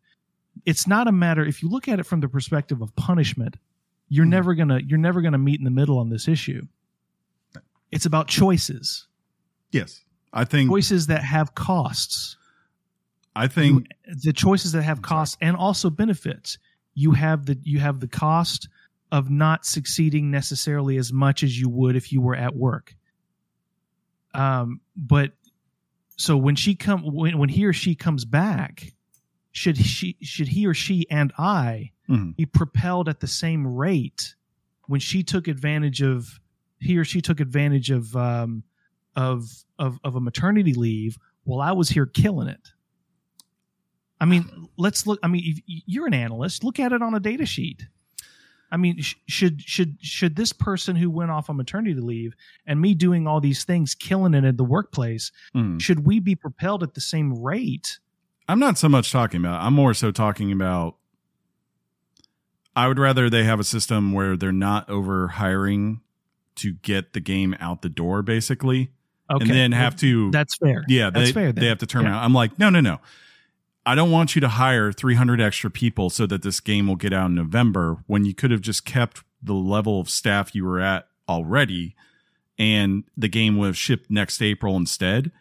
It's 0.64 0.86
not 0.86 1.08
a 1.08 1.12
matter 1.12 1.44
if 1.44 1.62
you 1.62 1.68
look 1.68 1.88
at 1.88 1.98
it 1.98 2.04
from 2.04 2.20
the 2.20 2.28
perspective 2.28 2.82
of 2.82 2.94
punishment, 2.96 3.56
you're 4.08 4.26
Mhm. 4.26 4.30
never 4.30 4.54
gonna 4.54 4.78
you're 4.80 4.98
never 4.98 5.22
gonna 5.22 5.38
meet 5.38 5.58
in 5.58 5.64
the 5.64 5.70
middle 5.70 5.98
on 5.98 6.10
this 6.10 6.28
issue. 6.28 6.66
It's 7.90 8.06
about 8.06 8.28
choices, 8.28 9.06
Yes, 9.70 10.04
I 10.32 10.44
think 10.44 10.70
choices 10.70 11.06
that 11.06 11.24
have 11.24 11.54
costs. 11.54 12.36
I 13.34 13.46
think 13.48 13.88
the 14.06 14.32
choices 14.32 14.72
that 14.72 14.82
have 14.82 15.00
costs 15.02 15.36
and 15.40 15.56
also 15.56 15.88
benefits. 15.88 16.58
You 16.94 17.12
have 17.12 17.46
the 17.46 17.58
you 17.62 17.80
have 17.80 18.00
the 18.00 18.08
cost 18.08 18.68
of 19.12 19.30
not 19.30 19.64
succeeding 19.64 20.30
necessarily 20.30 20.96
as 20.96 21.12
much 21.12 21.44
as 21.44 21.60
you 21.60 21.68
would 21.68 21.94
if 21.94 22.10
you 22.10 22.20
were 22.20 22.34
at 22.34 22.56
work. 22.56 22.96
Um, 24.34 24.80
but 24.96 25.32
so 26.16 26.36
when 26.36 26.56
she 26.56 26.74
come 26.74 27.02
when, 27.02 27.38
when 27.38 27.50
he 27.50 27.64
or 27.66 27.72
she 27.74 27.94
comes 27.94 28.24
back, 28.24 28.92
should 29.52 29.76
she 29.76 30.16
should 30.22 30.48
he 30.48 30.66
or 30.66 30.74
she 30.74 31.06
and 31.10 31.32
I 31.38 31.92
Mhm. 32.08 32.34
be 32.36 32.46
propelled 32.46 33.08
at 33.08 33.20
the 33.20 33.26
same 33.26 33.66
rate 33.66 34.34
when 34.86 34.98
she 35.00 35.22
took 35.22 35.46
advantage 35.46 36.02
of 36.02 36.40
he 36.80 36.96
or 36.98 37.04
she 37.04 37.20
took 37.20 37.38
advantage 37.38 37.90
of 37.90 38.16
um, 38.16 38.62
of 39.14 39.44
of 39.78 40.00
of 40.02 40.16
a 40.16 40.20
maternity 40.20 40.72
leave 40.74 41.18
while 41.44 41.60
I 41.60 41.72
was 41.72 41.90
here 41.90 42.06
killing 42.06 42.48
it. 42.48 42.72
I 44.20 44.24
mean, 44.24 44.68
let's 44.78 45.06
look. 45.06 45.18
I 45.22 45.28
mean, 45.28 45.60
you're 45.66 46.06
an 46.06 46.14
analyst. 46.14 46.64
Look 46.64 46.80
at 46.80 46.92
it 46.92 47.02
on 47.02 47.14
a 47.14 47.20
data 47.20 47.44
sheet. 47.44 47.86
I 48.72 48.78
mean, 48.78 49.00
sh- 49.02 49.14
should 49.28 49.60
should 49.62 49.98
should 50.00 50.34
this 50.34 50.52
person 50.52 50.96
who 50.96 51.10
went 51.10 51.30
off 51.30 51.50
on 51.50 51.56
maternity 51.58 51.94
leave 51.94 52.34
and 52.66 52.80
me 52.80 52.94
doing 52.94 53.26
all 53.26 53.38
these 53.38 53.64
things, 53.64 53.94
killing 53.94 54.32
it 54.32 54.44
at 54.44 54.56
the 54.56 54.64
workplace, 54.64 55.30
mhm. 55.54 55.78
should 55.80 56.06
we 56.06 56.18
be 56.20 56.34
propelled 56.34 56.82
at 56.82 56.94
the 56.94 57.00
same 57.00 57.34
rate? 57.40 57.98
I'm 58.48 58.58
not 58.58 58.78
so 58.78 58.88
much 58.88 59.12
talking 59.12 59.40
about. 59.40 59.60
I'm 59.62 59.74
more 59.74 59.92
so 59.94 60.10
talking 60.10 60.50
about. 60.50 60.96
I 62.74 62.88
would 62.88 62.98
rather 62.98 63.28
they 63.28 63.44
have 63.44 63.60
a 63.60 63.64
system 63.64 64.12
where 64.12 64.36
they're 64.36 64.50
not 64.52 64.88
over 64.88 65.28
hiring 65.28 66.00
to 66.56 66.72
get 66.72 67.12
the 67.12 67.20
game 67.20 67.54
out 67.60 67.82
the 67.82 67.88
door, 67.90 68.22
basically, 68.22 68.90
Okay, 69.30 69.42
and 69.44 69.50
then 69.50 69.72
have 69.72 69.94
to 69.96 70.30
That's 70.30 70.56
fair. 70.56 70.82
Yeah, 70.88 71.10
that's 71.10 71.28
they, 71.28 71.32
fair. 71.32 71.52
they 71.52 71.66
have 71.66 71.78
to 71.78 71.86
turn 71.86 72.04
Yeah. 72.04 72.12
around. 72.12 72.24
I'm 72.24 72.32
like, 72.34 72.58
no, 72.58 72.70
no, 72.70 72.80
no. 72.80 72.98
I 73.84 73.94
don't 73.94 74.10
want 74.10 74.34
you 74.34 74.40
to 74.40 74.48
hire 74.48 74.92
300 74.92 75.40
extra 75.40 75.70
people 75.70 76.08
so 76.08 76.26
that 76.26 76.42
this 76.42 76.60
game 76.60 76.86
will 76.86 76.96
get 76.96 77.12
out 77.12 77.26
in 77.26 77.34
November 77.34 77.98
when 78.06 78.24
you 78.24 78.34
could 78.34 78.50
have 78.50 78.60
just 78.60 78.84
kept 78.84 79.24
the 79.42 79.54
level 79.54 80.00
of 80.00 80.08
staff 80.08 80.54
you 80.54 80.64
were 80.64 80.78
at 80.80 81.08
already 81.28 81.96
and 82.58 83.04
the 83.16 83.28
game 83.28 83.56
would 83.58 83.66
have 83.66 83.76
shipped 83.76 84.10
next 84.10 84.40
April 84.40 84.76
instead. 84.76 85.32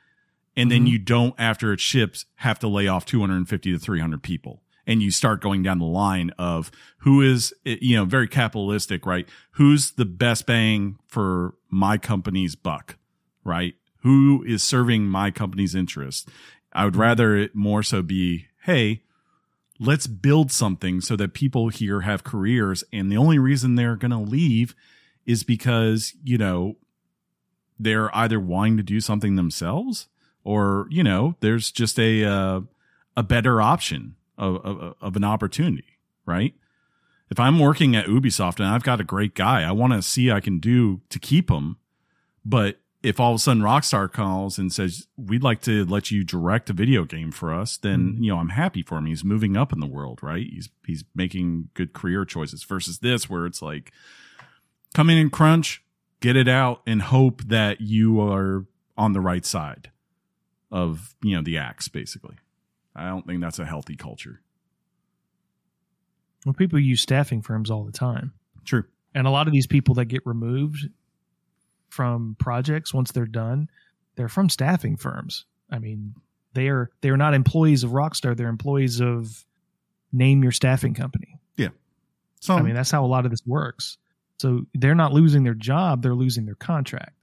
And 0.55 0.72
then 0.72 0.85
Mhm. 0.85 0.89
you 0.89 0.97
don't, 0.99 1.35
after 1.38 1.72
it 1.72 1.80
ships, 1.80 2.26
have 2.38 2.57
to 2.59 2.68
lay 2.68 2.88
off 2.88 3.05
250 3.05 3.72
to 3.72 3.80
300 3.80 4.23
people. 4.23 4.63
And 4.88 5.03
you 5.03 5.11
start 5.11 5.39
going 5.41 5.61
down 5.61 5.77
the 5.77 5.85
line 5.85 6.31
of 6.39 6.72
who 6.99 7.22
is, 7.22 7.53
you 7.63 7.95
know, 7.95 8.05
very 8.05 8.27
capitalistic, 8.27 9.05
right? 9.05 9.30
Who's 9.51 9.91
the 9.91 10.05
best 10.05 10.47
bang 10.47 10.97
for 11.07 11.53
my 11.69 11.97
company's 11.99 12.55
buck, 12.55 12.97
right? 13.43 13.76
Who 14.01 14.43
is 14.47 14.63
serving 14.63 15.07
my 15.07 15.30
company's 15.30 15.76
interest? 15.76 16.27
I 16.73 16.85
would 16.85 16.95
rather 16.95 17.35
it 17.35 17.56
more 17.56 17.84
so 17.84 18.02
be, 18.02 18.48
hey, 18.64 19.03
let's 19.80 20.07
build 20.07 20.52
something 20.52 21.02
so 21.02 21.15
that 21.15 21.34
people 21.34 21.69
here 21.69 22.02
have 22.02 22.23
careers. 22.23 22.84
And 22.93 23.11
the 23.11 23.18
only 23.18 23.39
reason 23.39 23.76
they're 23.76 23.95
going 23.95 24.11
to 24.11 24.18
leave 24.18 24.76
is 25.26 25.43
because, 25.43 26.14
you 26.23 26.38
know, 26.38 26.77
they're 27.80 28.15
either 28.15 28.39
wanting 28.39 28.77
to 28.77 28.84
do 28.84 28.99
something 28.99 29.35
themselves 29.35 30.07
or, 30.43 30.88
you 30.89 31.03
know, 31.03 31.35
there's 31.39 31.72
just 31.72 31.99
a, 31.99 32.23
uh, 32.23 32.61
a 33.18 33.23
better 33.23 33.61
option 33.61 34.15
of, 34.38 34.57
of, 34.65 34.95
of 35.02 35.15
an 35.15 35.23
opportunity, 35.23 35.98
right? 36.26 36.53
If 37.30 37.39
I'm 37.39 37.60
working 37.60 37.95
at 37.95 38.06
Ubisoft 38.06 38.60
and 38.60 38.68
I've 38.68 38.84
got 38.84 38.99
a 38.99 39.06
great 39.06 39.35
guy, 39.35 39.64
I 39.64 39.72
want 39.72 39.93
to 39.93 40.02
see 40.02 40.30
I 40.30 40.41
can 40.41 40.60
do 40.60 41.02
to 41.10 41.18
keep 41.18 41.49
him. 41.49 41.77
But 42.43 42.80
if 43.03 43.19
all 43.19 43.32
of 43.32 43.36
a 43.38 43.40
sudden 43.40 43.64
Rockstar 43.64 44.11
calls 44.11 44.57
and 44.60 44.72
says, 44.72 45.07
we'd 45.18 45.41
like 45.44 45.61
to 45.61 45.86
let 45.86 46.11
you 46.11 46.23
direct 46.23 46.69
a 46.69 46.73
video 46.73 47.03
game 47.03 47.32
for 47.32 47.52
us, 47.53 47.78
then, 47.78 48.14
Mhm. 48.14 48.23
you 48.23 48.32
know, 48.32 48.38
I'm 48.38 48.49
happy 48.49 48.84
for 48.84 48.98
him. 48.99 49.07
He's 49.07 49.23
moving 49.23 49.57
up 49.57 49.73
in 49.73 49.80
the 49.80 49.88
world, 49.88 50.19
right? 50.22 50.45
He's, 50.48 50.69
he's 50.86 51.03
making 51.15 51.69
good 51.73 51.94
career 51.94 52.26
choices 52.26 52.64
versus 52.64 52.99
this 52.99 53.28
where 53.30 53.45
it's 53.48 53.61
like, 53.61 53.91
come 54.94 55.10
in 55.10 55.18
and 55.18 55.32
crunch, 55.32 55.84
get 56.19 56.36
it 56.36 56.48
out 56.48 56.82
and 56.86 57.02
hope 57.02 57.41
that 57.45 57.82
you 57.82 58.22
are 58.22 58.65
on 58.98 59.14
the 59.14 59.22
right 59.22 59.45
side 59.45 59.90
of, 60.72 61.15
you 61.23 61.36
know, 61.36 61.41
the 61.41 61.57
axe, 61.57 61.88
basically. 61.88 62.36
I 62.95 63.07
don't 63.07 63.26
think 63.26 63.41
that's 63.41 63.57
a 63.57 63.65
healthy 63.65 63.95
culture. 63.95 64.41
Well, 66.45 66.53
people 66.53 66.80
use 66.80 67.02
staffing 67.02 67.41
firms 67.41 67.69
all 67.69 67.84
the 67.84 67.91
time. 67.91 68.34
True. 68.65 68.84
And 69.14 69.28
a 69.28 69.30
lot 69.32 69.48
of 69.48 69.53
these 69.53 69.68
people 69.68 69.95
that 69.95 70.06
get 70.06 70.26
removed 70.26 70.90
from 71.91 72.35
projects 72.39 72.93
once 72.93 73.11
they're 73.11 73.26
done, 73.26 73.69
they're 74.15 74.30
from 74.30 74.49
staffing 74.49 74.95
firms. 74.97 75.45
I 75.69 75.77
mean, 75.80 76.15
they 76.53 76.69
are 76.69 76.89
they 77.01 77.09
are 77.09 77.18
not 77.18 77.34
employees 77.34 77.84
of 77.84 77.91
Rockstar, 77.91 78.35
they're 78.35 78.47
employees 78.47 78.99
of 79.01 79.45
name 80.11 80.41
your 80.43 80.51
staffing 80.51 80.93
company. 80.93 81.38
Yeah. 81.57 81.69
So, 82.39 82.55
I 82.55 82.61
mean, 82.61 82.73
that's 82.76 82.91
how 82.91 83.05
a 83.05 83.07
lot 83.07 83.26
of 83.26 83.31
this 83.31 83.45
works. 83.45 83.97
So 84.38 84.65
they're 84.73 84.95
not 84.95 85.13
losing 85.13 85.43
their 85.43 85.53
job, 85.53 86.01
they're 86.01 86.15
losing 86.15 86.45
their 86.45 86.55
contract. 86.55 87.13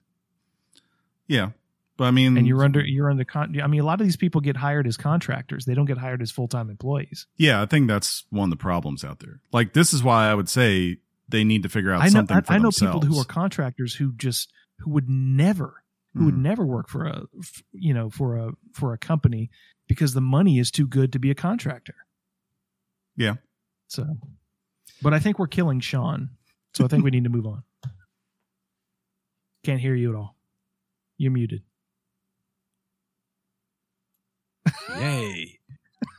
yeah. 1.27 1.51
But 1.97 2.05
I 2.05 2.11
mean, 2.13 2.39
And 2.39 2.47
you're 2.47 2.63
under 2.63 2.81
you're 2.81 3.11
under 3.11 3.25
con- 3.25 3.61
I 3.61 3.67
mean, 3.67 3.81
a 3.81 3.85
lot 3.85 4.01
of 4.01 4.07
these 4.07 4.17
people 4.17 4.41
get 4.41 4.57
hired 4.57 4.87
as 4.87 4.97
contractors. 4.97 5.65
They 5.65 5.75
don't 5.75 5.85
get 5.87 5.99
hired 5.99 6.23
as 6.23 6.31
full-time 6.31 6.71
employees. 6.71 7.27
Yeah, 7.37 7.61
I 7.61 7.67
think 7.67 7.89
that's 7.89 8.23
one 8.31 8.45
of 8.45 8.51
the 8.51 8.63
problems 8.63 9.03
out 9.03 9.19
there. 9.19 9.41
Like 9.53 9.73
this 9.73 9.93
is 9.93 10.01
why 10.01 10.31
I 10.31 10.35
would 10.35 10.49
say 10.49 10.99
they 11.29 11.43
need 11.43 11.65
to 11.65 11.69
figure 11.69 11.91
out 11.91 12.01
I 12.03 12.05
know 12.05 12.11
something 12.11 12.37
I, 12.37 12.55
I 12.55 12.59
know 12.59 12.71
people 12.71 13.01
who 13.01 13.19
are 13.21 13.25
contractors 13.25 13.97
who 13.97 14.13
just 14.13 14.53
who 14.81 14.91
would 14.91 15.09
never 15.09 15.83
who 16.15 16.25
would 16.27 16.35
Mhm. 16.35 16.39
never 16.43 16.65
work 16.67 16.89
for 16.89 17.05
a 17.07 17.25
you 17.73 17.93
know 17.95 18.11
for 18.11 18.37
a 18.37 18.53
for 18.73 18.93
a 18.93 18.99
company 18.99 19.51
because 19.87 20.15
the 20.15 20.21
money 20.21 20.59
is 20.59 20.71
too 20.71 20.87
good 20.87 21.13
to 21.13 21.19
be 21.19 21.31
a 21.31 21.35
contractor. 21.35 21.95
Yeah. 23.17 23.37
So, 23.89 24.17
but 25.03 25.13
I 25.15 25.19
think 25.19 25.39
we're 25.39 25.47
killing 25.49 25.81
Sean. 25.81 26.31
So 26.75 26.85
I 26.85 26.89
think 26.89 27.05
we 27.05 27.11
need 27.11 27.25
to 27.25 27.31
move 27.31 27.47
on. 27.47 27.63
Can't 29.65 29.81
hear 29.81 29.95
you 29.95 30.11
at 30.11 30.17
all. 30.17 30.37
You're 31.17 31.33
muted. 31.33 31.63
Yay. 34.97 35.59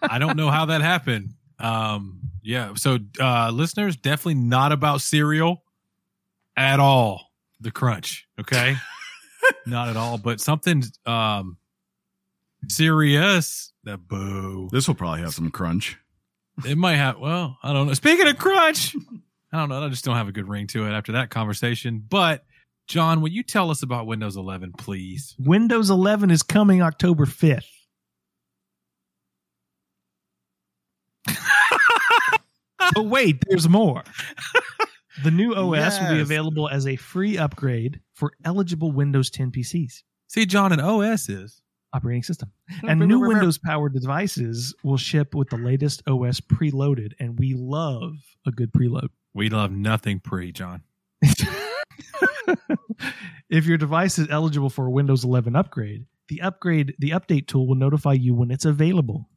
I 0.01 0.19
don't 0.19 0.35
know 0.37 0.49
how 0.49 0.65
that 0.65 0.81
happened. 0.81 1.33
Um, 1.59 2.21
yeah. 2.41 2.73
So, 2.75 2.99
uh, 3.19 3.51
listeners, 3.51 3.95
definitely 3.95 4.35
not 4.35 4.71
about 4.71 5.01
cereal 5.01 5.63
at 6.57 6.79
all. 6.79 7.28
The 7.61 7.71
crunch. 7.71 8.27
Okay. 8.39 8.75
not 9.65 9.89
at 9.89 9.97
all, 9.97 10.17
but 10.17 10.39
something, 10.39 10.83
um, 11.05 11.57
serious. 12.67 13.73
That 13.83 14.07
boo. 14.07 14.69
This 14.71 14.87
will 14.87 14.95
probably 14.95 15.21
have 15.21 15.33
some 15.33 15.51
crunch. 15.51 15.97
It 16.65 16.77
might 16.77 16.95
have, 16.97 17.19
well, 17.19 17.57
I 17.63 17.73
don't 17.73 17.87
know. 17.87 17.93
Speaking 17.93 18.27
of 18.27 18.37
crunch, 18.37 18.95
I 19.51 19.57
don't 19.57 19.69
know. 19.69 19.83
I 19.83 19.89
just 19.89 20.03
don't 20.03 20.15
have 20.15 20.27
a 20.27 20.33
good 20.33 20.47
ring 20.47 20.67
to 20.67 20.85
it 20.85 20.91
after 20.91 21.13
that 21.13 21.29
conversation. 21.29 22.03
But, 22.07 22.43
John, 22.87 23.21
will 23.21 23.29
you 23.29 23.43
tell 23.43 23.71
us 23.71 23.81
about 23.81 24.07
Windows 24.07 24.35
11, 24.35 24.73
please? 24.73 25.35
Windows 25.39 25.89
11 25.89 26.31
is 26.31 26.43
coming 26.43 26.81
October 26.81 27.25
5th. 27.25 27.63
but 32.95 33.05
wait, 33.05 33.41
there's 33.47 33.69
more. 33.69 34.03
The 35.23 35.31
new 35.31 35.53
OS 35.53 35.99
will 35.99 36.13
be 36.15 36.21
available 36.21 36.69
as 36.69 36.87
a 36.87 36.95
free 36.95 37.37
upgrade 37.37 37.99
for 38.13 38.33
eligible 38.45 38.91
Windows 38.91 39.29
10 39.29 39.51
PCs 39.51 40.03
See, 40.29 40.45
John, 40.45 40.71
an 40.71 40.79
OS 40.79 41.27
is. 41.27 41.61
operating 41.91 42.21
system. 42.23 42.51
And 42.87 42.99
new 42.99 43.19
Windows 43.19 43.57
powered 43.57 43.93
devices 43.93 44.75
will 44.83 44.97
ship 44.97 45.33
with 45.33 45.49
the 45.49 45.57
latest 45.57 46.03
OS 46.07 46.39
preloaded, 46.39 47.13
and 47.19 47.37
we 47.39 47.55
love 47.55 48.13
a 48.45 48.51
good 48.51 48.71
preload. 48.71 49.09
We 49.33 49.49
love 49.49 49.71
nothing 49.71 50.19
pre, 50.19 50.51
John. 50.51 50.83
if 53.49 53.65
your 53.65 53.77
device 53.77 54.19
is 54.19 54.27
eligible 54.29 54.69
for 54.69 54.85
a 54.85 54.91
Windows 54.91 55.23
11 55.23 55.55
upgrade, 55.55 56.05
the 56.27 56.41
upgrade 56.41 56.93
the 56.99 57.09
update 57.09 57.47
tool 57.47 57.67
will 57.67 57.75
notify 57.75 58.13
you 58.13 58.35
when 58.35 58.51
it's 58.51 58.65
available. 58.65 59.27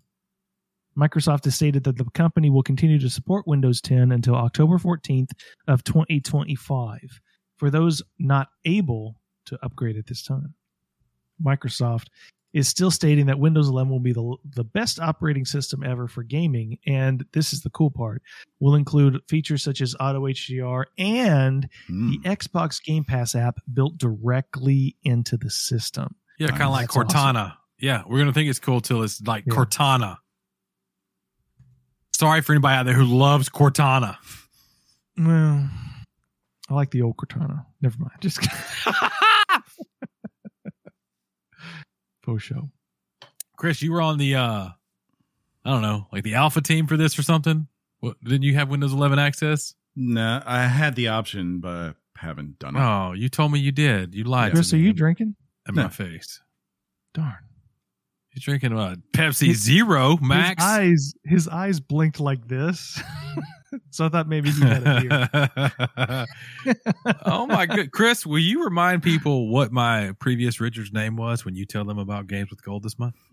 Microsoft 0.96 1.44
has 1.44 1.54
stated 1.54 1.84
that 1.84 1.96
the 1.96 2.04
company 2.12 2.50
will 2.50 2.62
continue 2.62 2.98
to 2.98 3.08
support 3.10 3.46
Windows 3.46 3.80
10 3.80 4.12
until 4.12 4.34
October 4.34 4.78
14th 4.78 5.30
of 5.68 5.82
2025 5.84 7.20
for 7.56 7.70
those 7.70 8.02
not 8.18 8.48
able 8.64 9.16
to 9.46 9.58
upgrade 9.62 9.96
at 9.96 10.06
this 10.06 10.22
time. 10.22 10.54
Microsoft 11.44 12.06
is 12.52 12.68
still 12.68 12.90
stating 12.90 13.26
that 13.26 13.38
Windows 13.38 13.66
11 13.68 13.90
will 13.90 13.98
be 13.98 14.12
the, 14.12 14.36
the 14.56 14.62
best 14.64 15.00
operating 15.00 15.46
system 15.46 15.82
ever 15.82 16.06
for 16.06 16.22
gaming 16.22 16.78
and 16.86 17.24
this 17.32 17.52
is 17.54 17.62
the 17.62 17.70
cool 17.70 17.90
part 17.90 18.22
will 18.60 18.74
include 18.74 19.18
features 19.26 19.62
such 19.62 19.80
as 19.80 19.96
auto 19.98 20.20
HDR 20.26 20.84
and 20.98 21.66
Mm. 21.88 22.10
the 22.22 22.28
Xbox 22.28 22.82
Game 22.84 23.04
Pass 23.04 23.34
app 23.34 23.58
built 23.72 23.96
directly 23.96 24.96
into 25.02 25.38
the 25.38 25.48
system. 25.48 26.14
Yeah, 26.38 26.48
kind 26.48 26.62
of 26.64 26.70
like 26.72 26.92
That's 26.92 26.96
awesome. 27.14 27.36
Cortana. 27.36 27.54
Yeah, 27.78 28.02
we're 28.06 28.18
gonna 28.18 28.32
think 28.34 28.50
it's 28.50 28.60
cool 28.60 28.80
till 28.82 29.02
it's 29.02 29.22
like 29.22 29.44
Yeah. 29.46 29.54
Cortana. 29.54 30.18
Sorry 32.22 32.40
for 32.40 32.52
anybody 32.52 32.76
out 32.76 32.84
there 32.86 32.94
who 32.94 33.04
loves 33.04 33.48
Cortana. 33.48 34.16
Well, 35.18 35.68
I 36.70 36.74
like 36.74 36.92
the 36.92 37.02
old 37.02 37.16
Cortana. 37.16 37.66
Never 37.80 37.96
mind. 37.98 38.12
Just 38.20 38.38
faux 42.22 42.40
show. 42.44 42.70
Chris, 43.56 43.82
you 43.82 43.90
were 43.90 44.00
on 44.00 44.18
the 44.18 44.36
uh 44.36 44.68
I 45.64 45.70
don't 45.70 45.82
know, 45.82 46.06
like 46.12 46.22
the 46.22 46.34
alpha 46.34 46.60
team 46.60 46.86
for 46.86 46.96
this 46.96 47.18
or 47.18 47.22
something. 47.24 47.66
What, 47.98 48.22
didn't 48.22 48.42
you 48.42 48.54
have 48.54 48.68
Windows 48.68 48.92
11 48.92 49.18
access? 49.18 49.74
Nah, 49.96 50.44
I 50.46 50.62
had 50.66 50.94
the 50.94 51.08
option, 51.08 51.58
but 51.58 51.94
haven't 52.16 52.60
done 52.60 52.76
it. 52.76 52.80
Oh, 52.80 53.12
you 53.14 53.28
told 53.28 53.50
me 53.50 53.58
you 53.58 53.72
did. 53.72 54.14
You 54.14 54.22
lied 54.24 54.52
Chris, 54.52 54.70
to 54.70 54.76
are 54.76 54.78
you 54.78 54.90
in- 54.90 54.96
drinking? 54.96 55.34
in 55.68 55.74
No. 55.74 55.82
my 55.84 55.88
face. 55.88 56.40
Darn. 57.14 57.34
You're 58.34 58.40
drinking 58.40 58.78
uh, 58.78 58.96
Pepsi 59.12 59.52
Zero 59.52 60.16
Max. 60.22 60.62
His 60.62 60.72
eyes, 60.72 61.14
his 61.24 61.48
eyes 61.48 61.80
blinked 61.80 62.18
like 62.18 62.48
this. 62.48 62.98
so 63.90 64.06
I 64.06 64.08
thought 64.08 64.26
maybe 64.26 64.50
he 64.50 64.60
had 64.62 64.86
a 64.86 66.26
beer. 66.56 66.76
oh 67.26 67.44
my 67.46 67.66
good, 67.66 67.92
Chris, 67.92 68.24
will 68.24 68.38
you 68.38 68.64
remind 68.64 69.02
people 69.02 69.48
what 69.48 69.70
my 69.70 70.12
previous 70.18 70.60
Richard's 70.60 70.92
name 70.92 71.16
was 71.16 71.44
when 71.44 71.54
you 71.54 71.66
tell 71.66 71.84
them 71.84 71.98
about 71.98 72.26
games 72.26 72.48
with 72.48 72.62
gold 72.62 72.84
this 72.84 72.98
month? 72.98 73.16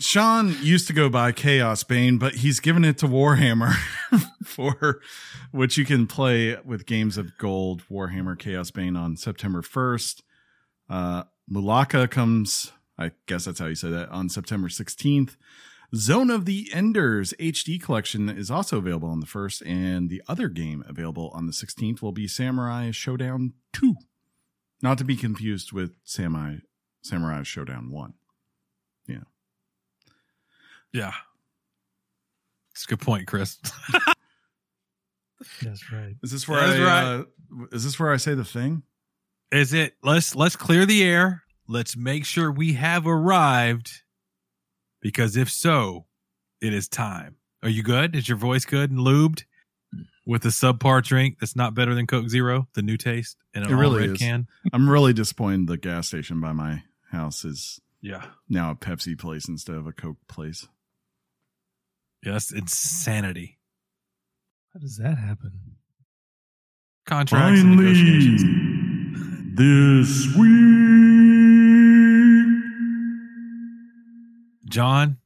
Sean 0.00 0.56
used 0.62 0.86
to 0.88 0.92
go 0.92 1.08
by 1.08 1.32
Chaos 1.32 1.84
Bane, 1.84 2.18
but 2.18 2.36
he's 2.36 2.60
given 2.60 2.84
it 2.84 2.98
to 2.98 3.06
Warhammer 3.06 3.74
for 4.44 5.00
which 5.52 5.76
you 5.76 5.84
can 5.84 6.06
play 6.06 6.56
with 6.64 6.86
games 6.86 7.16
of 7.16 7.36
gold. 7.38 7.82
Warhammer 7.90 8.36
Chaosbane 8.36 8.98
on 8.98 9.16
September 9.16 9.62
1st. 9.62 10.22
Uh, 10.90 11.24
Mulaka 11.50 12.10
comes, 12.10 12.72
I 12.98 13.12
guess 13.26 13.44
that's 13.44 13.58
how 13.58 13.66
you 13.66 13.74
say 13.74 13.90
that, 13.90 14.08
on 14.10 14.28
September 14.28 14.68
16th. 14.68 15.36
Zone 15.94 16.30
of 16.30 16.44
the 16.44 16.68
Enders 16.72 17.34
HD 17.38 17.80
collection 17.80 18.28
is 18.28 18.50
also 18.50 18.78
available 18.78 19.08
on 19.08 19.20
the 19.20 19.26
1st, 19.26 19.62
and 19.66 20.10
the 20.10 20.22
other 20.26 20.48
game 20.48 20.82
available 20.88 21.30
on 21.34 21.46
the 21.46 21.52
16th 21.52 22.02
will 22.02 22.10
be 22.12 22.26
Samurai 22.26 22.90
Shodown 22.90 23.52
2. 23.74 23.94
Not 24.82 24.98
to 24.98 25.04
be 25.04 25.16
confused 25.16 25.72
with 25.72 25.94
Samurai, 26.02 26.56
Samurai 27.02 27.40
Shodown 27.42 27.90
1. 27.90 28.14
Yeah. 29.06 29.16
Yeah. 30.92 31.12
It's 32.72 32.84
a 32.84 32.88
good 32.88 33.00
point, 33.00 33.28
Chris. 33.28 33.58
That's 35.62 35.92
right. 35.92 36.16
Is 36.22 36.32
this 36.32 36.48
where 36.48 36.60
That's 36.60 36.78
I 36.80 36.82
right. 36.82 37.20
uh, 37.20 37.66
is 37.70 37.84
this 37.84 38.00
where 38.00 38.12
I 38.12 38.16
say 38.16 38.34
the 38.34 38.44
thing? 38.44 38.82
Is 39.54 39.72
it 39.72 39.94
let's 40.02 40.34
let's 40.34 40.56
clear 40.56 40.84
the 40.84 41.04
air. 41.04 41.44
Let's 41.68 41.96
make 41.96 42.24
sure 42.24 42.50
we 42.50 42.74
have 42.74 43.06
arrived. 43.06 44.02
Because 45.00 45.36
if 45.36 45.50
so, 45.50 46.06
it 46.60 46.72
is 46.74 46.88
time. 46.88 47.36
Are 47.62 47.68
you 47.68 47.82
good? 47.82 48.16
Is 48.16 48.28
your 48.28 48.36
voice 48.38 48.64
good 48.64 48.90
and 48.90 48.98
lubed? 49.00 49.44
With 50.26 50.44
a 50.46 50.48
subpar 50.48 51.02
drink 51.02 51.38
that's 51.38 51.54
not 51.54 51.74
better 51.74 51.94
than 51.94 52.06
Coke 52.06 52.28
Zero, 52.30 52.66
the 52.74 52.82
new 52.82 52.96
taste 52.96 53.36
in 53.54 53.62
an 53.62 53.70
It 53.70 53.74
really 53.74 54.00
red 54.00 54.10
is. 54.10 54.18
can. 54.18 54.48
I'm 54.72 54.88
really 54.88 55.12
disappointed 55.12 55.66
the 55.68 55.76
gas 55.76 56.08
station 56.08 56.40
by 56.40 56.52
my 56.52 56.82
house 57.12 57.44
is 57.44 57.78
Yeah. 58.00 58.26
now 58.48 58.70
a 58.70 58.74
Pepsi 58.74 59.16
place 59.18 59.46
instead 59.48 59.76
of 59.76 59.86
a 59.86 59.92
Coke 59.92 60.16
place. 60.26 60.66
Yeah, 62.24 62.32
that's 62.32 62.50
insanity. 62.50 63.58
How 64.72 64.80
does 64.80 64.96
that 64.96 65.18
happen? 65.18 65.76
Contracts 67.06 67.60
and 67.60 67.76
negotiations. 67.76 68.42
This 69.54 70.26
week. 70.36 70.64
John, 74.68 75.18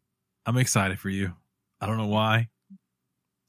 I'm 0.44 0.58
excited 0.58 1.00
for 1.00 1.08
you. 1.08 1.32
I 1.80 1.86
don't 1.86 1.96
know 1.96 2.06
why. 2.08 2.48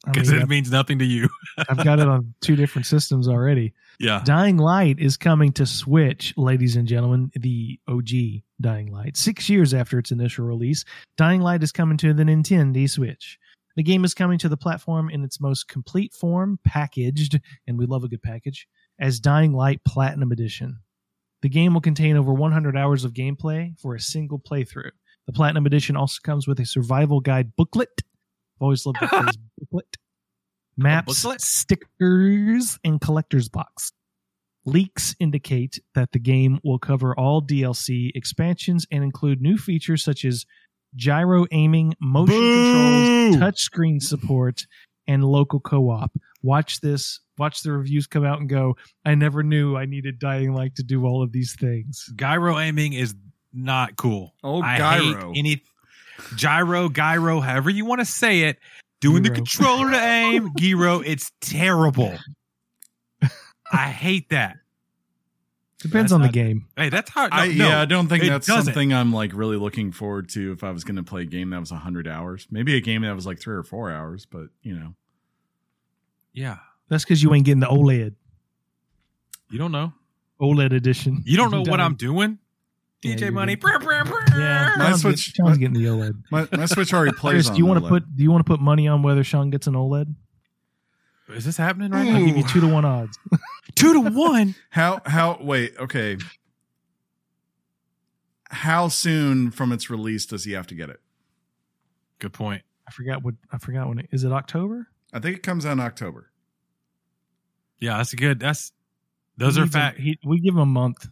I 0.06 0.12
Because 0.12 0.32
mean, 0.32 0.42
it 0.42 0.48
means 0.48 0.72
nothing 0.72 1.00
to 1.00 1.06
you. 1.06 1.28
I've 1.70 1.84
got 1.84 2.00
it 2.00 2.08
on 2.08 2.34
two 2.40 2.56
different 2.56 2.86
systems 2.86 3.28
already. 3.28 3.74
Yeah. 4.00 4.22
Dying 4.24 4.58
Light 4.58 4.98
is 5.00 5.18
coming 5.18 5.52
to 5.54 5.66
Switch, 5.66 6.34
ladies 6.38 6.78
and 6.78 6.88
gentlemen. 6.88 7.32
The 7.36 7.78
OG 7.90 8.44
Dying 8.62 8.94
Light. 8.94 9.18
Six 9.18 9.50
years 9.50 9.74
after 9.74 10.00
its 10.00 10.12
initial 10.12 10.46
release, 10.46 10.86
Dying 11.18 11.42
Light 11.42 11.62
is 11.64 11.74
coming 11.74 11.98
to 11.98 12.14
the 12.14 12.24
Nintendo 12.24 12.90
Switch. 12.90 13.38
The 13.76 13.84
game 13.84 14.06
is 14.06 14.14
coming 14.14 14.40
to 14.40 14.50
the 14.50 14.58
platform 14.58 15.10
in 15.10 15.24
its 15.24 15.42
most 15.42 15.68
complete 15.68 16.14
form, 16.14 16.60
packaged, 16.66 17.40
and 17.68 17.78
we 17.78 17.86
love 17.86 18.04
a 18.04 18.08
good 18.08 18.22
package, 18.22 18.68
as 19.00 19.20
Dying 19.20 19.54
Light 19.54 19.82
Platinum 19.86 20.32
Edition. 20.32 20.80
The 21.42 21.50
game 21.50 21.74
will 21.74 21.82
contain 21.82 22.18
over 22.18 22.34
100 22.34 22.76
hours 22.76 23.06
of 23.06 23.14
gameplay 23.14 23.80
for 23.80 23.96
a 23.96 24.00
single 24.00 24.40
playthrough. 24.40 24.92
The 25.26 25.34
Platinum 25.34 25.66
Edition 25.66 25.96
also 25.96 26.20
comes 26.24 26.48
with 26.48 26.60
a 26.60 26.66
survival 26.66 27.22
guide 27.22 27.56
booklet. 27.56 27.90
I've 27.98 28.62
always 28.62 28.86
loved 28.86 29.00
that 29.00 29.10
phrase, 29.24 29.38
booklet. 29.58 29.98
Maps, 30.76 31.24
booklet? 31.24 31.42
stickers, 31.42 32.78
and 32.84 33.00
collector's 33.00 33.48
box. 33.48 33.92
Leaks 34.66 35.16
indicate 35.20 35.80
that 35.96 36.12
the 36.12 36.20
game 36.20 36.60
will 36.64 36.80
cover 36.80 37.18
all 37.18 37.42
DLC 37.42 38.12
expansions 38.14 38.86
and 38.92 39.04
include 39.04 39.42
new 39.42 39.58
features 39.58 40.04
such 40.04 40.26
as 40.26 40.46
gyro 40.96 41.46
aiming, 41.52 41.96
motion 42.02 42.36
Boo! 42.36 43.32
controls, 43.32 43.54
touchscreen 43.54 44.02
support, 44.02 44.66
and 45.08 45.24
local 45.24 45.60
co-op. 45.60 46.12
Watch 46.44 46.82
this. 46.82 47.22
Watch 47.40 47.64
the 47.64 47.72
reviews 47.72 48.06
come 48.06 48.26
out 48.26 48.40
and 48.40 48.48
go. 48.50 48.76
I 49.06 49.16
never 49.16 49.42
knew 49.42 49.76
I 49.76 49.86
needed 49.86 50.20
Dying 50.20 50.54
Light 50.54 50.76
to 50.76 50.84
do 50.84 51.06
all 51.06 51.24
of 51.24 51.32
these 51.32 51.56
things. 51.56 52.12
Gyro 52.16 52.60
aiming 52.60 52.94
is 52.94 53.16
not 53.54 53.96
cool. 53.96 54.36
Oh, 54.44 54.62
I 54.62 54.78
gyro. 54.78 55.32
hate 55.34 55.40
any 55.40 55.64
gyro, 56.36 56.90
gyro, 56.90 57.40
however 57.40 57.70
you 57.70 57.86
want 57.86 58.00
to 58.02 58.06
say 58.06 58.42
it. 58.42 58.60
Doing 59.02 59.24
the 59.24 59.30
controller 59.30 59.90
to 59.92 59.98
aim, 59.98 60.52
gyro, 60.58 61.00
it's 61.00 61.32
terrible. 61.40 62.14
I 63.72 63.88
hate 63.90 64.30
that. 64.32 64.58
Depends 65.82 66.12
That's 66.12 66.16
on 66.16 66.20
the 66.22 66.28
not- 66.28 66.34
game. 66.34 66.66
Hey, 66.76 66.90
that's 66.90 67.10
hard. 67.10 67.30
I, 67.32 67.48
no, 67.48 67.70
yeah, 67.70 67.82
I 67.82 67.86
don't 67.86 68.10
think 68.10 68.26
that's 68.26 68.46
doesn't. 68.46 68.66
something 68.66 68.94
I'm 68.94 69.14
like 69.14 69.32
really 69.34 69.56
looking 69.56 69.94
forward 69.94 70.28
to 70.32 70.52
if 70.52 70.62
I 70.66 70.72
was 70.72 70.84
going 70.84 70.98
to 70.98 71.04
play 71.04 71.22
a 71.22 71.26
game 71.26 71.52
that 71.52 71.60
was 71.62 71.72
100 71.72 72.06
hours. 72.06 72.48
Maybe 72.52 72.76
a 72.76 72.82
game 72.82 73.04
that 73.04 73.16
was 73.16 73.26
like 73.26 73.40
three 73.40 73.56
or 73.56 73.64
four 73.64 73.90
hours, 73.90 74.26
but 74.26 74.48
you 74.62 74.76
know. 74.78 74.96
Yeah, 76.34 76.58
That's 76.90 77.04
because 77.06 77.22
you 77.24 77.34
ain't 77.34 77.46
getting 77.46 77.60
the 77.62 77.68
OLED 77.68 78.16
you 79.52 79.58
don't 79.58 79.72
know. 79.72 79.94
OLED 80.40 80.74
edition. 80.74 81.24
You 81.26 81.36
don't 81.36 81.50
know 81.50 81.64
what 81.64 81.80
I'm 81.82 81.96
doing. 81.96 82.38
Yeah, 83.02 83.16
DJ 83.16 83.20
you're 83.22 83.32
Money. 83.32 83.56
good. 83.56 83.62
Brr, 83.62 83.80
brr, 83.80 84.04
brr. 84.06 84.40
Yeah, 84.40 84.74
My 84.78 84.90
Sean's, 84.90 85.02
Switch- 85.02 85.34
get, 85.34 85.36
Sean's 85.46 85.58
getting 85.58 85.74
the 85.74 85.86
OLED. 85.86 86.24
My, 86.32 86.48
my 86.52 86.66
Switch 86.66 86.94
already 86.94 87.12
plays 87.18 87.34
Chris, 87.34 87.48
on 87.50 87.54
do 87.56 87.58
you 87.60 87.66
want 87.66 87.80
OLED. 87.80 87.84
to 87.84 87.90
put 87.90 88.16
do 88.16 88.24
you 88.24 88.32
want 88.32 88.46
to 88.46 88.50
put 88.52 88.60
money 88.62 88.88
on 88.88 89.02
whether 89.02 89.24
Sean 89.24 89.50
gets 89.50 89.66
an 89.66 89.74
OLED? 89.74 90.14
Is 91.30 91.46
this 91.46 91.58
happening 91.58 91.92
right 91.92 92.06
I'll 92.08 92.20
now? 92.20 92.26
give 92.28 92.38
you 92.38 92.44
two 92.44 92.60
to 92.62 92.68
one 92.68 92.86
odds. 92.86 93.18
Two 93.76 93.94
to 93.94 94.10
one. 94.12 94.56
How 94.72 95.02
how 95.06 95.38
wait, 95.42 95.74
okay. 95.80 96.18
How 98.52 98.88
soon 98.88 99.52
from 99.52 99.72
its 99.72 99.90
release 99.90 100.26
does 100.26 100.44
he 100.44 100.52
have 100.54 100.68
to 100.68 100.76
get 100.76 100.90
it? 100.90 101.00
Good 102.20 102.34
point. 102.34 102.64
I 102.88 102.92
forgot 102.92 103.24
what 103.24 103.36
I 103.52 103.58
forgot 103.60 103.88
when 103.88 104.00
it 104.00 104.10
is 104.12 104.24
it 104.24 104.32
October? 104.32 104.88
I 105.14 105.20
think 105.20 105.38
it 105.38 105.44
comes 105.44 105.66
out 105.66 105.74
in 105.74 105.80
October. 105.80 106.32
Yeah, 107.80 107.98
that's 107.98 108.14
a 108.14 108.16
good. 108.18 108.40
That's 108.40 108.72
those 109.38 109.56
We 109.58 109.62
are 109.64 109.66
give 109.66 109.74
him- 109.76 109.82
fact. 109.82 110.00
he- 110.00 110.20
we 110.26 110.40
give 110.40 110.54
him 110.54 110.60
a 110.60 110.66
month. 110.66 111.08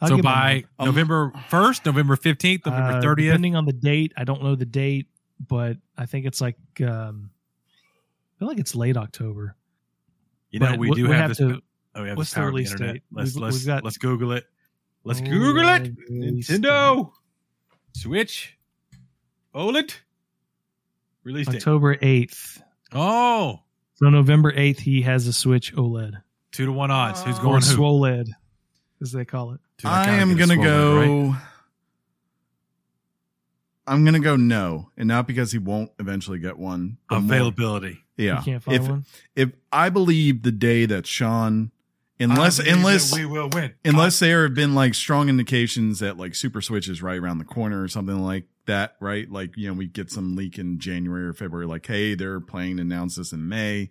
I'll 0.00 0.08
So 0.08 0.16
give 0.16 0.24
him 0.24 0.30
a 0.30 0.34
by 0.34 0.54
month. 0.78 0.86
November 0.88 1.32
first, 1.48 1.84
November 1.86 2.16
fifteenth, 2.16 2.64
November 2.66 2.98
Uh, 2.98 3.00
thirtieth. 3.02 3.28
depending 3.32 3.56
on 3.56 3.64
the 3.66 3.72
date, 3.72 4.12
I 4.16 4.24
don't 4.24 4.42
know 4.42 4.54
the 4.54 4.66
date, 4.66 5.08
but 5.46 5.76
I 5.96 6.06
think 6.06 6.26
it's 6.26 6.40
like 6.40 6.56
um, 6.82 7.30
I 8.34 8.38
feel 8.38 8.48
like 8.48 8.58
it's 8.58 8.74
late 8.74 8.96
October. 8.96 9.56
you 10.50 10.60
know, 10.60 10.70
but 10.70 10.78
we 10.78 10.90
we- 10.90 10.96
do 10.96 11.02
we 11.04 11.08
have, 11.10 11.18
have 11.20 11.28
this. 11.30 11.38
to- 11.38 11.62
oh, 11.96 12.02
we 12.02 12.08
have 12.08 12.16
what's 12.16 12.30
this 12.30 12.34
the 12.34 12.40
power 12.40 12.46
the 12.46 12.52
release 12.52 12.72
internet. 12.72 12.94
date? 12.94 13.02
Let's 13.10 13.34
We've- 13.34 13.40
let's 13.44 13.56
we've 13.58 13.66
got- 13.66 13.84
let's 13.84 13.98
Google 13.98 14.32
it. 14.32 14.44
Let's 15.04 15.20
Oh, 15.20 15.24
Google 15.24 15.68
it. 15.68 15.94
release 16.08 16.48
Nintendo 16.50 17.12
Switch 17.92 18.56
OLED 19.54 19.94
release 21.24 21.46
date. 21.46 21.52
date. 21.52 21.58
October 21.58 21.96
eighth. 22.02 22.62
Oh, 22.92 23.62
So 23.96 24.08
November 24.10 24.52
eighth, 24.54 24.78
he 24.80 25.02
has 25.02 25.26
a 25.26 25.32
Switch 25.32 25.74
OLED 25.74 26.22
two 26.52 26.66
to 26.66 26.72
one 26.72 26.90
odds. 26.90 27.22
Who's 27.22 27.36
Oh. 27.36 27.40
or 27.40 27.42
going 27.42 27.54
who? 27.62 27.74
SWOLED, 27.76 28.28
as 29.02 29.12
they 29.12 29.24
call 29.24 29.52
it. 29.52 29.60
Dude, 29.78 29.86
I 29.90 30.04
gotta 30.06 30.18
am 30.18 30.36
gonna 30.36 30.56
go 30.56 31.28
right? 31.30 31.40
I'm 33.86 34.04
gonna 34.04 34.20
go 34.20 34.36
no. 34.36 34.90
And 34.96 35.08
not 35.08 35.26
because 35.26 35.52
he 35.52 35.58
won't 35.58 35.90
eventually 35.98 36.38
get 36.38 36.58
one. 36.58 36.98
but 37.08 37.20
more- 37.20 37.34
availability. 37.34 37.98
Yeah. 38.16 38.38
You 38.38 38.44
can't 38.44 38.62
find 38.62 38.76
if 38.82 38.88
one. 38.88 39.04
if 39.34 39.50
I 39.72 39.88
believe 39.90 40.42
the 40.42 40.52
day 40.52 40.86
that 40.86 41.06
Sean 41.06 41.70
unless 42.18 42.58
unless 42.58 43.14
we 43.14 43.26
will 43.26 43.48
win. 43.52 43.74
unless 43.84 44.18
there 44.18 44.44
have 44.44 44.54
been 44.54 44.74
like 44.74 44.94
strong 44.94 45.28
indications 45.28 45.98
that 45.98 46.16
like 46.16 46.34
Super 46.34 46.60
Switch 46.60 46.88
is 46.88 47.02
right 47.02 47.18
around 47.18 47.38
the 47.38 47.44
corner 47.44 47.82
or 47.82 47.88
something 47.88 48.22
like 48.22 48.44
that, 48.66 48.96
right? 49.00 49.30
Like, 49.30 49.56
you 49.56 49.68
know, 49.68 49.74
we 49.74 49.86
get 49.86 50.10
some 50.10 50.36
leak 50.36 50.58
in 50.58 50.78
January 50.78 51.26
or 51.26 51.32
February, 51.32 51.66
like, 51.66 51.86
hey, 51.86 52.14
they're 52.14 52.40
planning 52.40 52.76
to 52.76 52.82
announce 52.82 53.16
this 53.16 53.32
in 53.32 53.48
May. 53.48 53.90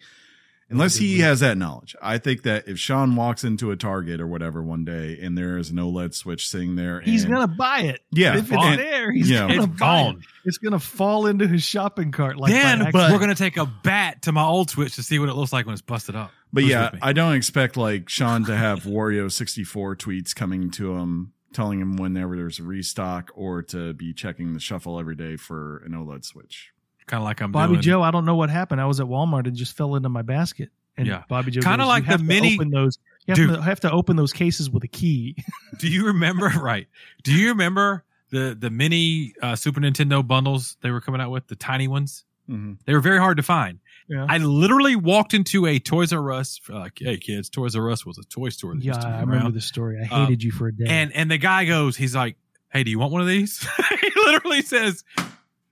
Unless 0.69 0.95
he 0.95 1.19
has 1.19 1.41
that 1.41 1.57
knowledge. 1.59 1.95
I 2.01 2.17
think 2.17 2.41
that 2.43 2.67
if 2.67 2.79
Sean 2.79 3.15
walks 3.15 3.43
into 3.43 3.69
a 3.69 3.75
Target 3.75 4.19
or 4.19 4.25
whatever 4.25 4.63
one 4.63 4.83
day 4.83 5.19
and 5.21 5.37
there 5.37 5.57
is 5.59 5.69
an 5.69 5.77
OLED 5.77 6.15
switch 6.15 6.49
sitting 6.49 6.75
there, 6.75 7.01
He's 7.01 7.23
and- 7.23 7.33
gonna 7.33 7.47
buy 7.47 7.81
it. 7.81 8.01
Yeah, 8.11 8.35
if 8.37 8.51
it's 8.51 8.63
and- 8.63 8.79
there, 8.79 9.11
he's 9.11 9.29
yeah. 9.29 9.41
gonna 9.41 9.53
it's 9.53 9.65
buy 9.67 10.03
gone. 10.03 10.15
it. 10.17 10.25
It's 10.45 10.57
gonna 10.57 10.79
fall 10.79 11.27
into 11.27 11.47
his 11.47 11.61
shopping 11.63 12.11
cart. 12.11 12.37
Like 12.37 12.51
then 12.51 12.81
accident. 12.81 13.13
we're 13.13 13.19
gonna 13.19 13.35
take 13.35 13.57
a 13.57 13.65
bat 13.67 14.23
to 14.23 14.31
my 14.31 14.43
old 14.43 14.69
Switch 14.71 14.95
to 14.95 15.03
see 15.03 15.19
what 15.19 15.29
it 15.29 15.33
looks 15.35 15.53
like 15.53 15.65
when 15.67 15.73
it's 15.73 15.81
busted 15.83 16.15
up. 16.15 16.31
But 16.51 16.63
Who's 16.63 16.71
yeah. 16.71 16.91
I 17.01 17.13
don't 17.13 17.33
expect 17.35 17.77
like 17.77 18.09
Sean 18.09 18.45
to 18.45 18.55
have 18.57 18.83
Wario64 18.85 19.95
tweets 19.97 20.33
coming 20.35 20.71
to 20.71 20.95
him 20.95 21.33
telling 21.53 21.79
him 21.79 21.95
whenever 21.95 22.35
there's 22.35 22.59
a 22.59 22.63
restock 22.63 23.31
or 23.33 23.61
to 23.63 23.93
be 23.93 24.13
checking 24.13 24.53
the 24.53 24.59
shuffle 24.59 24.99
every 24.99 25.15
day 25.15 25.37
for 25.37 25.77
an 25.85 25.93
OLED 25.93 26.25
switch. 26.25 26.71
Kind 27.07 27.21
of 27.21 27.25
like 27.25 27.41
I'm 27.41 27.51
Bobby 27.51 27.73
doing. 27.73 27.81
Joe, 27.81 28.01
I 28.01 28.11
don't 28.11 28.25
know 28.25 28.35
what 28.35 28.49
happened. 28.49 28.81
I 28.81 28.85
was 28.85 28.99
at 28.99 29.05
Walmart 29.07 29.47
and 29.47 29.55
just 29.55 29.75
fell 29.77 29.95
into 29.95 30.09
my 30.09 30.21
basket. 30.21 30.69
And 30.97 31.07
Yeah. 31.07 31.23
Bobby 31.27 31.51
Joe, 31.51 31.61
Kinda 31.61 31.85
like 31.85 32.05
you 32.07 32.17
the 32.17 32.23
mini- 32.23 32.55
Open 32.55 32.69
those. 32.71 32.97
You 33.27 33.31
have 33.33 33.35
Dude. 33.37 33.55
to, 33.55 33.61
have 33.61 33.79
to 33.81 33.91
open 33.91 34.15
those 34.15 34.31
cases 34.33 34.69
with 34.69 34.83
a 34.83 34.87
key. 34.87 35.35
Do 35.79 35.87
you 35.89 36.05
remember? 36.07 36.49
Right. 36.61 36.87
Do 37.23 37.33
you 37.33 37.49
remember 37.49 38.03
the 38.29 38.55
the 38.59 38.69
mini 38.69 39.33
uh, 39.41 39.55
Super 39.55 39.81
Nintendo 39.81 40.25
bundles 40.25 40.77
they 40.81 40.91
were 40.91 41.01
coming 41.01 41.19
out 41.21 41.31
with? 41.31 41.47
The 41.47 41.55
tiny 41.55 41.87
ones. 41.87 42.23
Mm-hmm. 42.49 42.73
They 42.85 42.93
were 42.93 42.99
very 43.01 43.17
hard 43.17 43.37
to 43.37 43.43
find. 43.43 43.79
Yeah. 44.07 44.27
I 44.29 44.37
literally 44.37 44.95
walked 44.95 45.33
into 45.33 45.65
a 45.65 45.79
Toys 45.79 46.13
R 46.13 46.31
Us. 46.31 46.61
Uh, 46.71 46.89
hey 46.95 47.17
kids, 47.17 47.49
Toys 47.49 47.75
R 47.75 47.89
Us 47.89 48.05
was 48.05 48.17
a 48.19 48.23
toy 48.23 48.49
store. 48.49 48.75
That 48.75 48.83
yeah, 48.83 48.89
used 48.91 49.01
to 49.01 49.07
be 49.07 49.13
I 49.13 49.19
remember 49.21 49.35
around. 49.45 49.53
the 49.55 49.61
story. 49.61 49.99
I 49.99 50.15
Um, 50.15 50.25
hated 50.27 50.43
you 50.43 50.51
for 50.51 50.67
a 50.67 50.71
day. 50.71 50.85
And 50.87 51.11
and 51.13 51.29
the 51.31 51.39
guy 51.39 51.65
goes, 51.65 51.97
he's 51.97 52.15
like, 52.15 52.37
"Hey, 52.71 52.83
do 52.83 52.91
you 52.91 52.99
want 52.99 53.11
one 53.11 53.21
of 53.21 53.27
these?" 53.27 53.67
he 54.01 54.11
literally 54.15 54.61
says, 54.61 55.03
"Do 55.17 55.23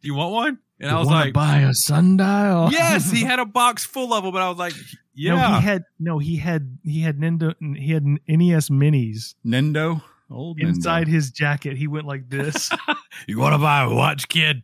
you 0.02 0.16
want 0.16 0.34
one?" 0.34 0.58
And 0.80 0.92
I 0.92 1.00
was 1.00 1.08
like, 1.08 1.34
buy 1.34 1.60
a 1.60 1.74
sundial. 1.74 2.70
"Yes." 2.72 3.10
He 3.12 3.24
had 3.24 3.40
a 3.40 3.46
box 3.46 3.86
full 3.86 4.14
of 4.14 4.24
them, 4.24 4.34
but 4.34 4.42
I 4.42 4.50
was 4.50 4.58
like, 4.58 4.74
"Yeah." 5.14 5.36
No, 5.36 5.60
he 5.60 5.66
had 5.66 5.84
no. 6.00 6.20
He 6.20 6.38
had 6.38 6.78
he 6.84 7.02
had 7.02 7.20
Nintendo. 7.20 7.56
He 7.78 7.92
had 7.92 8.06
NES 8.06 8.70
minis 8.70 9.36
Nendo, 9.46 10.02
old 10.30 10.60
inside 10.60 11.08
Nendo. 11.08 11.12
his 11.12 11.32
jacket. 11.32 11.78
He 11.78 11.88
went 11.88 12.06
like 12.06 12.30
this. 12.30 12.70
you 13.28 13.40
want 13.40 13.54
to 13.54 13.60
buy 13.60 13.84
a 13.84 13.94
watch, 13.94 14.28
kid? 14.28 14.64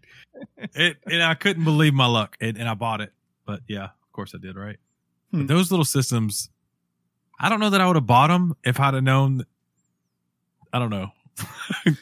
it, 0.73 0.98
and 1.06 1.23
I 1.23 1.36
couldn't 1.36 1.64
believe 1.64 1.94
my 1.94 2.07
luck, 2.07 2.38
and, 2.41 2.57
and 2.57 2.68
I 2.68 2.73
bought 2.73 3.02
it. 3.02 3.14
But 3.45 3.61
yeah, 3.68 3.86
of 3.86 4.11
course 4.11 4.34
I 4.36 4.40
did, 4.40 4.56
right? 4.56 4.77
Hmm. 5.31 5.40
But 5.40 5.48
those 5.48 5.72
little 5.72 5.86
systems, 5.86 6.49
I 7.40 7.49
don't 7.49 7.60
know 7.60 7.69
that 7.69 7.81
I 7.81 7.88
would 7.88 7.95
have 7.95 8.07
bought 8.07 8.27
them 8.27 8.56
if 8.64 8.80
I'd 8.80 8.94
have 8.94 9.03
known. 9.03 9.45
I 10.72 10.80
don't 10.80 10.91
know 10.91 11.11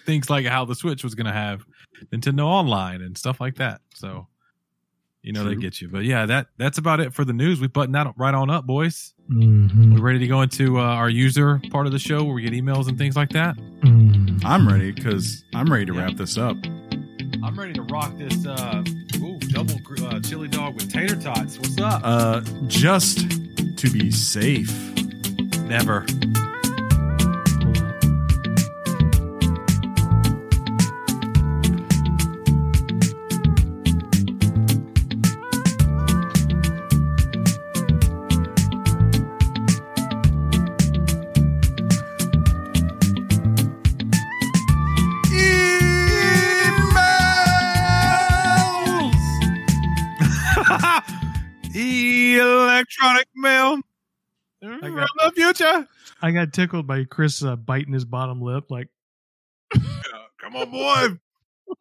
things 0.05 0.29
like 0.29 0.45
how 0.45 0.65
the 0.65 0.75
Switch 0.75 1.03
was 1.03 1.15
going 1.15 1.25
to 1.25 1.33
have 1.33 1.65
Nintendo 2.11 2.45
Online 2.45 3.01
and 3.01 3.17
stuff 3.17 3.39
like 3.41 3.55
that. 3.55 3.81
So, 3.93 4.27
you 5.23 5.33
know, 5.33 5.43
they 5.43 5.55
get 5.55 5.81
you. 5.81 5.89
But 5.89 6.03
yeah, 6.05 6.25
that 6.25 6.47
that's 6.57 6.77
about 6.77 6.99
it 6.99 7.13
for 7.13 7.25
the 7.25 7.33
news. 7.33 7.59
We 7.59 7.67
button 7.67 7.91
that 7.93 8.07
right 8.17 8.33
on 8.33 8.49
up, 8.49 8.65
boys. 8.65 9.13
Mhm. 9.29 9.93
We're 9.93 10.01
ready 10.01 10.19
to 10.19 10.27
go 10.27 10.41
into 10.41 10.79
uh, 10.79 10.83
our 10.83 11.09
user 11.09 11.59
part 11.71 11.85
of 11.85 11.91
the 11.91 11.99
show 11.99 12.23
where 12.23 12.33
we 12.33 12.41
get 12.43 12.53
emails 12.53 12.87
and 12.87 12.97
things 12.97 13.15
like 13.15 13.31
that. 13.31 13.57
Mhm. 13.81 14.43
I'm 14.45 14.67
ready 14.67 14.91
because 14.91 15.43
I'm 15.53 15.71
ready 15.71 15.85
to 15.85 15.93
Yeah. 15.93 16.03
wrap 16.05 16.15
this 16.15 16.37
up. 16.37 16.55
I'm 17.43 17.55
ready 17.59 17.73
to 17.73 17.81
rock 17.83 18.17
this 18.17 18.45
uh, 18.45 18.83
ooh, 19.17 19.37
double 19.49 19.79
uh, 20.05 20.19
chili 20.21 20.47
dog 20.47 20.75
with 20.75 20.91
tater 20.91 21.15
tots. 21.15 21.57
What's 21.59 21.77
up? 21.79 22.01
Uh, 22.03 22.41
just 22.67 23.29
to 23.77 23.89
be 23.89 24.11
safe. 24.11 24.71
Never. 25.67 26.05
Electronic 52.77 53.27
mail 53.35 53.79
from 54.61 54.95
got- 54.95 55.09
the 55.25 55.31
future. 55.35 55.87
I 56.21 56.31
got 56.31 56.53
tickled 56.53 56.85
by 56.87 57.03
Chris 57.05 57.43
uh, 57.43 57.55
biting 57.55 57.93
his 57.93 58.05
bottom 58.05 58.41
lip. 58.41 58.69
Like 58.69 58.87
Come 59.73 60.55
on, 60.55 60.69
boy. 60.71 61.17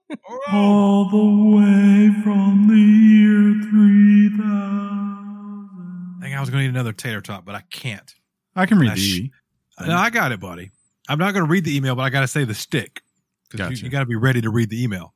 All 0.53 1.09
the 1.11 1.57
way 1.57 2.23
from 2.23 2.67
the 2.69 2.75
year 2.75 3.55
3000. 3.71 4.41
I 6.19 6.23
think 6.23 6.35
I 6.35 6.41
was 6.41 6.51
going 6.51 6.63
to 6.63 6.67
need 6.67 6.75
another 6.75 6.93
tater 6.93 7.21
tot, 7.21 7.45
but 7.45 7.55
I 7.55 7.63
can't. 7.71 8.13
I 8.57 8.67
can 8.67 8.79
read 8.79 8.93
the 8.93 8.97
sh-. 8.97 9.29
No, 9.87 9.95
I 9.95 10.11
got 10.11 10.33
it, 10.33 10.41
buddy. 10.41 10.71
I'm 11.09 11.19
not 11.19 11.33
going 11.33 11.45
to 11.45 11.51
read 11.51 11.65
the 11.65 11.77
email, 11.77 11.95
but 11.95 12.03
I 12.03 12.11
got 12.11 12.23
to 12.23 12.29
say 12.29 12.45
the 12.45 12.55
stick. 12.55 13.03
Because 13.51 13.69
Gotcha. 13.69 13.85
you, 13.85 13.91
got 13.91 14.01
to 14.01 14.07
be 14.07 14.17
ready 14.17 14.41
to 14.41 14.51
read 14.51 14.71
the 14.71 14.83
email. 14.83 15.15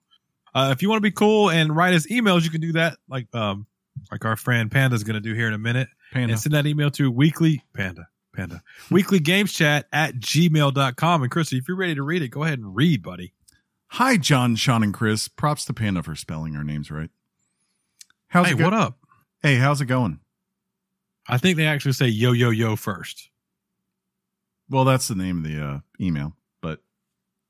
Uh, 0.55 0.69
if 0.73 0.83
you 0.83 0.89
want 0.89 0.99
to 0.99 1.03
be 1.03 1.11
cool 1.11 1.51
and 1.51 1.75
write 1.75 1.95
us 1.95 2.07
emails, 2.07 2.45
you 2.45 2.51
can 2.51 2.61
do 2.61 2.73
that, 2.73 2.99
like 3.09 3.27
um, 3.35 3.67
like 4.11 4.25
our 4.25 4.37
friend 4.37 4.71
Panda's 4.71 5.05
going 5.05 5.15
to 5.15 5.21
do 5.21 5.35
here 5.35 5.49
in 5.49 5.55
a 5.55 5.59
minute. 5.59 5.89
Panda. 6.13 6.35
And 6.35 6.41
send 6.41 6.55
that 6.55 6.67
email 6.67 6.91
to 6.93 7.11
weekly 7.11 7.63
panda 7.73 8.09
panda 8.33 8.63
weekly 8.91 9.19
games 9.19 9.53
chat 9.53 9.87
at 9.93 10.17
gmail.com. 10.17 11.23
And 11.23 11.31
Chris, 11.31 11.53
if 11.53 11.69
you're 11.69 11.77
ready 11.77 11.95
to 11.95 12.03
read 12.03 12.23
it, 12.23 12.29
go 12.29 12.45
ahead 12.45 12.59
and 12.59 12.75
read, 12.75 13.03
buddy. 13.03 13.33
Hi, 13.95 14.17
John, 14.17 14.55
Sean, 14.57 14.83
and 14.83 14.95
Chris. 14.95 15.27
Props 15.29 15.65
to 15.65 15.73
Panda 15.73 16.03
for 16.03 16.15
spelling 16.15 16.57
our 16.57 16.63
names 16.63 16.91
right. 16.91 17.11
How's 18.29 18.47
hey, 18.47 18.53
it 18.53 18.59
go- 18.59 18.65
what 18.65 18.75
up? 18.75 18.99
Hey, 19.43 19.57
how's 19.57 19.81
it 19.81 19.87
going? 19.87 20.21
I 21.29 21.39
think 21.39 21.57
they 21.57 21.67
actually 21.67 21.93
say 21.93 22.07
yo 22.07 22.33
yo 22.33 22.51
yo 22.51 22.77
first. 22.77 23.31
Well, 24.69 24.85
that's 24.85 25.09
the 25.09 25.17
name 25.17 25.39
of 25.39 25.45
the 25.45 25.61
uh, 25.61 25.79
email, 26.01 26.37
but 26.61 26.81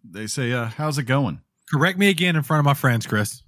they 0.02 0.26
say, 0.26 0.52
uh, 0.52 0.66
"How's 0.66 0.98
it 0.98 1.04
going?" 1.04 1.42
Correct 1.70 1.98
me 1.98 2.08
again 2.08 2.36
in 2.36 2.42
front 2.42 2.60
of 2.60 2.64
my 2.64 2.74
friends, 2.74 3.06
Chris. 3.06 3.42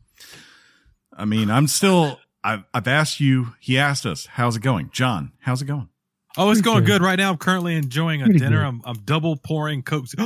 I 1.16 1.24
mean, 1.24 1.50
I'm 1.50 1.66
still. 1.66 2.18
I've 2.44 2.64
I've 2.74 2.88
asked 2.88 3.20
you. 3.20 3.54
He 3.60 3.78
asked 3.78 4.04
us, 4.06 4.26
"How's 4.26 4.56
it 4.56 4.62
going?" 4.62 4.90
John, 4.92 5.32
how's 5.40 5.62
it 5.62 5.66
going? 5.66 5.88
Oh, 6.36 6.50
it's 6.50 6.60
Pretty 6.60 6.74
going 6.74 6.84
good. 6.84 7.00
good 7.00 7.04
right 7.04 7.16
now. 7.18 7.30
I'm 7.30 7.38
currently 7.38 7.76
enjoying 7.76 8.22
a 8.22 8.24
Pretty 8.24 8.40
dinner. 8.40 8.64
I'm, 8.64 8.80
I'm 8.84 8.98
double 9.04 9.36
pouring 9.36 9.82
Coke. 9.82 10.06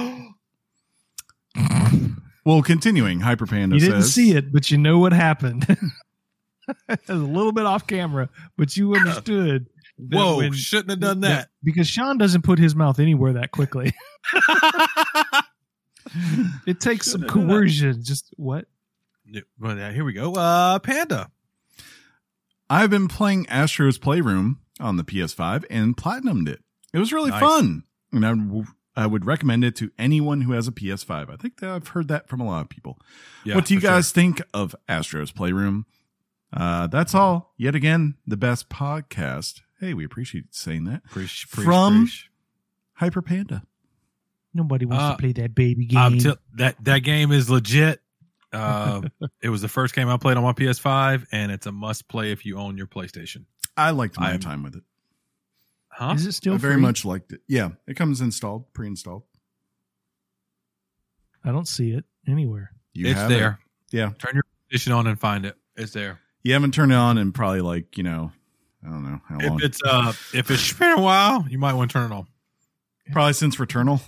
Well, 2.45 2.63
continuing, 2.63 3.19
Hyper 3.19 3.45
Panda 3.47 3.75
You 3.75 3.81
didn't 3.81 4.03
says, 4.03 4.15
see 4.15 4.31
it, 4.37 4.53
but 4.53 4.71
you 4.71 4.79
know 4.79 5.01
what 5.01 5.13
happened. 5.13 5.67
it 5.69 5.79
was 6.89 6.99
a 7.09 7.15
little 7.15 7.51
bit 7.51 7.67
off 7.67 7.89
camera, 7.89 8.29
but 8.57 8.77
you 8.77 8.95
understood. 8.95 9.67
Whoa, 9.99 10.37
when- 10.37 10.53
shouldn't 10.53 10.91
have 10.91 11.01
done 11.01 11.21
that. 11.23 11.49
because 11.65 11.89
Sean 11.89 12.19
doesn't 12.19 12.43
put 12.43 12.61
his 12.61 12.77
mouth 12.77 13.01
anywhere 13.01 13.33
that 13.33 13.51
quickly. 13.51 13.93
It 16.69 16.79
takes 16.81 17.11
some 17.11 17.23
Shouldn't 17.23 17.31
have 17.31 17.35
done 17.35 17.47
that. 17.49 17.53
coercion. 17.53 18.05
Just 18.05 18.33
what? 18.37 18.67
Yeah, 19.29 19.41
Well, 19.59 19.77
yeah, 19.77 19.91
here 19.93 20.05
we 20.05 20.13
go. 20.13 20.35
Uh, 20.35 20.79
Panda. 20.79 21.29
I've 22.69 22.91
been 22.91 23.09
playing 23.09 23.47
Astro's 23.49 23.99
Playroom 23.99 24.61
on 24.81 24.97
the 24.97 25.05
PS5 25.05 25.65
and 25.71 25.97
platinumed 25.97 26.49
it. 26.49 26.63
It 26.93 26.99
was 26.99 27.13
really 27.13 27.31
Nice. 27.31 27.41
fun, 27.41 27.85
and 28.13 28.27
I, 28.27 28.31
w- 28.35 28.65
I 28.97 29.07
would 29.07 29.25
recommend 29.27 29.65
it 29.65 29.77
to 29.77 29.91
anyone 29.99 30.43
who 30.43 30.53
has 30.53 30.67
a 30.67 30.73
PS5. 30.73 31.31
I 31.31 31.37
think 31.37 31.61
that 31.61 31.71
I've 31.71 31.89
heard 31.89 32.09
that 32.09 32.29
from 32.29 32.41
a 32.41 32.47
lot 32.47 32.63
of 32.63 32.69
people. 32.69 32.99
Yeah, 33.45 33.55
what 33.55 33.67
do 33.67 33.75
you 33.75 33.81
for 33.81 33.87
sure. 33.87 33.91
guys 33.97 34.13
think 34.13 34.43
of 34.55 34.75
Astro's 34.89 35.31
Playroom? 35.33 35.87
Uh, 36.53 36.87
that's 36.87 37.15
all. 37.15 37.53
Yet 37.59 37.75
again, 37.75 38.15
the 38.27 38.37
best 38.37 38.69
podcast. 38.69 39.61
Hey, 39.81 39.93
we 39.95 40.05
appreciate 40.05 40.43
you 40.45 40.49
saying 40.53 40.85
that. 40.85 41.05
Preach, 41.05 41.47
preach, 41.51 41.65
From- 41.67 42.05
preach. 42.05 42.31
Hyper 42.95 43.21
Panda. 43.21 43.63
Nobody 44.55 44.87
wants 44.87 45.03
Uh, 45.05 45.11
to 45.13 45.17
play 45.19 45.33
that 45.33 45.55
baby 45.55 45.85
game. 45.85 45.99
I'm 45.99 46.19
that 46.55 46.83
that 46.83 47.01
game 47.01 47.31
is 47.31 47.51
legit. 47.51 48.01
Uh, 48.53 49.03
it 49.43 49.49
was 49.49 49.61
the 49.63 49.69
first 49.69 49.95
game 49.95 50.09
I 50.09 50.17
played 50.17 50.37
on 50.37 50.43
my 50.45 50.53
PS5, 50.53 51.27
and 51.33 51.51
it's 51.53 51.67
a 51.67 51.73
must 51.73 52.09
play 52.09 52.33
if 52.33 52.45
you 52.47 52.59
own 52.59 52.77
your 52.79 52.87
PlayStation. 52.87 53.45
I 53.77 53.91
liked 53.91 54.19
my 54.19 54.31
I'm- 54.31 54.41
time 54.41 54.63
with 54.63 54.77
it. 54.77 54.83
Huh? 55.89 56.13
Is 56.15 56.27
it 56.27 56.33
still 56.33 56.55
I 56.55 56.59
very 56.59 56.75
free? 56.75 56.83
much 56.83 57.05
liked 57.07 57.33
it. 57.33 57.41
Yeah, 57.49 57.71
it 57.87 57.95
comes 57.95 58.21
installed, 58.21 58.71
pre-installed. 58.75 59.23
I 61.45 61.53
don't 61.53 61.69
see 61.69 61.93
it 61.93 62.05
anywhere. 62.27 62.73
You 62.93 63.07
it's 63.09 63.19
have 63.21 63.31
there. 63.31 63.59
It. 63.93 63.97
Yeah, 63.97 64.11
Turn 64.19 64.33
your 64.35 64.43
PlayStation 64.71 64.95
on 64.97 65.07
and 65.07 65.19
find 65.19 65.47
it. 65.47 65.57
It's 65.77 65.93
there. 65.93 66.19
you 66.43 66.53
haven't 66.53 66.75
turned 66.75 66.93
it 66.93 66.97
on 66.97 67.19
in 67.19 67.33
probably 67.33 67.61
like 67.61 67.97
you 67.97 68.03
know, 68.03 68.33
I 68.85 68.91
don't 68.91 69.05
know 69.05 69.21
how 69.29 69.39
long. 69.39 69.59
If 69.61 69.65
it's 69.65 69.81
uh, 69.85 70.13
if 70.35 70.51
it's 70.51 70.73
been 70.79 70.99
a 70.99 71.01
while, 71.01 71.47
you 71.49 71.59
might 71.59 71.75
want 71.75 71.91
to 71.91 71.93
turn 71.99 72.11
it 72.13 72.15
on. 72.15 72.27
probably 73.13 73.33
since 73.35 73.57
Returnal. 73.57 74.01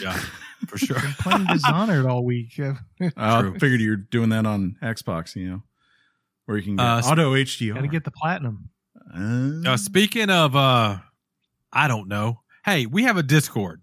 Yeah, 0.00 0.20
for 0.68 0.78
sure. 0.78 1.00
Been 1.00 1.12
playing 1.18 1.46
Dishonored 1.46 2.06
all 2.06 2.24
week. 2.24 2.58
I 3.16 3.40
True. 3.40 3.58
figured 3.58 3.80
you're 3.80 3.96
doing 3.96 4.30
that 4.30 4.46
on 4.46 4.76
Xbox, 4.82 5.34
you 5.36 5.48
know, 5.48 5.62
where 6.46 6.56
you 6.56 6.62
can 6.62 6.76
get 6.76 6.82
Uh, 6.84 7.00
auto 7.04 7.34
HDR. 7.34 7.74
Got 7.74 7.80
to 7.82 7.88
get 7.88 8.04
the 8.04 8.10
platinum. 8.10 8.70
Uh, 9.14 9.70
Uh, 9.72 9.76
speaking 9.76 10.30
of, 10.30 10.54
uh, 10.56 10.98
I 11.72 11.88
don't 11.88 12.08
know. 12.08 12.40
Hey, 12.64 12.86
we 12.86 13.02
have 13.04 13.16
a 13.16 13.22
Discord, 13.22 13.82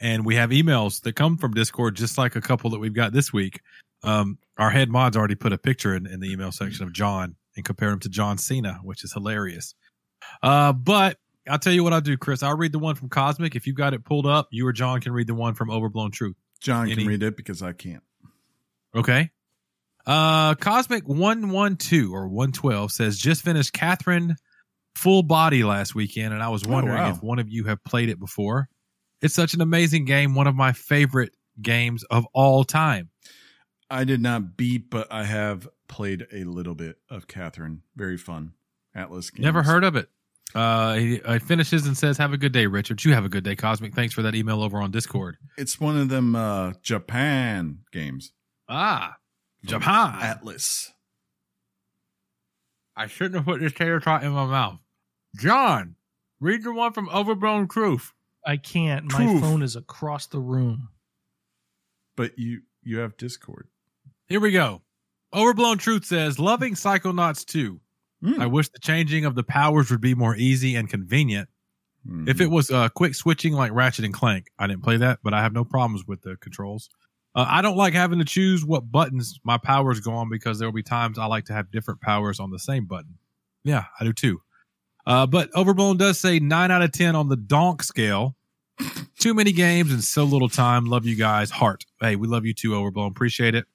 and 0.00 0.24
we 0.26 0.34
have 0.36 0.50
emails 0.50 1.00
that 1.02 1.14
come 1.14 1.36
from 1.38 1.54
Discord, 1.54 1.94
just 1.96 2.18
like 2.18 2.34
a 2.36 2.40
couple 2.40 2.70
that 2.70 2.78
we've 2.78 2.94
got 2.94 3.12
this 3.12 3.32
week. 3.32 3.60
Um, 4.02 4.38
our 4.58 4.70
head 4.70 4.88
mods 4.90 5.16
already 5.16 5.34
put 5.36 5.52
a 5.52 5.58
picture 5.58 5.94
in, 5.94 6.06
in 6.06 6.20
the 6.20 6.30
email 6.30 6.52
section 6.52 6.84
of 6.84 6.92
John 6.92 7.36
and 7.56 7.64
compared 7.64 7.92
him 7.92 8.00
to 8.00 8.08
John 8.08 8.36
Cena, 8.38 8.80
which 8.82 9.04
is 9.04 9.12
hilarious. 9.12 9.74
Uh, 10.42 10.72
but 10.72 11.18
I'll 11.48 11.58
tell 11.58 11.72
you 11.72 11.84
what 11.84 11.92
I'll 11.92 12.00
do, 12.00 12.16
Chris. 12.16 12.42
I'll 12.42 12.56
read 12.56 12.72
the 12.72 12.78
one 12.78 12.94
from 12.96 13.08
Cosmic. 13.08 13.54
If 13.54 13.66
you've 13.66 13.76
got 13.76 13.94
it 13.94 14.04
pulled 14.04 14.26
up, 14.26 14.48
you 14.50 14.66
or 14.66 14.72
John 14.72 15.00
can 15.00 15.12
read 15.12 15.26
the 15.26 15.34
one 15.34 15.54
from 15.54 15.70
Overblown 15.70 16.10
Truth. 16.10 16.36
John 16.60 16.86
any- 16.86 16.96
can 16.96 17.06
read 17.06 17.22
it 17.22 17.36
because 17.36 17.62
I 17.62 17.72
can't. 17.72 18.02
Okay. 18.94 19.30
Uh 20.06 20.54
Cosmic 20.54 21.06
112 21.08 22.12
or 22.12 22.28
112 22.28 22.92
says 22.92 23.18
just 23.18 23.42
finished 23.42 23.72
Catherine 23.72 24.36
full 24.94 25.22
body 25.22 25.64
last 25.64 25.94
weekend 25.94 26.32
and 26.32 26.42
I 26.42 26.48
was 26.48 26.64
Oh, 26.66 26.70
wondering 26.70 26.96
wow. 26.98 27.10
if 27.10 27.22
one 27.22 27.38
of 27.40 27.48
you 27.50 27.64
have 27.64 27.82
played 27.84 28.08
it 28.08 28.18
before. 28.20 28.68
It's 29.20 29.34
such 29.34 29.52
an 29.54 29.60
amazing 29.60 30.04
game, 30.04 30.34
one 30.34 30.46
of 30.46 30.54
my 30.54 30.72
favorite 30.72 31.34
games 31.60 32.04
of 32.04 32.26
all 32.32 32.62
time. 32.64 33.10
I 33.90 34.04
did 34.04 34.20
not 34.20 34.56
beat, 34.56 34.90
but 34.90 35.10
I 35.12 35.24
have 35.24 35.68
played 35.88 36.26
a 36.32 36.44
little 36.44 36.74
bit 36.74 36.98
of 37.10 37.26
Catherine. 37.26 37.82
Very 37.96 38.16
fun. 38.16 38.52
Atlus 38.96 39.32
games. 39.32 39.44
Never 39.44 39.62
heard 39.62 39.84
of 39.84 39.96
it. 39.96 40.08
Uh 40.54 40.94
he, 40.94 41.20
he 41.26 41.38
finishes 41.40 41.86
and 41.86 41.96
says 41.96 42.16
have 42.18 42.32
a 42.32 42.38
good 42.38 42.52
day 42.52 42.66
Richard. 42.66 43.04
You 43.04 43.12
have 43.14 43.24
a 43.24 43.28
good 43.28 43.44
day 43.44 43.56
Cosmic. 43.56 43.94
Thanks 43.94 44.14
for 44.14 44.22
that 44.22 44.34
email 44.34 44.62
over 44.62 44.78
on 44.78 44.90
Discord. 44.90 45.36
It's 45.58 45.80
one 45.80 45.98
of 45.98 46.08
them 46.08 46.34
uh 46.36 46.72
Japan 46.82 47.80
games. 47.92 48.32
Ah, 48.68 49.16
Japan. 49.64 50.12
Atlus. 50.20 50.90
I 52.96 53.06
shouldn't 53.06 53.36
have 53.36 53.44
put 53.44 53.60
this 53.60 53.72
tater 53.72 54.00
tot 54.00 54.24
in 54.24 54.32
my 54.32 54.46
mouth. 54.46 54.78
John, 55.38 55.96
read 56.40 56.62
the 56.62 56.72
one 56.72 56.92
from 56.92 57.10
Overblown 57.10 57.68
Truth. 57.68 58.12
I 58.44 58.56
can't. 58.56 59.12
My 59.12 59.40
phone 59.40 59.62
is 59.62 59.76
across 59.76 60.26
the 60.26 60.38
room. 60.38 60.88
But 62.16 62.38
you 62.38 62.62
you 62.82 62.98
have 62.98 63.16
Discord. 63.16 63.68
Here 64.28 64.40
we 64.40 64.52
go. 64.52 64.82
Overblown 65.34 65.78
Truth 65.78 66.06
says, 66.06 66.38
loving 66.38 66.74
Psychonauts 66.74 67.44
2. 67.44 67.80
Mm. 68.24 68.38
I 68.40 68.46
wish 68.46 68.68
the 68.70 68.78
changing 68.78 69.24
of 69.24 69.34
the 69.34 69.42
powers 69.42 69.90
would 69.90 70.00
be 70.00 70.14
more 70.14 70.34
easy 70.36 70.74
and 70.74 70.88
convenient. 70.88 71.48
Mhm. 72.08 72.28
If 72.28 72.40
it 72.40 72.50
was 72.50 72.70
uh, 72.70 72.88
quick 72.88 73.14
switching 73.14 73.52
like 73.52 73.72
Ratchet 73.72 74.04
and 74.04 74.14
Clank, 74.14 74.46
I 74.58 74.66
didn't 74.66 74.82
play 74.82 74.96
that, 74.98 75.18
but 75.22 75.34
I 75.34 75.42
have 75.42 75.52
no 75.52 75.64
problems 75.64 76.06
with 76.06 76.22
the 76.22 76.36
controls. 76.36 76.88
Uh, 77.34 77.44
I 77.46 77.60
don't 77.62 77.76
like 77.76 77.92
having 77.92 78.18
to 78.20 78.24
choose 78.24 78.64
what 78.64 78.90
buttons 78.90 79.38
my 79.44 79.58
powers 79.58 80.00
go 80.00 80.12
on 80.14 80.30
because 80.30 80.58
there 80.58 80.66
will 80.68 80.72
be 80.72 80.82
times 80.82 81.18
I 81.18 81.26
like 81.26 81.44
to 81.46 81.52
have 81.52 81.70
different 81.70 82.00
powers 82.00 82.40
on 82.40 82.50
the 82.50 82.58
same 82.58 82.86
button. 82.86 83.18
Yeah, 83.64 83.84
I 84.00 84.04
do 84.04 84.12
too. 84.14 84.40
Uh, 85.04 85.26
but 85.26 85.50
Overblown 85.54 85.98
does 85.98 86.18
say 86.18 86.38
9 86.38 86.70
out 86.70 86.82
of 86.82 86.92
10 86.92 87.14
on 87.14 87.28
the 87.28 87.36
donk 87.36 87.82
scale. 87.82 88.34
Too 89.18 89.34
many 89.34 89.52
games 89.52 89.92
and 89.92 90.02
so 90.02 90.24
little 90.24 90.48
time. 90.48 90.84
Love 90.86 91.06
you 91.06 91.14
guys. 91.16 91.50
Heart. 91.50 91.84
Hey, 92.00 92.16
we 92.16 92.26
love 92.28 92.44
you 92.44 92.52
too, 92.54 92.74
Overblown. 92.74 93.10
Appreciate 93.12 93.54
it. 93.54 93.66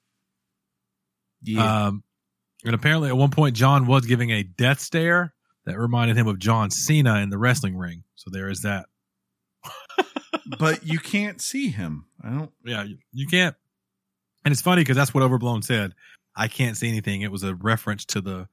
yeah. 1.42 1.86
Um, 1.86 2.04
and 2.64 2.74
apparently, 2.74 3.08
at 3.08 3.16
one 3.16 3.30
point, 3.30 3.56
John 3.56 3.86
was 3.86 4.06
giving 4.06 4.30
a 4.30 4.42
death 4.42 4.80
stare 4.80 5.34
that 5.64 5.78
reminded 5.78 6.16
him 6.16 6.26
of 6.26 6.38
John 6.38 6.70
Cena 6.70 7.16
in 7.16 7.30
the 7.30 7.38
wrestling 7.38 7.76
ring. 7.76 8.04
So 8.16 8.30
there 8.30 8.48
is 8.48 8.62
that. 8.62 8.86
but 10.58 10.84
you 10.84 10.98
can't 10.98 11.40
see 11.40 11.68
him. 11.68 12.06
I 12.22 12.30
don't 12.30 12.50
Yeah, 12.64 12.82
you, 12.84 12.98
you 13.12 13.26
can't. 13.26 13.54
And 14.44 14.50
it's 14.52 14.60
funny 14.62 14.82
because 14.82 14.96
that's 14.96 15.14
what 15.14 15.22
Overblown 15.22 15.62
said. 15.62 15.92
I 16.34 16.48
can't 16.48 16.76
see 16.76 16.88
anything. 16.88 17.22
It 17.22 17.30
was 17.30 17.42
a 17.44 17.54
reference 17.54 18.04
to 18.06 18.20
the 18.20 18.48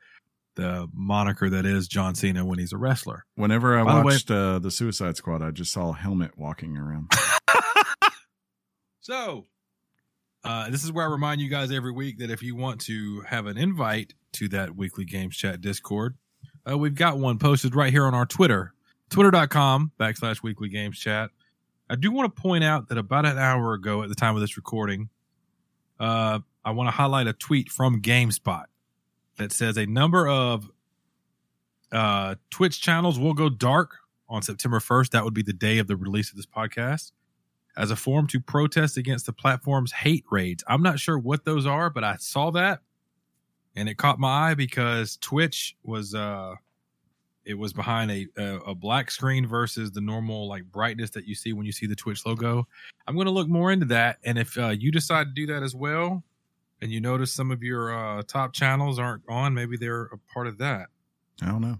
the 0.55 0.87
moniker 0.93 1.49
that 1.49 1.65
is 1.65 1.87
John 1.87 2.15
Cena 2.15 2.43
when 2.45 2.59
he's 2.59 2.73
a 2.73 2.77
wrestler. 2.77 3.25
Whenever 3.35 3.79
I 3.79 3.83
By 3.83 3.93
the 3.93 3.97
way- 3.99 4.13
watched 4.13 4.29
uh, 4.29 4.59
the 4.59 4.69
Suicide 4.71 5.15
Squad, 5.15 5.41
I 5.41 5.51
just 5.51 5.71
saw 5.71 5.91
a 5.91 5.95
helmet 5.95 6.37
walking 6.37 6.77
around. 6.77 7.11
So, 9.01 9.47
uh, 10.43 10.69
this 10.69 10.83
is 10.83 10.91
where 10.91 11.05
I 11.05 11.09
remind 11.09 11.41
you 11.41 11.49
guys 11.49 11.71
every 11.71 11.91
week 11.91 12.19
that 12.19 12.31
if 12.31 12.41
you 12.41 12.55
want 12.55 12.81
to 12.81 13.21
have 13.21 13.45
an 13.45 13.57
invite 13.57 14.13
to 14.33 14.47
that 14.49 14.75
weekly 14.75 15.05
games 15.05 15.35
chat 15.35 15.61
Discord, 15.61 16.15
uh, 16.69 16.77
we've 16.77 16.95
got 16.95 17.17
one 17.17 17.37
posted 17.39 17.75
right 17.75 17.91
here 17.91 18.05
on 18.05 18.13
our 18.13 18.25
Twitter, 18.25 18.73
twitter.com 19.09 19.91
backslash 19.99 20.41
weekly 20.41 20.69
games 20.69 20.97
chat. 20.97 21.31
I 21.89 21.95
do 21.95 22.11
want 22.11 22.33
to 22.33 22.41
point 22.41 22.63
out 22.63 22.87
that 22.89 22.97
about 22.97 23.25
an 23.25 23.37
hour 23.37 23.73
ago 23.73 24.03
at 24.03 24.09
the 24.09 24.15
time 24.15 24.35
of 24.35 24.41
this 24.41 24.55
recording, 24.55 25.09
uh, 25.99 26.39
I 26.63 26.71
want 26.71 26.87
to 26.87 26.91
highlight 26.91 27.27
a 27.27 27.33
tweet 27.33 27.69
from 27.69 28.01
GameSpot 28.01 28.65
that 29.37 29.51
says 29.51 29.77
a 29.77 29.87
number 29.87 30.27
of 30.27 30.69
uh, 31.91 32.35
Twitch 32.51 32.81
channels 32.81 33.17
will 33.17 33.33
go 33.33 33.49
dark 33.49 33.97
on 34.29 34.41
September 34.41 34.79
1st. 34.79 35.09
That 35.09 35.25
would 35.25 35.33
be 35.33 35.41
the 35.41 35.53
day 35.53 35.79
of 35.79 35.87
the 35.87 35.95
release 35.97 36.29
of 36.29 36.37
this 36.37 36.45
podcast 36.45 37.11
as 37.79 37.91
a 37.91 37.95
form 37.95 38.27
to 38.27 38.41
protest 38.41 38.97
against 38.97 39.25
the 39.25 39.31
platform's 39.31 39.93
hate 39.93 40.25
raids. 40.29 40.65
I'm 40.67 40.83
not 40.83 40.99
sure 40.99 41.17
what 41.17 41.45
those 41.45 41.65
are, 41.65 41.89
but 41.89 42.03
I 42.03 42.17
saw 42.17 42.51
that 42.51 42.81
and 43.75 43.87
it 43.87 43.97
caught 43.97 44.19
my 44.19 44.49
eye 44.49 44.53
because 44.53 45.17
Twitch 45.17 45.77
was 45.83 46.13
uh 46.13 46.55
it 47.45 47.53
was 47.53 47.71
behind 47.71 48.11
a 48.11 48.27
a, 48.37 48.57
a 48.57 48.75
black 48.75 49.09
screen 49.09 49.47
versus 49.47 49.91
the 49.91 50.01
normal 50.01 50.49
like 50.49 50.65
brightness 50.65 51.09
that 51.11 51.25
you 51.25 51.33
see 51.33 51.53
when 51.53 51.65
you 51.65 51.71
see 51.71 51.85
the 51.85 51.95
Twitch 51.95 52.25
logo. 52.25 52.67
I'm 53.07 53.15
going 53.15 53.27
to 53.27 53.31
look 53.31 53.47
more 53.47 53.71
into 53.71 53.85
that 53.87 54.17
and 54.25 54.37
if 54.37 54.57
uh, 54.57 54.67
you 54.69 54.91
decide 54.91 55.27
to 55.27 55.33
do 55.33 55.47
that 55.53 55.63
as 55.63 55.73
well 55.73 56.21
and 56.81 56.91
you 56.91 56.99
notice 56.99 57.33
some 57.33 57.49
of 57.49 57.63
your 57.63 57.93
uh 57.93 58.23
top 58.23 58.51
channels 58.51 58.99
aren't 58.99 59.23
on, 59.29 59.53
maybe 59.53 59.77
they're 59.77 60.09
a 60.11 60.17
part 60.33 60.47
of 60.47 60.57
that. 60.57 60.87
I 61.41 61.45
don't 61.45 61.61
know. 61.61 61.79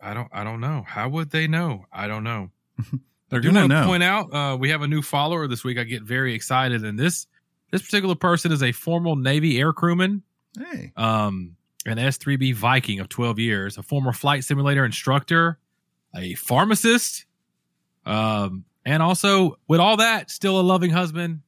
I 0.00 0.14
don't 0.14 0.28
I 0.32 0.44
don't 0.44 0.60
know. 0.60 0.82
How 0.88 1.10
would 1.10 1.30
they 1.30 1.46
know? 1.46 1.84
I 1.92 2.08
don't 2.08 2.24
know. 2.24 2.50
They're 3.28 3.40
I 3.40 3.42
do 3.42 3.48
gonna 3.48 3.60
want 3.60 3.72
to 3.72 3.84
point 3.84 4.02
out 4.02 4.34
uh, 4.34 4.56
we 4.56 4.70
have 4.70 4.82
a 4.82 4.86
new 4.86 5.02
follower 5.02 5.48
this 5.48 5.64
week. 5.64 5.78
I 5.78 5.84
get 5.84 6.02
very 6.02 6.34
excited, 6.34 6.84
and 6.84 6.98
this 6.98 7.26
this 7.70 7.82
particular 7.82 8.14
person 8.14 8.52
is 8.52 8.62
a 8.62 8.72
former 8.72 9.16
Navy 9.16 9.58
air 9.58 9.72
crewman, 9.72 10.22
Hey, 10.56 10.92
um, 10.96 11.56
an 11.84 11.98
S3B 11.98 12.54
Viking 12.54 13.00
of 13.00 13.08
12 13.08 13.38
years, 13.38 13.78
a 13.78 13.82
former 13.82 14.12
flight 14.12 14.44
simulator 14.44 14.84
instructor, 14.84 15.58
a 16.14 16.34
pharmacist, 16.34 17.26
um, 18.04 18.64
and 18.84 19.02
also 19.02 19.58
with 19.68 19.80
all 19.80 19.96
that, 19.96 20.30
still 20.30 20.60
a 20.60 20.62
loving 20.62 20.90
husband 20.90 21.40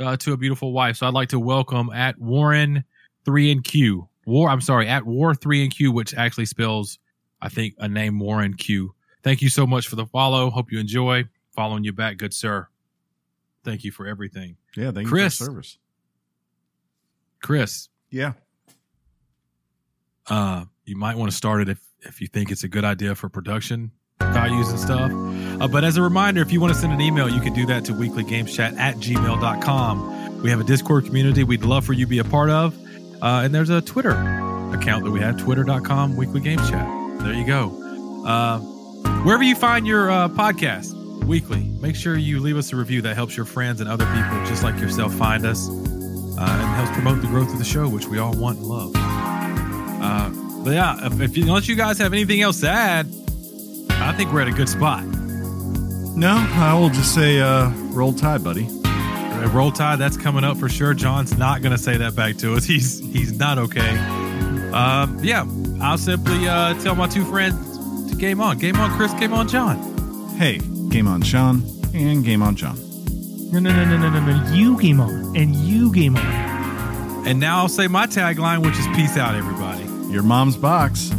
uh, 0.00 0.16
to 0.18 0.32
a 0.32 0.36
beautiful 0.36 0.72
wife. 0.72 0.96
So 0.96 1.06
I'd 1.06 1.14
like 1.14 1.30
to 1.30 1.40
welcome 1.40 1.90
at 1.90 2.18
Warren 2.18 2.84
three 3.24 3.50
and 3.50 3.64
Q 3.64 4.08
War. 4.26 4.48
I'm 4.48 4.60
sorry, 4.60 4.88
at 4.88 5.04
War 5.04 5.34
three 5.34 5.62
and 5.64 5.74
Q, 5.74 5.90
which 5.90 6.14
actually 6.14 6.46
spells 6.46 6.98
I 7.42 7.48
think 7.48 7.74
a 7.78 7.88
name 7.88 8.18
Warren 8.20 8.54
Q. 8.54 8.93
Thank 9.24 9.42
you 9.42 9.48
so 9.48 9.66
much 9.66 9.88
for 9.88 9.96
the 9.96 10.06
follow. 10.06 10.50
Hope 10.50 10.70
you 10.70 10.78
enjoy 10.78 11.24
following 11.56 11.82
you 11.82 11.92
back, 11.92 12.18
good 12.18 12.32
sir. 12.34 12.68
Thank 13.64 13.82
you 13.82 13.90
for 13.90 14.06
everything, 14.06 14.56
Yeah, 14.76 14.92
thank 14.92 15.08
Chris. 15.08 15.40
you 15.40 15.46
for 15.46 15.52
your 15.52 15.62
service. 15.62 15.78
Chris. 17.42 17.88
Yeah. 18.10 18.32
Uh, 20.28 20.64
you 20.84 20.96
might 20.96 21.16
want 21.16 21.30
to 21.30 21.36
start 21.36 21.60
it 21.62 21.68
if 21.68 21.80
if 22.02 22.20
you 22.20 22.26
think 22.26 22.50
it's 22.50 22.64
a 22.64 22.68
good 22.68 22.84
idea 22.84 23.14
for 23.14 23.28
production 23.30 23.90
values 24.20 24.68
and 24.68 24.78
stuff. 24.78 25.10
Uh, 25.60 25.66
but 25.68 25.84
as 25.84 25.96
a 25.96 26.02
reminder, 26.02 26.42
if 26.42 26.52
you 26.52 26.60
want 26.60 26.72
to 26.72 26.78
send 26.78 26.92
an 26.92 27.00
email, 27.00 27.28
you 27.28 27.40
can 27.40 27.52
do 27.54 27.64
that 27.66 27.84
to 27.86 27.92
weeklygameschat 27.92 28.76
at 28.78 28.96
gmail.com. 28.96 30.42
We 30.42 30.50
have 30.50 30.60
a 30.60 30.64
Discord 30.64 31.06
community 31.06 31.44
we'd 31.44 31.64
love 31.64 31.84
for 31.86 31.94
you 31.94 32.04
to 32.04 32.10
be 32.10 32.18
a 32.18 32.24
part 32.24 32.50
of. 32.50 32.76
Uh, 33.22 33.40
and 33.44 33.54
there's 33.54 33.70
a 33.70 33.80
Twitter 33.80 34.10
account 34.10 35.04
that 35.04 35.10
we 35.10 35.20
have, 35.20 35.38
twitter.com 35.38 36.16
weekly 36.16 36.40
games 36.40 36.68
chat. 36.68 36.86
There 37.20 37.32
you 37.32 37.46
go. 37.46 38.22
Uh, 38.26 38.58
wherever 39.24 39.42
you 39.42 39.56
find 39.56 39.86
your 39.86 40.10
uh, 40.10 40.28
podcast 40.28 40.92
weekly, 41.24 41.64
make 41.80 41.96
sure 41.96 42.16
you 42.16 42.40
leave 42.40 42.56
us 42.56 42.72
a 42.72 42.76
review 42.76 43.00
that 43.02 43.14
helps 43.14 43.36
your 43.36 43.46
friends 43.46 43.80
and 43.80 43.88
other 43.88 44.04
people 44.06 44.44
just 44.44 44.62
like 44.62 44.78
yourself 44.78 45.14
find 45.14 45.46
us 45.46 45.68
uh, 45.68 45.72
and 45.72 46.76
helps 46.76 46.92
promote 46.92 47.20
the 47.22 47.26
growth 47.26 47.50
of 47.50 47.58
the 47.58 47.64
show, 47.64 47.88
which 47.88 48.06
we 48.06 48.18
all 48.18 48.34
want 48.36 48.58
and 48.58 48.66
love. 48.66 48.92
Uh, 48.94 50.30
but 50.62 50.72
yeah, 50.74 51.06
if, 51.06 51.20
if 51.20 51.36
you, 51.36 51.44
unless 51.44 51.66
you 51.66 51.74
guys 51.74 51.98
have 51.98 52.12
anything 52.12 52.42
else 52.42 52.60
to 52.60 52.68
add, 52.68 53.06
I 53.90 54.12
think 54.12 54.32
we're 54.32 54.42
at 54.42 54.48
a 54.48 54.52
good 54.52 54.68
spot. 54.68 55.04
No, 55.04 56.34
I 56.36 56.78
will 56.78 56.90
just 56.90 57.14
say 57.14 57.40
uh, 57.40 57.70
roll 57.92 58.12
tide, 58.12 58.44
buddy. 58.44 58.68
Uh, 58.84 59.48
Roll 59.48 59.72
Tide, 59.72 59.98
that's 59.98 60.16
coming 60.16 60.44
up 60.44 60.56
for 60.58 60.68
sure. 60.68 60.94
John's 60.94 61.36
not 61.36 61.60
going 61.60 61.72
to 61.72 61.78
say 61.78 61.96
that 61.96 62.14
back 62.14 62.36
to 62.36 62.54
us. 62.54 62.64
He's 62.66 63.00
he's 63.00 63.32
not 63.32 63.58
okay. 63.58 63.98
Um, 64.72 65.18
yeah, 65.22 65.44
I'll 65.80 65.98
simply 65.98 66.46
uh, 66.46 66.74
tell 66.82 66.94
my 66.94 67.08
two 67.08 67.24
friends 67.24 67.73
game 68.18 68.40
on, 68.40 68.58
game 68.58 68.76
on, 68.76 68.90
Chris, 68.96 69.12
game 69.14 69.32
on, 69.32 69.48
John. 69.48 69.76
Hey, 70.36 70.58
game 70.88 71.06
on 71.06 71.22
Sean 71.22 71.62
and 71.94 72.24
game 72.24 72.42
on 72.42 72.56
John. 72.56 72.76
No, 73.52 73.60
no, 73.60 73.70
no, 73.70 73.84
no, 73.84 73.98
no, 73.98 74.10
no, 74.10 74.20
no. 74.20 74.52
You 74.52 74.80
game 74.80 75.00
on, 75.00 75.36
and 75.36 75.54
you 75.54 75.92
game 75.92 76.16
on. 76.16 77.26
And 77.26 77.40
now 77.40 77.58
I'll 77.58 77.68
say 77.68 77.86
my 77.86 78.06
tagline, 78.06 78.64
which 78.64 78.78
is 78.78 78.86
"Peace 78.88 79.16
out, 79.16 79.34
everybody." 79.34 79.84
Your 80.12 80.22
mom's 80.22 80.56
box. 80.56 81.10